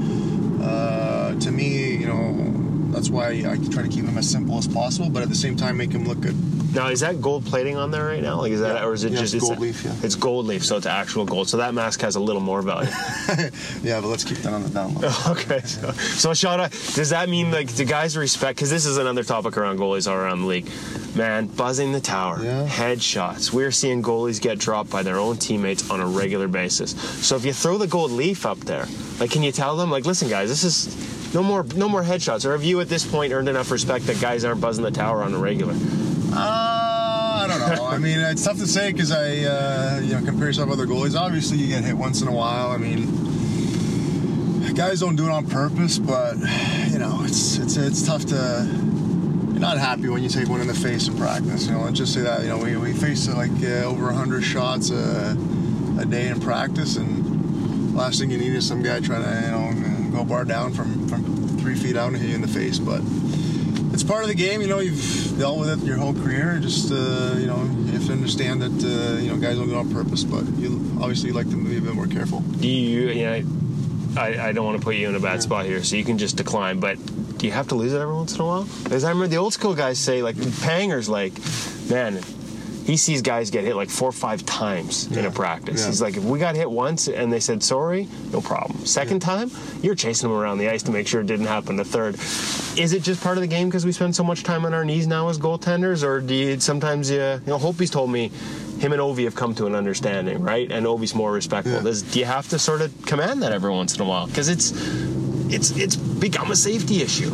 uh, 0.63 1.35
to 1.39 1.51
me, 1.51 1.97
you 1.97 2.07
know. 2.07 2.56
That's 2.97 3.11
why 3.11 3.29
I 3.47 3.59
try 3.71 3.83
to 3.83 3.91
keep 3.91 4.07
them 4.07 4.17
as 4.17 4.27
simple 4.27 4.57
as 4.57 4.67
possible, 4.67 5.11
but 5.11 5.23
at 5.23 5.29
the 5.29 5.35
same 5.35 5.55
time 5.55 5.77
make 5.77 5.91
them 5.91 6.09
look 6.09 6.19
good. 6.19 6.35
Now 6.77 6.89
is 6.89 7.01
that 7.01 7.21
gold 7.21 7.45
plating 7.47 7.77
on 7.77 7.91
there 7.91 8.05
right 8.07 8.23
now? 8.23 8.39
Like 8.41 8.53
is 8.53 8.61
that 8.61 8.75
Yeah. 8.77 8.85
or 8.87 8.93
is 8.93 9.03
it 9.05 9.13
Yeah, 9.13 9.21
just 9.21 9.35
it's 9.35 9.43
it's 9.43 9.49
gold 9.49 9.59
leaf, 9.61 9.85
yeah. 9.85 9.93
It's 10.03 10.15
gold 10.15 10.47
leaf, 10.47 10.65
so 10.65 10.77
it's 10.77 10.87
actual 10.87 11.25
gold. 11.25 11.49
So 11.49 11.57
that 11.57 11.73
mask 11.75 12.01
has 12.03 12.17
a 12.17 12.21
little 12.21 12.43
more 12.43 12.63
value. 12.63 12.91
Yeah, 13.83 14.01
but 14.01 14.09
let's 14.09 14.25
keep 14.25 14.39
that 14.39 14.53
on 14.53 14.63
the 14.63 14.69
down 14.69 14.95
low. 14.95 15.11
Okay, 15.29 15.61
so, 15.61 15.91
so 16.33 16.49
out. 16.49 16.71
Does 16.95 17.11
that 17.11 17.29
mean 17.29 17.51
like 17.51 17.69
the 17.75 17.85
guys 17.85 18.17
respect? 18.17 18.57
Because 18.59 18.71
this 18.71 18.85
is 18.87 18.99
another 18.99 19.25
topic 19.25 19.57
around 19.57 19.79
goalies 19.79 20.07
all 20.11 20.17
around 20.17 20.43
the 20.43 20.47
league. 20.47 20.69
Man, 21.17 21.47
buzzing 21.47 21.93
the 21.93 22.01
tower, 22.01 22.43
Yeah. 22.45 22.67
headshots. 22.69 23.53
We're 23.53 23.71
seeing 23.73 24.03
goalies 24.03 24.41
get 24.41 24.59
dropped 24.59 24.91
by 24.91 25.03
their 25.03 25.19
own 25.19 25.39
teammates 25.39 25.91
on 25.91 26.01
a 26.01 26.07
regular 26.07 26.47
basis. 26.49 26.91
So 27.27 27.37
if 27.37 27.45
you 27.47 27.53
throw 27.55 27.79
the 27.79 27.87
gold 27.87 28.11
leaf 28.11 28.45
up 28.45 28.59
there, 28.61 28.87
like, 29.19 29.31
can 29.31 29.43
you 29.43 29.51
tell 29.53 29.77
them, 29.77 29.91
like, 29.91 30.05
listen, 30.05 30.29
guys, 30.29 30.51
this 30.51 30.63
is 30.63 31.35
no 31.35 31.43
more, 31.43 31.65
no 31.75 31.89
more 31.89 32.03
headshots? 32.03 32.45
Or 32.45 32.53
have 32.53 32.65
you 32.65 32.81
at 32.81 32.89
this 32.91 33.07
point 33.07 33.33
earned 33.33 33.49
enough 33.49 33.71
respect 33.71 34.07
that 34.09 34.21
guys 34.21 34.45
aren't 34.45 34.61
buzzing 34.61 34.85
the 34.85 34.91
tower 34.91 35.23
on 35.23 35.33
a 35.33 35.39
regular? 35.39 35.75
Uh, 36.37 37.45
I 37.45 37.47
don't 37.49 37.77
know. 37.77 37.87
I 37.87 37.99
mean, 37.99 38.19
it's 38.19 38.45
tough 38.45 38.59
to 38.59 38.67
say 38.67 38.93
because 38.93 39.11
I, 39.11 39.39
uh, 39.45 40.01
you 40.03 40.13
know, 40.13 40.23
compare 40.25 40.49
yourself 40.49 40.69
to 40.69 40.75
other 40.75 40.87
goalies. 40.87 41.19
Obviously, 41.19 41.59
you 41.59 41.69
get 41.69 41.85
hit 41.85 41.97
once 41.97 42.23
in 42.23 42.29
a 42.29 42.33
while. 42.33 42.71
I 42.71 42.77
mean, 42.77 43.27
guys 44.77 45.01
don't 45.01 45.17
do 45.17 45.25
it 45.25 45.31
on 45.31 45.47
purpose, 45.47 45.99
but 45.99 46.37
you 46.91 46.99
know, 46.99 47.21
it's 47.25 47.57
it's 47.57 47.77
it's 47.77 48.07
tough 48.07 48.27
to. 48.27 48.69
You're 49.51 49.61
not 49.63 49.79
happy 49.79 50.11
when 50.11 50.23
you 50.23 50.29
take 50.29 50.51
one 50.51 50.61
in 50.61 50.67
the 50.67 50.75
face 50.75 51.09
in 51.09 51.17
practice. 51.17 51.67
You 51.67 51.73
know, 51.73 51.81
let's 51.81 51.97
just 51.97 52.13
say 52.13 52.21
that. 52.21 52.43
You 52.43 52.49
know, 52.49 52.59
we 52.59 52.77
we 52.77 52.93
face 52.93 53.27
uh, 53.27 53.37
like 53.37 53.51
uh, 53.63 53.87
over 53.87 54.13
hundred 54.13 54.43
shots 54.43 54.91
a, 54.91 55.37
a 55.99 56.05
day 56.05 56.29
in 56.29 56.41
practice, 56.41 56.97
and 56.97 57.97
last 57.97 58.21
thing 58.21 58.31
you 58.31 58.37
need 58.37 58.55
is 58.55 58.69
some 58.69 58.83
guy 58.83 59.01
trying 59.01 59.25
to 59.25 59.47
you 59.47 59.51
know 59.51 60.11
go 60.19 60.25
bar 60.25 60.45
down 60.45 60.75
from 60.75 61.09
from 61.09 61.25
three 61.59 61.75
feet 61.75 61.97
out 61.97 62.09
and 62.09 62.19
hit 62.19 62.29
you 62.29 62.35
in 62.35 62.43
the 62.43 62.49
face, 62.49 62.79
but 62.79 63.01
it's 63.93 64.05
part 64.05 64.23
of 64.23 64.29
the 64.29 64.35
game. 64.35 64.61
You 64.61 64.69
know, 64.69 64.79
you've 64.81 65.39
dealt 65.39 65.59
with 65.59 65.71
it 65.71 65.87
your 65.87 65.97
whole 65.97 66.15
career. 66.15 66.59
Just 66.61 66.93
uh, 66.93 67.35
you 67.39 67.47
know, 67.47 67.63
you 67.87 67.93
have 67.93 68.07
to 68.07 68.13
understand 68.13 68.63
that 68.63 68.85
uh, 68.85 69.19
you 69.19 69.31
know 69.31 69.37
guys 69.37 69.57
don't 69.57 69.69
do 69.69 69.75
it 69.75 69.79
on 69.79 69.93
purpose, 69.93 70.25
but 70.25 70.47
you 70.59 70.81
obviously 71.01 71.33
like 71.33 71.49
to 71.51 71.57
be 71.57 71.79
a 71.79 71.81
bit 71.81 71.95
more 71.95 72.07
careful. 72.07 72.41
Do 72.41 72.69
you, 72.69 73.09
you 73.09 73.25
know, 73.25 74.21
I, 74.21 74.49
I 74.49 74.53
don't 74.53 74.65
want 74.65 74.79
to 74.79 74.85
put 74.85 74.97
you 74.97 75.09
in 75.09 75.15
a 75.15 75.21
bad 75.21 75.43
spot 75.43 75.67
here, 75.67 75.83
so 75.83 75.97
you 75.97 76.05
can 76.05 76.19
just 76.19 76.37
decline, 76.37 76.81
but 76.81 76.99
do 77.39 77.47
you 77.47 77.53
have 77.53 77.69
to 77.69 77.75
lose 77.75 77.93
it 77.93 78.01
every 78.01 78.15
once 78.15 78.35
in 78.35 78.41
a 78.41 78.47
while? 78.47 78.67
Because 78.85 79.05
I 79.05 79.11
remember 79.11 79.29
the 79.29 79.37
old 79.37 79.53
school 79.53 79.75
guys 79.75 79.99
say, 79.99 80.23
like, 80.23 80.37
Panger's 80.63 81.09
like, 81.09 81.35
man, 81.91 82.23
he 82.87 82.97
sees 82.97 83.21
guys 83.21 83.51
get 83.51 83.65
hit 83.65 83.75
like 83.75 83.91
four 83.91 84.09
or 84.09 84.13
five 84.13 84.47
times 84.47 85.09
in 85.17 85.27
a 85.27 85.31
practice. 85.31 85.81
Yeah. 85.81 85.89
He's 85.89 86.01
like, 86.01 86.17
if 86.17 86.23
we 86.23 86.39
got 86.39 86.55
hit 86.55 86.71
once 86.71 87.09
and 87.09 87.33
they 87.33 87.41
said 87.41 87.61
sorry, 87.65 88.07
no 88.31 88.41
problem. 88.41 88.87
Second 88.87 89.21
time, 89.21 89.51
you're 89.83 89.97
chasing 89.97 90.29
them 90.29 90.39
around 90.39 90.59
the 90.59 90.69
ice 90.69 90.85
to 90.85 90.93
make 90.93 91.09
sure 91.09 91.21
it 91.21 91.27
didn't 91.27 91.47
happen. 91.47 91.75
The 91.75 91.85
third, 91.85 92.15
is 92.79 92.93
it 92.93 93.03
just 93.03 93.21
part 93.25 93.39
of 93.39 93.41
the 93.41 93.49
game 93.49 93.69
because 93.69 93.85
we 93.85 93.91
spend 93.91 94.15
so 94.15 94.23
much 94.23 94.45
time 94.45 94.65
on 94.65 94.73
our 94.73 94.85
knees 94.85 95.09
now 95.09 95.29
as 95.29 95.37
goaltenders, 95.37 96.05
or 96.05 96.21
do 96.21 96.33
you 96.33 96.61
sometimes 96.61 97.11
you, 97.11 97.17
you 97.19 97.41
know, 97.47 97.59
Hope's 97.59 97.91
told 97.91 98.09
me 98.09 98.29
him 98.79 98.93
and 98.93 99.03
Ovi 99.03 99.25
have 99.25 99.35
come 99.35 99.53
to 99.57 99.67
an 99.67 99.75
understanding, 99.75 100.41
right? 100.41 100.71
And 100.71 100.87
Ovi's 100.87 101.15
more 101.15 101.33
respectful. 101.33 101.79
Yeah. 101.79 101.83
Does, 101.83 102.03
do 102.03 102.21
you 102.21 102.25
have 102.25 102.49
to 102.51 102.59
sort 102.59 102.83
of 102.83 102.93
command 103.05 103.43
that 103.43 103.51
every 103.51 103.73
once 103.73 103.97
in 103.97 104.01
a 104.01 104.05
while? 104.05 104.29
Because 104.29 104.49
it's 104.49 104.73
it's 105.53 105.71
it's 105.77 105.97
become 105.97 106.53
a 106.53 106.57
safety 106.57 107.03
issue. 107.03 107.31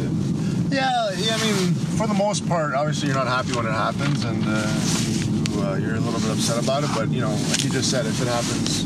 Yeah, 0.71 1.11
yeah. 1.17 1.35
I 1.35 1.45
mean, 1.45 1.75
for 1.99 2.07
the 2.07 2.15
most 2.15 2.49
part, 2.49 2.73
obviously 2.75 3.09
you're 3.09 3.17
not 3.17 3.27
happy 3.27 3.53
when 3.55 3.67
it 3.67 3.73
happens, 3.73 4.25
and 4.25 4.43
uh, 4.47 5.22
uh, 5.59 5.77
you're 5.77 5.95
a 5.95 6.01
little 6.01 6.21
bit 6.21 6.31
upset 6.31 6.63
about 6.63 6.85
it. 6.85 6.91
But 6.95 7.11
you 7.11 7.21
know, 7.21 7.31
like 7.51 7.65
you 7.65 7.71
just 7.71 7.91
said, 7.91 8.07
if 8.07 8.21
it 8.21 8.29
happens 8.29 8.85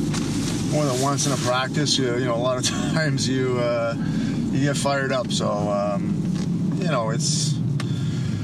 more 0.73 0.85
than 0.85 1.01
once 1.01 1.27
in 1.27 1.33
a 1.33 1.37
practice, 1.37 1.97
you, 1.99 2.17
you 2.17 2.25
know, 2.25 2.35
a 2.35 2.37
lot 2.37 2.59
of 2.59 2.64
times 2.95 3.29
you 3.29 3.59
uh, 3.59 3.95
you 4.51 4.64
get 4.64 4.77
fired 4.77 5.12
up. 5.12 5.31
So 5.33 5.49
um, 5.49 6.23
you 6.81 6.89
know, 6.89 7.11
it's. 7.11 7.55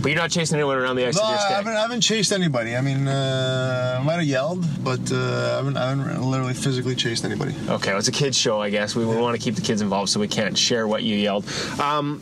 But 0.02 0.10
you're 0.10 0.20
not 0.20 0.32
chasing 0.32 0.56
anyone 0.56 0.78
around 0.78 0.96
the 0.96 1.06
ice 1.06 1.16
No, 1.16 1.22
I 1.22 1.36
haven't, 1.36 1.76
I 1.76 1.80
haven't 1.80 2.00
chased 2.00 2.32
anybody. 2.32 2.74
I 2.74 2.80
mean, 2.80 3.06
uh, 3.06 3.98
I 4.00 4.02
might 4.02 4.14
have 4.14 4.24
yelled, 4.24 4.64
but 4.82 4.98
uh, 5.12 5.52
I, 5.52 5.56
haven't, 5.58 5.76
I 5.76 5.90
haven't 5.90 6.22
literally 6.22 6.54
physically 6.54 6.96
chased 6.96 7.24
anybody. 7.24 7.54
Okay, 7.68 7.90
well, 7.90 8.00
it's 8.00 8.08
a 8.08 8.12
kids 8.12 8.36
show, 8.36 8.60
I 8.60 8.68
guess. 8.68 8.96
We, 8.96 9.06
want 9.06 9.38
to 9.38 9.40
keep 9.40 9.54
the 9.54 9.60
kids 9.60 9.80
involved, 9.80 10.10
so 10.10 10.18
we 10.18 10.26
can't 10.26 10.58
share 10.58 10.88
what 10.88 11.04
you 11.04 11.14
yelled. 11.14 11.48
Um, 11.78 12.20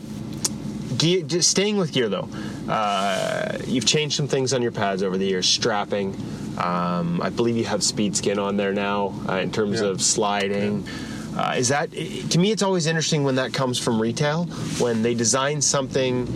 gear, 1.01 1.41
staying 1.41 1.77
with 1.77 1.91
gear 1.91 2.07
though, 2.07 2.29
uh, 2.71 3.57
you've 3.67 3.85
changed 3.85 4.15
some 4.15 4.27
things 4.27 4.53
on 4.53 4.61
your 4.61 4.71
pads 4.71 5.03
over 5.03 5.17
the 5.17 5.25
years. 5.25 5.47
Strapping, 5.47 6.15
um, 6.57 7.21
I 7.21 7.29
believe 7.29 7.57
you 7.57 7.65
have 7.65 7.83
speed 7.83 8.15
skin 8.15 8.39
on 8.39 8.57
there 8.57 8.73
now 8.73 9.13
uh, 9.27 9.35
in 9.35 9.51
terms 9.51 9.81
Yeah. 9.81 9.87
of 9.87 10.01
sliding. 10.01 10.87
Uh, 11.35 11.55
is 11.57 11.67
that 11.69 11.91
to 11.91 12.37
me? 12.39 12.51
It's 12.51 12.63
always 12.63 12.87
interesting 12.87 13.23
when 13.23 13.35
that 13.35 13.53
comes 13.53 13.77
from 13.79 14.01
retail 14.01 14.45
when 14.79 15.01
they 15.01 15.13
design 15.13 15.61
something 15.61 16.27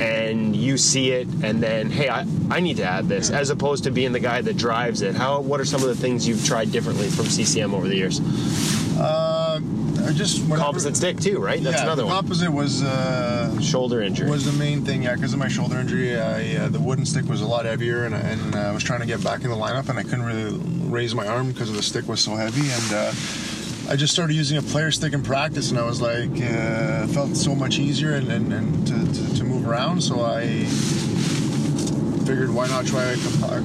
and 0.00 0.56
you 0.56 0.76
see 0.76 1.12
it 1.12 1.28
and 1.44 1.62
then 1.62 1.88
hey 1.88 2.08
I, 2.08 2.26
I 2.50 2.58
need 2.58 2.78
to 2.78 2.82
add 2.84 3.08
this 3.08 3.30
as 3.30 3.50
opposed 3.50 3.84
to 3.84 3.92
being 3.92 4.10
the 4.10 4.18
guy 4.18 4.40
that 4.42 4.56
drives 4.56 5.02
it 5.02 5.14
how 5.14 5.38
what 5.40 5.60
are 5.60 5.64
some 5.64 5.82
of 5.82 5.86
the 5.88 5.94
things 5.94 6.26
you've 6.26 6.44
tried 6.44 6.72
differently 6.72 7.06
from 7.10 7.26
ccm 7.26 7.72
over 7.72 7.86
the 7.86 7.94
years 7.94 8.20
Uh, 8.98 9.60
I 10.06 10.12
just 10.12 10.42
whenever- 10.42 10.62
composite 10.62 10.96
stick 10.96 11.18
too, 11.20 11.38
right? 11.38 11.62
That's 11.62 11.76
yeah, 11.78 11.82
another 11.84 12.02
the 12.02 12.06
one. 12.08 12.16
composite 12.16 12.52
was 12.52 12.82
uh, 12.82 13.60
Shoulder 13.60 14.02
injury. 14.02 14.28
was 14.30 14.44
the 14.44 14.52
main 14.52 14.84
thing. 14.84 15.02
Yeah, 15.04 15.14
because 15.14 15.32
of 15.32 15.38
my 15.38 15.48
shoulder 15.48 15.78
injury, 15.78 16.18
I, 16.18 16.56
uh, 16.56 16.68
the 16.68 16.80
wooden 16.80 17.06
stick 17.06 17.24
was 17.26 17.40
a 17.40 17.46
lot 17.46 17.64
heavier, 17.64 18.04
and, 18.04 18.14
and 18.14 18.54
uh, 18.54 18.58
I 18.58 18.72
was 18.72 18.82
trying 18.82 19.00
to 19.00 19.06
get 19.06 19.22
back 19.24 19.42
in 19.44 19.50
the 19.50 19.56
lineup, 19.56 19.88
and 19.88 19.98
I 19.98 20.02
couldn't 20.02 20.24
really 20.24 20.58
raise 20.88 21.14
my 21.14 21.26
arm 21.26 21.52
because 21.52 21.72
the 21.72 21.82
stick 21.82 22.06
was 22.08 22.20
so 22.20 22.34
heavy, 22.36 22.68
and. 22.70 22.92
Uh, 22.92 23.12
I 23.86 23.96
just 23.96 24.14
started 24.14 24.32
using 24.32 24.56
a 24.56 24.62
player 24.62 24.90
stick 24.90 25.12
in 25.12 25.22
practice, 25.22 25.68
and 25.68 25.78
I 25.78 25.84
was 25.84 26.00
like, 26.00 26.30
uh, 26.40 27.06
felt 27.08 27.36
so 27.36 27.54
much 27.54 27.78
easier 27.78 28.14
and, 28.14 28.32
and, 28.32 28.50
and 28.50 28.86
to, 28.86 28.94
to, 29.28 29.36
to 29.36 29.44
move 29.44 29.68
around. 29.68 30.00
So 30.02 30.24
I 30.24 30.64
figured, 32.24 32.48
why 32.48 32.66
not 32.68 32.86
try 32.86 33.02
a, 33.02 33.16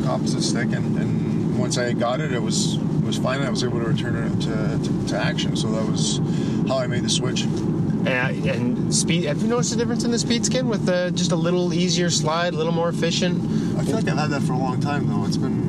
composite 0.04 0.44
stick? 0.44 0.74
And, 0.74 0.98
and 1.00 1.58
once 1.58 1.78
I 1.78 1.94
got 1.94 2.20
it, 2.20 2.34
it 2.34 2.42
was 2.42 2.78
was 3.10 3.18
fine. 3.18 3.42
I 3.42 3.50
was 3.50 3.64
able 3.64 3.80
to 3.80 3.86
return 3.88 4.16
it 4.16 4.42
to, 4.42 4.80
to, 4.90 5.08
to 5.10 5.18
action. 5.18 5.56
So 5.56 5.72
that 5.72 5.86
was 5.90 6.20
how 6.68 6.78
I 6.78 6.88
made 6.88 7.04
the 7.04 7.10
switch. 7.10 7.42
and, 7.44 8.46
and 8.46 8.94
speed. 8.96 9.26
Have 9.26 9.42
you 9.42 9.48
noticed 9.48 9.74
a 9.74 9.78
difference 9.78 10.04
in 10.06 10.12
the 10.12 10.20
speed 10.20 10.46
skin 10.46 10.68
with 10.70 10.88
uh, 10.88 11.10
just 11.12 11.32
a 11.32 11.36
little 11.36 11.74
easier 11.74 12.10
slide, 12.10 12.54
a 12.54 12.58
little 12.58 12.72
more 12.74 12.90
efficient? 12.90 13.42
I 13.78 13.84
feel 13.84 13.96
like 13.96 14.08
I've 14.08 14.18
had 14.18 14.30
that 14.30 14.42
for 14.44 14.54
a 14.54 14.58
long 14.58 14.80
time 14.80 15.08
though. 15.10 15.26
It's 15.26 15.38
been 15.38 15.68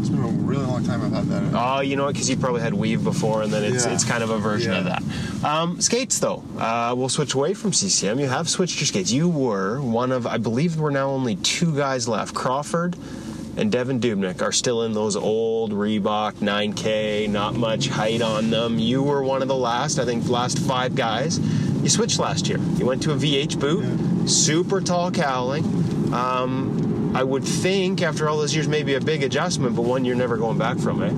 it's 0.00 0.10
been 0.10 0.22
a 0.22 0.28
really 0.28 0.64
long 0.66 0.84
time 0.84 1.02
I've 1.02 1.12
had 1.12 1.26
that. 1.26 1.42
Oh, 1.58 1.80
you 1.80 1.96
know 1.96 2.04
what? 2.04 2.12
Because 2.14 2.28
you 2.30 2.36
probably 2.36 2.60
had 2.60 2.74
weave 2.74 3.02
before, 3.02 3.42
and 3.42 3.52
then 3.52 3.64
it's 3.64 3.84
Yeah. 3.86 3.92
it's 3.94 4.04
kind 4.04 4.22
of 4.22 4.30
a 4.30 4.38
version 4.38 4.72
of 4.74 4.84
that. 4.84 5.02
Um, 5.44 5.80
skates 5.80 6.18
though, 6.20 6.44
uh, 6.58 6.94
we'll 6.96 7.08
switch 7.08 7.34
away 7.34 7.54
from 7.54 7.72
CCM. 7.72 8.20
You 8.20 8.28
have 8.28 8.48
switched 8.48 8.78
your 8.80 8.86
skates. 8.86 9.10
You 9.10 9.28
were 9.28 9.80
one 9.80 10.12
of, 10.12 10.26
I 10.26 10.36
believe, 10.38 10.76
we're 10.78 10.90
now 10.90 11.08
only 11.10 11.36
two 11.36 11.74
guys 11.74 12.06
left. 12.06 12.34
Crawford 12.34 12.96
and 13.56 13.72
Devan 13.72 14.00
Dubnyk 14.00 14.42
are 14.42 14.52
still 14.52 14.82
in 14.82 14.92
those 14.92 15.16
old 15.16 15.72
Reebok 15.72 16.34
9K, 16.34 17.28
not 17.28 17.54
much 17.54 17.88
height 17.88 18.20
on 18.20 18.50
them. 18.50 18.78
You 18.78 19.02
were 19.02 19.22
one 19.22 19.42
of 19.42 19.48
the 19.48 19.56
last, 19.56 19.98
I 19.98 20.04
think, 20.04 20.28
last 20.28 20.58
five 20.58 20.94
guys. 20.94 21.38
You 21.82 21.88
switched 21.88 22.18
last 22.18 22.48
year. 22.48 22.58
You 22.76 22.86
went 22.86 23.02
to 23.04 23.12
a 23.12 23.16
VH 23.16 23.58
boot, 23.58 24.28
super 24.28 24.80
tall 24.80 25.10
cowling. 25.10 25.64
Um, 26.12 27.12
I 27.16 27.22
would 27.22 27.44
think 27.44 28.02
after 28.02 28.28
all 28.28 28.36
those 28.36 28.54
years, 28.54 28.68
maybe 28.68 28.94
a 28.94 29.00
big 29.00 29.22
adjustment, 29.22 29.74
but 29.74 29.82
one 29.82 30.04
you're 30.04 30.16
never 30.16 30.36
going 30.36 30.58
back 30.58 30.78
from, 30.78 31.02
eh? 31.02 31.10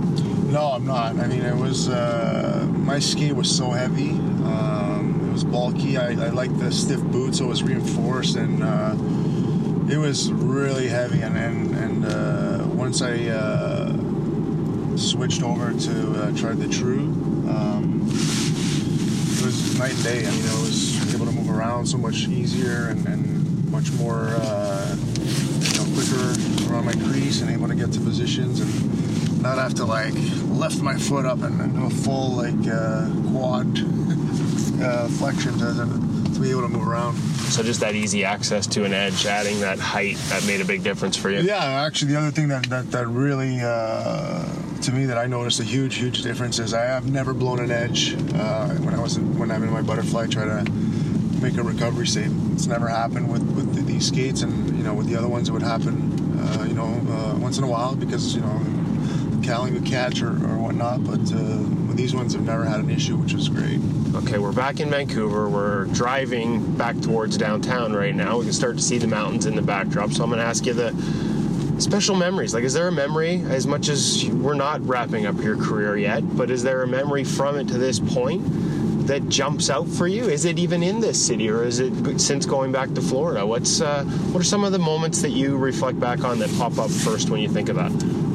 No, 0.52 0.72
I'm 0.72 0.86
not. 0.86 1.16
I 1.16 1.26
mean, 1.26 1.42
it 1.42 1.56
was 1.56 1.88
uh, 1.88 2.66
my 2.70 3.00
ski 3.00 3.32
was 3.32 3.54
so 3.54 3.70
heavy. 3.70 4.10
Um, 4.10 5.28
it 5.28 5.32
was 5.32 5.44
bulky. 5.44 5.98
I, 5.98 6.10
I 6.10 6.28
liked 6.28 6.58
the 6.58 6.70
stiff 6.70 7.02
boots, 7.02 7.38
so 7.38 7.46
it 7.46 7.48
was 7.48 7.62
reinforced, 7.62 8.36
and 8.36 8.62
uh, 8.62 8.94
it 9.90 9.98
was 9.98 10.30
really 10.32 10.88
heavy. 10.88 11.22
And 11.22 11.36
and, 11.36 11.74
and 11.76 12.04
uh, 12.06 12.66
once 12.68 13.02
I 13.02 13.26
uh, 13.26 13.96
switched 14.96 15.42
over 15.42 15.72
to 15.72 16.22
uh, 16.22 16.36
try 16.36 16.52
the 16.52 16.68
True, 16.68 17.04
um, 17.48 18.06
it 18.08 19.44
was 19.44 19.78
night 19.78 19.94
and 19.94 20.02
day. 20.04 20.26
I 20.26 20.30
mean, 20.30 20.48
I 20.48 20.60
was 20.60 21.14
able 21.14 21.26
to 21.26 21.32
move 21.32 21.50
around 21.50 21.86
so 21.86 21.98
much 21.98 22.28
easier 22.28 22.88
and, 22.88 23.06
and 23.06 23.70
much 23.70 23.90
more, 23.92 24.28
uh, 24.28 24.96
you 24.96 25.78
know, 25.78 25.84
quicker 25.94 26.72
around 26.72 26.84
my 26.84 26.92
crease 27.10 27.40
and 27.40 27.50
able 27.50 27.68
to 27.68 27.74
get 27.74 27.92
to 27.92 28.00
positions 28.00 28.60
and 28.60 29.42
not 29.42 29.58
have 29.58 29.74
to 29.74 29.84
like 29.84 30.14
lift 30.48 30.82
my 30.82 30.96
foot 30.96 31.24
up 31.24 31.42
and, 31.42 31.60
and 31.60 31.74
do 31.74 31.86
a 31.86 31.90
full 31.90 32.32
like 32.32 32.54
uh, 32.68 33.08
quad 33.30 33.78
uh, 34.82 35.08
flexion 35.08 35.52
to, 35.58 35.74
to 35.74 36.17
be 36.40 36.50
able 36.50 36.62
to 36.62 36.68
move 36.68 36.86
around. 36.86 37.16
So 37.50 37.62
just 37.62 37.80
that 37.80 37.94
easy 37.94 38.24
access 38.24 38.66
to 38.68 38.84
an 38.84 38.92
edge, 38.92 39.26
adding 39.26 39.60
that 39.60 39.78
height, 39.78 40.16
that 40.28 40.46
made 40.46 40.60
a 40.60 40.64
big 40.64 40.82
difference 40.82 41.16
for 41.16 41.30
you. 41.30 41.40
Yeah, 41.40 41.84
actually, 41.86 42.12
the 42.12 42.18
other 42.18 42.30
thing 42.30 42.48
that 42.48 42.64
that, 42.70 42.90
that 42.90 43.06
really 43.06 43.60
uh, 43.62 44.44
to 44.82 44.92
me 44.92 45.06
that 45.06 45.18
I 45.18 45.26
noticed 45.26 45.60
a 45.60 45.64
huge, 45.64 45.96
huge 45.96 46.22
difference 46.22 46.58
is 46.58 46.74
I 46.74 46.84
have 46.84 47.10
never 47.10 47.34
blown 47.34 47.58
an 47.60 47.70
edge 47.70 48.14
uh, 48.34 48.68
when 48.76 48.94
I 48.94 49.00
was 49.00 49.16
in, 49.16 49.38
when 49.38 49.50
I'm 49.50 49.62
in 49.62 49.70
my 49.70 49.82
butterfly. 49.82 50.26
Try 50.26 50.44
to 50.44 50.70
make 51.40 51.56
a 51.56 51.62
recovery 51.62 52.06
save. 52.06 52.32
It's 52.52 52.66
never 52.66 52.88
happened 52.88 53.30
with 53.30 53.42
with 53.56 53.74
the, 53.74 53.82
these 53.82 54.08
skates, 54.08 54.42
and 54.42 54.76
you 54.76 54.84
know 54.84 54.94
with 54.94 55.06
the 55.06 55.16
other 55.16 55.28
ones 55.28 55.48
it 55.48 55.52
would 55.52 55.62
happen, 55.62 56.38
uh, 56.38 56.64
you 56.64 56.74
know, 56.74 57.00
uh, 57.08 57.38
once 57.38 57.58
in 57.58 57.64
a 57.64 57.68
while 57.68 57.94
because 57.94 58.34
you 58.34 58.40
know 58.40 58.60
the 59.48 59.54
cowling 59.54 59.74
would 59.74 59.86
catch 59.86 60.20
or, 60.20 60.30
or 60.30 60.58
whatnot. 60.58 61.04
But 61.04 61.32
uh, 61.32 61.94
these 61.94 62.14
ones, 62.14 62.34
I've 62.34 62.42
never 62.42 62.64
had 62.64 62.80
an 62.80 62.90
issue, 62.90 63.16
which 63.16 63.32
is 63.32 63.48
great. 63.48 63.80
Okay, 64.14 64.38
we're 64.38 64.52
back 64.52 64.80
in 64.80 64.90
Vancouver. 64.90 65.48
We're 65.48 65.84
driving 65.86 66.76
back 66.76 67.00
towards 67.00 67.36
downtown 67.36 67.92
right 67.92 68.14
now. 68.14 68.38
We 68.38 68.44
can 68.44 68.52
start 68.52 68.76
to 68.76 68.82
see 68.82 68.98
the 68.98 69.06
mountains 69.06 69.46
in 69.46 69.56
the 69.56 69.62
backdrop. 69.62 70.12
So 70.12 70.22
I'm 70.22 70.30
going 70.30 70.38
to 70.38 70.44
ask 70.44 70.66
you 70.66 70.74
the 70.74 71.80
special 71.80 72.14
memories. 72.14 72.52
Like, 72.52 72.64
is 72.64 72.74
there 72.74 72.88
a 72.88 72.92
memory, 72.92 73.42
as 73.48 73.66
much 73.66 73.88
as 73.88 74.26
we're 74.26 74.54
not 74.54 74.86
wrapping 74.86 75.26
up 75.26 75.40
your 75.40 75.56
career 75.56 75.96
yet, 75.96 76.20
but 76.36 76.50
is 76.50 76.62
there 76.62 76.82
a 76.82 76.86
memory 76.86 77.24
from 77.24 77.56
it 77.58 77.68
to 77.68 77.78
this 77.78 77.98
point 78.00 78.44
that 79.06 79.26
jumps 79.30 79.70
out 79.70 79.88
for 79.88 80.06
you? 80.06 80.24
Is 80.24 80.44
it 80.44 80.58
even 80.58 80.82
in 80.82 81.00
this 81.00 81.24
city, 81.24 81.48
or 81.48 81.64
is 81.64 81.80
it 81.80 82.20
since 82.20 82.44
going 82.44 82.70
back 82.70 82.92
to 82.92 83.00
Florida? 83.00 83.46
What's 83.46 83.80
uh, 83.80 84.04
what 84.04 84.40
are 84.40 84.44
some 84.44 84.64
of 84.64 84.72
the 84.72 84.78
moments 84.78 85.22
that 85.22 85.30
you 85.30 85.56
reflect 85.56 85.98
back 85.98 86.24
on 86.24 86.38
that 86.40 86.50
pop 86.58 86.78
up 86.78 86.90
first 86.90 87.30
when 87.30 87.40
you 87.40 87.48
think 87.48 87.70
of 87.70 87.76
that? 87.76 88.27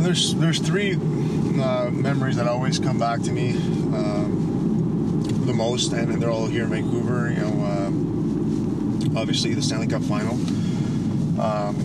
There's 0.00 0.34
there's 0.34 0.58
three 0.58 0.94
uh, 0.94 1.90
memories 1.92 2.36
that 2.36 2.46
always 2.48 2.78
come 2.78 2.98
back 2.98 3.20
to 3.22 3.32
me 3.32 3.50
um, 3.94 5.42
the 5.46 5.52
most, 5.52 5.92
and 5.92 6.20
they're 6.20 6.30
all 6.30 6.46
here 6.46 6.64
in 6.64 6.70
Vancouver. 6.70 7.30
You 7.30 7.40
know, 7.40 7.64
um, 7.64 9.16
obviously 9.16 9.54
the 9.54 9.62
Stanley 9.62 9.86
Cup 9.86 10.02
final. 10.02 10.34
Um, 11.40 11.76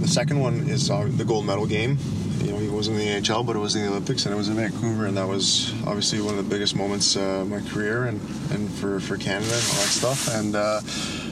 the 0.00 0.08
second 0.08 0.40
one 0.40 0.68
is 0.68 0.90
uh, 0.90 1.08
the 1.10 1.24
gold 1.24 1.46
medal 1.46 1.66
game. 1.66 1.98
You 2.42 2.52
know, 2.52 2.58
it 2.60 2.70
wasn't 2.70 2.98
in 3.00 3.06
the 3.06 3.28
NHL, 3.28 3.44
but 3.44 3.56
it 3.56 3.58
was 3.58 3.74
in 3.74 3.82
the 3.82 3.88
Olympics, 3.88 4.24
and 4.24 4.34
it 4.34 4.38
was 4.38 4.48
in 4.48 4.54
Vancouver, 4.54 5.06
and 5.06 5.16
that 5.16 5.26
was 5.26 5.72
obviously 5.86 6.20
one 6.20 6.38
of 6.38 6.44
the 6.44 6.48
biggest 6.48 6.76
moments 6.76 7.16
uh, 7.16 7.20
of 7.20 7.50
my 7.50 7.60
career, 7.60 8.04
and, 8.04 8.20
and 8.52 8.70
for, 8.70 9.00
for 9.00 9.16
Canada 9.16 9.52
and 9.52 9.64
all 9.64 9.80
that 9.80 9.90
stuff. 9.90 10.34
And 10.34 10.54
uh, 10.54 10.80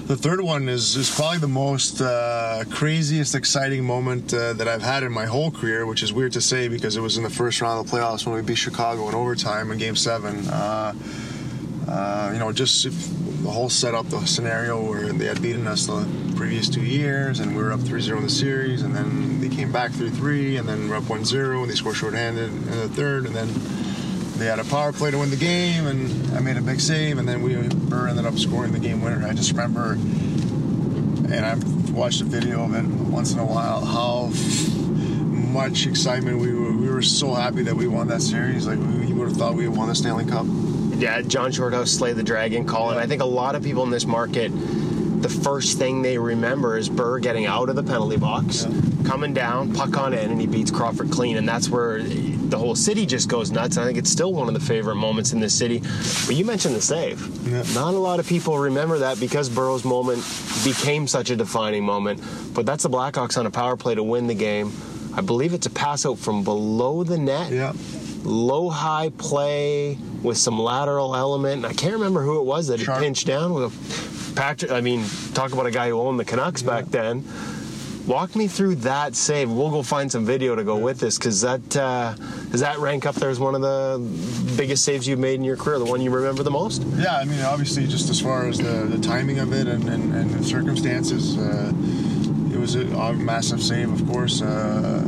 the 0.07 0.17
third 0.17 0.41
one 0.41 0.69
is, 0.69 0.95
is 0.95 1.13
probably 1.13 1.39
the 1.39 1.49
most 1.49 2.01
uh, 2.01 2.63
craziest, 2.71 3.35
exciting 3.35 3.85
moment 3.85 4.33
uh, 4.33 4.53
that 4.53 4.69
I've 4.69 4.83
had 4.83 5.03
in 5.03 5.11
my 5.11 5.27
whole 5.27 5.51
career, 5.51 5.85
which 5.85 6.03
is 6.05 6.13
weird 6.13 6.33
to 6.35 6.41
say 6.41 6.69
because 6.69 6.97
it 6.97 7.01
was 7.01 7.17
in 7.17 7.25
the 7.25 7.31
first 7.31 7.61
round 7.61 7.81
of 7.81 7.91
the 7.91 7.97
playoffs 7.97 8.25
when 8.25 8.37
we 8.37 8.43
beat 8.43 8.59
Chicago 8.59 9.09
in 9.09 9.17
overtime 9.17 9.73
in 9.73 9.79
Game 9.79 9.97
Seven. 9.97 10.47
Uh, 10.49 10.95
uh, 11.89 12.31
you 12.33 12.39
know, 12.39 12.53
just 12.53 12.85
the 13.43 13.51
whole 13.51 13.69
setup, 13.69 14.09
the 14.09 14.25
scenario 14.27 14.81
where 14.81 15.13
they 15.13 15.27
had 15.27 15.43
beaten 15.43 15.67
us 15.67 15.87
the 15.87 16.07
previous 16.37 16.69
two 16.69 16.85
years, 16.85 17.41
and 17.41 17.57
we 17.57 17.63
were 17.63 17.73
up 17.73 17.81
3-0 17.81 18.17
in 18.17 18.23
the 18.23 18.29
series, 18.29 18.83
and 18.83 18.95
then 18.95 19.41
they 19.41 19.49
came 19.49 19.73
back 19.73 19.91
3-3, 19.91 20.61
and 20.61 20.69
then 20.69 20.89
we're 20.89 20.97
up 20.97 21.05
1-0, 21.05 21.63
and 21.63 21.71
they 21.71 21.75
scored 21.75 21.97
shorthanded 21.97 22.49
in 22.49 22.71
the 22.71 22.89
third, 22.89 23.27
and 23.27 23.35
then 23.35 23.49
they 24.39 24.47
had 24.47 24.59
a 24.59 24.65
power 24.65 24.93
play 24.93 25.11
to 25.11 25.19
win 25.19 25.31
the 25.31 25.37
game, 25.37 25.87
and 25.87 26.37
I 26.37 26.41
made 26.41 26.57
a 26.57 26.61
big 26.61 26.81
save, 26.81 27.19
and 27.19 27.29
then 27.29 27.43
we 27.43 27.57
Burr 27.57 28.09
ended 28.09 28.27
up 28.27 28.39
scoring 28.39 28.73
the 28.73 28.79
game 28.79 29.01
winner. 29.01 29.27
I 29.27 29.33
just 29.33 29.53
remember, 29.53 29.93
and 29.93 31.45
I've 31.45 31.91
watched 31.91 32.21
a 32.21 32.25
video 32.25 32.65
of 32.65 32.75
it 32.75 32.85
once 32.85 33.33
in 33.33 33.39
a 33.39 33.45
while, 33.45 33.85
how 33.85 34.31
much 35.53 35.87
excitement 35.87 36.39
we 36.39 36.53
were. 36.53 36.73
We 36.77 36.89
were 36.91 37.03
so 37.03 37.33
happy 37.35 37.63
that 37.63 37.75
we 37.75 37.89
won 37.89 38.09
that 38.09 38.23
series. 38.23 38.67
Like 38.67 38.79
we, 38.79 39.07
you 39.07 39.15
would 39.17 39.29
have 39.29 39.37
thought 39.37 39.55
we 39.55 39.65
had 39.65 39.77
won 39.77 39.89
the 39.89 39.95
Stanley 39.95 40.27
Cup. 40.27 40.47
Yeah, 40.99 41.23
John 41.23 41.53
Shorthouse 41.53 41.91
slay 41.91 42.13
the 42.13 42.23
dragon 42.23 42.67
call, 42.67 42.91
and 42.91 43.01
I 43.01 43.07
think 43.07 43.23
a 43.23 43.27
lot 43.27 43.55
of 43.55 43.63
people 43.63 43.83
in 43.85 43.91
this 43.91 44.07
market 44.07 44.51
the 45.21 45.29
first 45.29 45.79
thing 45.79 46.03
they 46.03 46.19
remember 46.19 46.77
is 46.77 46.89
Burr 46.89 47.19
getting 47.19 47.47
out 47.47 47.69
of 47.69 47.77
the 47.77 47.83
penalty 47.83 48.17
box, 48.17 48.67
coming 49.05 49.33
down, 49.35 49.73
puck 49.75 49.97
on 49.97 50.13
in, 50.13 50.31
and 50.31 50.41
he 50.41 50.47
beats 50.47 50.71
Crawford 50.71 51.11
clean. 51.11 51.37
And 51.37 51.49
that's 51.49 51.69
where 51.69 51.99
the 52.51 52.59
whole 52.59 52.75
city 52.75 53.07
just 53.07 53.29
goes 53.29 53.51
nuts. 53.51 53.77
I 53.77 53.85
think 53.85 53.99
it's 53.99 54.11
still 54.11 54.33
one 54.33 54.49
of 54.49 54.55
the 54.55 54.61
favorite 54.61 54.95
moments 54.97 55.33
in 55.33 55.41
this 55.41 55.55
city. 55.55 55.81
But 56.27 56.35
you 56.37 56.45
mentioned 56.45 56.75
the 56.75 56.81
save. 56.83 57.21
Yeah. 57.47 57.63
Not 57.75 57.95
a 57.95 57.99
lot 57.99 58.21
of 58.21 58.27
people 58.27 58.59
remember 58.59 58.99
that 58.99 59.19
because 59.21 59.49
Burrow's 59.49 59.85
moment 59.85 60.23
became 60.65 61.07
such 61.07 61.31
a 61.31 61.37
defining 61.37 61.85
moment. 61.85 62.23
But 62.55 62.67
that's 62.67 62.83
the 62.85 62.91
Blackhawks 62.91 63.37
on 63.39 63.47
a 63.47 63.51
power 63.51 63.77
play 63.77 63.95
to 63.95 64.03
win 64.03 64.27
the 64.27 64.35
game. 64.35 64.73
I 65.15 65.21
believe 65.23 65.55
it's 65.55 65.67
a 65.67 65.71
pass 65.71 66.05
out 66.07 66.19
from 66.19 66.45
below 66.45 67.03
the 67.03 67.19
net 67.19 67.51
Yeah. 67.51 67.73
low 68.23 68.69
high 68.69 69.11
play 69.17 69.99
with 70.23 70.37
some 70.37 70.59
lateral 70.61 71.15
element. 71.17 71.65
I 71.65 71.73
can't 71.73 71.95
remember 71.95 72.23
who 72.23 72.39
it 72.41 72.45
was 72.45 72.67
that 72.69 72.79
he 72.81 72.85
Sharp. 72.85 73.01
pinched 73.01 73.27
down 73.27 73.55
with 73.55 73.73
Patrick. 74.37 74.71
I 74.71 74.81
mean, 74.83 75.05
talk 75.35 75.53
about 75.53 75.67
a 75.67 75.71
guy 75.71 75.89
who 75.89 75.99
owned 76.01 76.21
the 76.21 76.25
Canucks 76.25 76.61
back 76.63 76.87
then. 76.91 77.25
Walk 78.07 78.37
me 78.37 78.47
through 78.47 78.77
that 78.77 79.17
save. 79.17 79.51
We'll 79.51 79.71
go 79.71 79.83
find 79.83 80.11
some 80.11 80.25
video 80.25 80.55
to 80.55 80.63
go 80.63 80.77
with 80.77 81.01
this 81.01 81.19
because 81.19 81.41
that 81.41 81.77
uh, 81.77 82.15
does 82.53 82.61
that 82.61 82.79
rank 82.79 83.05
up 83.05 83.17
there 83.17 83.31
as 83.31 83.41
one 83.41 83.57
of 83.57 83.63
the 83.63 83.99
biggest 84.57 84.85
saves 84.85 85.09
you've 85.09 85.19
made 85.19 85.35
in 85.35 85.43
your 85.43 85.57
career, 85.57 85.81
the 85.81 85.85
one 85.85 86.01
you 86.01 86.11
remember 86.11 86.45
the 86.45 86.51
most. 86.51 86.83
Yeah, 86.95 87.17
I 87.17 87.25
mean, 87.25 87.41
obviously, 87.41 87.85
just 87.89 88.09
as 88.09 88.21
far 88.21 88.47
as 88.47 88.59
the, 88.59 88.87
the 88.89 88.99
timing 88.99 89.41
of 89.41 89.53
it 89.53 89.67
and, 89.67 89.89
and, 89.89 90.15
and 90.15 90.31
the 90.31 90.45
circumstances, 90.45 91.37
uh, 91.37 91.73
it 92.55 92.61
was 92.61 92.77
a, 92.77 92.87
a 92.87 93.13
massive 93.15 93.61
save, 93.61 93.91
of 93.91 94.07
course. 94.07 94.41
Uh, 94.41 95.03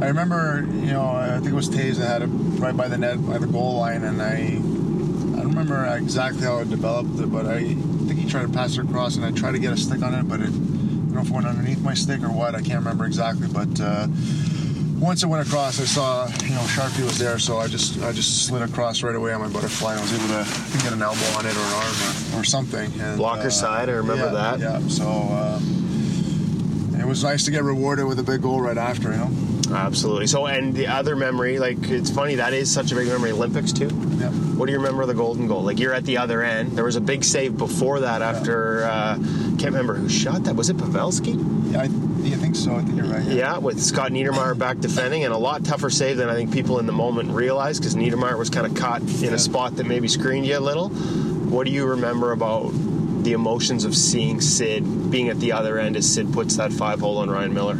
I 0.00 0.06
remember, 0.06 0.64
you 0.72 0.92
know, 0.92 1.02
I 1.02 1.38
think 1.40 1.48
it 1.48 1.54
was 1.54 1.68
Toews 1.68 1.96
that 1.96 2.06
had 2.06 2.22
it 2.22 2.26
right 2.60 2.76
by 2.76 2.86
the 2.86 2.96
net, 2.96 3.26
by 3.26 3.38
the 3.38 3.48
goal 3.48 3.78
line, 3.80 4.04
and 4.04 4.22
I, 4.22 4.34
I 4.34 5.42
don't 5.42 5.48
remember 5.48 5.84
exactly 5.96 6.42
how 6.42 6.58
it 6.58 6.70
developed, 6.70 7.28
but 7.32 7.46
I 7.46 7.74
think 7.74 8.20
he 8.20 8.30
tried 8.30 8.42
to 8.42 8.52
pass 8.52 8.78
it 8.78 8.84
across, 8.84 9.16
and 9.16 9.24
I 9.24 9.32
tried 9.32 9.52
to 9.52 9.58
get 9.58 9.72
a 9.72 9.76
stick 9.76 10.00
on 10.02 10.14
it, 10.14 10.28
but 10.28 10.40
it, 10.40 10.52
don't 11.10 11.14
know 11.14 11.20
if 11.22 11.30
it 11.30 11.34
went 11.34 11.46
underneath 11.46 11.82
my 11.82 11.94
stick 11.94 12.22
or 12.22 12.30
what. 12.30 12.54
I 12.54 12.62
can't 12.62 12.78
remember 12.78 13.04
exactly, 13.04 13.48
but. 13.48 13.80
Uh, 13.80 14.06
once 15.00 15.22
it 15.22 15.26
went 15.26 15.46
across, 15.46 15.80
I 15.80 15.84
saw 15.84 16.26
you 16.44 16.50
know 16.50 16.60
Sharpie 16.60 17.02
was 17.02 17.18
there, 17.18 17.38
so 17.38 17.56
I 17.56 17.68
just 17.68 18.02
I 18.02 18.12
just 18.12 18.46
slid 18.46 18.60
across 18.60 19.02
right 19.02 19.14
away 19.14 19.32
on 19.32 19.40
my 19.40 19.48
butterfly. 19.48 19.96
I 19.96 20.00
was 20.00 20.12
able 20.12 20.28
to 20.28 20.44
get 20.82 20.92
an 20.92 21.00
elbow 21.00 21.24
on 21.38 21.46
it 21.46 21.56
or 21.56 21.60
an 21.60 21.72
arm 21.72 22.34
or, 22.34 22.40
or 22.40 22.44
something. 22.44 22.92
And, 23.00 23.16
Blocker 23.16 23.46
uh, 23.46 23.50
side, 23.50 23.88
I 23.88 23.92
remember 23.92 24.26
yeah, 24.26 24.56
that. 24.56 24.60
Yeah, 24.60 24.88
so 24.88 25.08
um, 25.08 27.00
it 27.00 27.06
was 27.06 27.24
nice 27.24 27.46
to 27.46 27.50
get 27.50 27.64
rewarded 27.64 28.04
with 28.04 28.18
a 28.18 28.22
big 28.22 28.42
goal 28.42 28.60
right 28.60 28.76
after. 28.76 29.10
You 29.10 29.16
know. 29.16 29.30
Absolutely. 29.72 30.26
So, 30.26 30.46
and 30.46 30.74
the 30.74 30.86
other 30.86 31.16
memory, 31.16 31.58
like 31.58 31.78
it's 31.84 32.10
funny 32.10 32.34
that 32.36 32.52
is 32.52 32.70
such 32.70 32.92
a 32.92 32.94
big 32.94 33.08
memory. 33.08 33.30
Olympics 33.30 33.72
too. 33.72 33.88
Yeah. 34.18 34.30
What 34.30 34.66
do 34.66 34.72
you 34.72 34.78
remember 34.78 35.02
of 35.02 35.08
the 35.08 35.14
golden 35.14 35.46
goal? 35.46 35.62
Like 35.62 35.78
you're 35.78 35.94
at 35.94 36.04
the 36.04 36.18
other 36.18 36.42
end. 36.42 36.72
There 36.72 36.84
was 36.84 36.96
a 36.96 37.00
big 37.00 37.24
save 37.24 37.56
before 37.56 38.00
that. 38.00 38.20
After 38.20 38.84
uh, 38.84 39.16
can't 39.60 39.72
remember 39.72 39.94
who 39.94 40.08
shot 40.08 40.44
that. 40.44 40.56
Was 40.56 40.70
it 40.70 40.78
Pavelski? 40.78 41.34
Yeah, 41.70 41.82
I, 41.82 41.84
yeah, 42.26 42.34
I 42.36 42.38
think 42.38 42.56
so. 42.56 42.74
I 42.74 42.80
think 42.82 42.96
you're 42.96 43.06
right. 43.06 43.22
Yeah, 43.24 43.58
with 43.58 43.80
Scott 43.82 44.10
Niedermayer 44.10 44.56
back 44.56 44.78
defending, 44.78 45.24
and 45.24 45.34
a 45.34 45.38
lot 45.38 45.64
tougher 45.64 45.90
save 45.90 46.16
than 46.16 46.30
I 46.30 46.34
think 46.34 46.50
people 46.52 46.78
in 46.78 46.86
the 46.86 46.92
moment 46.92 47.30
realized 47.30 47.80
because 47.82 47.94
Niedermayer 47.94 48.38
was 48.38 48.48
kind 48.48 48.66
of 48.66 48.74
caught 48.74 49.02
in 49.02 49.08
Yeah. 49.08 49.32
a 49.34 49.38
spot 49.38 49.76
that 49.76 49.84
maybe 49.86 50.08
screened 50.08 50.46
you 50.46 50.56
a 50.56 50.60
little. 50.60 50.88
What 50.88 51.66
do 51.66 51.72
you 51.72 51.84
remember 51.86 52.32
about 52.32 52.70
the 53.22 53.32
emotions 53.32 53.84
of 53.84 53.94
seeing 53.94 54.40
Sid 54.40 55.10
being 55.10 55.28
at 55.28 55.38
the 55.40 55.52
other 55.52 55.78
end 55.78 55.94
as 55.96 56.10
Sid 56.10 56.32
puts 56.32 56.56
that 56.56 56.72
five 56.72 57.00
hole 57.00 57.18
on 57.18 57.28
Ryan 57.28 57.52
Miller? 57.52 57.76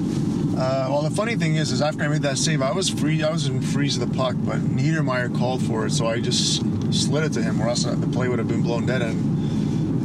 Uh, 0.59 0.87
well, 0.91 1.01
the 1.03 1.11
funny 1.11 1.37
thing 1.37 1.55
is, 1.57 1.73
is 1.73 1.81
after 1.81 2.03
I 2.05 2.09
made 2.09 2.21
that 2.23 2.37
save, 2.37 2.61
I 2.61 2.73
was 2.73 2.91
free. 2.91 3.23
I 3.23 3.31
was 3.31 3.47
in 3.47 3.63
freeze 3.63 3.97
of 3.97 4.07
the 4.07 4.15
puck, 4.15 4.37
but 4.41 4.59
Niedermayer 4.59 5.35
called 5.39 5.63
for 5.63 5.87
it, 5.87 5.93
so 5.93 6.07
I 6.07 6.21
just 6.21 6.57
slid 6.93 7.25
it 7.25 7.33
to 7.35 7.43
him, 7.43 7.63
or 7.63 7.69
else 7.69 7.85
the 7.85 8.07
play 8.09 8.29
would 8.29 8.39
have 8.39 8.49
been 8.49 8.61
blown 8.63 8.85
dead 8.85 9.01
and 9.01 9.40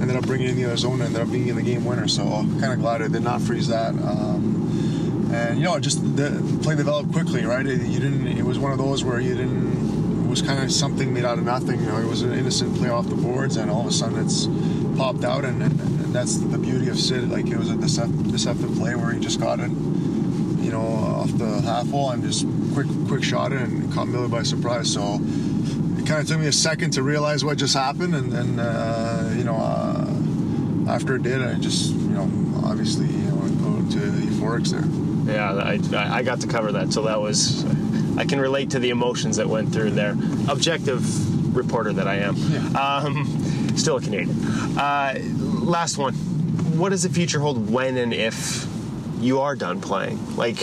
ended 0.02 0.16
up 0.16 0.26
bringing 0.26 0.50
in 0.50 0.70
the 0.70 0.78
zone. 0.78 1.02
Ended 1.02 1.22
up 1.22 1.32
being 1.32 1.48
in 1.48 1.56
the 1.56 1.62
game 1.62 1.86
winner. 1.86 2.08
So 2.08 2.24
kind 2.24 2.74
of 2.74 2.80
glad 2.80 3.02
I 3.02 3.08
did 3.08 3.24
not 3.24 3.42
freeze 3.42 3.68
that. 3.68 3.90
Um, 3.90 5.32
and 5.34 5.58
you 5.58 5.64
know, 5.64 5.80
just 5.80 6.00
the 6.16 6.60
play 6.64 6.76
developed 6.76 7.12
quickly, 7.12 7.46
right? 7.46 7.66
It, 7.66 7.82
you 7.82 8.00
didn't. 8.00 8.28
It 8.28 8.44
was 8.44 8.60
one 8.60 8.72
of 8.72 8.78
those 8.78 9.04
where 9.04 9.20
you 9.20 9.36
didn't. 9.36 10.26
It 10.26 10.30
was 10.30 10.42
kind 10.42 10.64
of 10.64 10.72
something 10.72 11.14
made 11.14 11.26
out 11.26 11.38
of 11.38 11.46
nothing. 11.46 11.80
You 11.80 11.88
know, 11.88 11.98
it 11.98 12.08
was 12.08 12.22
an 12.22 12.34
innocent 12.34 12.76
play 12.78 12.90
off 12.90 13.08
the 13.08 13.16
boards, 13.16 13.58
and 13.58 13.70
all 13.72 13.82
of 13.82 13.88
a 13.88 13.92
sudden 13.92 14.24
it's 14.24 14.48
popped 14.98 15.24
out, 15.24 15.46
and, 15.46 15.62
and, 15.62 15.80
and 15.80 16.16
that's 16.16 16.38
the 16.38 16.58
beauty 16.58 16.90
of 16.90 17.00
Sid. 17.00 17.30
Like 17.30 17.48
it 17.48 17.58
was 17.58 17.70
a 17.70 17.76
decep- 17.76 18.32
deceptive 18.32 18.74
play 18.76 18.96
where 18.96 19.12
he 19.12 19.20
just 19.20 19.40
got 19.40 19.60
it 19.60 19.72
you 20.66 20.72
know, 20.72 20.82
off 20.82 21.32
the 21.38 21.62
half 21.62 21.86
wall 21.88 22.10
and 22.10 22.24
just 22.24 22.44
quick, 22.74 22.88
quick 23.08 23.24
shot 23.24 23.54
it 23.54 23.62
and 23.62 23.94
caught 23.94 24.08
Miller 24.08 24.28
by 24.28 24.42
surprise. 24.42 24.92
So 24.92 25.20
it 25.22 26.08
kind 26.08 26.20
of 26.20 26.28
took 26.28 26.40
me 26.40 26.48
a 26.48 26.52
second 26.52 26.90
to 26.94 27.04
realize 27.04 27.46
what 27.46 27.60
just 27.60 27.76
happened, 27.76 28.16
and 28.16 28.32
then 28.32 28.60
uh, 28.60 29.32
you 29.38 29.44
know, 29.44 29.58
uh, 29.58 29.85
after 30.88 31.16
it 31.16 31.24
did, 31.24 31.42
I 31.42 31.56
just, 31.56 31.92
you 31.94 32.10
know, 32.10 32.30
obviously, 32.64 33.08
know, 33.08 33.82
go 33.82 33.92
to 33.92 34.00
euphorics 34.00 34.70
there. 34.70 34.86
Yeah, 35.34 35.54
I, 35.54 36.18
I 36.20 36.24
got 36.24 36.42
to 36.42 36.48
cover 36.48 36.72
that, 36.74 36.94
so 36.94 37.04
that 37.04 37.20
was. 37.20 37.66
I 38.18 38.26
can 38.26 38.40
relate 38.40 38.70
to 38.72 38.80
the 38.80 38.92
emotions 38.92 39.38
that 39.38 39.48
went 39.50 39.74
through 39.74 39.92
there. 39.92 40.16
Objective 40.48 41.56
reporter 41.56 41.94
that 41.94 42.08
I 42.08 42.18
am. 42.18 42.36
Um, 42.76 43.76
still 43.78 43.98
a 43.98 44.02
Canadian. 44.02 44.30
Uh, 44.78 45.20
last 45.44 45.98
one. 45.98 46.14
What 46.78 46.90
does 46.90 47.04
the 47.04 47.10
future 47.10 47.40
hold 47.40 47.70
when 47.70 47.98
and 47.98 48.14
if 48.14 48.68
you 49.20 49.40
are 49.40 49.56
done 49.56 49.82
playing? 49.82 50.36
Like, 50.36 50.58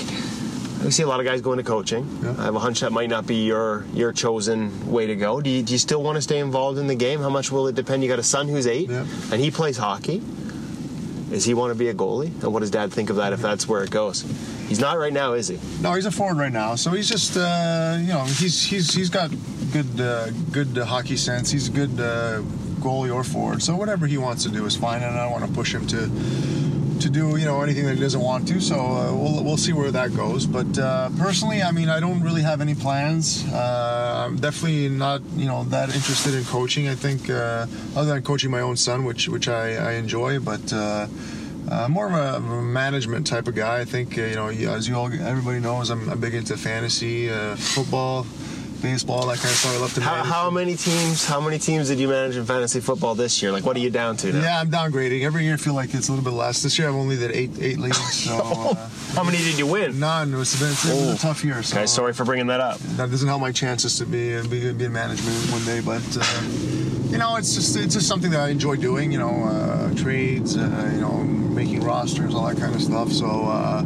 we 0.84 0.90
see 0.90 1.02
a 1.02 1.06
lot 1.06 1.20
of 1.20 1.26
guys 1.26 1.40
going 1.40 1.58
to 1.58 1.64
coaching. 1.64 2.08
Yeah. 2.22 2.34
I 2.38 2.44
have 2.44 2.54
a 2.54 2.58
hunch 2.58 2.80
that 2.80 2.92
might 2.92 3.08
not 3.10 3.26
be 3.26 3.44
your 3.44 3.84
your 3.94 4.12
chosen 4.12 4.90
way 4.90 5.06
to 5.06 5.16
go. 5.16 5.40
Do 5.40 5.50
you, 5.50 5.62
do 5.62 5.72
you 5.72 5.78
still 5.78 6.02
want 6.02 6.16
to 6.16 6.22
stay 6.22 6.38
involved 6.38 6.78
in 6.78 6.86
the 6.86 6.94
game? 6.94 7.20
How 7.20 7.30
much 7.30 7.50
will 7.52 7.66
it 7.68 7.74
depend? 7.74 8.02
You 8.02 8.08
got 8.08 8.18
a 8.18 8.22
son 8.22 8.48
who's 8.48 8.66
eight, 8.66 8.88
Yeah. 8.90 9.06
and 9.30 9.40
he 9.40 9.50
plays 9.50 9.76
hockey. 9.76 10.22
Does 11.30 11.44
he 11.46 11.54
want 11.54 11.72
to 11.72 11.78
be 11.78 11.88
a 11.88 11.94
goalie? 11.94 12.26
And 12.42 12.52
what 12.52 12.60
does 12.60 12.70
dad 12.70 12.92
think 12.92 13.08
of 13.08 13.16
that 13.16 13.32
if 13.32 13.40
that's 13.40 13.66
where 13.66 13.82
it 13.82 13.90
goes? 13.90 14.20
He's 14.68 14.80
not 14.80 14.98
right 14.98 15.12
now, 15.12 15.32
is 15.32 15.48
he? 15.48 15.58
No, 15.80 15.94
he's 15.94 16.04
a 16.04 16.10
forward 16.10 16.36
right 16.36 16.52
now, 16.52 16.74
so 16.74 16.90
he's 16.90 17.08
just, 17.08 17.36
uh, 17.38 17.96
you 18.00 18.08
know, 18.08 18.24
he's 18.24 18.62
he's 18.64 18.92
he's 18.94 19.08
got 19.10 19.30
good 19.72 20.00
uh, 20.00 20.30
good 20.50 20.76
uh, 20.76 20.84
hockey 20.84 21.16
sense. 21.16 21.50
He's 21.50 21.68
a 21.68 21.72
good 21.72 21.98
uh, 22.00 22.40
goalie 22.80 23.14
or 23.14 23.24
forward, 23.24 23.62
so 23.62 23.76
whatever 23.76 24.06
he 24.06 24.18
wants 24.18 24.42
to 24.44 24.50
do 24.50 24.66
is 24.66 24.76
fine, 24.76 25.02
and 25.02 25.16
I 25.18 25.22
don't 25.24 25.32
want 25.32 25.46
to 25.46 25.52
push 25.52 25.72
him 25.74 25.86
to 25.88 26.06
to 27.02 27.10
do 27.10 27.36
you 27.36 27.44
know 27.44 27.62
anything 27.62 27.84
that 27.84 27.94
he 27.94 28.00
doesn't 28.00 28.20
want 28.20 28.46
to. 28.48 28.60
So 28.60 28.76
uh, 28.76 29.14
we'll 29.14 29.42
we'll 29.44 29.56
see 29.56 29.72
where 29.72 29.90
that 29.90 30.14
goes. 30.14 30.46
But 30.46 30.78
uh, 30.78 31.10
personally, 31.18 31.62
I 31.62 31.72
mean, 31.72 31.88
I 31.88 32.00
don't 32.00 32.22
really 32.22 32.42
have 32.42 32.60
any 32.60 32.74
plans. 32.74 33.44
Uh, 33.52 34.24
I'm 34.26 34.36
definitely 34.36 34.88
not 34.88 35.20
you 35.34 35.46
know 35.46 35.64
that 35.64 35.94
interested 35.94 36.34
in 36.34 36.44
coaching. 36.44 36.88
I 36.88 36.94
think 36.94 37.28
uh, 37.28 37.66
other 37.96 38.14
than 38.14 38.22
coaching 38.22 38.50
my 38.50 38.60
own 38.60 38.76
son, 38.76 39.04
which 39.04 39.28
which 39.28 39.48
I, 39.48 39.74
I 39.74 39.92
enjoy, 39.94 40.40
but. 40.40 40.72
Uh, 40.72 41.06
uh, 41.70 41.88
more 41.88 42.06
of 42.06 42.12
a, 42.12 42.36
a 42.36 42.62
management 42.62 43.24
type 43.24 43.46
of 43.46 43.54
guy. 43.54 43.80
I 43.80 43.84
think 43.84 44.18
uh, 44.18 44.22
you 44.22 44.34
know, 44.34 44.48
as 44.48 44.88
you 44.88 44.96
all, 44.96 45.06
everybody 45.06 45.60
knows, 45.60 45.90
I'm, 45.90 46.08
I'm 46.10 46.20
big 46.20 46.34
into 46.34 46.56
fantasy, 46.56 47.30
uh, 47.30 47.54
football, 47.56 48.26
baseball, 48.82 49.26
that 49.28 49.36
kind 49.38 49.44
of 49.50 49.56
stuff. 49.56 49.74
I 49.76 49.78
love 49.80 49.94
to 49.94 50.00
How, 50.02 50.24
how 50.24 50.50
many 50.50 50.74
teams? 50.76 51.24
How 51.24 51.40
many 51.40 51.58
teams 51.58 51.88
did 51.88 51.98
you 52.00 52.08
manage 52.08 52.36
in 52.36 52.44
fantasy 52.44 52.80
football 52.80 53.14
this 53.14 53.40
year? 53.40 53.52
Like, 53.52 53.64
what 53.64 53.76
are 53.76 53.80
you 53.80 53.90
down 53.90 54.16
to 54.18 54.32
now? 54.32 54.40
Yeah, 54.42 54.60
I'm 54.60 54.70
downgrading. 54.70 55.22
Every 55.22 55.44
year 55.44 55.54
I 55.54 55.56
feel 55.56 55.74
like 55.74 55.94
it's 55.94 56.08
a 56.08 56.12
little 56.12 56.24
bit 56.24 56.36
less. 56.36 56.62
This 56.62 56.78
year 56.78 56.88
I've 56.88 56.94
only 56.94 57.16
did 57.16 57.30
eight 57.30 57.50
eight 57.60 57.78
leagues, 57.78 57.96
so 58.24 58.34
uh, 58.36 58.74
How 59.14 59.22
many 59.24 59.38
did 59.38 59.56
you 59.58 59.66
win? 59.66 59.98
none. 60.00 60.34
It 60.34 60.36
was, 60.36 60.60
it's 60.60 60.84
been 60.84 60.92
Oh. 60.92 61.12
a 61.14 61.16
tough 61.16 61.44
year. 61.44 61.62
So 61.62 61.76
Guys, 61.76 61.92
sorry 61.92 62.12
for 62.12 62.24
bringing 62.24 62.48
that 62.48 62.60
up. 62.60 62.78
that 62.96 63.10
doesn't 63.10 63.28
help 63.28 63.40
my 63.40 63.52
chances 63.52 63.96
to 63.98 64.04
be 64.06 64.40
be, 64.48 64.72
be 64.72 64.84
in 64.84 64.92
management 64.92 65.36
one 65.52 65.64
day. 65.64 65.80
But 65.80 66.02
uh, 66.20 66.42
you 67.10 67.18
know, 67.18 67.36
it's 67.36 67.54
just 67.54 67.76
it's 67.76 67.94
just 67.94 68.08
something 68.08 68.30
that 68.32 68.40
I 68.40 68.48
enjoy 68.48 68.76
doing. 68.76 69.12
You 69.12 69.18
know, 69.18 69.44
uh, 69.44 69.94
trades, 69.94 70.56
uh, 70.56 70.90
you 70.94 71.00
know, 71.00 71.18
making 71.22 71.80
rosters, 71.84 72.34
all 72.34 72.46
that 72.48 72.58
kind 72.58 72.74
of 72.74 72.82
stuff. 72.82 73.12
So. 73.12 73.26
Uh, 73.26 73.84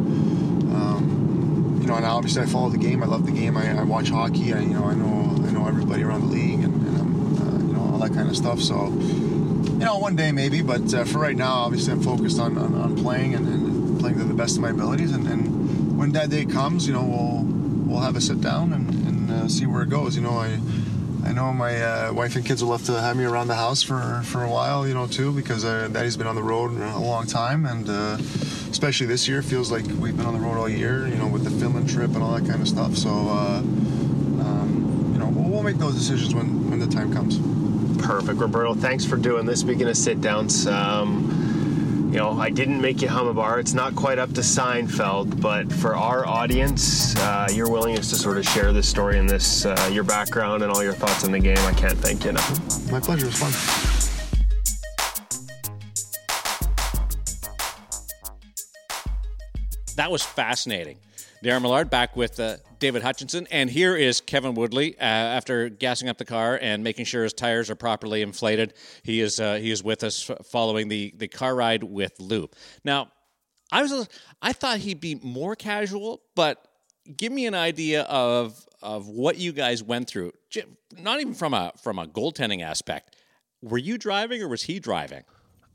um, 0.77 1.16
you 1.87 1.93
know, 1.93 1.97
and 1.99 2.05
obviously 2.05 2.41
I 2.41 2.45
follow 2.47 2.67
the 2.67 2.77
game. 2.77 3.01
I 3.01 3.05
love 3.05 3.25
the 3.25 3.31
game. 3.31 3.55
I, 3.55 3.79
I 3.79 3.83
watch 3.83 4.09
hockey. 4.09 4.53
I, 4.53 4.59
you 4.59 4.73
know, 4.73 4.83
I 4.83 4.93
know 4.93 5.41
I 5.47 5.51
know 5.51 5.69
everybody 5.69 6.03
around 6.03 6.19
the 6.19 6.27
league, 6.27 6.61
and, 6.61 6.85
and 6.85 6.99
um, 6.99 7.37
uh, 7.37 7.65
you 7.65 7.73
know 7.73 7.93
all 7.93 7.99
that 7.99 8.13
kind 8.13 8.27
of 8.27 8.35
stuff. 8.35 8.59
So, 8.59 8.87
you 8.87 9.85
know, 9.85 9.97
one 9.97 10.17
day 10.17 10.33
maybe, 10.33 10.61
but 10.61 10.93
uh, 10.93 11.05
for 11.05 11.19
right 11.19 11.37
now, 11.37 11.53
obviously 11.53 11.93
I'm 11.93 12.01
focused 12.01 12.41
on, 12.41 12.57
on, 12.57 12.75
on 12.75 12.97
playing 12.97 13.35
and, 13.35 13.47
and 13.47 13.99
playing 14.01 14.17
to 14.17 14.25
the 14.25 14.33
best 14.33 14.57
of 14.57 14.63
my 14.63 14.71
abilities. 14.71 15.13
And, 15.13 15.25
and 15.27 15.97
when 15.97 16.11
that 16.11 16.29
day 16.29 16.43
comes, 16.43 16.85
you 16.87 16.93
know, 16.93 17.05
we'll 17.05 17.43
we'll 17.87 18.01
have 18.01 18.17
a 18.17 18.21
sit 18.21 18.41
down 18.41 18.73
and, 18.73 18.89
and 19.07 19.31
uh, 19.31 19.47
see 19.47 19.65
where 19.65 19.83
it 19.83 19.89
goes. 19.89 20.17
You 20.17 20.23
know, 20.23 20.31
I 20.31 20.59
I 21.23 21.31
know 21.31 21.53
my 21.53 21.81
uh, 21.81 22.11
wife 22.11 22.35
and 22.35 22.45
kids 22.45 22.61
will 22.61 22.71
love 22.71 22.83
to 22.87 22.99
have 22.99 23.15
me 23.15 23.23
around 23.23 23.47
the 23.47 23.55
house 23.55 23.81
for, 23.81 24.21
for 24.25 24.43
a 24.43 24.49
while, 24.49 24.85
you 24.85 24.93
know, 24.93 25.07
too, 25.07 25.31
because 25.31 25.63
uh, 25.63 25.87
Daddy's 25.87 26.17
been 26.17 26.27
on 26.27 26.35
the 26.35 26.43
road 26.43 26.71
a 26.79 26.99
long 26.99 27.25
time, 27.27 27.65
and 27.65 27.89
uh, 27.89 28.17
especially 28.77 29.07
this 29.07 29.27
year, 29.27 29.41
feels 29.41 29.71
like 29.71 29.83
we've 29.99 30.15
been 30.15 30.27
on 30.27 30.35
the 30.35 30.39
road 30.39 30.55
all 30.55 30.69
year, 30.69 31.07
you 31.07 31.15
know, 31.15 31.27
with 31.27 31.43
the 31.43 31.49
Finland 31.49 31.89
trip 31.89 32.13
and 32.13 32.21
all 32.21 32.31
that 32.33 32.47
kind 32.47 32.61
of 32.61 32.67
stuff. 32.67 32.95
So, 32.95 33.09
uh, 33.09 33.57
um, 33.57 35.09
you 35.13 35.19
know, 35.19 35.29
we'll, 35.29 35.49
we'll 35.49 35.63
make 35.63 35.77
those 35.79 35.95
decisions 35.95 36.35
when, 36.35 36.69
when 36.69 36.79
the 36.79 36.85
time 36.85 37.11
comes. 37.11 37.39
Perfect, 38.05 38.37
Roberto. 38.37 38.75
Thanks 38.75 39.03
for 39.03 39.17
doing 39.17 39.47
this. 39.47 39.61
Speaking 39.61 39.89
of 39.89 39.97
sit 39.97 40.21
downs, 40.21 40.67
um, 40.67 42.11
you 42.13 42.19
know, 42.19 42.39
I 42.39 42.51
didn't 42.51 42.79
make 42.79 43.01
you 43.01 43.07
hum 43.07 43.25
a 43.25 43.33
bar. 43.33 43.59
It's 43.59 43.73
not 43.73 43.95
quite 43.95 44.19
up 44.19 44.33
to 44.33 44.41
Seinfeld, 44.41 45.41
but 45.41 45.73
for 45.73 45.95
our 45.95 46.27
audience, 46.27 47.15
uh, 47.17 47.47
your 47.51 47.71
willingness 47.71 48.11
to 48.11 48.15
sort 48.15 48.37
of 48.37 48.45
share 48.47 48.73
this 48.73 48.87
story 48.87 49.17
and 49.17 49.27
this, 49.27 49.65
uh, 49.65 49.89
your 49.91 50.03
background 50.03 50.61
and 50.61 50.71
all 50.71 50.83
your 50.83 50.93
thoughts 50.93 51.23
on 51.23 51.31
the 51.31 51.39
game, 51.39 51.57
I 51.57 51.73
can't 51.73 51.97
thank 51.97 52.25
you 52.25 52.29
enough. 52.29 52.91
My 52.91 52.99
pleasure. 52.99 53.25
It 53.25 53.29
was 53.29 53.39
fun. 53.39 53.96
That 59.97 60.11
was 60.11 60.23
fascinating. 60.23 60.97
Darren 61.43 61.61
Millard 61.61 61.89
back 61.89 62.15
with 62.15 62.39
uh, 62.39 62.57
David 62.79 63.03
Hutchinson. 63.03 63.47
And 63.51 63.69
here 63.69 63.95
is 63.95 64.21
Kevin 64.21 64.53
Woodley 64.55 64.95
uh, 64.97 65.03
after 65.03 65.69
gassing 65.69 66.09
up 66.09 66.17
the 66.17 66.25
car 66.25 66.57
and 66.61 66.83
making 66.83 67.05
sure 67.05 67.23
his 67.23 67.33
tires 67.33 67.69
are 67.69 67.75
properly 67.75 68.21
inflated. 68.21 68.73
He 69.03 69.21
is 69.21 69.39
uh, 69.39 69.55
he 69.55 69.71
is 69.71 69.83
with 69.83 70.03
us 70.03 70.31
following 70.45 70.87
the, 70.87 71.13
the 71.17 71.27
car 71.27 71.55
ride 71.55 71.83
with 71.83 72.13
Lou. 72.19 72.49
Now, 72.83 73.11
I 73.71 73.81
was 73.81 74.07
I 74.41 74.53
thought 74.53 74.79
he'd 74.79 75.01
be 75.01 75.15
more 75.15 75.55
casual, 75.55 76.21
but 76.35 76.65
give 77.15 77.31
me 77.31 77.45
an 77.45 77.55
idea 77.55 78.03
of 78.03 78.65
of 78.81 79.07
what 79.07 79.37
you 79.37 79.51
guys 79.51 79.83
went 79.83 80.07
through. 80.07 80.31
Not 80.97 81.19
even 81.19 81.33
from 81.33 81.53
a 81.53 81.73
from 81.81 81.99
a 81.99 82.07
goaltending 82.07 82.63
aspect. 82.63 83.15
Were 83.61 83.77
you 83.77 83.97
driving 83.97 84.41
or 84.41 84.47
was 84.47 84.63
he 84.63 84.79
driving? 84.79 85.23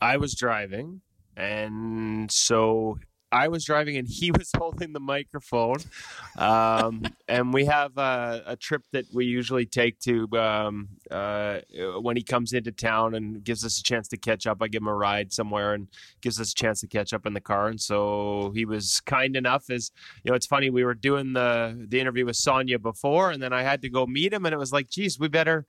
I 0.01 0.17
was 0.17 0.35
driving, 0.35 1.01
and 1.37 2.31
so 2.31 2.99
I 3.33 3.49
was 3.49 3.65
driving 3.65 3.97
and 3.97 4.07
he 4.07 4.31
was 4.39 4.51
holding 4.57 4.93
the 4.93 5.01
microphone. 5.01 5.79
Um, 6.39 7.03
and 7.27 7.53
we 7.53 7.65
have 7.65 7.97
a, 7.97 8.43
a, 8.47 8.57
trip 8.57 8.85
that 8.93 9.07
we 9.13 9.25
usually 9.25 9.67
take 9.67 9.99
to 10.01 10.29
um, 10.39 10.89
uh, 11.11 11.61
when 12.01 12.17
he 12.17 12.23
comes 12.23 12.53
into 12.53 12.71
town 12.71 13.15
and 13.15 13.43
gives 13.43 13.65
us 13.65 13.79
a 13.79 13.83
chance 13.83 14.09
to 14.09 14.17
catch 14.17 14.47
up. 14.47 14.59
I 14.61 14.69
give 14.69 14.83
him 14.83 14.89
a 14.89 14.95
ride 14.95 15.33
somewhere 15.33 15.75
and 15.75 15.89
gives 16.21 16.41
us 16.41 16.53
a 16.53 16.55
chance 16.55 16.81
to 16.81 16.87
catch 16.87 17.13
up 17.13 17.27
in 17.27 17.33
the 17.33 17.41
car. 17.41 17.69
And 17.69 17.81
so 17.81 18.53
he 18.55 18.65
was 18.65 19.01
kind 19.01 19.35
enough 19.37 19.71
as, 19.71 19.91
you 20.23 20.31
know, 20.31 20.37
it's 20.37 20.47
funny, 20.47 20.71
we 20.71 20.85
were 20.85 20.95
doing 20.95 21.33
the, 21.33 21.87
the 21.89 21.99
interview 21.99 22.27
with 22.27 22.37
Sonia 22.37 22.79
before 22.79 23.31
and 23.31 23.43
then 23.43 23.53
I 23.53 23.63
had 23.63 23.83
to 23.83 23.89
go 23.89 24.07
meet 24.07 24.33
him 24.33 24.47
and 24.47 24.55
it 24.55 24.59
was 24.59 24.73
like, 24.73 24.89
geez, 24.89 25.19
we 25.19 25.29
better, 25.29 25.67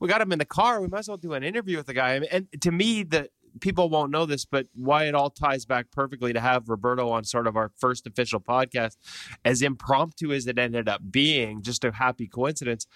we 0.00 0.08
got 0.08 0.20
him 0.20 0.32
in 0.32 0.38
the 0.38 0.44
car. 0.44 0.80
We 0.80 0.88
might 0.88 1.00
as 1.00 1.08
well 1.08 1.16
do 1.16 1.32
an 1.32 1.42
interview 1.42 1.76
with 1.76 1.86
the 1.86 1.94
guy. 1.94 2.20
And 2.30 2.46
to 2.60 2.70
me, 2.70 3.02
the 3.02 3.30
people 3.60 3.88
won't 3.88 4.10
know 4.10 4.26
this, 4.26 4.44
but 4.44 4.66
why 4.74 5.04
it 5.04 5.14
all 5.14 5.30
ties 5.30 5.64
back 5.64 5.90
perfectly 5.90 6.32
to 6.32 6.40
have 6.40 6.68
Roberto 6.68 7.10
on 7.10 7.24
sort 7.24 7.46
of 7.46 7.56
our 7.56 7.70
first 7.76 8.06
official 8.06 8.40
podcast, 8.40 8.96
as 9.44 9.62
impromptu 9.62 10.32
as 10.32 10.46
it 10.46 10.58
ended 10.58 10.88
up 10.88 11.02
being, 11.10 11.62
just 11.62 11.84
a 11.84 11.92
happy 11.92 12.26
coincidence. 12.26 12.86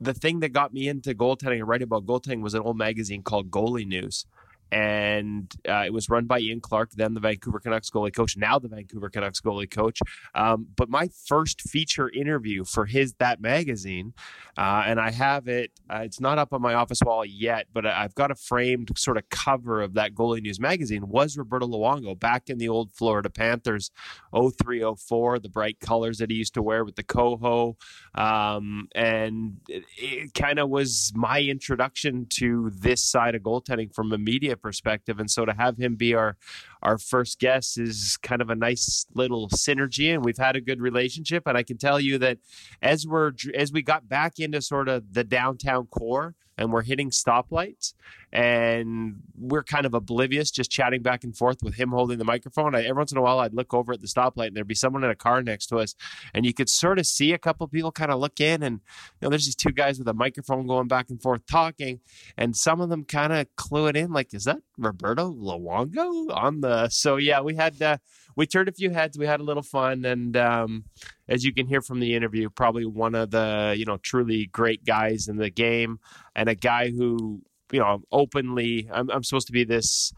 The 0.00 0.14
thing 0.14 0.40
that 0.40 0.52
got 0.52 0.72
me 0.72 0.88
into 0.88 1.14
goaltending 1.14 1.58
and 1.58 1.68
writing 1.68 1.86
about 1.86 2.06
goaltending 2.06 2.42
was 2.42 2.54
an 2.54 2.62
old 2.62 2.76
magazine 2.76 3.22
called 3.22 3.50
Goalie 3.50 3.86
News 3.86 4.26
and 4.72 5.54
uh, 5.68 5.82
it 5.84 5.92
was 5.92 6.08
run 6.08 6.24
by 6.24 6.38
Ian 6.38 6.60
Clark, 6.60 6.92
then 6.92 7.12
the 7.12 7.20
Vancouver 7.20 7.60
Canucks 7.60 7.90
goalie 7.90 8.14
coach, 8.14 8.38
now 8.38 8.58
the 8.58 8.68
Vancouver 8.68 9.10
Canucks 9.10 9.38
goalie 9.38 9.70
coach. 9.70 10.00
Um, 10.34 10.66
but 10.74 10.88
my 10.88 11.10
first 11.26 11.60
feature 11.60 12.08
interview 12.08 12.64
for 12.64 12.86
his 12.86 13.12
that 13.18 13.38
magazine, 13.42 14.14
uh, 14.56 14.84
and 14.86 14.98
I 14.98 15.10
have 15.10 15.46
it. 15.46 15.72
Uh, 15.90 15.98
it's 16.04 16.20
not 16.20 16.38
up 16.38 16.54
on 16.54 16.62
my 16.62 16.72
office 16.72 17.00
wall 17.04 17.22
yet, 17.22 17.66
but 17.74 17.84
I've 17.84 18.14
got 18.14 18.30
a 18.30 18.34
framed 18.34 18.90
sort 18.96 19.18
of 19.18 19.28
cover 19.28 19.82
of 19.82 19.92
that 19.94 20.14
goalie 20.14 20.40
news 20.40 20.58
magazine. 20.58 21.06
Was 21.06 21.36
Roberto 21.36 21.66
Luongo 21.66 22.18
back 22.18 22.48
in 22.48 22.56
the 22.56 22.70
old 22.70 22.92
Florida 22.94 23.28
Panthers, 23.28 23.90
0304, 24.32 25.38
the 25.38 25.50
bright 25.50 25.80
colors 25.80 26.16
that 26.16 26.30
he 26.30 26.36
used 26.38 26.54
to 26.54 26.62
wear 26.62 26.82
with 26.82 26.96
the 26.96 27.04
Koho, 27.04 27.76
um, 28.14 28.88
and 28.94 29.58
it, 29.68 29.84
it 29.98 30.34
kind 30.34 30.58
of 30.58 30.70
was 30.70 31.12
my 31.14 31.42
introduction 31.42 32.26
to 32.30 32.70
this 32.74 33.02
side 33.02 33.34
of 33.34 33.42
goaltending 33.42 33.94
from 33.94 34.10
a 34.12 34.18
media 34.18 34.56
perspective. 34.62 35.18
And 35.18 35.30
so 35.30 35.44
to 35.44 35.52
have 35.52 35.76
him 35.78 35.96
be 35.96 36.14
our 36.14 36.36
our 36.82 36.98
first 36.98 37.38
guest 37.38 37.78
is 37.78 38.18
kind 38.22 38.42
of 38.42 38.50
a 38.50 38.54
nice 38.54 39.06
little 39.14 39.48
synergy, 39.48 40.12
and 40.12 40.24
we've 40.24 40.38
had 40.38 40.56
a 40.56 40.60
good 40.60 40.80
relationship. 40.80 41.44
And 41.46 41.56
I 41.56 41.62
can 41.62 41.78
tell 41.78 42.00
you 42.00 42.18
that 42.18 42.38
as 42.80 43.06
we're 43.06 43.32
as 43.54 43.72
we 43.72 43.82
got 43.82 44.08
back 44.08 44.38
into 44.38 44.62
sort 44.62 44.88
of 44.88 45.12
the 45.12 45.24
downtown 45.24 45.86
core 45.86 46.34
and 46.58 46.72
we're 46.72 46.82
hitting 46.82 47.10
stoplights 47.10 47.94
and 48.32 49.16
we're 49.38 49.62
kind 49.62 49.84
of 49.84 49.94
oblivious 49.94 50.50
just 50.50 50.70
chatting 50.70 51.02
back 51.02 51.24
and 51.24 51.36
forth 51.36 51.62
with 51.62 51.74
him 51.74 51.90
holding 51.90 52.18
the 52.18 52.24
microphone. 52.24 52.74
I, 52.74 52.82
every 52.82 52.92
once 52.94 53.12
in 53.12 53.18
a 53.18 53.22
while 53.22 53.38
i'd 53.40 53.54
look 53.54 53.74
over 53.74 53.92
at 53.92 54.00
the 54.00 54.06
stoplight 54.06 54.48
and 54.48 54.56
there'd 54.56 54.66
be 54.66 54.74
someone 54.74 55.04
in 55.04 55.10
a 55.10 55.14
car 55.14 55.42
next 55.42 55.66
to 55.66 55.78
us 55.78 55.94
and 56.34 56.46
you 56.46 56.54
could 56.54 56.68
sort 56.68 56.98
of 56.98 57.06
see 57.06 57.32
a 57.32 57.38
couple 57.38 57.66
people 57.68 57.92
kind 57.92 58.10
of 58.10 58.20
look 58.20 58.40
in 58.40 58.62
and 58.62 58.80
you 59.20 59.26
know 59.26 59.30
there's 59.30 59.46
these 59.46 59.54
two 59.54 59.70
guys 59.70 59.98
with 59.98 60.08
a 60.08 60.14
microphone 60.14 60.66
going 60.66 60.88
back 60.88 61.10
and 61.10 61.20
forth 61.22 61.44
talking 61.46 62.00
and 62.36 62.56
some 62.56 62.80
of 62.80 62.88
them 62.88 63.04
kind 63.04 63.32
of 63.32 63.46
clue 63.56 63.86
it 63.86 63.96
in 63.96 64.12
like 64.12 64.32
is 64.34 64.44
that 64.44 64.60
roberto 64.78 65.30
luongo 65.30 66.34
on 66.34 66.60
the 66.60 66.88
so 66.88 67.16
yeah 67.16 67.40
we 67.40 67.54
had 67.54 67.80
uh, 67.82 67.96
we 68.36 68.46
turned 68.46 68.68
a 68.68 68.72
few 68.72 68.90
heads 68.90 69.18
we 69.18 69.26
had 69.26 69.40
a 69.40 69.44
little 69.44 69.62
fun 69.62 70.04
and 70.04 70.36
um, 70.36 70.84
as 71.32 71.44
you 71.44 71.52
can 71.52 71.66
hear 71.66 71.80
from 71.80 72.00
the 72.00 72.14
interview, 72.14 72.50
probably 72.50 72.84
one 72.84 73.14
of 73.14 73.30
the 73.30 73.74
you 73.76 73.84
know 73.84 73.96
truly 73.96 74.46
great 74.46 74.84
guys 74.84 75.28
in 75.28 75.36
the 75.36 75.50
game, 75.50 75.98
and 76.36 76.48
a 76.48 76.54
guy 76.54 76.90
who 76.90 77.42
you 77.72 77.80
know 77.80 78.02
openly. 78.12 78.88
I'm, 78.92 79.10
I'm 79.10 79.24
supposed 79.24 79.46
to 79.46 79.52
be 79.52 79.64
this 79.64 80.12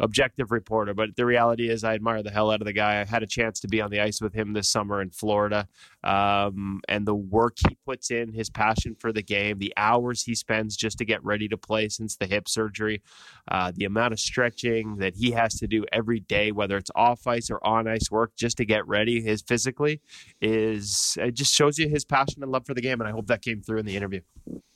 objective 0.00 0.50
reporter, 0.50 0.94
but 0.94 1.14
the 1.16 1.24
reality 1.24 1.68
is 1.68 1.84
I 1.84 1.94
admire 1.94 2.22
the 2.22 2.30
hell 2.30 2.50
out 2.50 2.60
of 2.60 2.66
the 2.66 2.72
guy. 2.72 3.00
I 3.00 3.04
had 3.04 3.22
a 3.22 3.26
chance 3.26 3.60
to 3.60 3.68
be 3.68 3.80
on 3.80 3.90
the 3.90 4.00
ice 4.00 4.20
with 4.20 4.34
him 4.34 4.52
this 4.52 4.68
summer 4.68 5.00
in 5.00 5.10
Florida, 5.10 5.68
um, 6.02 6.80
and 6.88 7.06
the 7.06 7.14
work 7.14 7.56
he 7.68 7.76
puts 7.86 8.10
in, 8.10 8.32
his 8.32 8.50
passion 8.50 8.96
for 8.98 9.12
the 9.12 9.22
game, 9.22 9.58
the 9.58 9.72
hours 9.76 10.22
he 10.22 10.34
spends 10.34 10.76
just 10.76 10.98
to 10.98 11.04
get 11.04 11.24
ready 11.24 11.48
to 11.48 11.56
play 11.56 11.88
since 11.88 12.16
the 12.16 12.26
hip 12.26 12.48
surgery, 12.48 13.02
uh, 13.48 13.72
the 13.74 13.84
amount 13.84 14.12
of 14.12 14.20
stretching 14.20 14.96
that 14.96 15.14
he 15.14 15.30
has 15.30 15.54
to 15.54 15.66
do 15.66 15.84
every 15.92 16.20
day, 16.20 16.50
whether 16.50 16.76
it's 16.76 16.90
off 16.94 17.26
ice 17.26 17.50
or 17.50 17.64
on 17.64 17.86
ice 17.86 18.10
work, 18.10 18.32
just 18.36 18.56
to 18.56 18.64
get 18.64 18.86
ready, 18.88 19.20
his 19.20 19.42
physically 19.42 20.00
is 20.40 21.16
it 21.20 21.34
just 21.34 21.54
shows 21.54 21.78
you 21.78 21.88
his 21.88 22.04
passion 22.04 22.42
and 22.42 22.50
love 22.50 22.66
for 22.66 22.74
the 22.74 22.80
game, 22.80 23.00
and 23.00 23.08
I 23.08 23.12
hope 23.12 23.26
that 23.28 23.42
came 23.42 23.60
through 23.60 23.78
in 23.78 23.86
the 23.86 23.96
interview. 23.96 24.20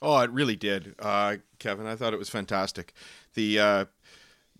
Oh, 0.01 0.19
it 0.19 0.31
really 0.31 0.55
did, 0.55 0.95
uh, 0.99 1.37
Kevin. 1.59 1.85
I 1.85 1.95
thought 1.95 2.13
it 2.13 2.19
was 2.19 2.29
fantastic. 2.29 2.93
The 3.33 3.59
uh, 3.59 3.85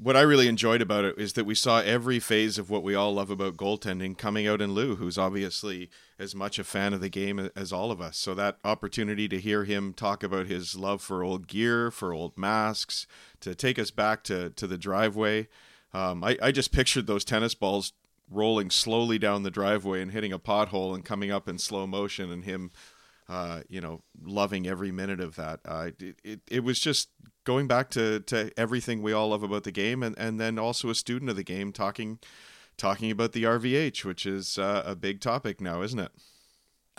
what 0.02 0.16
I 0.16 0.22
really 0.22 0.48
enjoyed 0.48 0.82
about 0.82 1.04
it 1.04 1.18
is 1.18 1.34
that 1.34 1.44
we 1.44 1.54
saw 1.54 1.82
every 1.82 2.20
phase 2.20 2.58
of 2.58 2.70
what 2.70 2.84
we 2.84 2.96
all 2.96 3.14
love 3.14 3.30
about 3.30 3.58
goaltending 3.58 4.18
coming 4.18 4.48
out 4.48 4.62
in 4.62 4.72
Lou, 4.72 4.96
who's 4.96 5.18
obviously 5.18 5.90
as 6.18 6.34
much 6.34 6.58
a 6.58 6.64
fan 6.64 6.94
of 6.94 7.02
the 7.02 7.10
game 7.10 7.52
as 7.54 7.74
all 7.74 7.92
of 7.92 8.00
us. 8.00 8.18
So 8.18 8.34
that 8.34 8.60
opportunity 8.64 9.28
to 9.28 9.42
hear 9.42 9.66
him 9.66 9.94
talk 9.94 10.24
about 10.24 10.48
his 10.48 10.78
love 10.78 11.02
for 11.02 11.22
old 11.22 11.48
gear, 11.48 11.92
for 11.92 12.14
old 12.14 12.38
masks, 12.38 13.08
to 13.42 13.54
take 13.54 13.78
us 13.78 13.92
back 13.92 14.24
to 14.24 14.52
to 14.52 14.68
the 14.68 14.78
driveway. 14.78 15.50
Um, 15.94 16.24
I, 16.24 16.38
I 16.42 16.52
just 16.54 16.72
pictured 16.72 17.06
those 17.06 17.26
tennis 17.26 17.54
balls 17.54 17.92
rolling 18.32 18.70
slowly 18.70 19.20
down 19.20 19.44
the 19.44 19.52
driveway 19.52 20.02
and 20.02 20.12
hitting 20.12 20.32
a 20.32 20.40
pothole 20.40 20.96
and 20.96 21.04
coming 21.04 21.30
up 21.30 21.50
in 21.50 21.58
slow 21.58 21.86
motion, 21.86 22.32
and 22.32 22.46
him 22.46 22.72
uh, 23.30 23.62
you 23.70 23.80
know, 23.80 24.02
loving 24.24 24.68
every 24.68 24.92
minute 24.92 25.20
of 25.20 25.36
that. 25.36 25.60
Uh, 25.64 25.92
it, 26.00 26.16
it, 26.24 26.40
it 26.50 26.64
was 26.64 26.80
just 26.80 27.10
going 27.44 27.68
back 27.68 27.90
to, 27.92 28.20
to 28.22 28.52
everything 28.58 29.02
we 29.02 29.14
all 29.14 29.30
love 29.30 29.44
about 29.44 29.64
the 29.64 29.72
game, 29.72 30.04
and, 30.04 30.18
and 30.18 30.40
then 30.40 30.60
also 30.60 30.90
a 30.90 30.96
student 30.96 31.30
of 31.30 31.36
the 31.36 31.44
game 31.44 31.72
talking 31.72 32.20
talking 32.78 33.12
about 33.12 33.34
the 33.34 33.44
RVH, 33.44 34.06
which 34.06 34.26
is 34.26 34.58
uh, 34.58 34.84
a 34.86 34.96
big 34.96 35.20
topic 35.20 35.60
now, 35.60 35.82
isn't 35.82 36.00
it? 36.00 36.12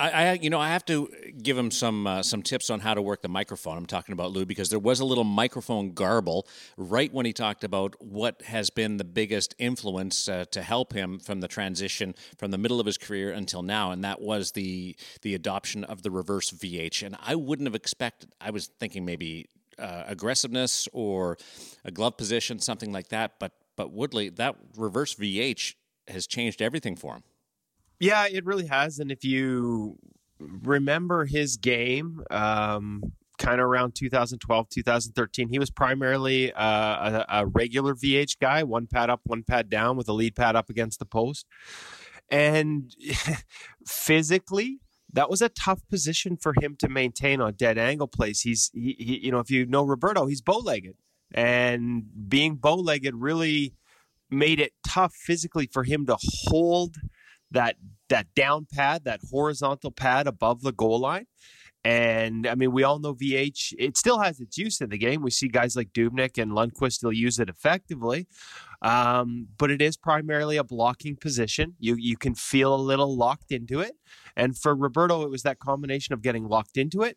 I, 0.00 0.32
you 0.40 0.48
know, 0.48 0.58
I 0.58 0.68
have 0.70 0.84
to 0.86 1.10
give 1.42 1.58
him 1.58 1.70
some 1.70 2.06
uh, 2.06 2.22
some 2.22 2.42
tips 2.42 2.70
on 2.70 2.80
how 2.80 2.94
to 2.94 3.02
work 3.02 3.20
the 3.20 3.28
microphone. 3.28 3.76
I'm 3.76 3.84
talking 3.84 4.14
about 4.14 4.32
Lou 4.32 4.46
because 4.46 4.70
there 4.70 4.78
was 4.78 5.00
a 5.00 5.04
little 5.04 5.24
microphone 5.24 5.92
garble 5.92 6.48
right 6.78 7.12
when 7.12 7.26
he 7.26 7.34
talked 7.34 7.64
about 7.64 7.96
what 8.00 8.40
has 8.42 8.70
been 8.70 8.96
the 8.96 9.04
biggest 9.04 9.54
influence 9.58 10.26
uh, 10.26 10.46
to 10.52 10.62
help 10.62 10.94
him 10.94 11.18
from 11.18 11.40
the 11.40 11.48
transition 11.48 12.14
from 12.38 12.50
the 12.50 12.56
middle 12.56 12.80
of 12.80 12.86
his 12.86 12.96
career 12.96 13.30
until 13.30 13.62
now, 13.62 13.90
and 13.90 14.02
that 14.02 14.22
was 14.22 14.52
the 14.52 14.96
the 15.20 15.34
adoption 15.34 15.84
of 15.84 16.02
the 16.02 16.10
reverse 16.10 16.50
VH. 16.50 17.04
And 17.04 17.16
I 17.20 17.34
wouldn't 17.34 17.66
have 17.66 17.74
expected. 17.74 18.32
I 18.40 18.50
was 18.50 18.68
thinking 18.80 19.04
maybe 19.04 19.48
uh, 19.80 20.04
aggressiveness 20.06 20.88
or 20.92 21.38
a 21.84 21.90
glove 21.90 22.16
position, 22.16 22.58
something 22.58 22.92
like 22.92 23.08
that. 23.08 23.38
But 23.38 23.52
but 23.76 23.92
Woodley, 23.92 24.28
that 24.30 24.56
reverse 24.76 25.14
VH 25.14 25.74
has 26.08 26.26
changed 26.26 26.60
everything 26.60 26.96
for 26.96 27.14
him. 27.14 27.22
Yeah, 27.98 28.26
it 28.30 28.44
really 28.44 28.66
has. 28.66 28.98
And 28.98 29.10
if 29.10 29.24
you 29.24 29.98
remember 30.38 31.24
his 31.24 31.56
game, 31.56 32.22
um, 32.30 33.02
kind 33.38 33.60
of 33.60 33.66
around 33.66 33.94
2012, 33.94 34.68
2013, 34.68 35.48
he 35.48 35.58
was 35.58 35.70
primarily 35.70 36.52
uh, 36.52 36.62
a, 36.62 37.26
a, 37.28 37.46
regular 37.46 37.94
VH 37.94 38.38
guy, 38.38 38.62
one 38.62 38.86
pad 38.86 39.10
up, 39.10 39.20
one 39.24 39.42
pad 39.42 39.70
down, 39.70 39.96
with 39.96 40.08
a 40.08 40.12
lead 40.12 40.36
pad 40.36 40.56
up 40.56 40.70
against 40.70 40.98
the 40.98 41.06
post. 41.06 41.46
And 42.30 42.94
physically, 43.86 44.80
that 45.12 45.30
was 45.30 45.42
a 45.42 45.48
tough 45.48 45.80
position 45.88 46.36
for 46.36 46.54
him 46.60 46.76
to 46.78 46.88
maintain 46.88 47.40
on 47.40 47.54
dead 47.54 47.78
angle 47.78 48.08
plays. 48.08 48.40
He's, 48.42 48.70
he, 48.74 48.96
he 48.98 49.18
you 49.24 49.32
know, 49.32 49.38
if 49.38 49.50
you 49.50 49.66
know 49.66 49.84
Roberto, 49.84 50.26
he's 50.26 50.40
bow 50.40 50.58
legged, 50.58 50.96
and 51.32 52.04
being 52.28 52.56
bow 52.56 52.76
legged 52.76 53.14
really 53.14 53.74
made 54.30 54.60
it 54.60 54.72
tough 54.86 55.14
physically 55.14 55.68
for 55.72 55.84
him 55.84 56.06
to 56.06 56.16
hold 56.20 56.96
that 57.50 57.76
that 58.08 58.26
down 58.34 58.66
pad, 58.72 59.04
that 59.04 59.20
horizontal 59.30 59.90
pad 59.90 60.26
above 60.26 60.62
the 60.62 60.72
goal 60.72 61.00
line. 61.00 61.26
And 61.82 62.46
I 62.46 62.54
mean, 62.54 62.72
we 62.72 62.84
all 62.84 62.98
know 62.98 63.14
VH, 63.14 63.74
it 63.78 63.96
still 63.96 64.18
has 64.18 64.38
its 64.38 64.58
use 64.58 64.80
in 64.80 64.90
the 64.90 64.98
game. 64.98 65.22
We 65.22 65.30
see 65.30 65.48
guys 65.48 65.76
like 65.76 65.92
Dubnyk 65.92 66.40
and 66.40 66.52
Lundqvist 66.52 66.92
still 66.92 67.12
use 67.12 67.38
it 67.38 67.48
effectively. 67.48 68.26
Um, 68.82 69.48
but 69.56 69.70
it 69.70 69.80
is 69.80 69.96
primarily 69.96 70.58
a 70.58 70.64
blocking 70.64 71.16
position. 71.16 71.76
You 71.78 71.96
you 71.96 72.16
can 72.16 72.34
feel 72.34 72.74
a 72.74 72.76
little 72.76 73.16
locked 73.16 73.50
into 73.50 73.80
it. 73.80 73.92
And 74.36 74.56
for 74.56 74.74
Roberto, 74.74 75.22
it 75.22 75.30
was 75.30 75.42
that 75.42 75.58
combination 75.58 76.12
of 76.12 76.22
getting 76.22 76.48
locked 76.48 76.76
into 76.76 77.02
it 77.02 77.16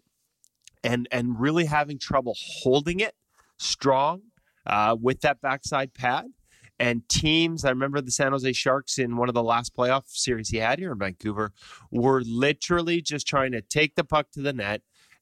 and 0.84 1.07
and 1.11 1.40
really 1.40 1.65
having 1.65 1.98
trouble 1.98 2.35
holding 2.38 2.99
it 2.99 3.15
strong 3.57 4.22
uh, 4.65 4.95
with 4.99 5.22
that 5.22 5.41
backside 5.41 5.94
pad 5.94 6.27
And 6.84 7.07
teams, 7.07 7.64
I 7.64 7.69
remember 7.69 8.01
the 8.01 8.11
San 8.11 8.34
Jose 8.34 8.51
Sharks 8.51 8.99
in 8.99 9.15
one 9.15 9.30
of 9.30 9.35
the 9.35 9.41
last 9.41 9.73
playoff 9.73 10.03
series 10.07 10.49
he 10.49 10.57
had 10.57 10.80
here 10.80 10.91
in 10.91 10.99
Vancouver, 10.99 11.53
were 11.91 12.22
literally 12.26 13.01
just 13.01 13.26
trying 13.26 13.53
to 13.53 13.61
take 13.61 13.95
the 13.95 14.03
puck 14.03 14.31
to 14.31 14.41
the 14.41 14.51
net 14.51 14.81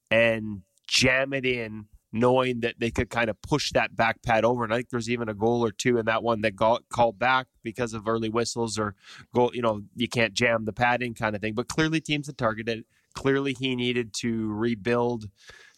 and 0.10 0.64
jam 0.88 1.34
it 1.34 1.46
in, 1.46 1.86
knowing 2.12 2.62
that 2.62 2.80
they 2.80 2.90
could 2.90 3.12
kind 3.12 3.30
of 3.30 3.40
push 3.44 3.72
that 3.74 3.96
back 3.96 4.24
pad 4.24 4.44
over. 4.44 4.64
And 4.64 4.74
I 4.74 4.78
think 4.78 4.90
there's 4.90 5.08
even 5.08 5.30
a 5.30 5.36
goal 5.36 5.64
or 5.64 5.72
two 5.72 6.00
in 6.00 6.08
that 6.08 6.24
one 6.24 6.42
that 6.42 6.56
got 6.56 6.90
called 6.90 7.20
back 7.20 7.46
because 7.62 7.94
of 7.94 8.08
early 8.08 8.30
whistles 8.30 8.80
or 8.80 8.96
goal. 9.36 9.52
You 9.54 9.62
know, 9.62 9.84
you 9.96 10.08
can't 10.08 10.34
jam 10.34 10.66
the 10.66 10.74
pad 10.74 11.04
in 11.04 11.14
kind 11.14 11.36
of 11.36 11.44
thing. 11.44 11.54
But 11.54 11.68
clearly, 11.68 12.02
teams 12.02 12.26
had 12.26 12.40
targeted. 12.40 12.86
Clearly, 13.14 13.54
he 13.54 13.76
needed 13.76 14.16
to 14.16 14.52
rebuild 14.52 15.30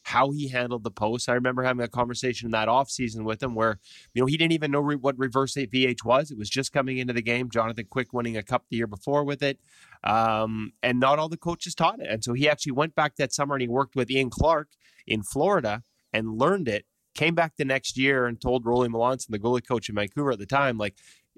how 0.04 0.32
he 0.32 0.50
handled 0.50 0.84
the 0.84 0.92
post. 0.92 1.30
I 1.30 1.34
remember 1.34 1.64
having 1.64 1.84
a 1.84 1.88
conversation 1.88 2.48
in 2.48 2.52
that 2.52 2.68
offseason 2.68 3.24
with 3.24 3.42
him 3.42 3.56
where, 3.56 3.80
you 4.14 4.22
know, 4.22 4.26
he 4.26 4.38
didn't 4.38 4.52
even 4.52 4.72
know 4.72 4.82
re- 4.82 4.96
what 4.96 5.18
reverse 5.18 5.54
VH 5.56 6.04
was. 6.04 6.30
It 6.30 6.38
was 6.38 6.50
just 6.50 6.74
coming 6.74 6.98
into 6.98 7.14
the 7.14 7.22
game. 7.22 7.50
Jonathan 7.50 7.88
Quick 7.90 8.12
winning 8.12 8.36
a 8.36 8.44
cup 8.44 8.66
the 8.70 8.78
year 8.78 8.88
before 8.88 9.24
with 9.24 9.42
it. 9.42 9.60
Um, 10.04 10.74
and 10.84 11.00
not 11.00 11.20
all 11.20 11.30
the 11.30 11.38
coaches 11.38 11.74
taught 11.74 12.02
it. 12.02 12.08
And 12.10 12.24
so 12.24 12.34
he 12.34 12.50
actually 12.50 12.74
went 12.74 12.96
back 12.96 13.16
that 13.16 13.34
summer 13.34 13.56
and 13.56 13.62
he 13.62 13.68
worked 13.68 13.96
with 13.96 14.12
Ian 14.12 14.30
Clark 14.30 14.70
in 15.08 15.24
Florida 15.24 15.84
and 16.12 16.38
learned 16.38 16.68
it. 16.68 16.86
Came 17.16 17.36
back 17.36 17.54
the 17.58 17.66
next 17.66 17.98
year 17.98 18.26
and 18.26 18.42
told 18.42 18.66
Rolly 18.66 18.90
Melanson, 18.90 19.28
the 19.30 19.40
goalie 19.40 19.66
coach 19.66 19.88
in 19.88 19.96
Vancouver 19.96 20.32
at 20.32 20.40
the 20.40 20.46
time, 20.48 20.78
like, 20.78 20.96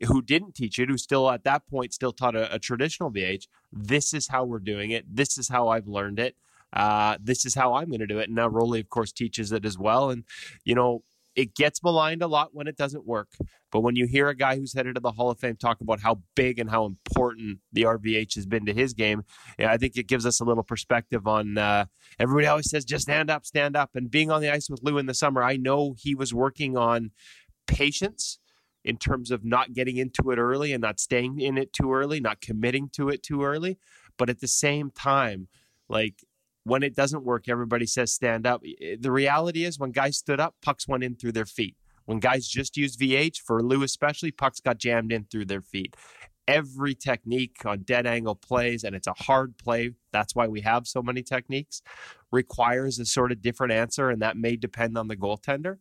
who 0.08 0.22
didn't 0.22 0.56
teach 0.56 0.80
it, 0.80 0.90
who 0.90 0.98
still 0.98 1.30
at 1.30 1.44
that 1.44 1.68
point 1.68 1.94
still 1.94 2.12
taught 2.12 2.36
a, 2.36 2.54
a 2.54 2.60
traditional 2.60 3.12
VH, 3.12 3.48
this 3.72 4.14
is 4.14 4.28
how 4.28 4.44
we're 4.44 4.60
doing 4.60 4.92
it. 4.92 5.06
This 5.14 5.38
is 5.38 5.48
how 5.48 5.70
I've 5.70 5.88
learned 5.88 6.20
it 6.20 6.36
uh, 6.76 7.18
this 7.22 7.46
is 7.46 7.56
how 7.56 7.74
I'm 7.74 7.88
going 7.88 8.02
to 8.02 8.08
do 8.08 8.20
it. 8.20 8.28
And 8.28 8.36
now 8.36 8.48
Rolly, 8.48 8.80
of 8.80 8.90
course, 8.90 9.12
teaches 9.12 9.52
it 9.52 9.66
as 9.66 9.78
well. 9.78 10.10
And, 10.10 10.24
you 10.64 10.76
know, 10.76 11.04
it 11.36 11.54
gets 11.54 11.84
maligned 11.84 12.22
a 12.22 12.28
lot 12.28 12.50
when 12.54 12.68
it 12.68 12.78
doesn't 12.78 13.06
work. 13.06 13.30
But 13.72 13.82
when 13.82 13.96
you 13.96 14.08
hear 14.08 14.30
a 14.30 14.36
guy 14.36 14.56
who's 14.56 14.74
headed 14.74 14.96
to 14.96 15.02
the 15.02 15.12
Hall 15.12 15.30
of 15.30 15.40
Fame 15.40 15.58
talk 15.58 15.82
about 15.82 16.00
how 16.00 16.22
big 16.36 16.60
and 16.60 16.70
how 16.70 16.86
important 16.86 17.60
the 17.74 17.84
RVH 17.84 18.36
has 18.36 18.46
been 18.46 18.66
to 18.66 18.74
his 18.74 18.94
game, 18.94 19.24
yeah, 19.60 19.72
I 19.72 19.78
think 19.78 19.98
it 19.98 20.08
gives 20.08 20.26
us 20.26 20.40
a 20.40 20.46
little 20.46 20.64
perspective 20.64 21.28
on. 21.28 21.58
Uh, 21.58 21.86
everybody 22.20 22.48
always 22.48 22.70
says, 22.70 22.86
just 22.86 23.04
stand 23.04 23.30
up, 23.30 23.46
stand 23.46 23.76
up. 23.76 23.92
And 23.96 24.10
being 24.10 24.32
on 24.32 24.42
the 24.42 24.50
ice 24.50 24.70
with 24.70 24.82
Lou 24.82 24.98
in 24.98 25.08
the 25.08 25.14
summer, 25.14 25.44
I 25.44 25.58
know 25.58 25.96
he 25.98 26.16
was 26.16 26.34
working 26.34 26.78
on 26.78 27.12
patience 27.68 28.40
in 28.86 28.98
terms 28.98 29.32
of 29.32 29.44
not 29.44 29.74
getting 29.74 29.98
into 29.98 30.32
it 30.32 30.38
early 30.38 30.72
and 30.72 30.82
not 30.82 31.00
staying 31.00 31.42
in 31.42 31.58
it 31.58 31.74
too 31.74 31.92
early, 31.92 32.20
not 32.20 32.40
committing 32.40 32.88
to 32.94 33.10
it 33.10 33.24
too 33.24 33.44
early. 33.44 33.78
But 34.18 34.30
at 34.30 34.40
the 34.40 34.48
same 34.48 34.92
time, 34.92 35.50
like 35.90 36.24
when 36.66 36.84
it 36.84 36.96
doesn't 36.96 37.24
work, 37.24 37.48
everybody 37.48 37.86
says 37.86 38.12
stand 38.12 38.46
up. 38.46 38.62
The 39.00 39.12
reality 39.12 39.64
is, 39.64 39.80
when 39.80 39.92
guys 39.92 40.18
stood 40.18 40.40
up, 40.40 40.56
pucks 40.62 40.88
went 40.88 41.04
in 41.04 41.16
through 41.16 41.32
their 41.32 41.46
feet. 41.46 41.78
When 42.06 42.20
guys 42.20 42.48
just 42.48 42.76
used 42.76 43.00
VH, 43.00 43.38
for 43.38 43.64
Lou 43.64 43.84
especially, 43.84 44.32
pucks 44.32 44.60
got 44.60 44.78
jammed 44.78 45.12
in 45.12 45.26
through 45.26 45.46
their 45.46 45.62
feet. 45.62 45.96
Every 46.48 46.94
technique 46.94 47.66
on 47.66 47.80
dead 47.80 48.06
angle 48.06 48.36
plays, 48.36 48.84
and 48.84 48.96
it's 48.96 49.08
a 49.08 49.14
hard 49.14 49.58
play. 49.58 49.92
That's 50.12 50.36
why 50.36 50.48
we 50.48 50.62
have 50.62 50.88
so 50.88 51.02
many 51.02 51.24
techniques, 51.24 51.82
requires 52.32 53.00
a 53.00 53.06
sort 53.06 53.32
of 53.32 53.42
different 53.42 53.74
answer, 53.74 54.10
and 54.10 54.22
that 54.22 54.38
may 54.38 54.56
depend 54.56 54.98
on 54.98 55.08
the 55.08 55.16
goaltender. 55.16 55.78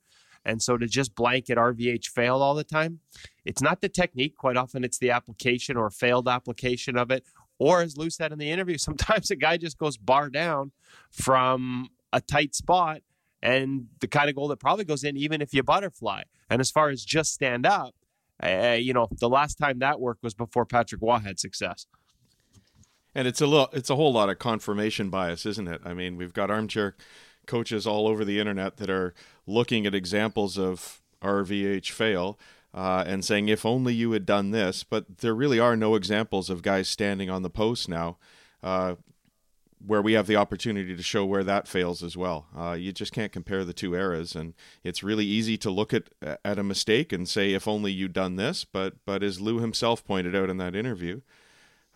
And 0.47 0.63
so 0.63 0.77
to 0.77 0.87
just 0.87 1.15
blanket 1.15 1.57
RVH 1.57 2.07
fail 2.09 2.43
all 2.43 2.55
the 2.55 2.65
time, 2.65 3.01
it's 3.47 3.63
not 3.63 3.81
the 3.81 3.89
technique. 3.89 4.37
Quite 4.37 4.59
often 4.59 4.85
it's 4.85 4.99
the 4.99 5.11
application 5.11 5.77
or 5.77 5.89
failed 5.89 6.29
application 6.29 6.99
of 6.99 7.11
it, 7.11 7.25
or 7.59 7.83
as 7.83 7.97
Lou 7.97 8.11
said 8.11 8.33
in 8.33 8.39
the 8.39 8.51
interview, 8.51 8.79
sometimes 8.79 9.31
a 9.31 9.37
guy 9.37 9.57
just 9.57 9.79
goes 9.79 9.97
bar 9.97 10.31
down 10.31 10.73
from 11.11 11.89
a 12.13 12.21
tight 12.21 12.55
spot 12.55 13.03
and 13.43 13.87
the 14.01 14.09
kind 14.09 14.29
of 14.29 14.35
goal 14.35 14.49
that 14.49 14.59
probably 14.59 14.85
goes 14.85 15.05
in 15.05 15.17
even 15.17 15.43
if 15.43 15.53
you 15.53 15.63
butterfly. 15.63 16.23
And 16.49 16.61
as 16.61 16.71
far 16.71 16.89
as 16.89 17.05
just 17.05 17.33
stand 17.33 17.67
up, 17.67 17.95
uh, 18.43 18.77
you 18.79 18.93
know, 18.93 19.09
the 19.21 19.29
last 19.29 19.57
time 19.57 19.79
that 19.81 20.01
worked 20.01 20.23
was 20.23 20.35
before 20.35 20.65
Patrick 20.65 21.03
Roy 21.03 21.19
had 21.19 21.39
success. 21.39 21.87
And 23.15 23.29
it's 23.29 23.41
a 23.41 23.47
little, 23.47 23.69
it's 23.73 23.91
a 23.91 23.97
whole 23.97 24.13
lot 24.13 24.29
of 24.29 24.39
confirmation 24.39 25.09
bias, 25.09 25.47
isn't 25.47 25.69
it? 25.69 25.81
I 25.85 25.95
mean, 25.95 26.17
we've 26.17 26.33
got 26.33 26.51
armchair 26.51 26.97
coaches 27.47 27.87
all 27.87 28.09
over 28.09 28.25
the 28.25 28.41
internet 28.41 28.79
that 28.79 28.91
are 28.91 29.15
looking 29.47 29.87
at 29.87 29.95
examples 29.95 30.59
of 30.59 31.03
RVH 31.23 31.91
fail 31.91 32.39
uh, 32.75 33.05
and 33.07 33.25
saying, 33.25 33.49
if 33.49 33.65
only 33.65 33.95
you 33.95 34.11
had 34.13 34.27
done 34.27 34.51
this. 34.51 34.83
But 34.83 35.19
there 35.19 35.35
really 35.35 35.61
are 35.61 35.77
no 35.77 35.95
examples 35.95 36.51
of 36.51 36.63
guys 36.63 36.89
standing 36.89 37.31
on 37.31 37.43
the 37.43 37.51
post 37.51 37.89
now 37.89 38.19
uh, 38.63 38.97
where 39.87 40.03
we 40.03 40.15
have 40.15 40.27
the 40.27 40.37
opportunity 40.37 40.97
to 40.97 41.03
show 41.03 41.25
where 41.25 41.45
that 41.45 41.69
fails 41.69 42.03
as 42.03 42.17
well. 42.17 42.47
Uh, 42.57 42.73
you 42.73 42.91
just 42.91 43.13
can't 43.13 43.33
compare 43.33 43.65
the 43.65 43.73
two 43.73 43.95
eras. 43.95 44.35
And 44.35 44.55
it's 44.83 45.05
really 45.05 45.25
easy 45.25 45.57
to 45.59 45.71
look 45.71 45.95
at, 45.95 46.09
at 46.45 46.59
a 46.59 46.65
mistake 46.65 47.13
and 47.13 47.29
say, 47.29 47.53
if 47.53 47.69
only 47.69 47.93
you'd 47.93 48.13
done 48.13 48.37
this. 48.37 48.65
But, 48.65 48.95
but 49.05 49.23
as 49.23 49.41
Lou 49.41 49.61
himself 49.61 50.05
pointed 50.05 50.35
out 50.35 50.51
in 50.51 50.57
that 50.57 50.75
interview, 50.75 51.21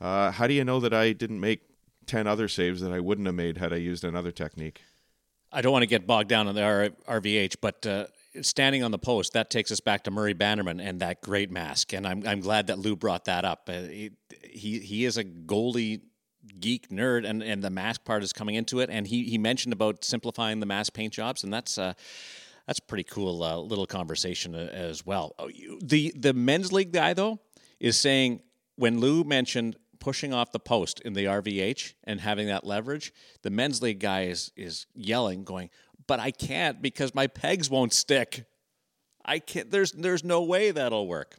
uh, 0.01 0.31
how 0.31 0.47
do 0.47 0.55
you 0.55 0.65
know 0.65 0.79
that 0.79 0.95
I 0.95 1.13
didn't 1.13 1.41
make 1.41 1.63
10 2.07 2.29
other 2.29 2.47
saves 2.47 2.81
that 2.83 2.93
I 2.93 3.01
wouldn't 3.01 3.27
have 3.27 3.35
made 3.35 3.59
had 3.59 3.73
I 3.73 3.77
used 3.77 4.05
another 4.05 4.31
technique? 4.31 4.83
I 5.51 5.61
don't 5.63 5.73
want 5.73 5.83
to 5.83 5.87
get 5.87 6.07
bogged 6.07 6.29
down 6.29 6.47
on 6.47 6.55
the 6.55 6.93
RVH, 7.09 7.57
but 7.61 7.87
uh, 7.87 8.07
standing 8.43 8.83
on 8.83 8.91
the 8.91 8.99
post, 8.99 9.33
that 9.33 9.51
takes 9.51 9.71
us 9.71 9.81
back 9.81 10.05
to 10.05 10.11
Murray 10.11 10.33
Bannerman 10.33 10.81
and 10.81 11.01
that 11.01 11.21
great 11.21 11.51
mask. 11.51 11.93
And 11.93 12.07
I'm, 12.07 12.27
I'm 12.27 12.41
glad 12.41 12.69
that 12.69 12.79
Lou 12.79 12.97
brought 12.97 13.25
that 13.27 13.45
up. 13.45 13.69
Uh, 13.69 13.83
he, 13.83 14.11
he, 14.43 14.79
he 14.81 15.05
is 15.05 15.17
a 15.17 15.25
goalie 15.25 16.01
geek 16.61 16.89
nerd, 16.89 17.29
and, 17.29 17.43
and 17.43 17.63
the 17.63 17.71
mask 17.71 18.05
part 18.05 18.23
is 18.23 18.33
coming 18.33 18.55
into 18.55 18.81
it. 18.81 18.91
And 18.91 19.07
he, 19.07 19.25
he 19.25 19.39
mentioned 19.39 19.73
about 19.73 20.05
simplifying 20.05 20.61
the 20.61 20.67
mask 20.67 20.93
paint 20.93 21.13
jobs, 21.13 21.45
and 21.45 21.53
that's 21.53 21.79
uh, 21.79 21.95
that's 22.67 22.81
pretty 22.81 23.05
cool 23.05 23.43
uh, 23.43 23.57
little 23.57 23.87
conversation 23.87 24.55
uh, 24.55 24.69
as 24.73 25.05
well. 25.05 25.35
Oh, 25.39 25.51
the 25.83 26.13
the 26.17 26.35
men's 26.35 26.73
league 26.73 26.93
guy 26.93 27.15
though 27.15 27.41
is 27.81 27.99
saying 27.99 28.43
when 28.77 29.01
Lou 29.01 29.25
mentioned 29.25 29.77
pushing 30.01 30.33
off 30.33 30.53
the 30.53 30.61
post 30.61 31.01
in 31.01 31.15
the 31.15 31.25
RVH 31.25 31.95
and 32.05 32.21
having 32.21 32.47
that 32.49 32.65
leverage, 32.65 33.13
the 33.43 33.51
men's 33.51 33.83
league 33.83 34.01
guy 34.01 34.25
is 34.25 34.53
is 34.55 34.87
yelling, 34.95 35.45
going, 35.45 35.71
but 36.09 36.19
I 36.19 36.33
can't 36.33 36.83
because 36.83 37.15
my 37.15 37.29
pegs 37.29 37.71
won't 37.71 37.93
stick. 37.93 38.47
I 39.25 39.39
can't. 39.39 39.71
There's 39.71 39.93
there's 39.93 40.25
no 40.25 40.43
way 40.43 40.73
that'll 40.73 41.07
work. 41.07 41.37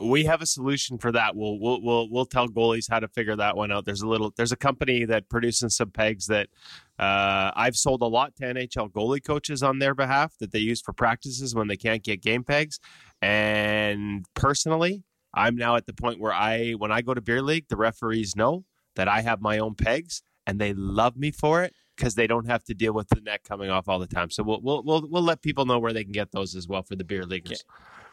We 0.00 0.24
have 0.24 0.42
a 0.42 0.46
solution 0.46 0.98
for 0.98 1.12
that. 1.12 1.36
We'll 1.36 1.58
we'll 1.58 1.80
we'll 1.80 2.10
we'll 2.10 2.26
tell 2.26 2.48
goalies 2.48 2.90
how 2.90 3.00
to 3.00 3.08
figure 3.08 3.36
that 3.36 3.56
one 3.56 3.70
out. 3.70 3.84
There's 3.84 4.02
a 4.02 4.08
little 4.08 4.32
there's 4.36 4.52
a 4.52 4.56
company 4.56 5.04
that 5.04 5.28
produces 5.30 5.76
some 5.76 5.90
pegs 5.90 6.26
that 6.26 6.48
uh, 6.98 7.52
I've 7.54 7.76
sold 7.76 8.02
a 8.02 8.06
lot 8.06 8.34
to 8.36 8.44
NHL 8.44 8.90
goalie 8.90 9.24
coaches 9.24 9.62
on 9.62 9.78
their 9.78 9.94
behalf 9.94 10.34
that 10.40 10.52
they 10.52 10.58
use 10.58 10.80
for 10.80 10.92
practices 10.92 11.54
when 11.54 11.68
they 11.68 11.76
can't 11.76 12.02
get 12.02 12.22
game 12.22 12.44
pegs. 12.44 12.80
And 13.22 14.24
personally, 14.34 15.04
I'm 15.32 15.54
now 15.54 15.76
at 15.76 15.86
the 15.86 15.94
point 15.94 16.18
where 16.18 16.32
I 16.32 16.72
when 16.72 16.90
I 16.90 17.02
go 17.02 17.14
to 17.14 17.20
beer 17.20 17.42
league, 17.42 17.68
the 17.68 17.76
referees 17.76 18.34
know 18.34 18.64
that 18.96 19.06
I 19.06 19.20
have 19.20 19.40
my 19.40 19.58
own 19.58 19.76
pegs 19.76 20.22
and 20.46 20.58
they 20.58 20.72
love 20.72 21.16
me 21.16 21.30
for 21.30 21.62
it 21.62 21.74
because 21.96 22.14
they 22.14 22.26
don't 22.26 22.46
have 22.46 22.64
to 22.64 22.74
deal 22.74 22.92
with 22.92 23.08
the 23.08 23.20
neck 23.20 23.44
coming 23.44 23.70
off 23.70 23.88
all 23.88 23.98
the 23.98 24.06
time. 24.06 24.30
So 24.30 24.42
we'll 24.42 24.60
we'll 24.60 24.82
we'll, 24.82 25.08
we'll 25.08 25.22
let 25.22 25.42
people 25.42 25.66
know 25.66 25.78
where 25.78 25.92
they 25.92 26.04
can 26.04 26.12
get 26.12 26.32
those 26.32 26.54
as 26.54 26.66
well 26.66 26.82
for 26.82 26.96
the 26.96 27.04
beer 27.04 27.24
leaguers. 27.24 27.64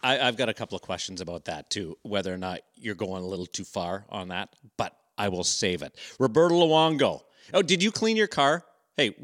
I, 0.03 0.15
have 0.15 0.37
got 0.37 0.49
a 0.49 0.53
couple 0.53 0.75
of 0.75 0.81
questions 0.81 1.21
about 1.21 1.45
that 1.45 1.69
too, 1.69 1.97
whether 2.03 2.33
or 2.33 2.37
not 2.37 2.61
you're 2.75 2.95
going 2.95 3.23
a 3.23 3.27
little 3.27 3.47
too 3.47 3.63
far 3.63 4.05
on 4.09 4.27
that, 4.29 4.55
but 4.77 4.95
I 5.17 5.29
will 5.29 5.43
save 5.43 5.81
it. 5.81 5.97
Roberto 6.19 6.55
Luongo. 6.55 7.21
Oh, 7.53 7.61
did 7.61 7.81
you 7.81 7.91
clean 7.91 8.17
your 8.17 8.27
car? 8.27 8.63
Hey, 8.95 9.15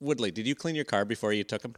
Woodley, 0.00 0.30
did 0.30 0.46
you 0.46 0.54
clean 0.54 0.74
your 0.74 0.84
car 0.84 1.04
before 1.04 1.32
you 1.32 1.44
took 1.44 1.64
him? 1.64 1.74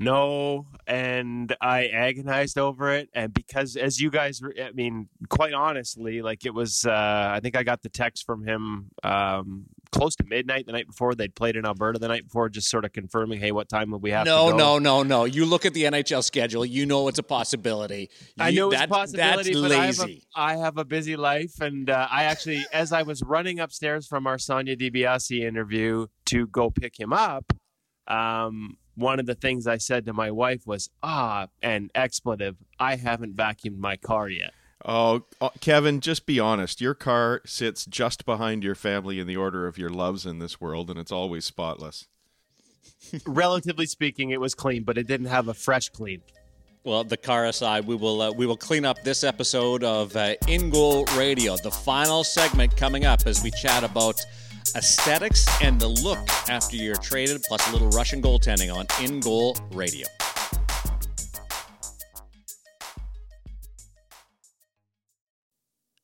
No, 0.00 0.66
and 0.86 1.54
I 1.60 1.86
agonized 1.86 2.56
over 2.56 2.92
it, 2.92 3.08
and 3.14 3.34
because 3.34 3.74
as 3.74 4.00
you 4.00 4.10
guys, 4.10 4.40
I 4.62 4.70
mean, 4.70 5.08
quite 5.28 5.52
honestly, 5.52 6.22
like 6.22 6.46
it 6.46 6.54
was. 6.54 6.84
Uh, 6.86 7.30
I 7.32 7.40
think 7.40 7.56
I 7.56 7.64
got 7.64 7.82
the 7.82 7.88
text 7.88 8.24
from 8.24 8.44
him 8.44 8.90
um, 9.02 9.64
close 9.90 10.16
to 10.16 10.24
midnight 10.24 10.66
the 10.66 10.72
night 10.72 10.86
before. 10.86 11.14
They'd 11.14 11.34
played 11.34 11.56
in 11.56 11.64
Alberta 11.64 11.98
the 11.98 12.08
night 12.08 12.24
before, 12.24 12.48
just 12.48 12.68
sort 12.68 12.84
of 12.84 12.92
confirming, 12.92 13.40
hey, 13.40 13.52
what 13.52 13.68
time 13.68 13.90
would 13.90 14.02
we 14.02 14.10
have? 14.10 14.26
No, 14.26 14.50
no, 14.50 14.78
no, 14.78 15.02
no. 15.02 15.24
You 15.24 15.44
look 15.44 15.64
at 15.64 15.74
the 15.74 15.84
NHL 15.84 16.22
schedule. 16.22 16.64
You 16.64 16.86
know 16.86 17.08
it's 17.08 17.18
a 17.18 17.22
possibility. 17.22 18.10
You, 18.36 18.44
I 18.44 18.50
know 18.50 18.70
it's 18.70 18.80
that, 18.80 18.88
a 18.88 18.92
possibility, 18.92 19.52
that's 19.52 19.60
but 19.60 19.70
lazy. 19.70 20.28
I 20.34 20.46
have, 20.46 20.56
a, 20.56 20.60
I 20.60 20.64
have 20.64 20.78
a 20.78 20.84
busy 20.84 21.16
life, 21.16 21.60
and 21.60 21.90
uh, 21.90 22.08
I 22.10 22.24
actually, 22.24 22.64
as 22.72 22.92
I 22.92 23.02
was 23.02 23.22
running 23.22 23.60
upstairs 23.60 24.06
from 24.06 24.26
our 24.26 24.38
Sonia 24.38 24.76
DiBiase 24.76 25.40
interview 25.40 26.06
to 26.26 26.46
go 26.46 26.70
pick 26.70 26.98
him 26.98 27.12
up. 27.12 27.52
Um, 28.06 28.78
one 28.98 29.20
of 29.20 29.26
the 29.26 29.34
things 29.34 29.66
I 29.66 29.76
said 29.76 30.06
to 30.06 30.12
my 30.12 30.30
wife 30.30 30.66
was, 30.66 30.90
ah, 31.02 31.46
and 31.62 31.90
expletive, 31.94 32.56
I 32.80 32.96
haven't 32.96 33.36
vacuumed 33.36 33.78
my 33.78 33.96
car 33.96 34.28
yet. 34.28 34.52
Oh, 34.84 35.24
uh, 35.40 35.50
Kevin, 35.60 36.00
just 36.00 36.24
be 36.24 36.38
honest. 36.38 36.80
Your 36.80 36.94
car 36.94 37.40
sits 37.44 37.84
just 37.84 38.24
behind 38.24 38.62
your 38.62 38.76
family 38.76 39.18
in 39.18 39.26
the 39.26 39.36
order 39.36 39.66
of 39.66 39.76
your 39.76 39.90
loves 39.90 40.24
in 40.24 40.38
this 40.38 40.60
world, 40.60 40.88
and 40.88 40.98
it's 40.98 41.10
always 41.10 41.44
spotless. 41.44 42.06
Relatively 43.26 43.86
speaking, 43.86 44.30
it 44.30 44.40
was 44.40 44.54
clean, 44.54 44.84
but 44.84 44.96
it 44.96 45.06
didn't 45.06 45.26
have 45.26 45.48
a 45.48 45.54
fresh 45.54 45.88
clean. 45.88 46.22
Well, 46.84 47.04
the 47.04 47.16
car 47.16 47.46
aside, 47.46 47.86
we 47.86 47.96
will 47.96 48.22
uh, 48.22 48.32
we 48.32 48.46
will 48.46 48.56
clean 48.56 48.84
up 48.84 49.02
this 49.02 49.24
episode 49.24 49.82
of 49.82 50.16
uh, 50.16 50.34
In 50.46 50.70
Goal 50.70 51.04
Radio. 51.16 51.56
The 51.56 51.70
final 51.70 52.22
segment 52.22 52.76
coming 52.76 53.04
up 53.04 53.26
as 53.26 53.42
we 53.42 53.50
chat 53.50 53.82
about 53.82 54.24
aesthetics, 54.76 55.46
and 55.60 55.80
the 55.80 55.88
look 55.88 56.18
after 56.48 56.76
you're 56.76 56.96
traded, 56.96 57.42
plus 57.42 57.68
a 57.68 57.72
little 57.72 57.90
Russian 57.90 58.22
goaltending 58.22 58.72
on 58.72 58.86
In 59.04 59.20
Goal 59.20 59.56
Radio. 59.72 60.06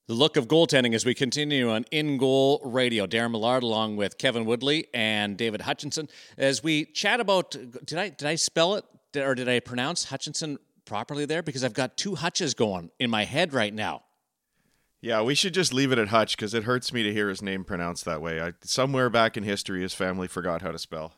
The 0.07 0.13
look 0.15 0.37
of 0.37 0.49
goaltending 0.49 0.95
as 0.95 1.07
we 1.07 1.15
continue 1.15 1.71
on 1.71 1.85
In 1.91 2.19
Goal 2.19 2.61
Radio. 2.63 3.07
Darren 3.07 3.31
Millard 3.31 3.63
along 3.63 3.97
with 3.97 4.19
Kevin 4.19 4.45
Woodley 4.45 4.87
and 4.93 5.35
David 5.35 5.63
Hutchinson 5.63 6.11
as 6.37 6.63
we 6.63 6.85
chat 6.85 7.21
about. 7.21 7.53
Did 7.53 7.97
I 7.97 8.11
did 8.11 8.29
I 8.29 8.35
spell 8.35 8.75
it 8.75 8.85
or 9.17 9.35
did 9.35 9.49
I 9.49 9.61
pronounce 9.61 10.05
Hutchinson 10.05 10.59
properly 10.85 11.25
there? 11.25 11.43
Because 11.43 11.65
I've 11.65 11.73
got 11.73 11.97
two 11.97 12.17
Hutches 12.17 12.53
going 12.53 12.91
in 12.99 13.09
my 13.09 13.25
head 13.25 13.55
right 13.55 13.73
now. 13.73 14.03
Yeah, 15.01 15.23
we 15.23 15.35
should 15.35 15.55
just 15.55 15.73
leave 15.73 15.91
it 15.91 15.99
at 15.99 16.09
Hutch 16.09 16.37
because 16.37 16.53
it 16.53 16.65
hurts 16.65 16.93
me 16.93 17.03
to 17.03 17.13
hear 17.13 17.31
his 17.31 17.41
name 17.41 17.65
pronounced 17.65 18.05
that 18.05 18.21
way. 18.21 18.43
I, 18.43 18.53
somewhere 18.63 19.09
back 19.09 19.39
in 19.39 19.43
history, 19.43 19.81
his 19.81 19.95
family 19.95 20.29
forgot 20.29 20.61
how 20.61 20.71
to 20.71 20.79
spell. 20.79 21.15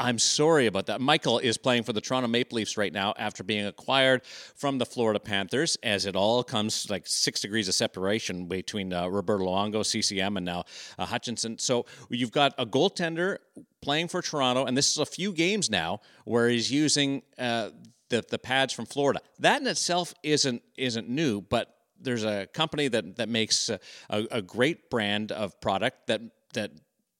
I'm 0.00 0.18
sorry 0.18 0.66
about 0.66 0.86
that. 0.86 1.02
Michael 1.02 1.38
is 1.38 1.58
playing 1.58 1.82
for 1.82 1.92
the 1.92 2.00
Toronto 2.00 2.26
Maple 2.26 2.56
Leafs 2.56 2.78
right 2.78 2.92
now 2.92 3.12
after 3.18 3.44
being 3.44 3.66
acquired 3.66 4.24
from 4.24 4.78
the 4.78 4.86
Florida 4.86 5.20
Panthers, 5.20 5.76
as 5.82 6.06
it 6.06 6.16
all 6.16 6.42
comes 6.42 6.88
like 6.88 7.06
six 7.06 7.40
degrees 7.40 7.68
of 7.68 7.74
separation 7.74 8.46
between 8.46 8.94
uh, 8.94 9.06
Roberto 9.08 9.44
Luongo, 9.44 9.84
CCM, 9.84 10.38
and 10.38 10.46
now 10.46 10.64
uh, 10.98 11.04
Hutchinson. 11.04 11.58
So 11.58 11.84
you've 12.08 12.32
got 12.32 12.54
a 12.56 12.64
goaltender 12.64 13.36
playing 13.82 14.08
for 14.08 14.22
Toronto, 14.22 14.64
and 14.64 14.74
this 14.74 14.90
is 14.90 14.96
a 14.96 15.04
few 15.04 15.34
games 15.34 15.68
now 15.68 16.00
where 16.24 16.48
he's 16.48 16.72
using 16.72 17.22
uh, 17.38 17.68
the 18.08 18.24
the 18.30 18.38
pads 18.38 18.72
from 18.72 18.86
Florida. 18.86 19.20
That 19.38 19.60
in 19.60 19.66
itself 19.66 20.14
isn't 20.22 20.62
isn't 20.78 21.10
new, 21.10 21.42
but 21.42 21.76
there's 22.00 22.24
a 22.24 22.46
company 22.54 22.88
that 22.88 23.16
that 23.16 23.28
makes 23.28 23.68
a, 23.68 23.78
a 24.08 24.40
great 24.40 24.88
brand 24.88 25.30
of 25.30 25.60
product 25.60 26.06
that 26.06 26.22
that 26.54 26.72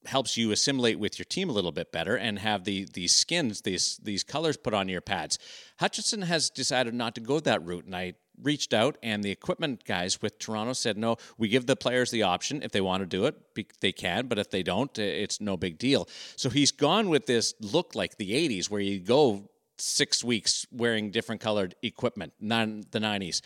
helps 0.05 0.37
you 0.37 0.51
assimilate 0.51 0.99
with 0.99 1.19
your 1.19 1.25
team 1.25 1.49
a 1.49 1.53
little 1.53 1.71
bit 1.71 1.91
better 1.91 2.15
and 2.15 2.39
have 2.39 2.63
the 2.63 2.87
these 2.93 3.13
skins 3.13 3.61
these 3.61 3.99
these 4.03 4.23
colors 4.23 4.57
put 4.57 4.73
on 4.73 4.89
your 4.89 5.01
pads. 5.01 5.37
Hutchinson 5.79 6.23
has 6.23 6.49
decided 6.49 6.93
not 6.93 7.15
to 7.15 7.21
go 7.21 7.39
that 7.39 7.63
route, 7.63 7.85
and 7.85 7.95
I 7.95 8.13
reached 8.41 8.73
out 8.73 8.97
and 9.03 9.23
the 9.23 9.31
equipment 9.31 9.83
guys 9.85 10.21
with 10.21 10.39
Toronto 10.39 10.73
said 10.73 10.97
no, 10.97 11.17
we 11.37 11.47
give 11.47 11.67
the 11.67 11.75
players 11.75 12.11
the 12.11 12.23
option 12.23 12.63
if 12.63 12.71
they 12.71 12.81
want 12.81 13.01
to 13.01 13.05
do 13.05 13.25
it, 13.25 13.35
they 13.81 13.91
can, 13.91 14.27
but 14.27 14.39
if 14.39 14.49
they 14.49 14.63
don't, 14.63 14.97
it's 14.97 15.39
no 15.39 15.57
big 15.57 15.77
deal. 15.77 16.07
So 16.35 16.49
he's 16.49 16.71
gone 16.71 17.09
with 17.09 17.25
this 17.25 17.53
look 17.59 17.93
like 17.95 18.17
the 18.17 18.31
80s 18.31 18.69
where 18.69 18.81
you 18.81 18.99
go 18.99 19.49
6 19.77 20.23
weeks 20.23 20.65
wearing 20.71 21.11
different 21.11 21.41
colored 21.41 21.75
equipment, 21.83 22.33
not 22.39 22.67
the 22.91 22.99
90s. 22.99 23.41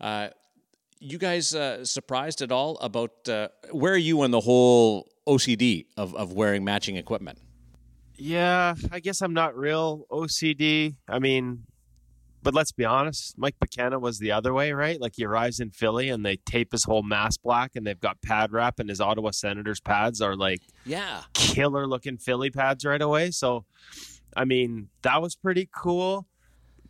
Uh, 0.00 0.28
you 1.00 1.18
guys 1.18 1.54
uh, 1.54 1.84
surprised 1.84 2.40
at 2.40 2.50
all 2.50 2.76
about 2.78 3.28
uh, 3.28 3.48
where 3.70 3.92
are 3.92 3.96
you 3.96 4.22
in 4.22 4.30
the 4.30 4.40
whole 4.40 5.08
OCD 5.26 5.86
of, 5.96 6.14
of 6.14 6.32
wearing 6.32 6.64
matching 6.64 6.96
equipment? 6.96 7.38
Yeah, 8.16 8.74
I 8.92 9.00
guess 9.00 9.20
I'm 9.20 9.34
not 9.34 9.56
real 9.56 10.06
OCD. 10.10 10.94
I 11.08 11.18
mean, 11.18 11.64
but 12.42 12.54
let's 12.54 12.72
be 12.72 12.84
honest, 12.84 13.36
Mike 13.36 13.56
McKenna 13.60 13.98
was 13.98 14.18
the 14.18 14.30
other 14.30 14.52
way, 14.52 14.72
right? 14.72 15.00
Like 15.00 15.14
he 15.16 15.24
arrives 15.24 15.60
in 15.60 15.70
Philly 15.70 16.10
and 16.10 16.24
they 16.24 16.36
tape 16.36 16.72
his 16.72 16.84
whole 16.84 17.02
mask 17.02 17.40
black 17.42 17.72
and 17.74 17.86
they've 17.86 17.98
got 17.98 18.20
pad 18.22 18.52
wrap 18.52 18.78
and 18.78 18.88
his 18.88 19.00
Ottawa 19.00 19.30
Senators 19.30 19.80
pads 19.80 20.20
are 20.20 20.36
like 20.36 20.60
yeah, 20.84 21.22
killer 21.32 21.86
looking 21.86 22.18
Philly 22.18 22.50
pads 22.50 22.84
right 22.84 23.02
away. 23.02 23.30
So 23.30 23.64
I 24.36 24.44
mean, 24.44 24.88
that 25.02 25.22
was 25.22 25.34
pretty 25.34 25.68
cool 25.74 26.26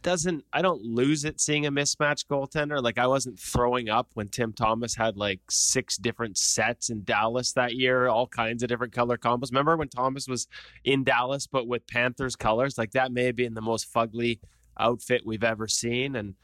doesn't 0.04 0.44
I 0.52 0.62
don't 0.62 0.82
lose 0.82 1.24
it 1.24 1.40
seeing 1.40 1.66
a 1.66 1.72
mismatch 1.72 2.26
goaltender. 2.26 2.80
Like 2.80 2.98
I 2.98 3.08
wasn't 3.08 3.40
throwing 3.40 3.88
up 3.88 4.10
when 4.14 4.28
Tim 4.28 4.52
Thomas 4.52 4.94
had 4.94 5.16
like 5.16 5.40
six 5.50 5.96
different 5.96 6.38
sets 6.38 6.90
in 6.90 7.02
Dallas 7.02 7.52
that 7.54 7.74
year, 7.74 8.06
all 8.06 8.28
kinds 8.28 8.62
of 8.62 8.68
different 8.68 8.92
color 8.92 9.18
combos. 9.18 9.50
Remember 9.50 9.76
when 9.76 9.88
Thomas 9.88 10.28
was 10.28 10.46
in 10.84 11.02
Dallas 11.02 11.48
but 11.48 11.66
with 11.66 11.86
Panthers 11.88 12.36
colors? 12.36 12.78
Like 12.78 12.92
that 12.92 13.10
may 13.10 13.24
have 13.24 13.34
been 13.34 13.54
the 13.54 13.60
most 13.60 13.92
fugly 13.92 14.38
outfit 14.78 15.22
we've 15.24 15.42
ever 15.42 15.66
seen. 15.66 16.14
And 16.14 16.34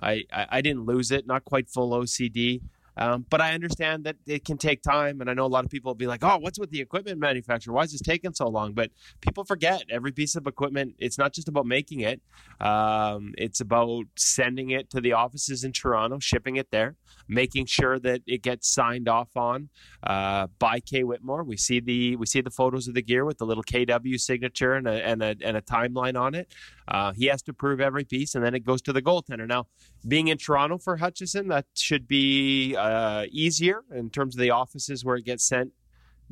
I, 0.00 0.24
I, 0.32 0.46
I 0.50 0.60
didn't 0.60 0.84
lose 0.84 1.10
it, 1.10 1.26
not 1.26 1.44
quite 1.44 1.68
full 1.68 1.90
OCD. 1.90 2.60
Um, 2.96 3.26
but 3.30 3.40
I 3.40 3.52
understand 3.52 4.04
that 4.04 4.16
it 4.26 4.44
can 4.44 4.58
take 4.58 4.82
time, 4.82 5.20
and 5.20 5.30
I 5.30 5.34
know 5.34 5.46
a 5.46 5.48
lot 5.48 5.64
of 5.64 5.70
people 5.70 5.90
will 5.90 5.96
be 5.96 6.06
like, 6.06 6.22
"Oh, 6.22 6.38
what's 6.38 6.58
with 6.58 6.70
the 6.70 6.80
equipment 6.80 7.18
manufacturer? 7.18 7.74
Why 7.74 7.82
is 7.82 7.92
this 7.92 8.00
taking 8.00 8.34
so 8.34 8.48
long?" 8.48 8.72
But 8.72 8.90
people 9.20 9.44
forget 9.44 9.84
every 9.90 10.12
piece 10.12 10.36
of 10.36 10.46
equipment. 10.46 10.96
It's 10.98 11.18
not 11.18 11.32
just 11.32 11.48
about 11.48 11.66
making 11.66 12.00
it; 12.00 12.20
um, 12.60 13.34
it's 13.38 13.60
about 13.60 14.04
sending 14.16 14.70
it 14.70 14.90
to 14.90 15.00
the 15.00 15.12
offices 15.12 15.64
in 15.64 15.72
Toronto, 15.72 16.18
shipping 16.18 16.56
it 16.56 16.70
there, 16.70 16.96
making 17.28 17.66
sure 17.66 17.98
that 18.00 18.22
it 18.26 18.42
gets 18.42 18.68
signed 18.68 19.08
off 19.08 19.36
on 19.36 19.68
uh, 20.04 20.48
by 20.58 20.80
Kay 20.80 21.04
Whitmore. 21.04 21.44
We 21.44 21.56
see 21.56 21.80
the 21.80 22.16
we 22.16 22.26
see 22.26 22.40
the 22.40 22.50
photos 22.50 22.88
of 22.88 22.94
the 22.94 23.02
gear 23.02 23.24
with 23.24 23.38
the 23.38 23.46
little 23.46 23.64
KW 23.64 24.20
signature 24.20 24.74
and 24.74 24.86
a 24.86 25.06
and 25.06 25.22
a, 25.22 25.36
and 25.42 25.56
a 25.56 25.62
timeline 25.62 26.18
on 26.20 26.34
it. 26.34 26.52
Uh, 26.90 27.12
he 27.12 27.26
has 27.26 27.42
to 27.42 27.52
prove 27.52 27.80
every 27.80 28.04
piece, 28.04 28.34
and 28.34 28.44
then 28.44 28.54
it 28.54 28.64
goes 28.64 28.82
to 28.82 28.92
the 28.92 29.00
goaltender. 29.02 29.46
Now, 29.46 29.66
being 30.06 30.28
in 30.28 30.38
Toronto 30.38 30.78
for 30.78 30.96
Hutchinson, 30.96 31.48
that 31.48 31.66
should 31.74 32.08
be 32.08 32.74
uh, 32.76 33.26
easier 33.30 33.82
in 33.94 34.10
terms 34.10 34.34
of 34.34 34.40
the 34.40 34.50
offices 34.50 35.04
where 35.04 35.16
it 35.16 35.24
gets 35.24 35.44
sent 35.44 35.72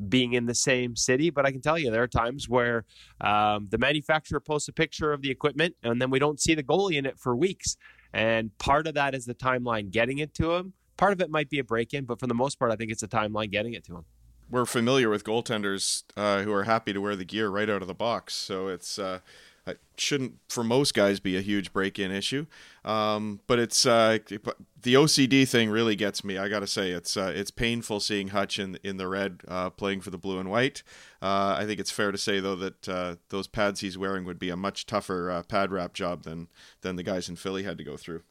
being 0.07 0.33
in 0.33 0.45
the 0.45 0.55
same 0.55 0.95
city. 0.95 1.29
But 1.29 1.45
I 1.45 1.51
can 1.51 1.61
tell 1.61 1.77
you, 1.77 1.91
there 1.91 2.03
are 2.03 2.07
times 2.07 2.49
where 2.49 2.85
um, 3.21 3.67
the 3.69 3.77
manufacturer 3.77 4.39
posts 4.39 4.67
a 4.67 4.73
picture 4.73 5.13
of 5.13 5.21
the 5.21 5.31
equipment, 5.31 5.75
and 5.83 6.01
then 6.01 6.09
we 6.09 6.19
don't 6.19 6.39
see 6.39 6.55
the 6.55 6.63
goalie 6.63 6.97
in 6.97 7.05
it 7.05 7.17
for 7.17 7.35
weeks. 7.35 7.77
And 8.13 8.57
part 8.57 8.87
of 8.87 8.95
that 8.95 9.13
is 9.13 9.25
the 9.25 9.35
timeline 9.35 9.91
getting 9.91 10.17
it 10.17 10.33
to 10.35 10.55
him. 10.55 10.73
Part 10.97 11.13
of 11.13 11.21
it 11.21 11.29
might 11.29 11.49
be 11.49 11.59
a 11.59 11.63
break 11.63 11.93
in, 11.93 12.03
but 12.03 12.19
for 12.19 12.27
the 12.27 12.33
most 12.33 12.59
part, 12.59 12.71
I 12.71 12.75
think 12.75 12.91
it's 12.91 13.03
a 13.03 13.07
timeline 13.07 13.51
getting 13.51 13.73
it 13.73 13.85
to 13.85 13.97
him. 13.97 14.05
We're 14.49 14.65
familiar 14.65 15.09
with 15.09 15.23
goaltenders 15.23 16.03
uh, 16.17 16.41
who 16.41 16.51
are 16.51 16.63
happy 16.63 16.91
to 16.91 16.99
wear 16.99 17.15
the 17.15 17.23
gear 17.23 17.49
right 17.49 17.69
out 17.69 17.81
of 17.81 17.87
the 17.87 17.93
box. 17.93 18.33
So 18.33 18.67
it's. 18.67 18.99
Uh 18.99 19.19
it 19.69 19.79
shouldn't 19.97 20.35
for 20.47 20.63
most 20.63 20.93
guys 20.93 21.19
be 21.19 21.37
a 21.37 21.41
huge 21.41 21.73
break-in 21.73 22.11
issue. 22.11 22.45
Um, 22.85 23.39
but 23.47 23.59
it's 23.59 23.85
uh, 23.85 24.19
the 24.81 24.93
ocd 24.93 25.47
thing 25.47 25.69
really 25.69 25.95
gets 25.95 26.23
me. 26.23 26.37
I 26.37 26.47
gotta 26.47 26.67
say 26.67 26.91
it's 26.91 27.17
uh, 27.17 27.31
it's 27.35 27.51
painful 27.51 27.99
seeing 27.99 28.29
hutch 28.29 28.59
in, 28.59 28.77
in 28.83 28.97
the 28.97 29.07
red 29.07 29.41
uh, 29.47 29.69
playing 29.69 30.01
for 30.01 30.09
the 30.09 30.17
blue 30.17 30.39
and 30.39 30.49
white. 30.49 30.83
Uh, 31.21 31.55
i 31.57 31.65
think 31.65 31.79
it's 31.79 31.91
fair 31.91 32.11
to 32.11 32.17
say 32.17 32.39
though 32.39 32.55
that 32.55 32.87
uh, 32.89 33.15
those 33.29 33.47
pads 33.47 33.81
he's 33.81 33.97
wearing 33.97 34.23
would 34.23 34.39
be 34.39 34.49
a 34.49 34.55
much 34.55 34.85
tougher 34.85 35.29
uh, 35.29 35.43
pad 35.43 35.71
wrap 35.71 35.93
job 35.93 36.23
than 36.23 36.47
than 36.81 36.95
the 36.95 37.03
guys 37.03 37.27
in 37.29 37.35
philly 37.35 37.63
had 37.63 37.77
to 37.77 37.83
go 37.83 37.97
through. 37.97 38.21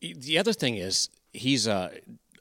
The 0.00 0.38
other 0.38 0.54
thing 0.54 0.76
is 0.76 1.10
he's 1.32 1.66
a 1.66 1.92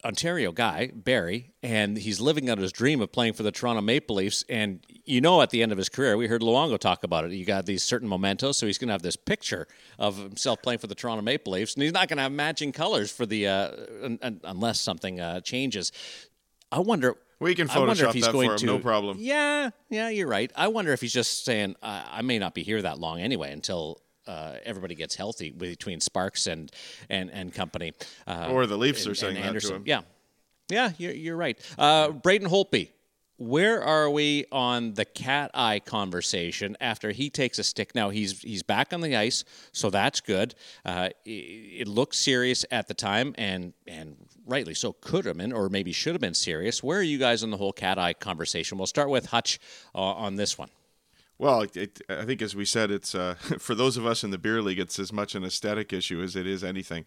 Ontario 0.06 0.52
guy, 0.52 0.92
Barry, 0.94 1.54
and 1.62 1.98
he's 1.98 2.20
living 2.20 2.50
out 2.50 2.58
his 2.58 2.72
dream 2.72 3.02
of 3.02 3.12
playing 3.12 3.34
for 3.34 3.44
the 3.44 3.52
Toronto 3.52 3.82
Maple 3.82 4.18
Leafs. 4.18 4.44
And 4.50 4.86
you 5.06 5.22
know, 5.22 5.42
at 5.42 5.50
the 5.50 5.62
end 5.62 5.72
of 5.72 5.78
his 5.78 5.90
career, 5.90 6.16
we 6.16 6.28
heard 6.28 6.42
Luongo 6.42 6.80
talk 6.80 7.04
about 7.04 7.26
it. 7.26 7.32
You 7.32 7.46
got 7.46 7.66
these 7.66 7.84
certain 7.84 8.08
mementos, 8.08 8.58
so 8.58 8.66
he's 8.66 8.78
going 8.78 8.88
to 8.88 8.94
have 8.94 9.02
this 9.02 9.16
picture 9.16 9.68
of 10.00 10.18
himself 10.18 10.62
playing 10.62 10.80
for 10.80 10.88
the 10.88 10.96
Toronto 10.96 11.22
Maple 11.22 11.54
Leafs, 11.54 11.74
and 11.74 11.84
he's 11.84 11.94
not 11.94 12.08
going 12.08 12.18
to 12.18 12.24
have 12.24 12.32
matching 12.32 12.72
colors 12.72 13.12
for 13.12 13.26
the 13.26 13.48
uh, 13.48 13.72
unless 14.44 14.80
something 14.80 15.20
uh, 15.20 15.42
changes. 15.42 15.92
I 16.72 16.80
wonder. 16.80 17.16
We 17.40 17.56
can 17.56 17.68
Photoshop 17.68 18.20
that 18.22 18.32
for 18.32 18.44
him, 18.44 18.58
to, 18.58 18.66
no 18.66 18.80
problem. 18.80 19.18
Yeah, 19.20 19.72
yeah, 19.90 20.08
you're 20.08 20.30
right. 20.30 20.50
I 20.56 20.70
wonder 20.70 20.94
if 20.94 21.02
he's 21.02 21.12
just 21.12 21.44
saying, 21.44 21.76
I 21.84 22.22
may 22.22 22.40
not 22.40 22.54
be 22.54 22.64
here 22.64 22.82
that 22.82 23.00
long 23.00 23.20
anyway 23.20 23.52
until 23.52 24.00
uh, 24.28 24.56
everybody 24.64 24.96
gets 24.96 25.16
healthy 25.16 25.52
between 25.52 26.00
Sparks 26.00 26.48
and 26.48 26.72
and 27.10 27.30
and 27.32 27.54
company. 27.54 27.94
Uh, 28.26 28.48
or 28.50 28.66
the 28.66 28.78
Leafs 28.78 29.06
and, 29.06 29.12
are 29.12 29.16
saying 29.16 29.42
that 29.42 29.62
to 29.62 29.76
him. 29.76 29.84
Yeah, 29.86 30.02
yeah, 30.70 30.92
you're, 30.98 31.14
you're 31.14 31.36
right. 31.36 31.60
Uh, 31.78 32.12
Braden 32.12 32.48
Holtby, 32.48 32.90
where 33.38 33.82
are 33.84 34.10
we 34.10 34.46
on 34.52 34.94
the 34.94 35.06
cat 35.06 35.52
eye 35.54 35.80
conversation 35.80 36.78
after 36.80 37.12
he 37.12 37.30
takes 37.30 37.60
a 37.60 37.64
stick? 37.64 37.96
Now 37.96 38.10
he's 38.10 38.42
he's 38.42 38.64
back 38.64 38.94
on 38.94 39.02
the 39.02 39.16
ice, 39.16 39.44
so 39.72 39.90
that's 39.90 40.22
good. 40.22 40.56
Uh, 40.86 41.10
it, 41.26 41.30
it 41.30 41.88
looked 41.88 42.16
serious 42.16 42.66
at 42.72 42.88
the 42.88 42.94
time, 42.94 43.34
and 43.38 43.74
and 43.88 44.18
rightly 44.46 44.74
so 44.74 44.94
could 44.94 45.26
have 45.26 45.38
been, 45.38 45.52
or 45.52 45.70
maybe 45.70 45.92
should 45.92 46.14
have 46.14 46.22
been 46.22 46.34
serious. 46.34 46.84
Where 46.84 47.00
are 47.00 47.04
you 47.04 47.18
guys 47.18 47.44
on 47.44 47.50
the 47.50 47.58
whole 47.58 47.74
cat 47.74 47.98
eye 47.98 48.14
conversation? 48.14 48.78
We'll 48.78 48.88
start 48.88 49.10
with 49.10 49.28
Hutch 49.28 49.60
uh, 49.96 50.00
on 50.00 50.36
this 50.36 50.58
one. 50.58 50.70
Well, 51.44 51.66
it, 51.76 52.00
I 52.08 52.24
think 52.24 52.42
as 52.42 52.56
we 52.56 52.64
said, 52.64 52.90
it's 52.90 53.14
uh, 53.14 53.34
for 53.60 53.76
those 53.76 53.98
of 53.98 54.06
us 54.06 54.24
in 54.24 54.32
the 54.32 54.38
beer 54.38 54.62
league, 54.62 54.80
it's 54.80 54.98
as 54.98 55.12
much 55.12 55.36
an 55.36 55.44
aesthetic 55.44 55.92
issue 55.92 56.22
as 56.22 56.38
it 56.38 56.48
is 56.48 56.64
anything. 56.64 57.04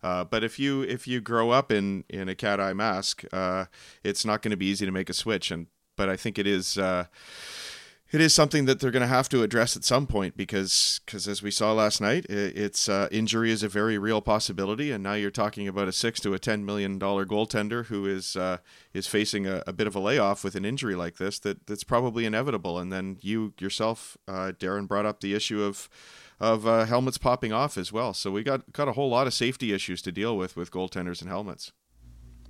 Uh, 0.00 0.22
but 0.22 0.44
if 0.44 0.60
you 0.60 0.82
if 0.82 1.08
you 1.08 1.20
grow 1.20 1.50
up 1.50 1.72
in 1.72 2.04
in 2.08 2.28
a 2.28 2.36
cat 2.36 2.60
eye 2.60 2.72
mask, 2.72 3.24
uh, 3.32 3.64
it's 4.04 4.24
not 4.24 4.42
going 4.42 4.52
to 4.52 4.56
be 4.56 4.66
easy 4.66 4.86
to 4.86 4.92
make 4.92 5.10
a 5.10 5.12
switch. 5.12 5.50
And 5.50 5.66
but 5.96 6.08
I 6.08 6.16
think 6.16 6.38
it 6.38 6.46
is 6.46 6.78
uh, 6.78 7.06
it 8.12 8.20
is 8.20 8.34
something 8.34 8.64
that 8.64 8.80
they're 8.80 8.90
going 8.90 9.02
to 9.02 9.06
have 9.06 9.28
to 9.28 9.42
address 9.42 9.76
at 9.76 9.84
some 9.84 10.06
point 10.06 10.36
because 10.36 11.00
because 11.04 11.28
as 11.28 11.42
we 11.42 11.50
saw 11.50 11.72
last 11.72 12.00
night, 12.00 12.26
it's 12.28 12.88
uh, 12.88 13.08
injury 13.12 13.50
is 13.50 13.62
a 13.62 13.68
very 13.68 13.98
real 13.98 14.20
possibility, 14.20 14.90
and 14.90 15.02
now 15.02 15.14
you're 15.14 15.30
talking 15.30 15.68
about 15.68 15.88
a 15.88 15.92
six 15.92 16.18
to 16.20 16.34
a 16.34 16.38
ten 16.38 16.64
million 16.64 16.98
dollar 16.98 17.24
goaltender 17.24 17.86
who 17.86 18.06
is 18.06 18.34
uh, 18.34 18.58
is 18.92 19.06
facing 19.06 19.46
a, 19.46 19.62
a, 19.66 19.72
bit 19.72 19.86
of 19.86 19.94
a 19.94 20.00
layoff 20.00 20.42
with 20.42 20.56
an 20.56 20.64
injury 20.64 20.96
like 20.96 21.18
this 21.18 21.38
that 21.40 21.66
that's 21.66 21.84
probably 21.84 22.24
inevitable. 22.24 22.78
And 22.78 22.92
then 22.92 23.18
you 23.20 23.54
yourself, 23.60 24.16
uh, 24.26 24.52
Darren, 24.58 24.88
brought 24.88 25.06
up 25.06 25.20
the 25.20 25.34
issue 25.34 25.62
of 25.62 25.88
of 26.40 26.66
uh, 26.66 26.86
helmets 26.86 27.18
popping 27.18 27.52
off 27.52 27.78
as 27.78 27.92
well. 27.92 28.12
So 28.12 28.30
we 28.32 28.42
got 28.42 28.72
got 28.72 28.88
a 28.88 28.92
whole 28.92 29.10
lot 29.10 29.28
of 29.28 29.34
safety 29.34 29.72
issues 29.72 30.02
to 30.02 30.10
deal 30.12 30.36
with 30.36 30.56
with 30.56 30.72
goaltenders 30.72 31.20
and 31.20 31.30
helmets. 31.30 31.72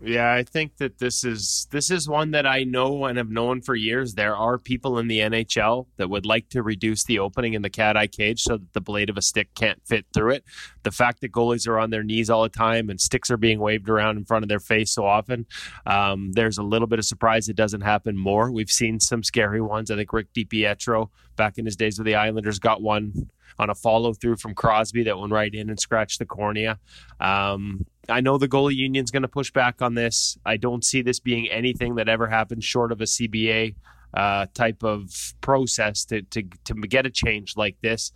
Yeah, 0.03 0.33
I 0.33 0.45
think 0.45 0.79
that 0.79 0.99
this 0.99 1.25
is 1.25 1.69
this 1.71 1.91
is 1.91 2.09
one 2.09 2.31
that 2.31 2.47
I 2.47 2.65
know 2.65 3.05
and 3.05 3.19
have 3.19 3.29
known 3.29 3.61
for 3.61 3.75
years. 3.75 4.15
There 4.15 4.35
are 4.35 4.57
people 4.57 4.99
in 4.99 5.09
the 5.09 5.19
NHL 5.19 5.87
that 5.99 6.09
would 6.09 6.25
like 6.25 6.49
to 6.51 6.63
reduce 6.63 7.05
the 7.05 7.19
opening 7.19 7.53
in 7.53 7.61
the 7.61 7.69
cat 7.69 7.99
eye 7.99 8.07
cage 8.07 8.41
so 8.43 8.57
that 8.57 8.73
the 8.73 8.81
blade 8.81 9.11
of 9.11 9.19
a 9.19 9.23
stick 9.23 9.55
can't 9.55 9.79
fit 9.87 10.07
through 10.15 10.31
it. 10.31 10.45
The 10.85 10.91
fact 10.91 11.21
that 11.21 11.33
goalies 11.33 11.69
are 11.69 11.79
on 11.79 11.91
their 11.91 12.03
knees 12.03 12.31
all 12.31 12.43
the 12.43 12.49
time 12.49 12.89
and 12.89 12.99
sticks 12.99 13.31
are 13.31 13.37
being 13.37 13.61
waved 13.61 13.91
around 13.91 14.17
in 14.17 14.25
front 14.25 14.43
of 14.43 14.49
their 14.49 14.59
face 14.59 14.91
so 14.91 15.05
often, 15.05 15.45
um, 15.85 16.33
there's 16.33 16.57
a 16.57 16.63
little 16.63 16.89
bit 16.89 16.99
of 16.99 17.05
surprise 17.05 17.51
it 17.51 17.57
doesn't 17.57 17.83
happen 17.83 18.17
more. 18.17 18.51
We've 18.51 18.71
seen 18.71 19.01
some 19.01 19.23
scary 19.23 19.61
ones. 19.61 19.91
I 19.91 19.97
think 19.97 20.15
Rick 20.15 20.33
DiPietro 20.33 21.11
back 21.37 21.59
in 21.59 21.67
his 21.67 21.77
days 21.77 21.99
with 21.99 22.07
the 22.07 22.15
Islanders 22.15 22.59
got 22.59 22.81
one 22.81 23.29
on 23.61 23.69
a 23.69 23.75
follow 23.75 24.15
through 24.15 24.37
from 24.37 24.55
Crosby 24.55 25.03
that 25.05 25.19
went 25.19 25.33
right 25.33 25.55
in 25.55 25.69
and 25.69 25.79
scratched 25.79 26.19
the 26.19 26.25
cornea. 26.25 26.79
Um, 27.21 27.85
I 28.09 28.23
know 28.23 28.39
the 28.39 28.49
goalie 28.49 28.75
union's 28.75 29.11
going 29.11 29.23
to 29.23 29.29
push 29.29 29.51
back 29.53 29.83
on 29.83 29.95
this. 29.95 30.39
I 30.47 30.57
don't 30.57 30.83
see 30.83 31.03
this 31.03 31.21
being 31.21 31.47
anything 31.51 31.97
that 31.97 32.09
ever 32.09 32.27
happens 32.27 32.65
short 32.65 32.91
of 32.91 33.03
a 33.03 33.05
CBA 33.05 33.75
uh, 34.15 34.47
type 34.55 34.83
of 34.83 35.35
process 35.43 36.07
to, 36.07 36.23
to 36.23 36.43
to 36.65 36.75
get 36.75 37.05
a 37.05 37.11
change 37.11 37.57
like 37.57 37.77
this. 37.83 38.13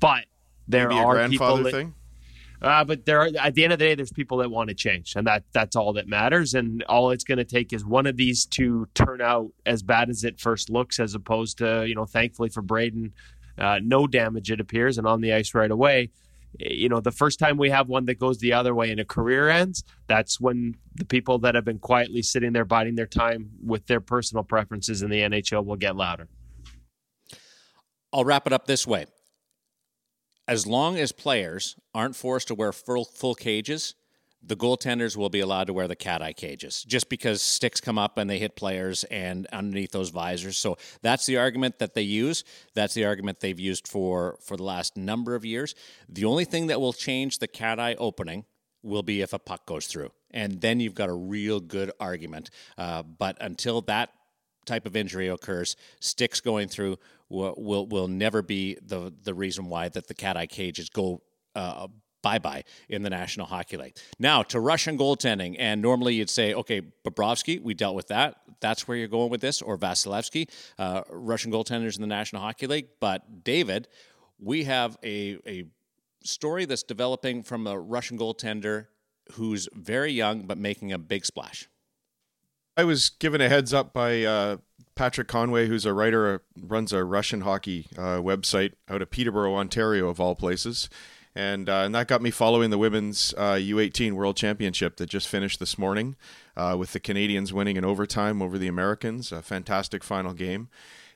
But 0.00 0.24
there 0.66 0.88
Maybe 0.88 1.00
are 1.00 1.20
a 1.20 1.28
people 1.28 1.46
grandfather 1.46 1.62
that, 1.62 1.72
thing. 1.72 1.94
uh, 2.60 2.84
but 2.84 3.06
there, 3.06 3.20
are, 3.20 3.30
at 3.38 3.54
the 3.54 3.62
end 3.62 3.72
of 3.72 3.78
the 3.78 3.84
day, 3.84 3.94
there's 3.94 4.12
people 4.12 4.38
that 4.38 4.50
want 4.50 4.68
to 4.68 4.74
change, 4.74 5.14
and 5.14 5.26
that 5.28 5.44
that's 5.52 5.76
all 5.76 5.92
that 5.92 6.08
matters. 6.08 6.54
And 6.54 6.82
all 6.84 7.12
it's 7.12 7.24
going 7.24 7.38
to 7.38 7.44
take 7.44 7.72
is 7.72 7.84
one 7.84 8.06
of 8.06 8.16
these 8.16 8.46
to 8.46 8.88
turn 8.94 9.20
out 9.20 9.52
as 9.64 9.82
bad 9.84 10.10
as 10.10 10.24
it 10.24 10.40
first 10.40 10.70
looks, 10.70 10.98
as 10.98 11.14
opposed 11.14 11.58
to 11.58 11.86
you 11.86 11.94
know, 11.94 12.04
thankfully 12.04 12.48
for 12.48 12.62
Braden, 12.62 13.12
uh, 13.58 13.80
no 13.82 14.06
damage 14.06 14.50
it 14.50 14.60
appears, 14.60 14.98
and 14.98 15.06
on 15.06 15.20
the 15.20 15.32
ice 15.32 15.54
right 15.54 15.70
away. 15.70 16.10
You 16.58 16.90
know, 16.90 17.00
the 17.00 17.10
first 17.10 17.38
time 17.38 17.56
we 17.56 17.70
have 17.70 17.88
one 17.88 18.04
that 18.06 18.18
goes 18.18 18.38
the 18.38 18.52
other 18.52 18.74
way 18.74 18.90
and 18.90 19.00
a 19.00 19.06
career 19.06 19.48
ends, 19.48 19.84
that's 20.06 20.38
when 20.38 20.76
the 20.94 21.06
people 21.06 21.38
that 21.38 21.54
have 21.54 21.64
been 21.64 21.78
quietly 21.78 22.20
sitting 22.20 22.52
there 22.52 22.66
biding 22.66 22.94
their 22.94 23.06
time 23.06 23.52
with 23.64 23.86
their 23.86 24.00
personal 24.00 24.44
preferences 24.44 25.00
in 25.00 25.08
the 25.08 25.20
NHL 25.20 25.64
will 25.64 25.76
get 25.76 25.96
louder. 25.96 26.28
I'll 28.12 28.24
wrap 28.24 28.46
it 28.46 28.52
up 28.52 28.66
this 28.66 28.86
way. 28.86 29.06
As 30.46 30.66
long 30.66 30.98
as 30.98 31.12
players 31.12 31.76
aren't 31.94 32.16
forced 32.16 32.48
to 32.48 32.54
wear 32.54 32.72
full, 32.72 33.06
full 33.06 33.34
cages, 33.34 33.94
the 34.44 34.56
goaltenders 34.56 35.16
will 35.16 35.28
be 35.28 35.40
allowed 35.40 35.68
to 35.68 35.72
wear 35.72 35.86
the 35.86 35.96
cat 35.96 36.20
eye 36.20 36.32
cages 36.32 36.84
just 36.84 37.08
because 37.08 37.40
sticks 37.40 37.80
come 37.80 37.98
up 37.98 38.18
and 38.18 38.28
they 38.28 38.38
hit 38.38 38.56
players 38.56 39.04
and 39.04 39.46
underneath 39.52 39.92
those 39.92 40.10
visors. 40.10 40.58
So 40.58 40.76
that's 41.00 41.26
the 41.26 41.36
argument 41.36 41.78
that 41.78 41.94
they 41.94 42.02
use. 42.02 42.44
That's 42.74 42.94
the 42.94 43.04
argument 43.04 43.40
they've 43.40 43.58
used 43.58 43.86
for 43.86 44.38
for 44.40 44.56
the 44.56 44.64
last 44.64 44.96
number 44.96 45.34
of 45.34 45.44
years. 45.44 45.74
The 46.08 46.24
only 46.24 46.44
thing 46.44 46.66
that 46.68 46.80
will 46.80 46.92
change 46.92 47.38
the 47.38 47.48
cat 47.48 47.78
eye 47.78 47.94
opening 47.94 48.44
will 48.82 49.02
be 49.02 49.20
if 49.20 49.32
a 49.32 49.38
puck 49.38 49.64
goes 49.64 49.86
through, 49.86 50.10
and 50.32 50.60
then 50.60 50.80
you've 50.80 50.94
got 50.94 51.08
a 51.08 51.14
real 51.14 51.60
good 51.60 51.92
argument. 52.00 52.50
Uh, 52.76 53.02
but 53.02 53.36
until 53.40 53.80
that 53.82 54.10
type 54.66 54.86
of 54.86 54.96
injury 54.96 55.28
occurs, 55.28 55.76
sticks 56.00 56.40
going 56.40 56.68
through 56.68 56.98
will 57.28 57.54
will, 57.56 57.86
will 57.86 58.08
never 58.08 58.42
be 58.42 58.76
the 58.82 59.12
the 59.22 59.34
reason 59.34 59.66
why 59.66 59.88
that 59.88 60.08
the 60.08 60.14
cat 60.14 60.36
eye 60.36 60.46
cages 60.46 60.88
go. 60.88 61.22
Uh, 61.54 61.86
bye 62.22 62.38
bye 62.38 62.64
in 62.88 63.02
the 63.02 63.10
National 63.10 63.46
Hockey 63.46 63.76
League. 63.76 63.96
Now 64.18 64.42
to 64.44 64.60
Russian 64.60 64.96
goaltending, 64.96 65.56
and 65.58 65.82
normally 65.82 66.14
you'd 66.14 66.30
say, 66.30 66.54
okay, 66.54 66.82
Bobrovsky, 67.04 67.60
we 67.60 67.74
dealt 67.74 67.94
with 67.94 68.08
that. 68.08 68.36
That's 68.60 68.86
where 68.86 68.96
you're 68.96 69.08
going 69.08 69.30
with 69.30 69.40
this, 69.40 69.60
or 69.60 69.76
Vasilevsky, 69.76 70.48
uh, 70.78 71.02
Russian 71.10 71.52
goaltenders 71.52 71.96
in 71.96 72.00
the 72.00 72.06
National 72.06 72.42
Hockey 72.42 72.66
League. 72.66 72.88
But 73.00 73.44
David, 73.44 73.88
we 74.38 74.64
have 74.64 74.96
a 75.04 75.38
a 75.46 75.64
story 76.24 76.64
that's 76.64 76.82
developing 76.82 77.42
from 77.42 77.66
a 77.66 77.78
Russian 77.78 78.18
goaltender 78.18 78.86
who's 79.32 79.68
very 79.74 80.12
young 80.12 80.42
but 80.42 80.58
making 80.58 80.92
a 80.92 80.98
big 80.98 81.24
splash. 81.24 81.68
I 82.76 82.84
was 82.84 83.10
given 83.10 83.40
a 83.40 83.48
heads 83.48 83.74
up 83.74 83.92
by 83.92 84.22
uh, 84.24 84.56
Patrick 84.94 85.28
Conway, 85.28 85.66
who's 85.68 85.84
a 85.84 85.92
writer, 85.92 86.34
uh, 86.34 86.38
runs 86.58 86.92
a 86.92 87.04
Russian 87.04 87.42
hockey 87.42 87.86
uh, 87.98 88.18
website 88.18 88.72
out 88.88 89.02
of 89.02 89.10
Peterborough, 89.10 89.54
Ontario, 89.54 90.08
of 90.08 90.20
all 90.20 90.34
places. 90.34 90.88
And, 91.34 91.68
uh, 91.68 91.82
and 91.84 91.94
that 91.94 92.08
got 92.08 92.20
me 92.20 92.30
following 92.30 92.70
the 92.70 92.78
women's 92.78 93.32
U18 93.32 94.12
World 94.12 94.36
Championship 94.36 94.96
that 94.96 95.06
just 95.08 95.28
finished 95.28 95.60
this 95.60 95.78
morning 95.78 96.16
uh, 96.56 96.76
with 96.78 96.92
the 96.92 97.00
Canadians 97.00 97.52
winning 97.52 97.76
in 97.76 97.84
overtime 97.84 98.42
over 98.42 98.58
the 98.58 98.68
Americans. 98.68 99.32
A 99.32 99.40
fantastic 99.42 100.04
final 100.04 100.34
game. 100.34 100.68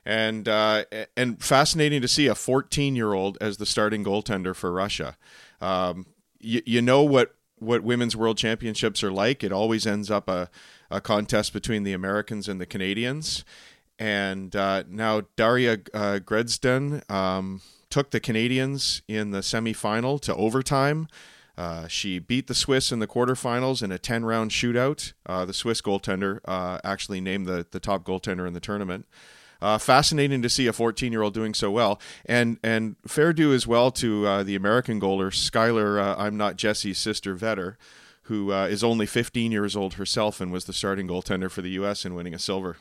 And, 0.05 0.47
uh, 0.47 0.85
and 1.15 1.43
fascinating 1.43 2.01
to 2.01 2.07
see 2.07 2.27
a 2.27 2.35
14 2.35 2.95
year 2.95 3.13
old 3.13 3.37
as 3.41 3.57
the 3.57 3.65
starting 3.65 4.03
goaltender 4.03 4.55
for 4.55 4.71
Russia. 4.71 5.17
Um, 5.61 6.07
you, 6.39 6.61
you 6.65 6.81
know 6.81 7.03
what, 7.03 7.35
what 7.59 7.83
women's 7.83 8.15
world 8.15 8.37
championships 8.37 9.03
are 9.03 9.11
like. 9.11 9.43
It 9.43 9.51
always 9.51 9.85
ends 9.85 10.09
up 10.09 10.29
a, 10.29 10.49
a 10.89 11.01
contest 11.01 11.53
between 11.53 11.83
the 11.83 11.93
Americans 11.93 12.47
and 12.47 12.61
the 12.61 12.65
Canadians. 12.65 13.43
And 13.99 14.55
uh, 14.55 14.83
now 14.87 15.23
Daria 15.35 15.73
uh, 15.93 16.19
Gredzen 16.23 17.09
um, 17.11 17.61
took 17.89 18.11
the 18.11 18.19
Canadians 18.19 19.01
in 19.07 19.31
the 19.31 19.39
semifinal 19.39 20.19
to 20.21 20.35
overtime. 20.35 21.07
Uh, 21.57 21.87
she 21.87 22.19
beat 22.19 22.47
the 22.47 22.53
Swiss 22.53 22.91
in 22.91 22.99
the 22.99 23.07
quarterfinals 23.07 23.81
in 23.81 23.91
a 23.91 23.97
10 23.97 24.25
round 24.25 24.51
shootout. 24.51 25.13
Uh, 25.25 25.43
the 25.43 25.53
Swiss 25.53 25.81
goaltender 25.81 26.39
uh, 26.45 26.79
actually 26.83 27.19
named 27.19 27.47
the, 27.47 27.65
the 27.71 27.79
top 27.79 28.03
goaltender 28.03 28.47
in 28.47 28.53
the 28.53 28.59
tournament. 28.59 29.07
Uh, 29.59 29.79
fascinating 29.79 30.43
to 30.43 30.49
see 30.49 30.67
a 30.67 30.73
14 30.73 31.11
year 31.11 31.23
old 31.23 31.33
doing 31.33 31.55
so 31.55 31.71
well, 31.71 31.99
and 32.27 32.59
and 32.63 32.95
fair 33.07 33.33
due 33.33 33.53
as 33.53 33.65
well 33.65 33.89
to 33.89 34.27
uh, 34.27 34.43
the 34.43 34.55
American 34.55 35.01
goaler 35.01 35.31
Skylar. 35.31 35.99
Uh, 35.99 36.15
I'm 36.15 36.37
not 36.37 36.57
Jessie's 36.57 36.99
sister 36.99 37.35
Vetter, 37.35 37.75
who 38.23 38.51
is 38.51 38.83
only 38.83 39.07
15 39.07 39.51
years 39.51 39.75
old 39.75 39.95
herself 39.95 40.39
and 40.39 40.51
was 40.51 40.65
the 40.65 40.73
starting 40.73 41.07
goaltender 41.07 41.49
for 41.49 41.63
the 41.63 41.71
U.S. 41.71 42.05
in 42.05 42.13
winning 42.13 42.35
a 42.35 42.39
silver. 42.39 42.77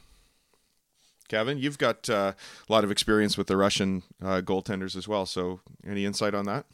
Kevin, 1.29 1.59
you've 1.59 1.79
got 1.79 2.09
uh, 2.09 2.33
a 2.69 2.73
lot 2.73 2.85
of 2.85 2.91
experience 2.91 3.37
with 3.37 3.47
the 3.47 3.57
Russian 3.57 4.03
uh, 4.23 4.41
goaltenders 4.41 4.97
as 4.97 5.09
well. 5.09 5.27
So, 5.27 5.61
any 5.87 6.05
insight 6.05 6.35
on 6.35 6.45
that? 6.47 6.67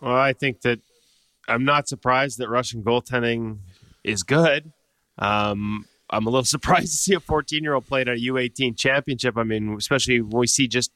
Well, 0.00 0.16
I 0.16 0.32
think 0.32 0.62
that 0.62 0.80
I'm 1.48 1.64
not 1.64 1.88
surprised 1.88 2.38
that 2.38 2.48
Russian 2.48 2.82
goaltending 2.82 3.58
is 4.04 4.22
good. 4.22 4.72
Um, 5.18 5.86
I'm 6.10 6.26
a 6.26 6.30
little 6.30 6.44
surprised 6.56 6.92
to 6.92 6.98
see 6.98 7.14
a 7.14 7.20
14 7.20 7.62
year 7.62 7.74
old 7.74 7.86
play 7.86 8.02
at 8.02 8.08
a 8.08 8.12
U18 8.12 8.76
championship. 8.76 9.36
I 9.36 9.44
mean, 9.44 9.74
especially 9.74 10.20
when 10.20 10.40
we 10.40 10.46
see 10.46 10.68
just 10.68 10.92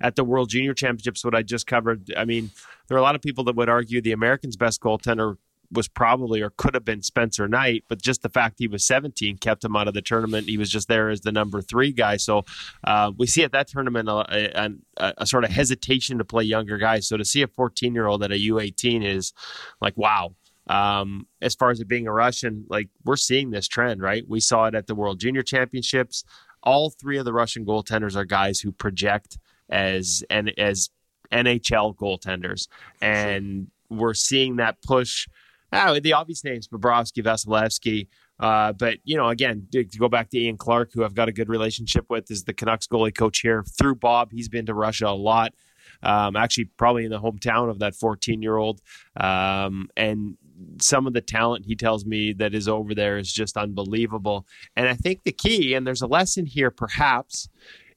at 0.00 0.16
the 0.16 0.24
World 0.24 0.50
Junior 0.50 0.74
Championships, 0.74 1.24
what 1.24 1.34
I 1.34 1.42
just 1.42 1.66
covered. 1.66 2.12
I 2.16 2.24
mean, 2.24 2.50
there 2.88 2.96
are 2.96 3.00
a 3.00 3.02
lot 3.02 3.14
of 3.14 3.22
people 3.22 3.44
that 3.44 3.56
would 3.56 3.68
argue 3.68 4.00
the 4.00 4.12
Americans' 4.12 4.56
best 4.56 4.80
goaltender 4.80 5.36
was 5.70 5.88
probably 5.88 6.40
or 6.42 6.50
could 6.50 6.74
have 6.74 6.84
been 6.84 7.02
Spencer 7.02 7.48
Knight, 7.48 7.84
but 7.88 8.00
just 8.00 8.22
the 8.22 8.28
fact 8.28 8.56
he 8.58 8.68
was 8.68 8.84
17 8.84 9.38
kept 9.38 9.64
him 9.64 9.76
out 9.76 9.88
of 9.88 9.94
the 9.94 10.02
tournament. 10.02 10.48
He 10.48 10.58
was 10.58 10.70
just 10.70 10.88
there 10.88 11.08
as 11.08 11.20
the 11.22 11.32
number 11.32 11.60
three 11.60 11.92
guy. 11.92 12.16
So 12.16 12.44
uh, 12.84 13.12
we 13.16 13.26
see 13.26 13.42
at 13.42 13.52
that 13.52 13.68
tournament 13.68 14.08
a, 14.08 14.62
a, 14.62 14.70
a, 14.96 15.14
a, 15.18 15.26
sort 15.26 15.44
of 15.44 15.50
hesitation 15.50 16.18
to 16.18 16.24
play 16.24 16.44
younger 16.44 16.78
guys. 16.78 17.06
So 17.06 17.16
to 17.16 17.24
see 17.24 17.42
a 17.42 17.48
14 17.48 17.94
year 17.94 18.06
old 18.06 18.22
at 18.22 18.32
a 18.32 18.34
U18 18.34 19.04
is 19.04 19.32
like, 19.80 19.96
wow. 19.96 20.34
Um, 20.68 21.28
as 21.40 21.54
far 21.54 21.70
as 21.70 21.78
it 21.78 21.86
being 21.86 22.08
a 22.08 22.12
Russian, 22.12 22.64
like 22.68 22.88
we're 23.04 23.16
seeing 23.16 23.50
this 23.50 23.68
trend, 23.68 24.00
right? 24.00 24.24
We 24.28 24.40
saw 24.40 24.66
it 24.66 24.74
at 24.74 24.88
the 24.88 24.96
World 24.96 25.20
Junior 25.20 25.42
Championships. 25.42 26.24
All 26.62 26.90
three 26.90 27.18
of 27.18 27.24
the 27.24 27.32
Russian 27.32 27.64
goaltenders 27.64 28.16
are 28.16 28.24
guys 28.24 28.58
who 28.58 28.72
project 28.72 29.38
as 29.68 30.24
and 30.28 30.52
as 30.58 30.90
NHL 31.30 31.94
goaltenders, 31.96 32.66
and 33.00 33.68
we're 33.88 34.14
seeing 34.14 34.56
that 34.56 34.82
push 34.82 35.28
oh, 35.72 35.98
the 36.00 36.12
obvious 36.12 36.44
names, 36.44 36.68
Bobrovsky, 36.68 37.22
Vasilevsky. 37.22 38.08
Uh, 38.38 38.72
but, 38.72 38.98
you 39.04 39.16
know, 39.16 39.28
again, 39.28 39.66
to 39.72 39.84
go 39.84 40.08
back 40.08 40.30
to 40.30 40.38
Ian 40.38 40.56
Clark, 40.56 40.90
who 40.92 41.04
I've 41.04 41.14
got 41.14 41.28
a 41.28 41.32
good 41.32 41.48
relationship 41.48 42.06
with, 42.10 42.30
is 42.30 42.44
the 42.44 42.52
Canucks 42.52 42.86
goalie 42.86 43.16
coach 43.16 43.40
here. 43.40 43.64
Through 43.78 43.96
Bob, 43.96 44.32
he's 44.32 44.48
been 44.48 44.66
to 44.66 44.74
Russia 44.74 45.06
a 45.06 45.16
lot. 45.16 45.54
Um, 46.02 46.36
actually, 46.36 46.66
probably 46.76 47.04
in 47.04 47.10
the 47.10 47.20
hometown 47.20 47.70
of 47.70 47.78
that 47.78 47.94
14 47.94 48.42
year 48.42 48.56
old. 48.56 48.82
Um, 49.18 49.88
and 49.96 50.36
some 50.80 51.06
of 51.06 51.12
the 51.12 51.20
talent 51.20 51.66
he 51.66 51.76
tells 51.76 52.04
me 52.04 52.32
that 52.34 52.54
is 52.54 52.68
over 52.68 52.94
there 52.94 53.18
is 53.18 53.32
just 53.32 53.56
unbelievable. 53.56 54.46
And 54.74 54.88
I 54.88 54.94
think 54.94 55.22
the 55.22 55.32
key, 55.32 55.74
and 55.74 55.86
there's 55.86 56.02
a 56.02 56.06
lesson 56.06 56.46
here 56.46 56.70
perhaps, 56.70 57.48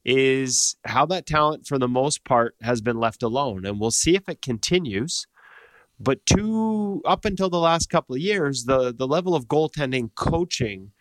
is 0.06 0.76
how 0.86 1.06
that 1.08 1.26
talent, 1.26 1.68
for 1.68 1.78
the 1.78 1.88
most 1.88 2.24
part, 2.24 2.56
has 2.62 2.82
been 2.82 2.98
left 2.98 3.22
alone. 3.22 3.66
And 3.66 3.80
we'll 3.80 3.92
see 3.92 4.16
if 4.16 4.28
it 4.30 4.42
continues. 4.42 5.28
But 6.00 6.26
to 6.28 7.02
up 7.06 7.26
until 7.26 7.50
the 7.50 7.60
last 7.60 7.90
couple 7.90 8.16
of 8.16 8.22
years, 8.22 8.66
the 8.66 8.94
the 8.94 9.08
level 9.08 9.36
of 9.36 9.48
goaltending 9.48 10.14
coaching, 10.16 10.92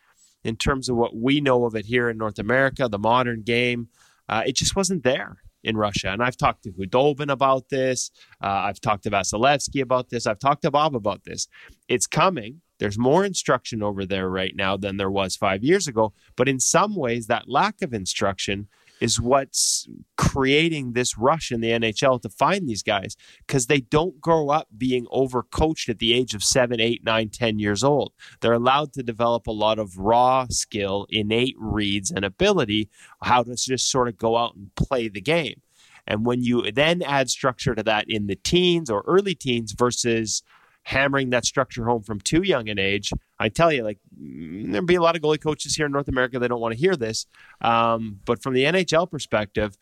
in 0.45 0.57
terms 0.57 0.89
of 0.89 0.97
what 0.97 1.17
we 1.17 1.41
know 1.41 1.65
of 1.65 1.75
it 1.75 1.87
here 1.87 2.09
in 2.09 2.19
North 2.19 2.39
America, 2.39 2.89
the 2.89 2.99
modern 2.99 3.43
game, 3.43 3.89
uh, 4.29 4.43
it 4.47 4.57
just 4.57 4.75
wasn't 4.75 5.05
there 5.05 5.39
in 5.63 5.77
Russia. 5.77 6.09
And 6.09 6.23
I've 6.23 6.37
talked 6.37 6.63
to 6.65 6.71
Khudobin 6.71 7.31
about 7.31 7.69
this. 7.69 8.11
Uh, 8.43 8.47
I've 8.47 8.81
talked 8.81 9.05
to 9.05 9.11
Vasilevsky 9.11 9.81
about 9.81 10.11
this. 10.11 10.27
I've 10.27 10.39
talked 10.39 10.63
to 10.63 10.71
Bob 10.71 10.95
about 10.95 11.25
this. 11.25 11.49
It's 11.89 12.07
coming. 12.07 12.61
There's 12.79 12.99
more 12.99 13.25
instruction 13.25 13.83
over 13.83 14.07
there 14.07 14.29
right 14.31 14.55
now 14.55 14.77
than 14.77 14.97
there 14.97 15.11
was 15.11 15.37
five 15.37 15.65
years 15.65 15.89
ago. 15.89 16.13
But 16.37 16.49
in 16.49 16.61
some 16.61 16.95
ways, 16.95 17.27
that 17.27 17.49
lack 17.49 17.83
of 17.83 17.93
instruction 17.93 18.69
is 19.01 19.21
what's 19.21 19.89
creating 20.17 20.93
this 20.93 21.17
rush 21.17 21.51
in 21.51 21.61
the 21.61 21.71
NHL 21.71 22.21
to 22.23 22.29
find 22.29 22.69
these 22.69 22.83
guys 22.83 23.17
because 23.47 23.67
they 23.67 23.81
don't 23.81 24.21
grow 24.21 24.51
up 24.51 24.69
being 24.77 25.07
overcoached 25.07 25.89
at 25.89 25.99
the 25.99 26.13
age 26.13 26.35
of 26.35 26.43
seven, 26.43 26.81
eight, 26.81 27.05
nine, 27.05 27.29
ten 27.29 27.59
years 27.59 27.85
old. 27.85 28.13
They're 28.41 28.53
allowed 28.53 28.93
to 28.95 29.03
develop 29.03 29.47
a 29.47 29.53
lot 29.53 29.79
of 29.79 29.97
raw 29.97 30.47
skill, 30.51 31.07
innate 31.11 31.57
reads, 31.59 32.11
and 32.11 32.25
ability 32.25 32.91
how 33.23 33.43
to 33.43 33.55
just 33.55 33.91
sort 33.91 34.09
of 34.09 34.17
go 34.17 34.37
out 34.37 34.57
and 34.57 34.75
play 34.75 35.09
the 35.09 35.21
game. 35.21 35.61
And 36.07 36.25
when 36.25 36.43
you 36.43 36.73
then 36.73 37.03
add 37.03 37.29
structure 37.29 37.75
to 37.75 37.83
that 37.83 38.07
in 38.09 38.27
the 38.27 38.37
teens 38.37 38.91
or 38.91 39.05
early 39.07 39.35
teens 39.35 39.73
versus 39.73 40.43
hammering 40.85 41.29
that 41.31 41.45
structure 41.45 41.85
home 41.85 42.03
from 42.03 42.19
too 42.19 42.43
young 42.43 42.69
an 42.71 42.79
age, 42.79 43.13
I 43.39 43.49
tell 43.49 43.73
you, 43.73 43.85
like 43.85 43.99
mm, 44.21 44.71
there'll 44.73 44.87
be 44.87 44.97
a 44.97 45.03
lot 45.03 45.17
of 45.17 45.23
goalie 45.23 45.41
coaches 45.41 45.77
here 45.77 45.87
in 45.87 45.93
North 45.93 46.09
America 46.09 46.39
that 46.39 46.49
don't 46.49 46.61
want 46.61 46.75
to 46.75 46.81
hear 46.81 46.97
this. 46.97 47.27
Um, 47.61 48.21
but 48.25 48.43
from 48.43 48.55
the 48.55 48.65
NHL 48.65 49.11
perspective, 49.11 49.77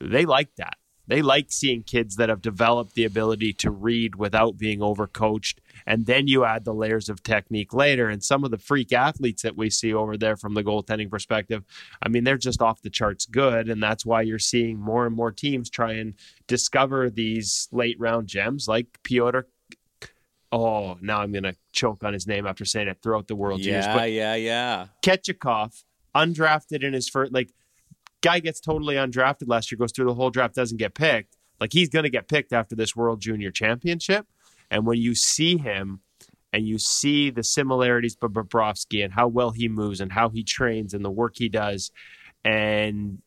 they 0.00 0.24
like 0.24 0.54
that. 0.56 0.76
They 1.08 1.20
like 1.20 1.50
seeing 1.50 1.82
kids 1.82 2.16
that 2.16 2.28
have 2.28 2.40
developed 2.40 2.94
the 2.94 3.04
ability 3.04 3.54
to 3.54 3.70
read 3.70 4.14
without 4.14 4.56
being 4.56 4.78
overcoached. 4.78 5.56
And 5.84 6.06
then 6.06 6.28
you 6.28 6.44
add 6.44 6.64
the 6.64 6.72
layers 6.72 7.08
of 7.08 7.22
technique 7.22 7.74
later. 7.74 8.08
And 8.08 8.22
some 8.22 8.44
of 8.44 8.50
the 8.50 8.58
freak 8.58 8.92
athletes 8.92 9.42
that 9.42 9.56
we 9.56 9.68
see 9.68 9.92
over 9.92 10.16
there 10.16 10.36
from 10.36 10.54
the 10.54 10.62
goaltending 10.62 11.10
perspective, 11.10 11.64
I 12.02 12.08
mean, 12.08 12.24
they're 12.24 12.38
just 12.38 12.62
off 12.62 12.82
the 12.82 12.90
charts 12.90 13.26
good. 13.26 13.68
And 13.68 13.82
that's 13.82 14.06
why 14.06 14.22
you're 14.22 14.38
seeing 14.38 14.78
more 14.78 15.04
and 15.04 15.14
more 15.14 15.32
teams 15.32 15.68
try 15.68 15.92
and 15.92 16.14
discover 16.46 17.10
these 17.10 17.68
late 17.72 17.98
round 17.98 18.28
gems 18.28 18.68
like 18.68 18.86
Pyotr 19.02 19.48
oh, 20.52 20.98
now 21.00 21.20
I'm 21.20 21.32
going 21.32 21.44
to 21.44 21.56
choke 21.72 22.04
on 22.04 22.12
his 22.12 22.26
name 22.26 22.46
after 22.46 22.64
saying 22.64 22.88
it 22.88 22.98
throughout 23.02 23.26
the 23.26 23.34
World 23.34 23.60
yeah, 23.60 23.80
Juniors. 23.80 23.86
But 23.86 24.12
yeah, 24.12 24.34
yeah. 24.34 24.86
Kochetkov, 25.02 25.82
undrafted 26.14 26.84
in 26.84 26.92
his 26.92 27.08
first, 27.08 27.32
like, 27.32 27.52
guy 28.20 28.38
gets 28.38 28.60
totally 28.60 28.96
undrafted 28.96 29.48
last 29.48 29.72
year, 29.72 29.78
goes 29.78 29.92
through 29.92 30.04
the 30.04 30.14
whole 30.14 30.30
draft, 30.30 30.54
doesn't 30.54 30.76
get 30.76 30.94
picked. 30.94 31.36
Like, 31.58 31.72
he's 31.72 31.88
going 31.88 32.02
to 32.04 32.10
get 32.10 32.28
picked 32.28 32.52
after 32.52 32.76
this 32.76 32.94
World 32.94 33.20
Junior 33.20 33.50
Championship. 33.50 34.26
And 34.70 34.86
when 34.86 34.98
you 34.98 35.14
see 35.14 35.56
him 35.56 36.00
and 36.52 36.66
you 36.66 36.78
see 36.78 37.30
the 37.30 37.42
similarities 37.42 38.16
with 38.20 38.32
Bobrovsky 38.32 39.02
and 39.02 39.12
how 39.12 39.28
well 39.28 39.50
he 39.50 39.68
moves 39.68 40.00
and 40.00 40.12
how 40.12 40.28
he 40.28 40.44
trains 40.44 40.92
and 40.92 41.04
the 41.04 41.10
work 41.10 41.34
he 41.36 41.48
does, 41.48 41.90
and 42.44 43.22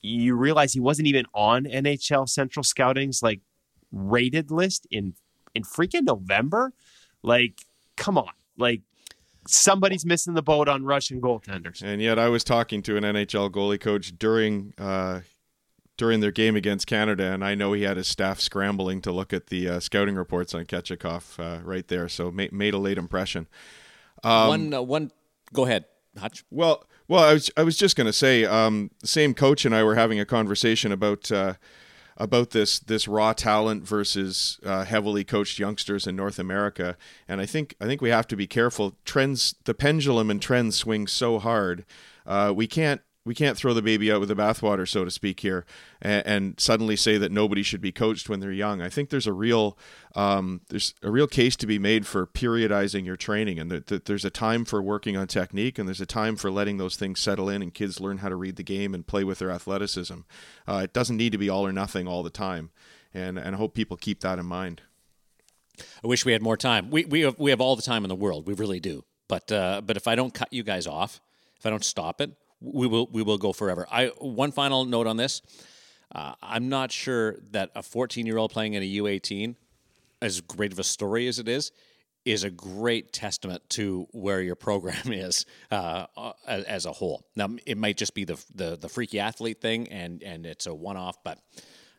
you 0.00 0.34
realize 0.34 0.72
he 0.72 0.80
wasn't 0.80 1.06
even 1.06 1.26
on 1.34 1.64
NHL 1.64 2.28
Central 2.28 2.64
Scouting's 2.64 3.22
like 3.22 3.40
rated 3.92 4.50
list 4.50 4.86
in 4.90 5.14
in 5.54 5.62
freaking 5.62 6.04
November? 6.04 6.72
Like, 7.22 7.60
come 7.96 8.18
on. 8.18 8.32
Like, 8.56 8.82
somebody's 9.46 10.04
missing 10.04 10.34
the 10.34 10.42
boat 10.42 10.68
on 10.68 10.84
Russian 10.84 11.20
goaltenders. 11.20 11.82
And 11.82 12.00
yet, 12.00 12.18
I 12.18 12.28
was 12.28 12.44
talking 12.44 12.82
to 12.82 12.96
an 12.96 13.04
NHL 13.04 13.50
goalie 13.50 13.80
coach 13.80 14.18
during 14.18 14.74
uh, 14.78 15.20
during 15.96 16.20
their 16.20 16.32
game 16.32 16.56
against 16.56 16.86
Canada, 16.86 17.30
and 17.30 17.44
I 17.44 17.54
know 17.54 17.74
he 17.74 17.82
had 17.82 17.98
his 17.98 18.08
staff 18.08 18.40
scrambling 18.40 19.02
to 19.02 19.12
look 19.12 19.34
at 19.34 19.48
the 19.48 19.68
uh, 19.68 19.80
scouting 19.80 20.14
reports 20.14 20.54
on 20.54 20.64
Kochetkov 20.64 21.38
uh, 21.38 21.62
right 21.62 21.86
there. 21.88 22.08
So 22.08 22.30
ma- 22.30 22.46
made 22.50 22.72
a 22.72 22.78
late 22.78 22.96
impression. 22.96 23.46
Um, 24.24 24.48
one, 24.48 24.74
uh, 24.74 24.80
one. 24.80 25.10
Go 25.52 25.66
ahead, 25.66 25.84
Hutch. 26.16 26.42
Well, 26.50 26.86
well, 27.06 27.24
I 27.24 27.34
was 27.34 27.50
I 27.56 27.64
was 27.64 27.76
just 27.76 27.96
going 27.96 28.06
to 28.06 28.14
say, 28.14 28.46
um, 28.46 28.90
same 29.04 29.34
coach 29.34 29.66
and 29.66 29.74
I 29.74 29.82
were 29.82 29.94
having 29.94 30.18
a 30.18 30.24
conversation 30.24 30.90
about 30.90 31.30
uh, 31.30 31.54
about 32.20 32.50
this 32.50 32.78
this 32.78 33.08
raw 33.08 33.32
talent 33.32 33.82
versus 33.82 34.60
uh, 34.64 34.84
heavily 34.84 35.24
coached 35.24 35.58
youngsters 35.58 36.06
in 36.06 36.14
North 36.14 36.38
America, 36.38 36.96
and 37.26 37.40
I 37.40 37.46
think 37.46 37.74
I 37.80 37.86
think 37.86 38.02
we 38.02 38.10
have 38.10 38.28
to 38.28 38.36
be 38.36 38.46
careful. 38.46 38.96
Trends, 39.04 39.54
the 39.64 39.74
pendulum 39.74 40.30
and 40.30 40.40
trends 40.40 40.76
swing 40.76 41.06
so 41.06 41.38
hard. 41.38 41.84
Uh, 42.26 42.52
we 42.54 42.66
can't 42.66 43.00
we 43.30 43.34
can't 43.36 43.56
throw 43.56 43.72
the 43.72 43.80
baby 43.80 44.10
out 44.10 44.18
with 44.18 44.28
the 44.28 44.34
bathwater, 44.34 44.88
so 44.88 45.04
to 45.04 45.10
speak, 45.10 45.38
here, 45.38 45.64
and, 46.02 46.26
and, 46.26 46.58
suddenly 46.58 46.96
say 46.96 47.16
that 47.16 47.30
nobody 47.30 47.62
should 47.62 47.80
be 47.80 47.92
coached 47.92 48.28
when 48.28 48.40
they're 48.40 48.50
young. 48.50 48.82
I 48.82 48.88
think 48.88 49.08
there's 49.08 49.28
a 49.28 49.32
real 49.32 49.78
um, 50.16 50.62
there's 50.68 50.94
a 51.04 51.12
real 51.12 51.28
case 51.28 51.54
to 51.58 51.66
be 51.68 51.78
made 51.78 52.08
for 52.08 52.26
periodizing 52.26 53.06
your 53.06 53.14
training, 53.14 53.60
and 53.60 53.70
that, 53.70 53.86
that, 53.86 54.06
there's 54.06 54.24
a 54.24 54.30
time 54.30 54.64
for 54.64 54.82
working 54.82 55.16
on 55.16 55.28
technique, 55.28 55.78
and 55.78 55.86
there's 55.86 56.00
a 56.00 56.06
time 56.06 56.34
for 56.34 56.50
letting 56.50 56.78
those 56.78 56.96
things 56.96 57.20
settle 57.20 57.48
in, 57.48 57.62
and 57.62 57.72
kids 57.72 58.00
learn 58.00 58.18
how 58.18 58.28
to 58.28 58.34
read 58.34 58.56
the 58.56 58.64
game 58.64 58.94
and 58.94 59.06
play 59.06 59.22
with 59.22 59.38
their 59.38 59.52
athleticism. 59.52 60.18
Uh, 60.66 60.80
it 60.82 60.92
doesn't 60.92 61.16
need 61.16 61.30
to 61.30 61.38
be 61.38 61.48
all 61.48 61.64
or 61.64 61.72
nothing 61.72 62.08
all 62.08 62.24
the 62.24 62.30
time, 62.30 62.70
and 63.14 63.38
and 63.38 63.54
I 63.54 63.58
hope 63.58 63.74
people 63.74 63.96
keep 63.96 64.22
that 64.22 64.40
in 64.40 64.46
mind. 64.46 64.82
I 66.02 66.08
wish 66.08 66.24
we 66.24 66.32
had 66.32 66.42
more 66.42 66.56
time. 66.56 66.90
We 66.90 67.04
we 67.04 67.20
have, 67.20 67.38
we 67.38 67.50
have 67.50 67.60
all 67.60 67.76
the 67.76 67.82
time 67.82 68.04
in 68.04 68.08
the 68.08 68.16
world. 68.16 68.48
We 68.48 68.54
really 68.54 68.80
do. 68.80 69.04
But 69.28 69.52
uh, 69.52 69.82
but 69.82 69.96
if 69.96 70.08
I 70.08 70.16
don't 70.16 70.34
cut 70.34 70.52
you 70.52 70.64
guys 70.64 70.88
off, 70.88 71.20
if 71.56 71.64
I 71.64 71.70
don't 71.70 71.84
stop 71.84 72.20
it, 72.20 72.32
we 72.60 72.86
will 72.86 73.08
we 73.10 73.22
will 73.22 73.38
go 73.38 73.52
forever. 73.52 73.86
I 73.90 74.08
one 74.18 74.52
final 74.52 74.84
note 74.84 75.06
on 75.06 75.16
this. 75.16 75.42
Uh, 76.12 76.34
I'm 76.42 76.68
not 76.68 76.90
sure 76.90 77.36
that 77.52 77.70
a 77.74 77.82
14 77.82 78.26
year 78.26 78.36
old 78.36 78.50
playing 78.50 78.74
in 78.74 78.82
a 78.82 78.94
U18, 78.96 79.54
as 80.20 80.40
great 80.40 80.72
of 80.72 80.78
a 80.78 80.84
story 80.84 81.28
as 81.28 81.38
it 81.38 81.48
is, 81.48 81.70
is 82.24 82.42
a 82.42 82.50
great 82.50 83.12
testament 83.12 83.62
to 83.70 84.08
where 84.10 84.40
your 84.40 84.56
program 84.56 84.96
is 85.12 85.46
uh, 85.70 86.06
as, 86.46 86.64
as, 86.64 86.86
a 86.86 86.92
whole. 86.92 87.24
Now, 87.36 87.48
it 87.64 87.78
might 87.78 87.96
just 87.96 88.14
be 88.14 88.24
the 88.24 88.42
the, 88.54 88.76
the 88.76 88.88
freaky 88.88 89.20
athlete 89.20 89.60
thing, 89.60 89.88
and 89.88 90.22
and 90.22 90.46
it's 90.46 90.66
a 90.66 90.74
one 90.74 90.96
off, 90.96 91.22
but 91.22 91.38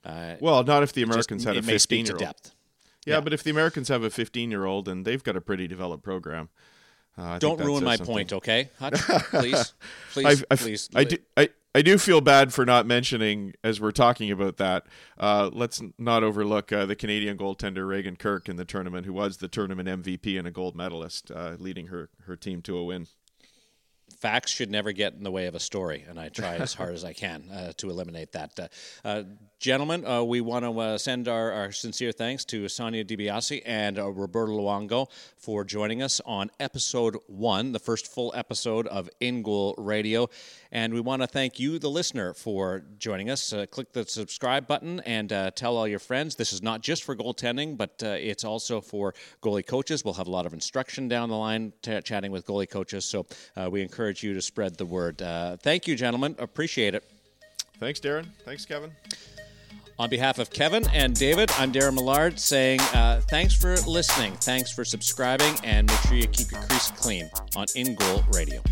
uh, 0.04 0.36
well, 0.40 0.64
not 0.64 0.84
if 0.84 0.94
the 0.94 1.04
Americans 1.04 1.44
just, 1.44 1.56
had 1.56 1.64
a 1.64 1.66
15 1.66 2.06
year 2.06 2.16
old. 2.16 2.22
Yeah, 3.06 3.16
yeah, 3.16 3.20
but 3.20 3.34
if 3.34 3.44
the 3.44 3.50
Americans 3.50 3.88
have 3.88 4.04
a 4.04 4.10
15 4.10 4.52
year 4.52 4.66
old 4.66 4.88
and 4.88 5.06
they've 5.06 5.24
got 5.24 5.36
a 5.36 5.42
pretty 5.42 5.68
developed 5.68 6.04
program. 6.04 6.50
Uh, 7.22 7.38
Don't 7.38 7.60
ruin 7.60 7.84
my 7.84 7.98
something. 7.98 8.14
point, 8.14 8.34
okay? 8.34 8.70
Hutch, 8.80 9.00
please, 9.30 9.74
please, 10.12 10.44
I, 10.50 10.54
I, 10.54 10.56
please. 10.56 10.90
I 10.96 11.04
do, 11.04 11.18
I, 11.38 11.50
I 11.76 11.84
do 11.84 12.00
feel 12.00 12.20
bad 12.20 12.52
for 12.52 12.66
not 12.66 12.88
mentioning 12.88 13.54
as 13.64 13.80
we're 13.80 13.92
talking 13.92 14.32
about 14.32 14.58
that. 14.58 14.88
Uh, 15.20 15.52
let's 15.54 15.84
not 16.00 16.24
overlook 16.24 16.74
uh, 16.74 16.88
the 16.88 16.96
Canadian 16.96 17.38
goaltender 17.38 17.88
Reagan 17.88 18.16
Kirk 18.16 18.50
in 18.50 18.56
the 18.56 18.66
tournament, 18.66 19.06
who 19.06 19.14
was 19.14 19.38
the 19.38 19.48
tournament 19.48 19.88
MVP 19.88 20.38
and 20.40 20.48
a 20.48 20.52
gold 20.52 20.76
medalist, 20.76 21.30
uh, 21.30 21.58
leading 21.60 21.88
her 21.88 22.10
her 22.26 22.36
team 22.36 22.62
to 22.64 22.78
a 22.78 22.84
win 22.84 23.06
facts 24.20 24.52
should 24.52 24.70
never 24.70 24.92
get 24.92 25.14
in 25.14 25.24
the 25.24 25.32
way 25.32 25.48
of 25.48 25.56
a 25.56 25.60
story, 25.60 26.06
and 26.08 26.20
I 26.20 26.30
try 26.30 26.56
as 26.56 26.74
hard 26.74 26.94
as 26.94 27.04
I 27.04 27.14
can 27.14 27.50
uh, 27.52 27.74
to 27.78 27.90
eliminate 27.90 28.34
that. 28.34 28.72
Uh, 29.62 29.64
uh, 29.64 29.72
gentlemen, 29.72 30.06
uh, 30.06 30.24
we 30.24 30.42
want 30.42 30.66
to 30.66 30.80
uh, 30.80 30.98
send 30.98 31.28
our, 31.28 31.52
our, 31.52 31.72
sincere 31.72 32.12
thanks 32.12 32.46
to 32.46 32.68
Sonia 32.68 33.04
DiBiase 33.04 33.62
and 33.66 34.00
uh, 34.00 34.10
Roberto 34.10 34.54
Luongo 34.54 35.08
for 35.38 35.64
joining 35.64 36.02
us 36.02 36.22
on 36.26 36.50
episode 36.60 37.18
one, 37.28 37.72
the 37.72 37.80
first 37.80 38.12
full 38.12 38.34
episode 38.36 38.88
of 38.88 39.10
In 39.20 39.44
Goal 39.44 39.76
Radio. 39.78 40.30
And 40.72 40.94
we 40.94 41.02
want 41.02 41.22
to 41.22 41.28
thank 41.28 41.60
you, 41.60 41.80
the 41.80 41.90
listener, 41.90 42.34
for 42.34 42.84
joining 42.98 43.30
us. 43.30 43.54
click 43.72 43.92
the 43.94 44.06
subscribe 44.06 44.68
button 44.68 45.00
and 45.02 45.30
tell 45.56 45.78
all 45.78 45.88
your 45.88 46.00
friends. 46.00 46.36
This 46.36 46.54
is 46.54 46.62
not 46.62 46.82
just 46.82 47.04
for 47.04 47.16
goaltending, 47.16 47.78
but 47.78 48.02
it's 48.02 48.44
also 48.44 48.82
for 48.82 49.14
goalie 49.42 49.66
coaches. 49.66 50.04
We'll 50.04 50.16
have 50.16 50.28
a 50.28 50.32
lot 50.32 50.46
of 50.46 50.54
instruction 50.54 51.08
down 51.08 51.30
the 51.30 51.38
line, 51.38 51.74
t- 51.82 52.02
chatting 52.02 52.32
with 52.32 52.46
goalie 52.46 52.70
coaches. 52.70 53.06
So 53.06 53.26
we 53.70 53.82
encourage 53.82 54.24
you 54.24 54.34
to 54.34 54.42
spread 54.42 54.78
the 54.78 54.86
word. 54.86 55.22
Uh, 55.22 55.58
thank 55.58 55.88
you, 55.88 55.96
gentlemen. 55.96 56.36
Appreciate 56.40 56.96
it. 56.96 57.04
Thanks, 57.80 58.00
Darren. 58.00 58.28
Thanks, 58.46 58.66
Kevin. 58.66 58.92
On 60.02 60.10
behalf 60.10 60.40
of 60.40 60.50
Kevin 60.50 60.88
and 60.96 61.14
David, 61.14 61.52
I'm 61.60 61.72
Darren 61.72 61.94
Millard 61.94 62.40
saying 62.40 62.80
uh, 62.96 63.22
thanks 63.30 63.54
for 63.54 63.76
listening, 63.82 64.34
thanks 64.38 64.72
for 64.72 64.84
subscribing, 64.84 65.54
and 65.64 65.88
make 65.88 66.00
sure 66.00 66.18
you 66.18 66.26
keep 66.26 66.50
your 66.52 66.60
crease 66.64 66.90
clean 66.90 67.30
on 67.56 67.68
In 67.76 67.94
Goal 67.94 68.24
Radio. 68.34 68.64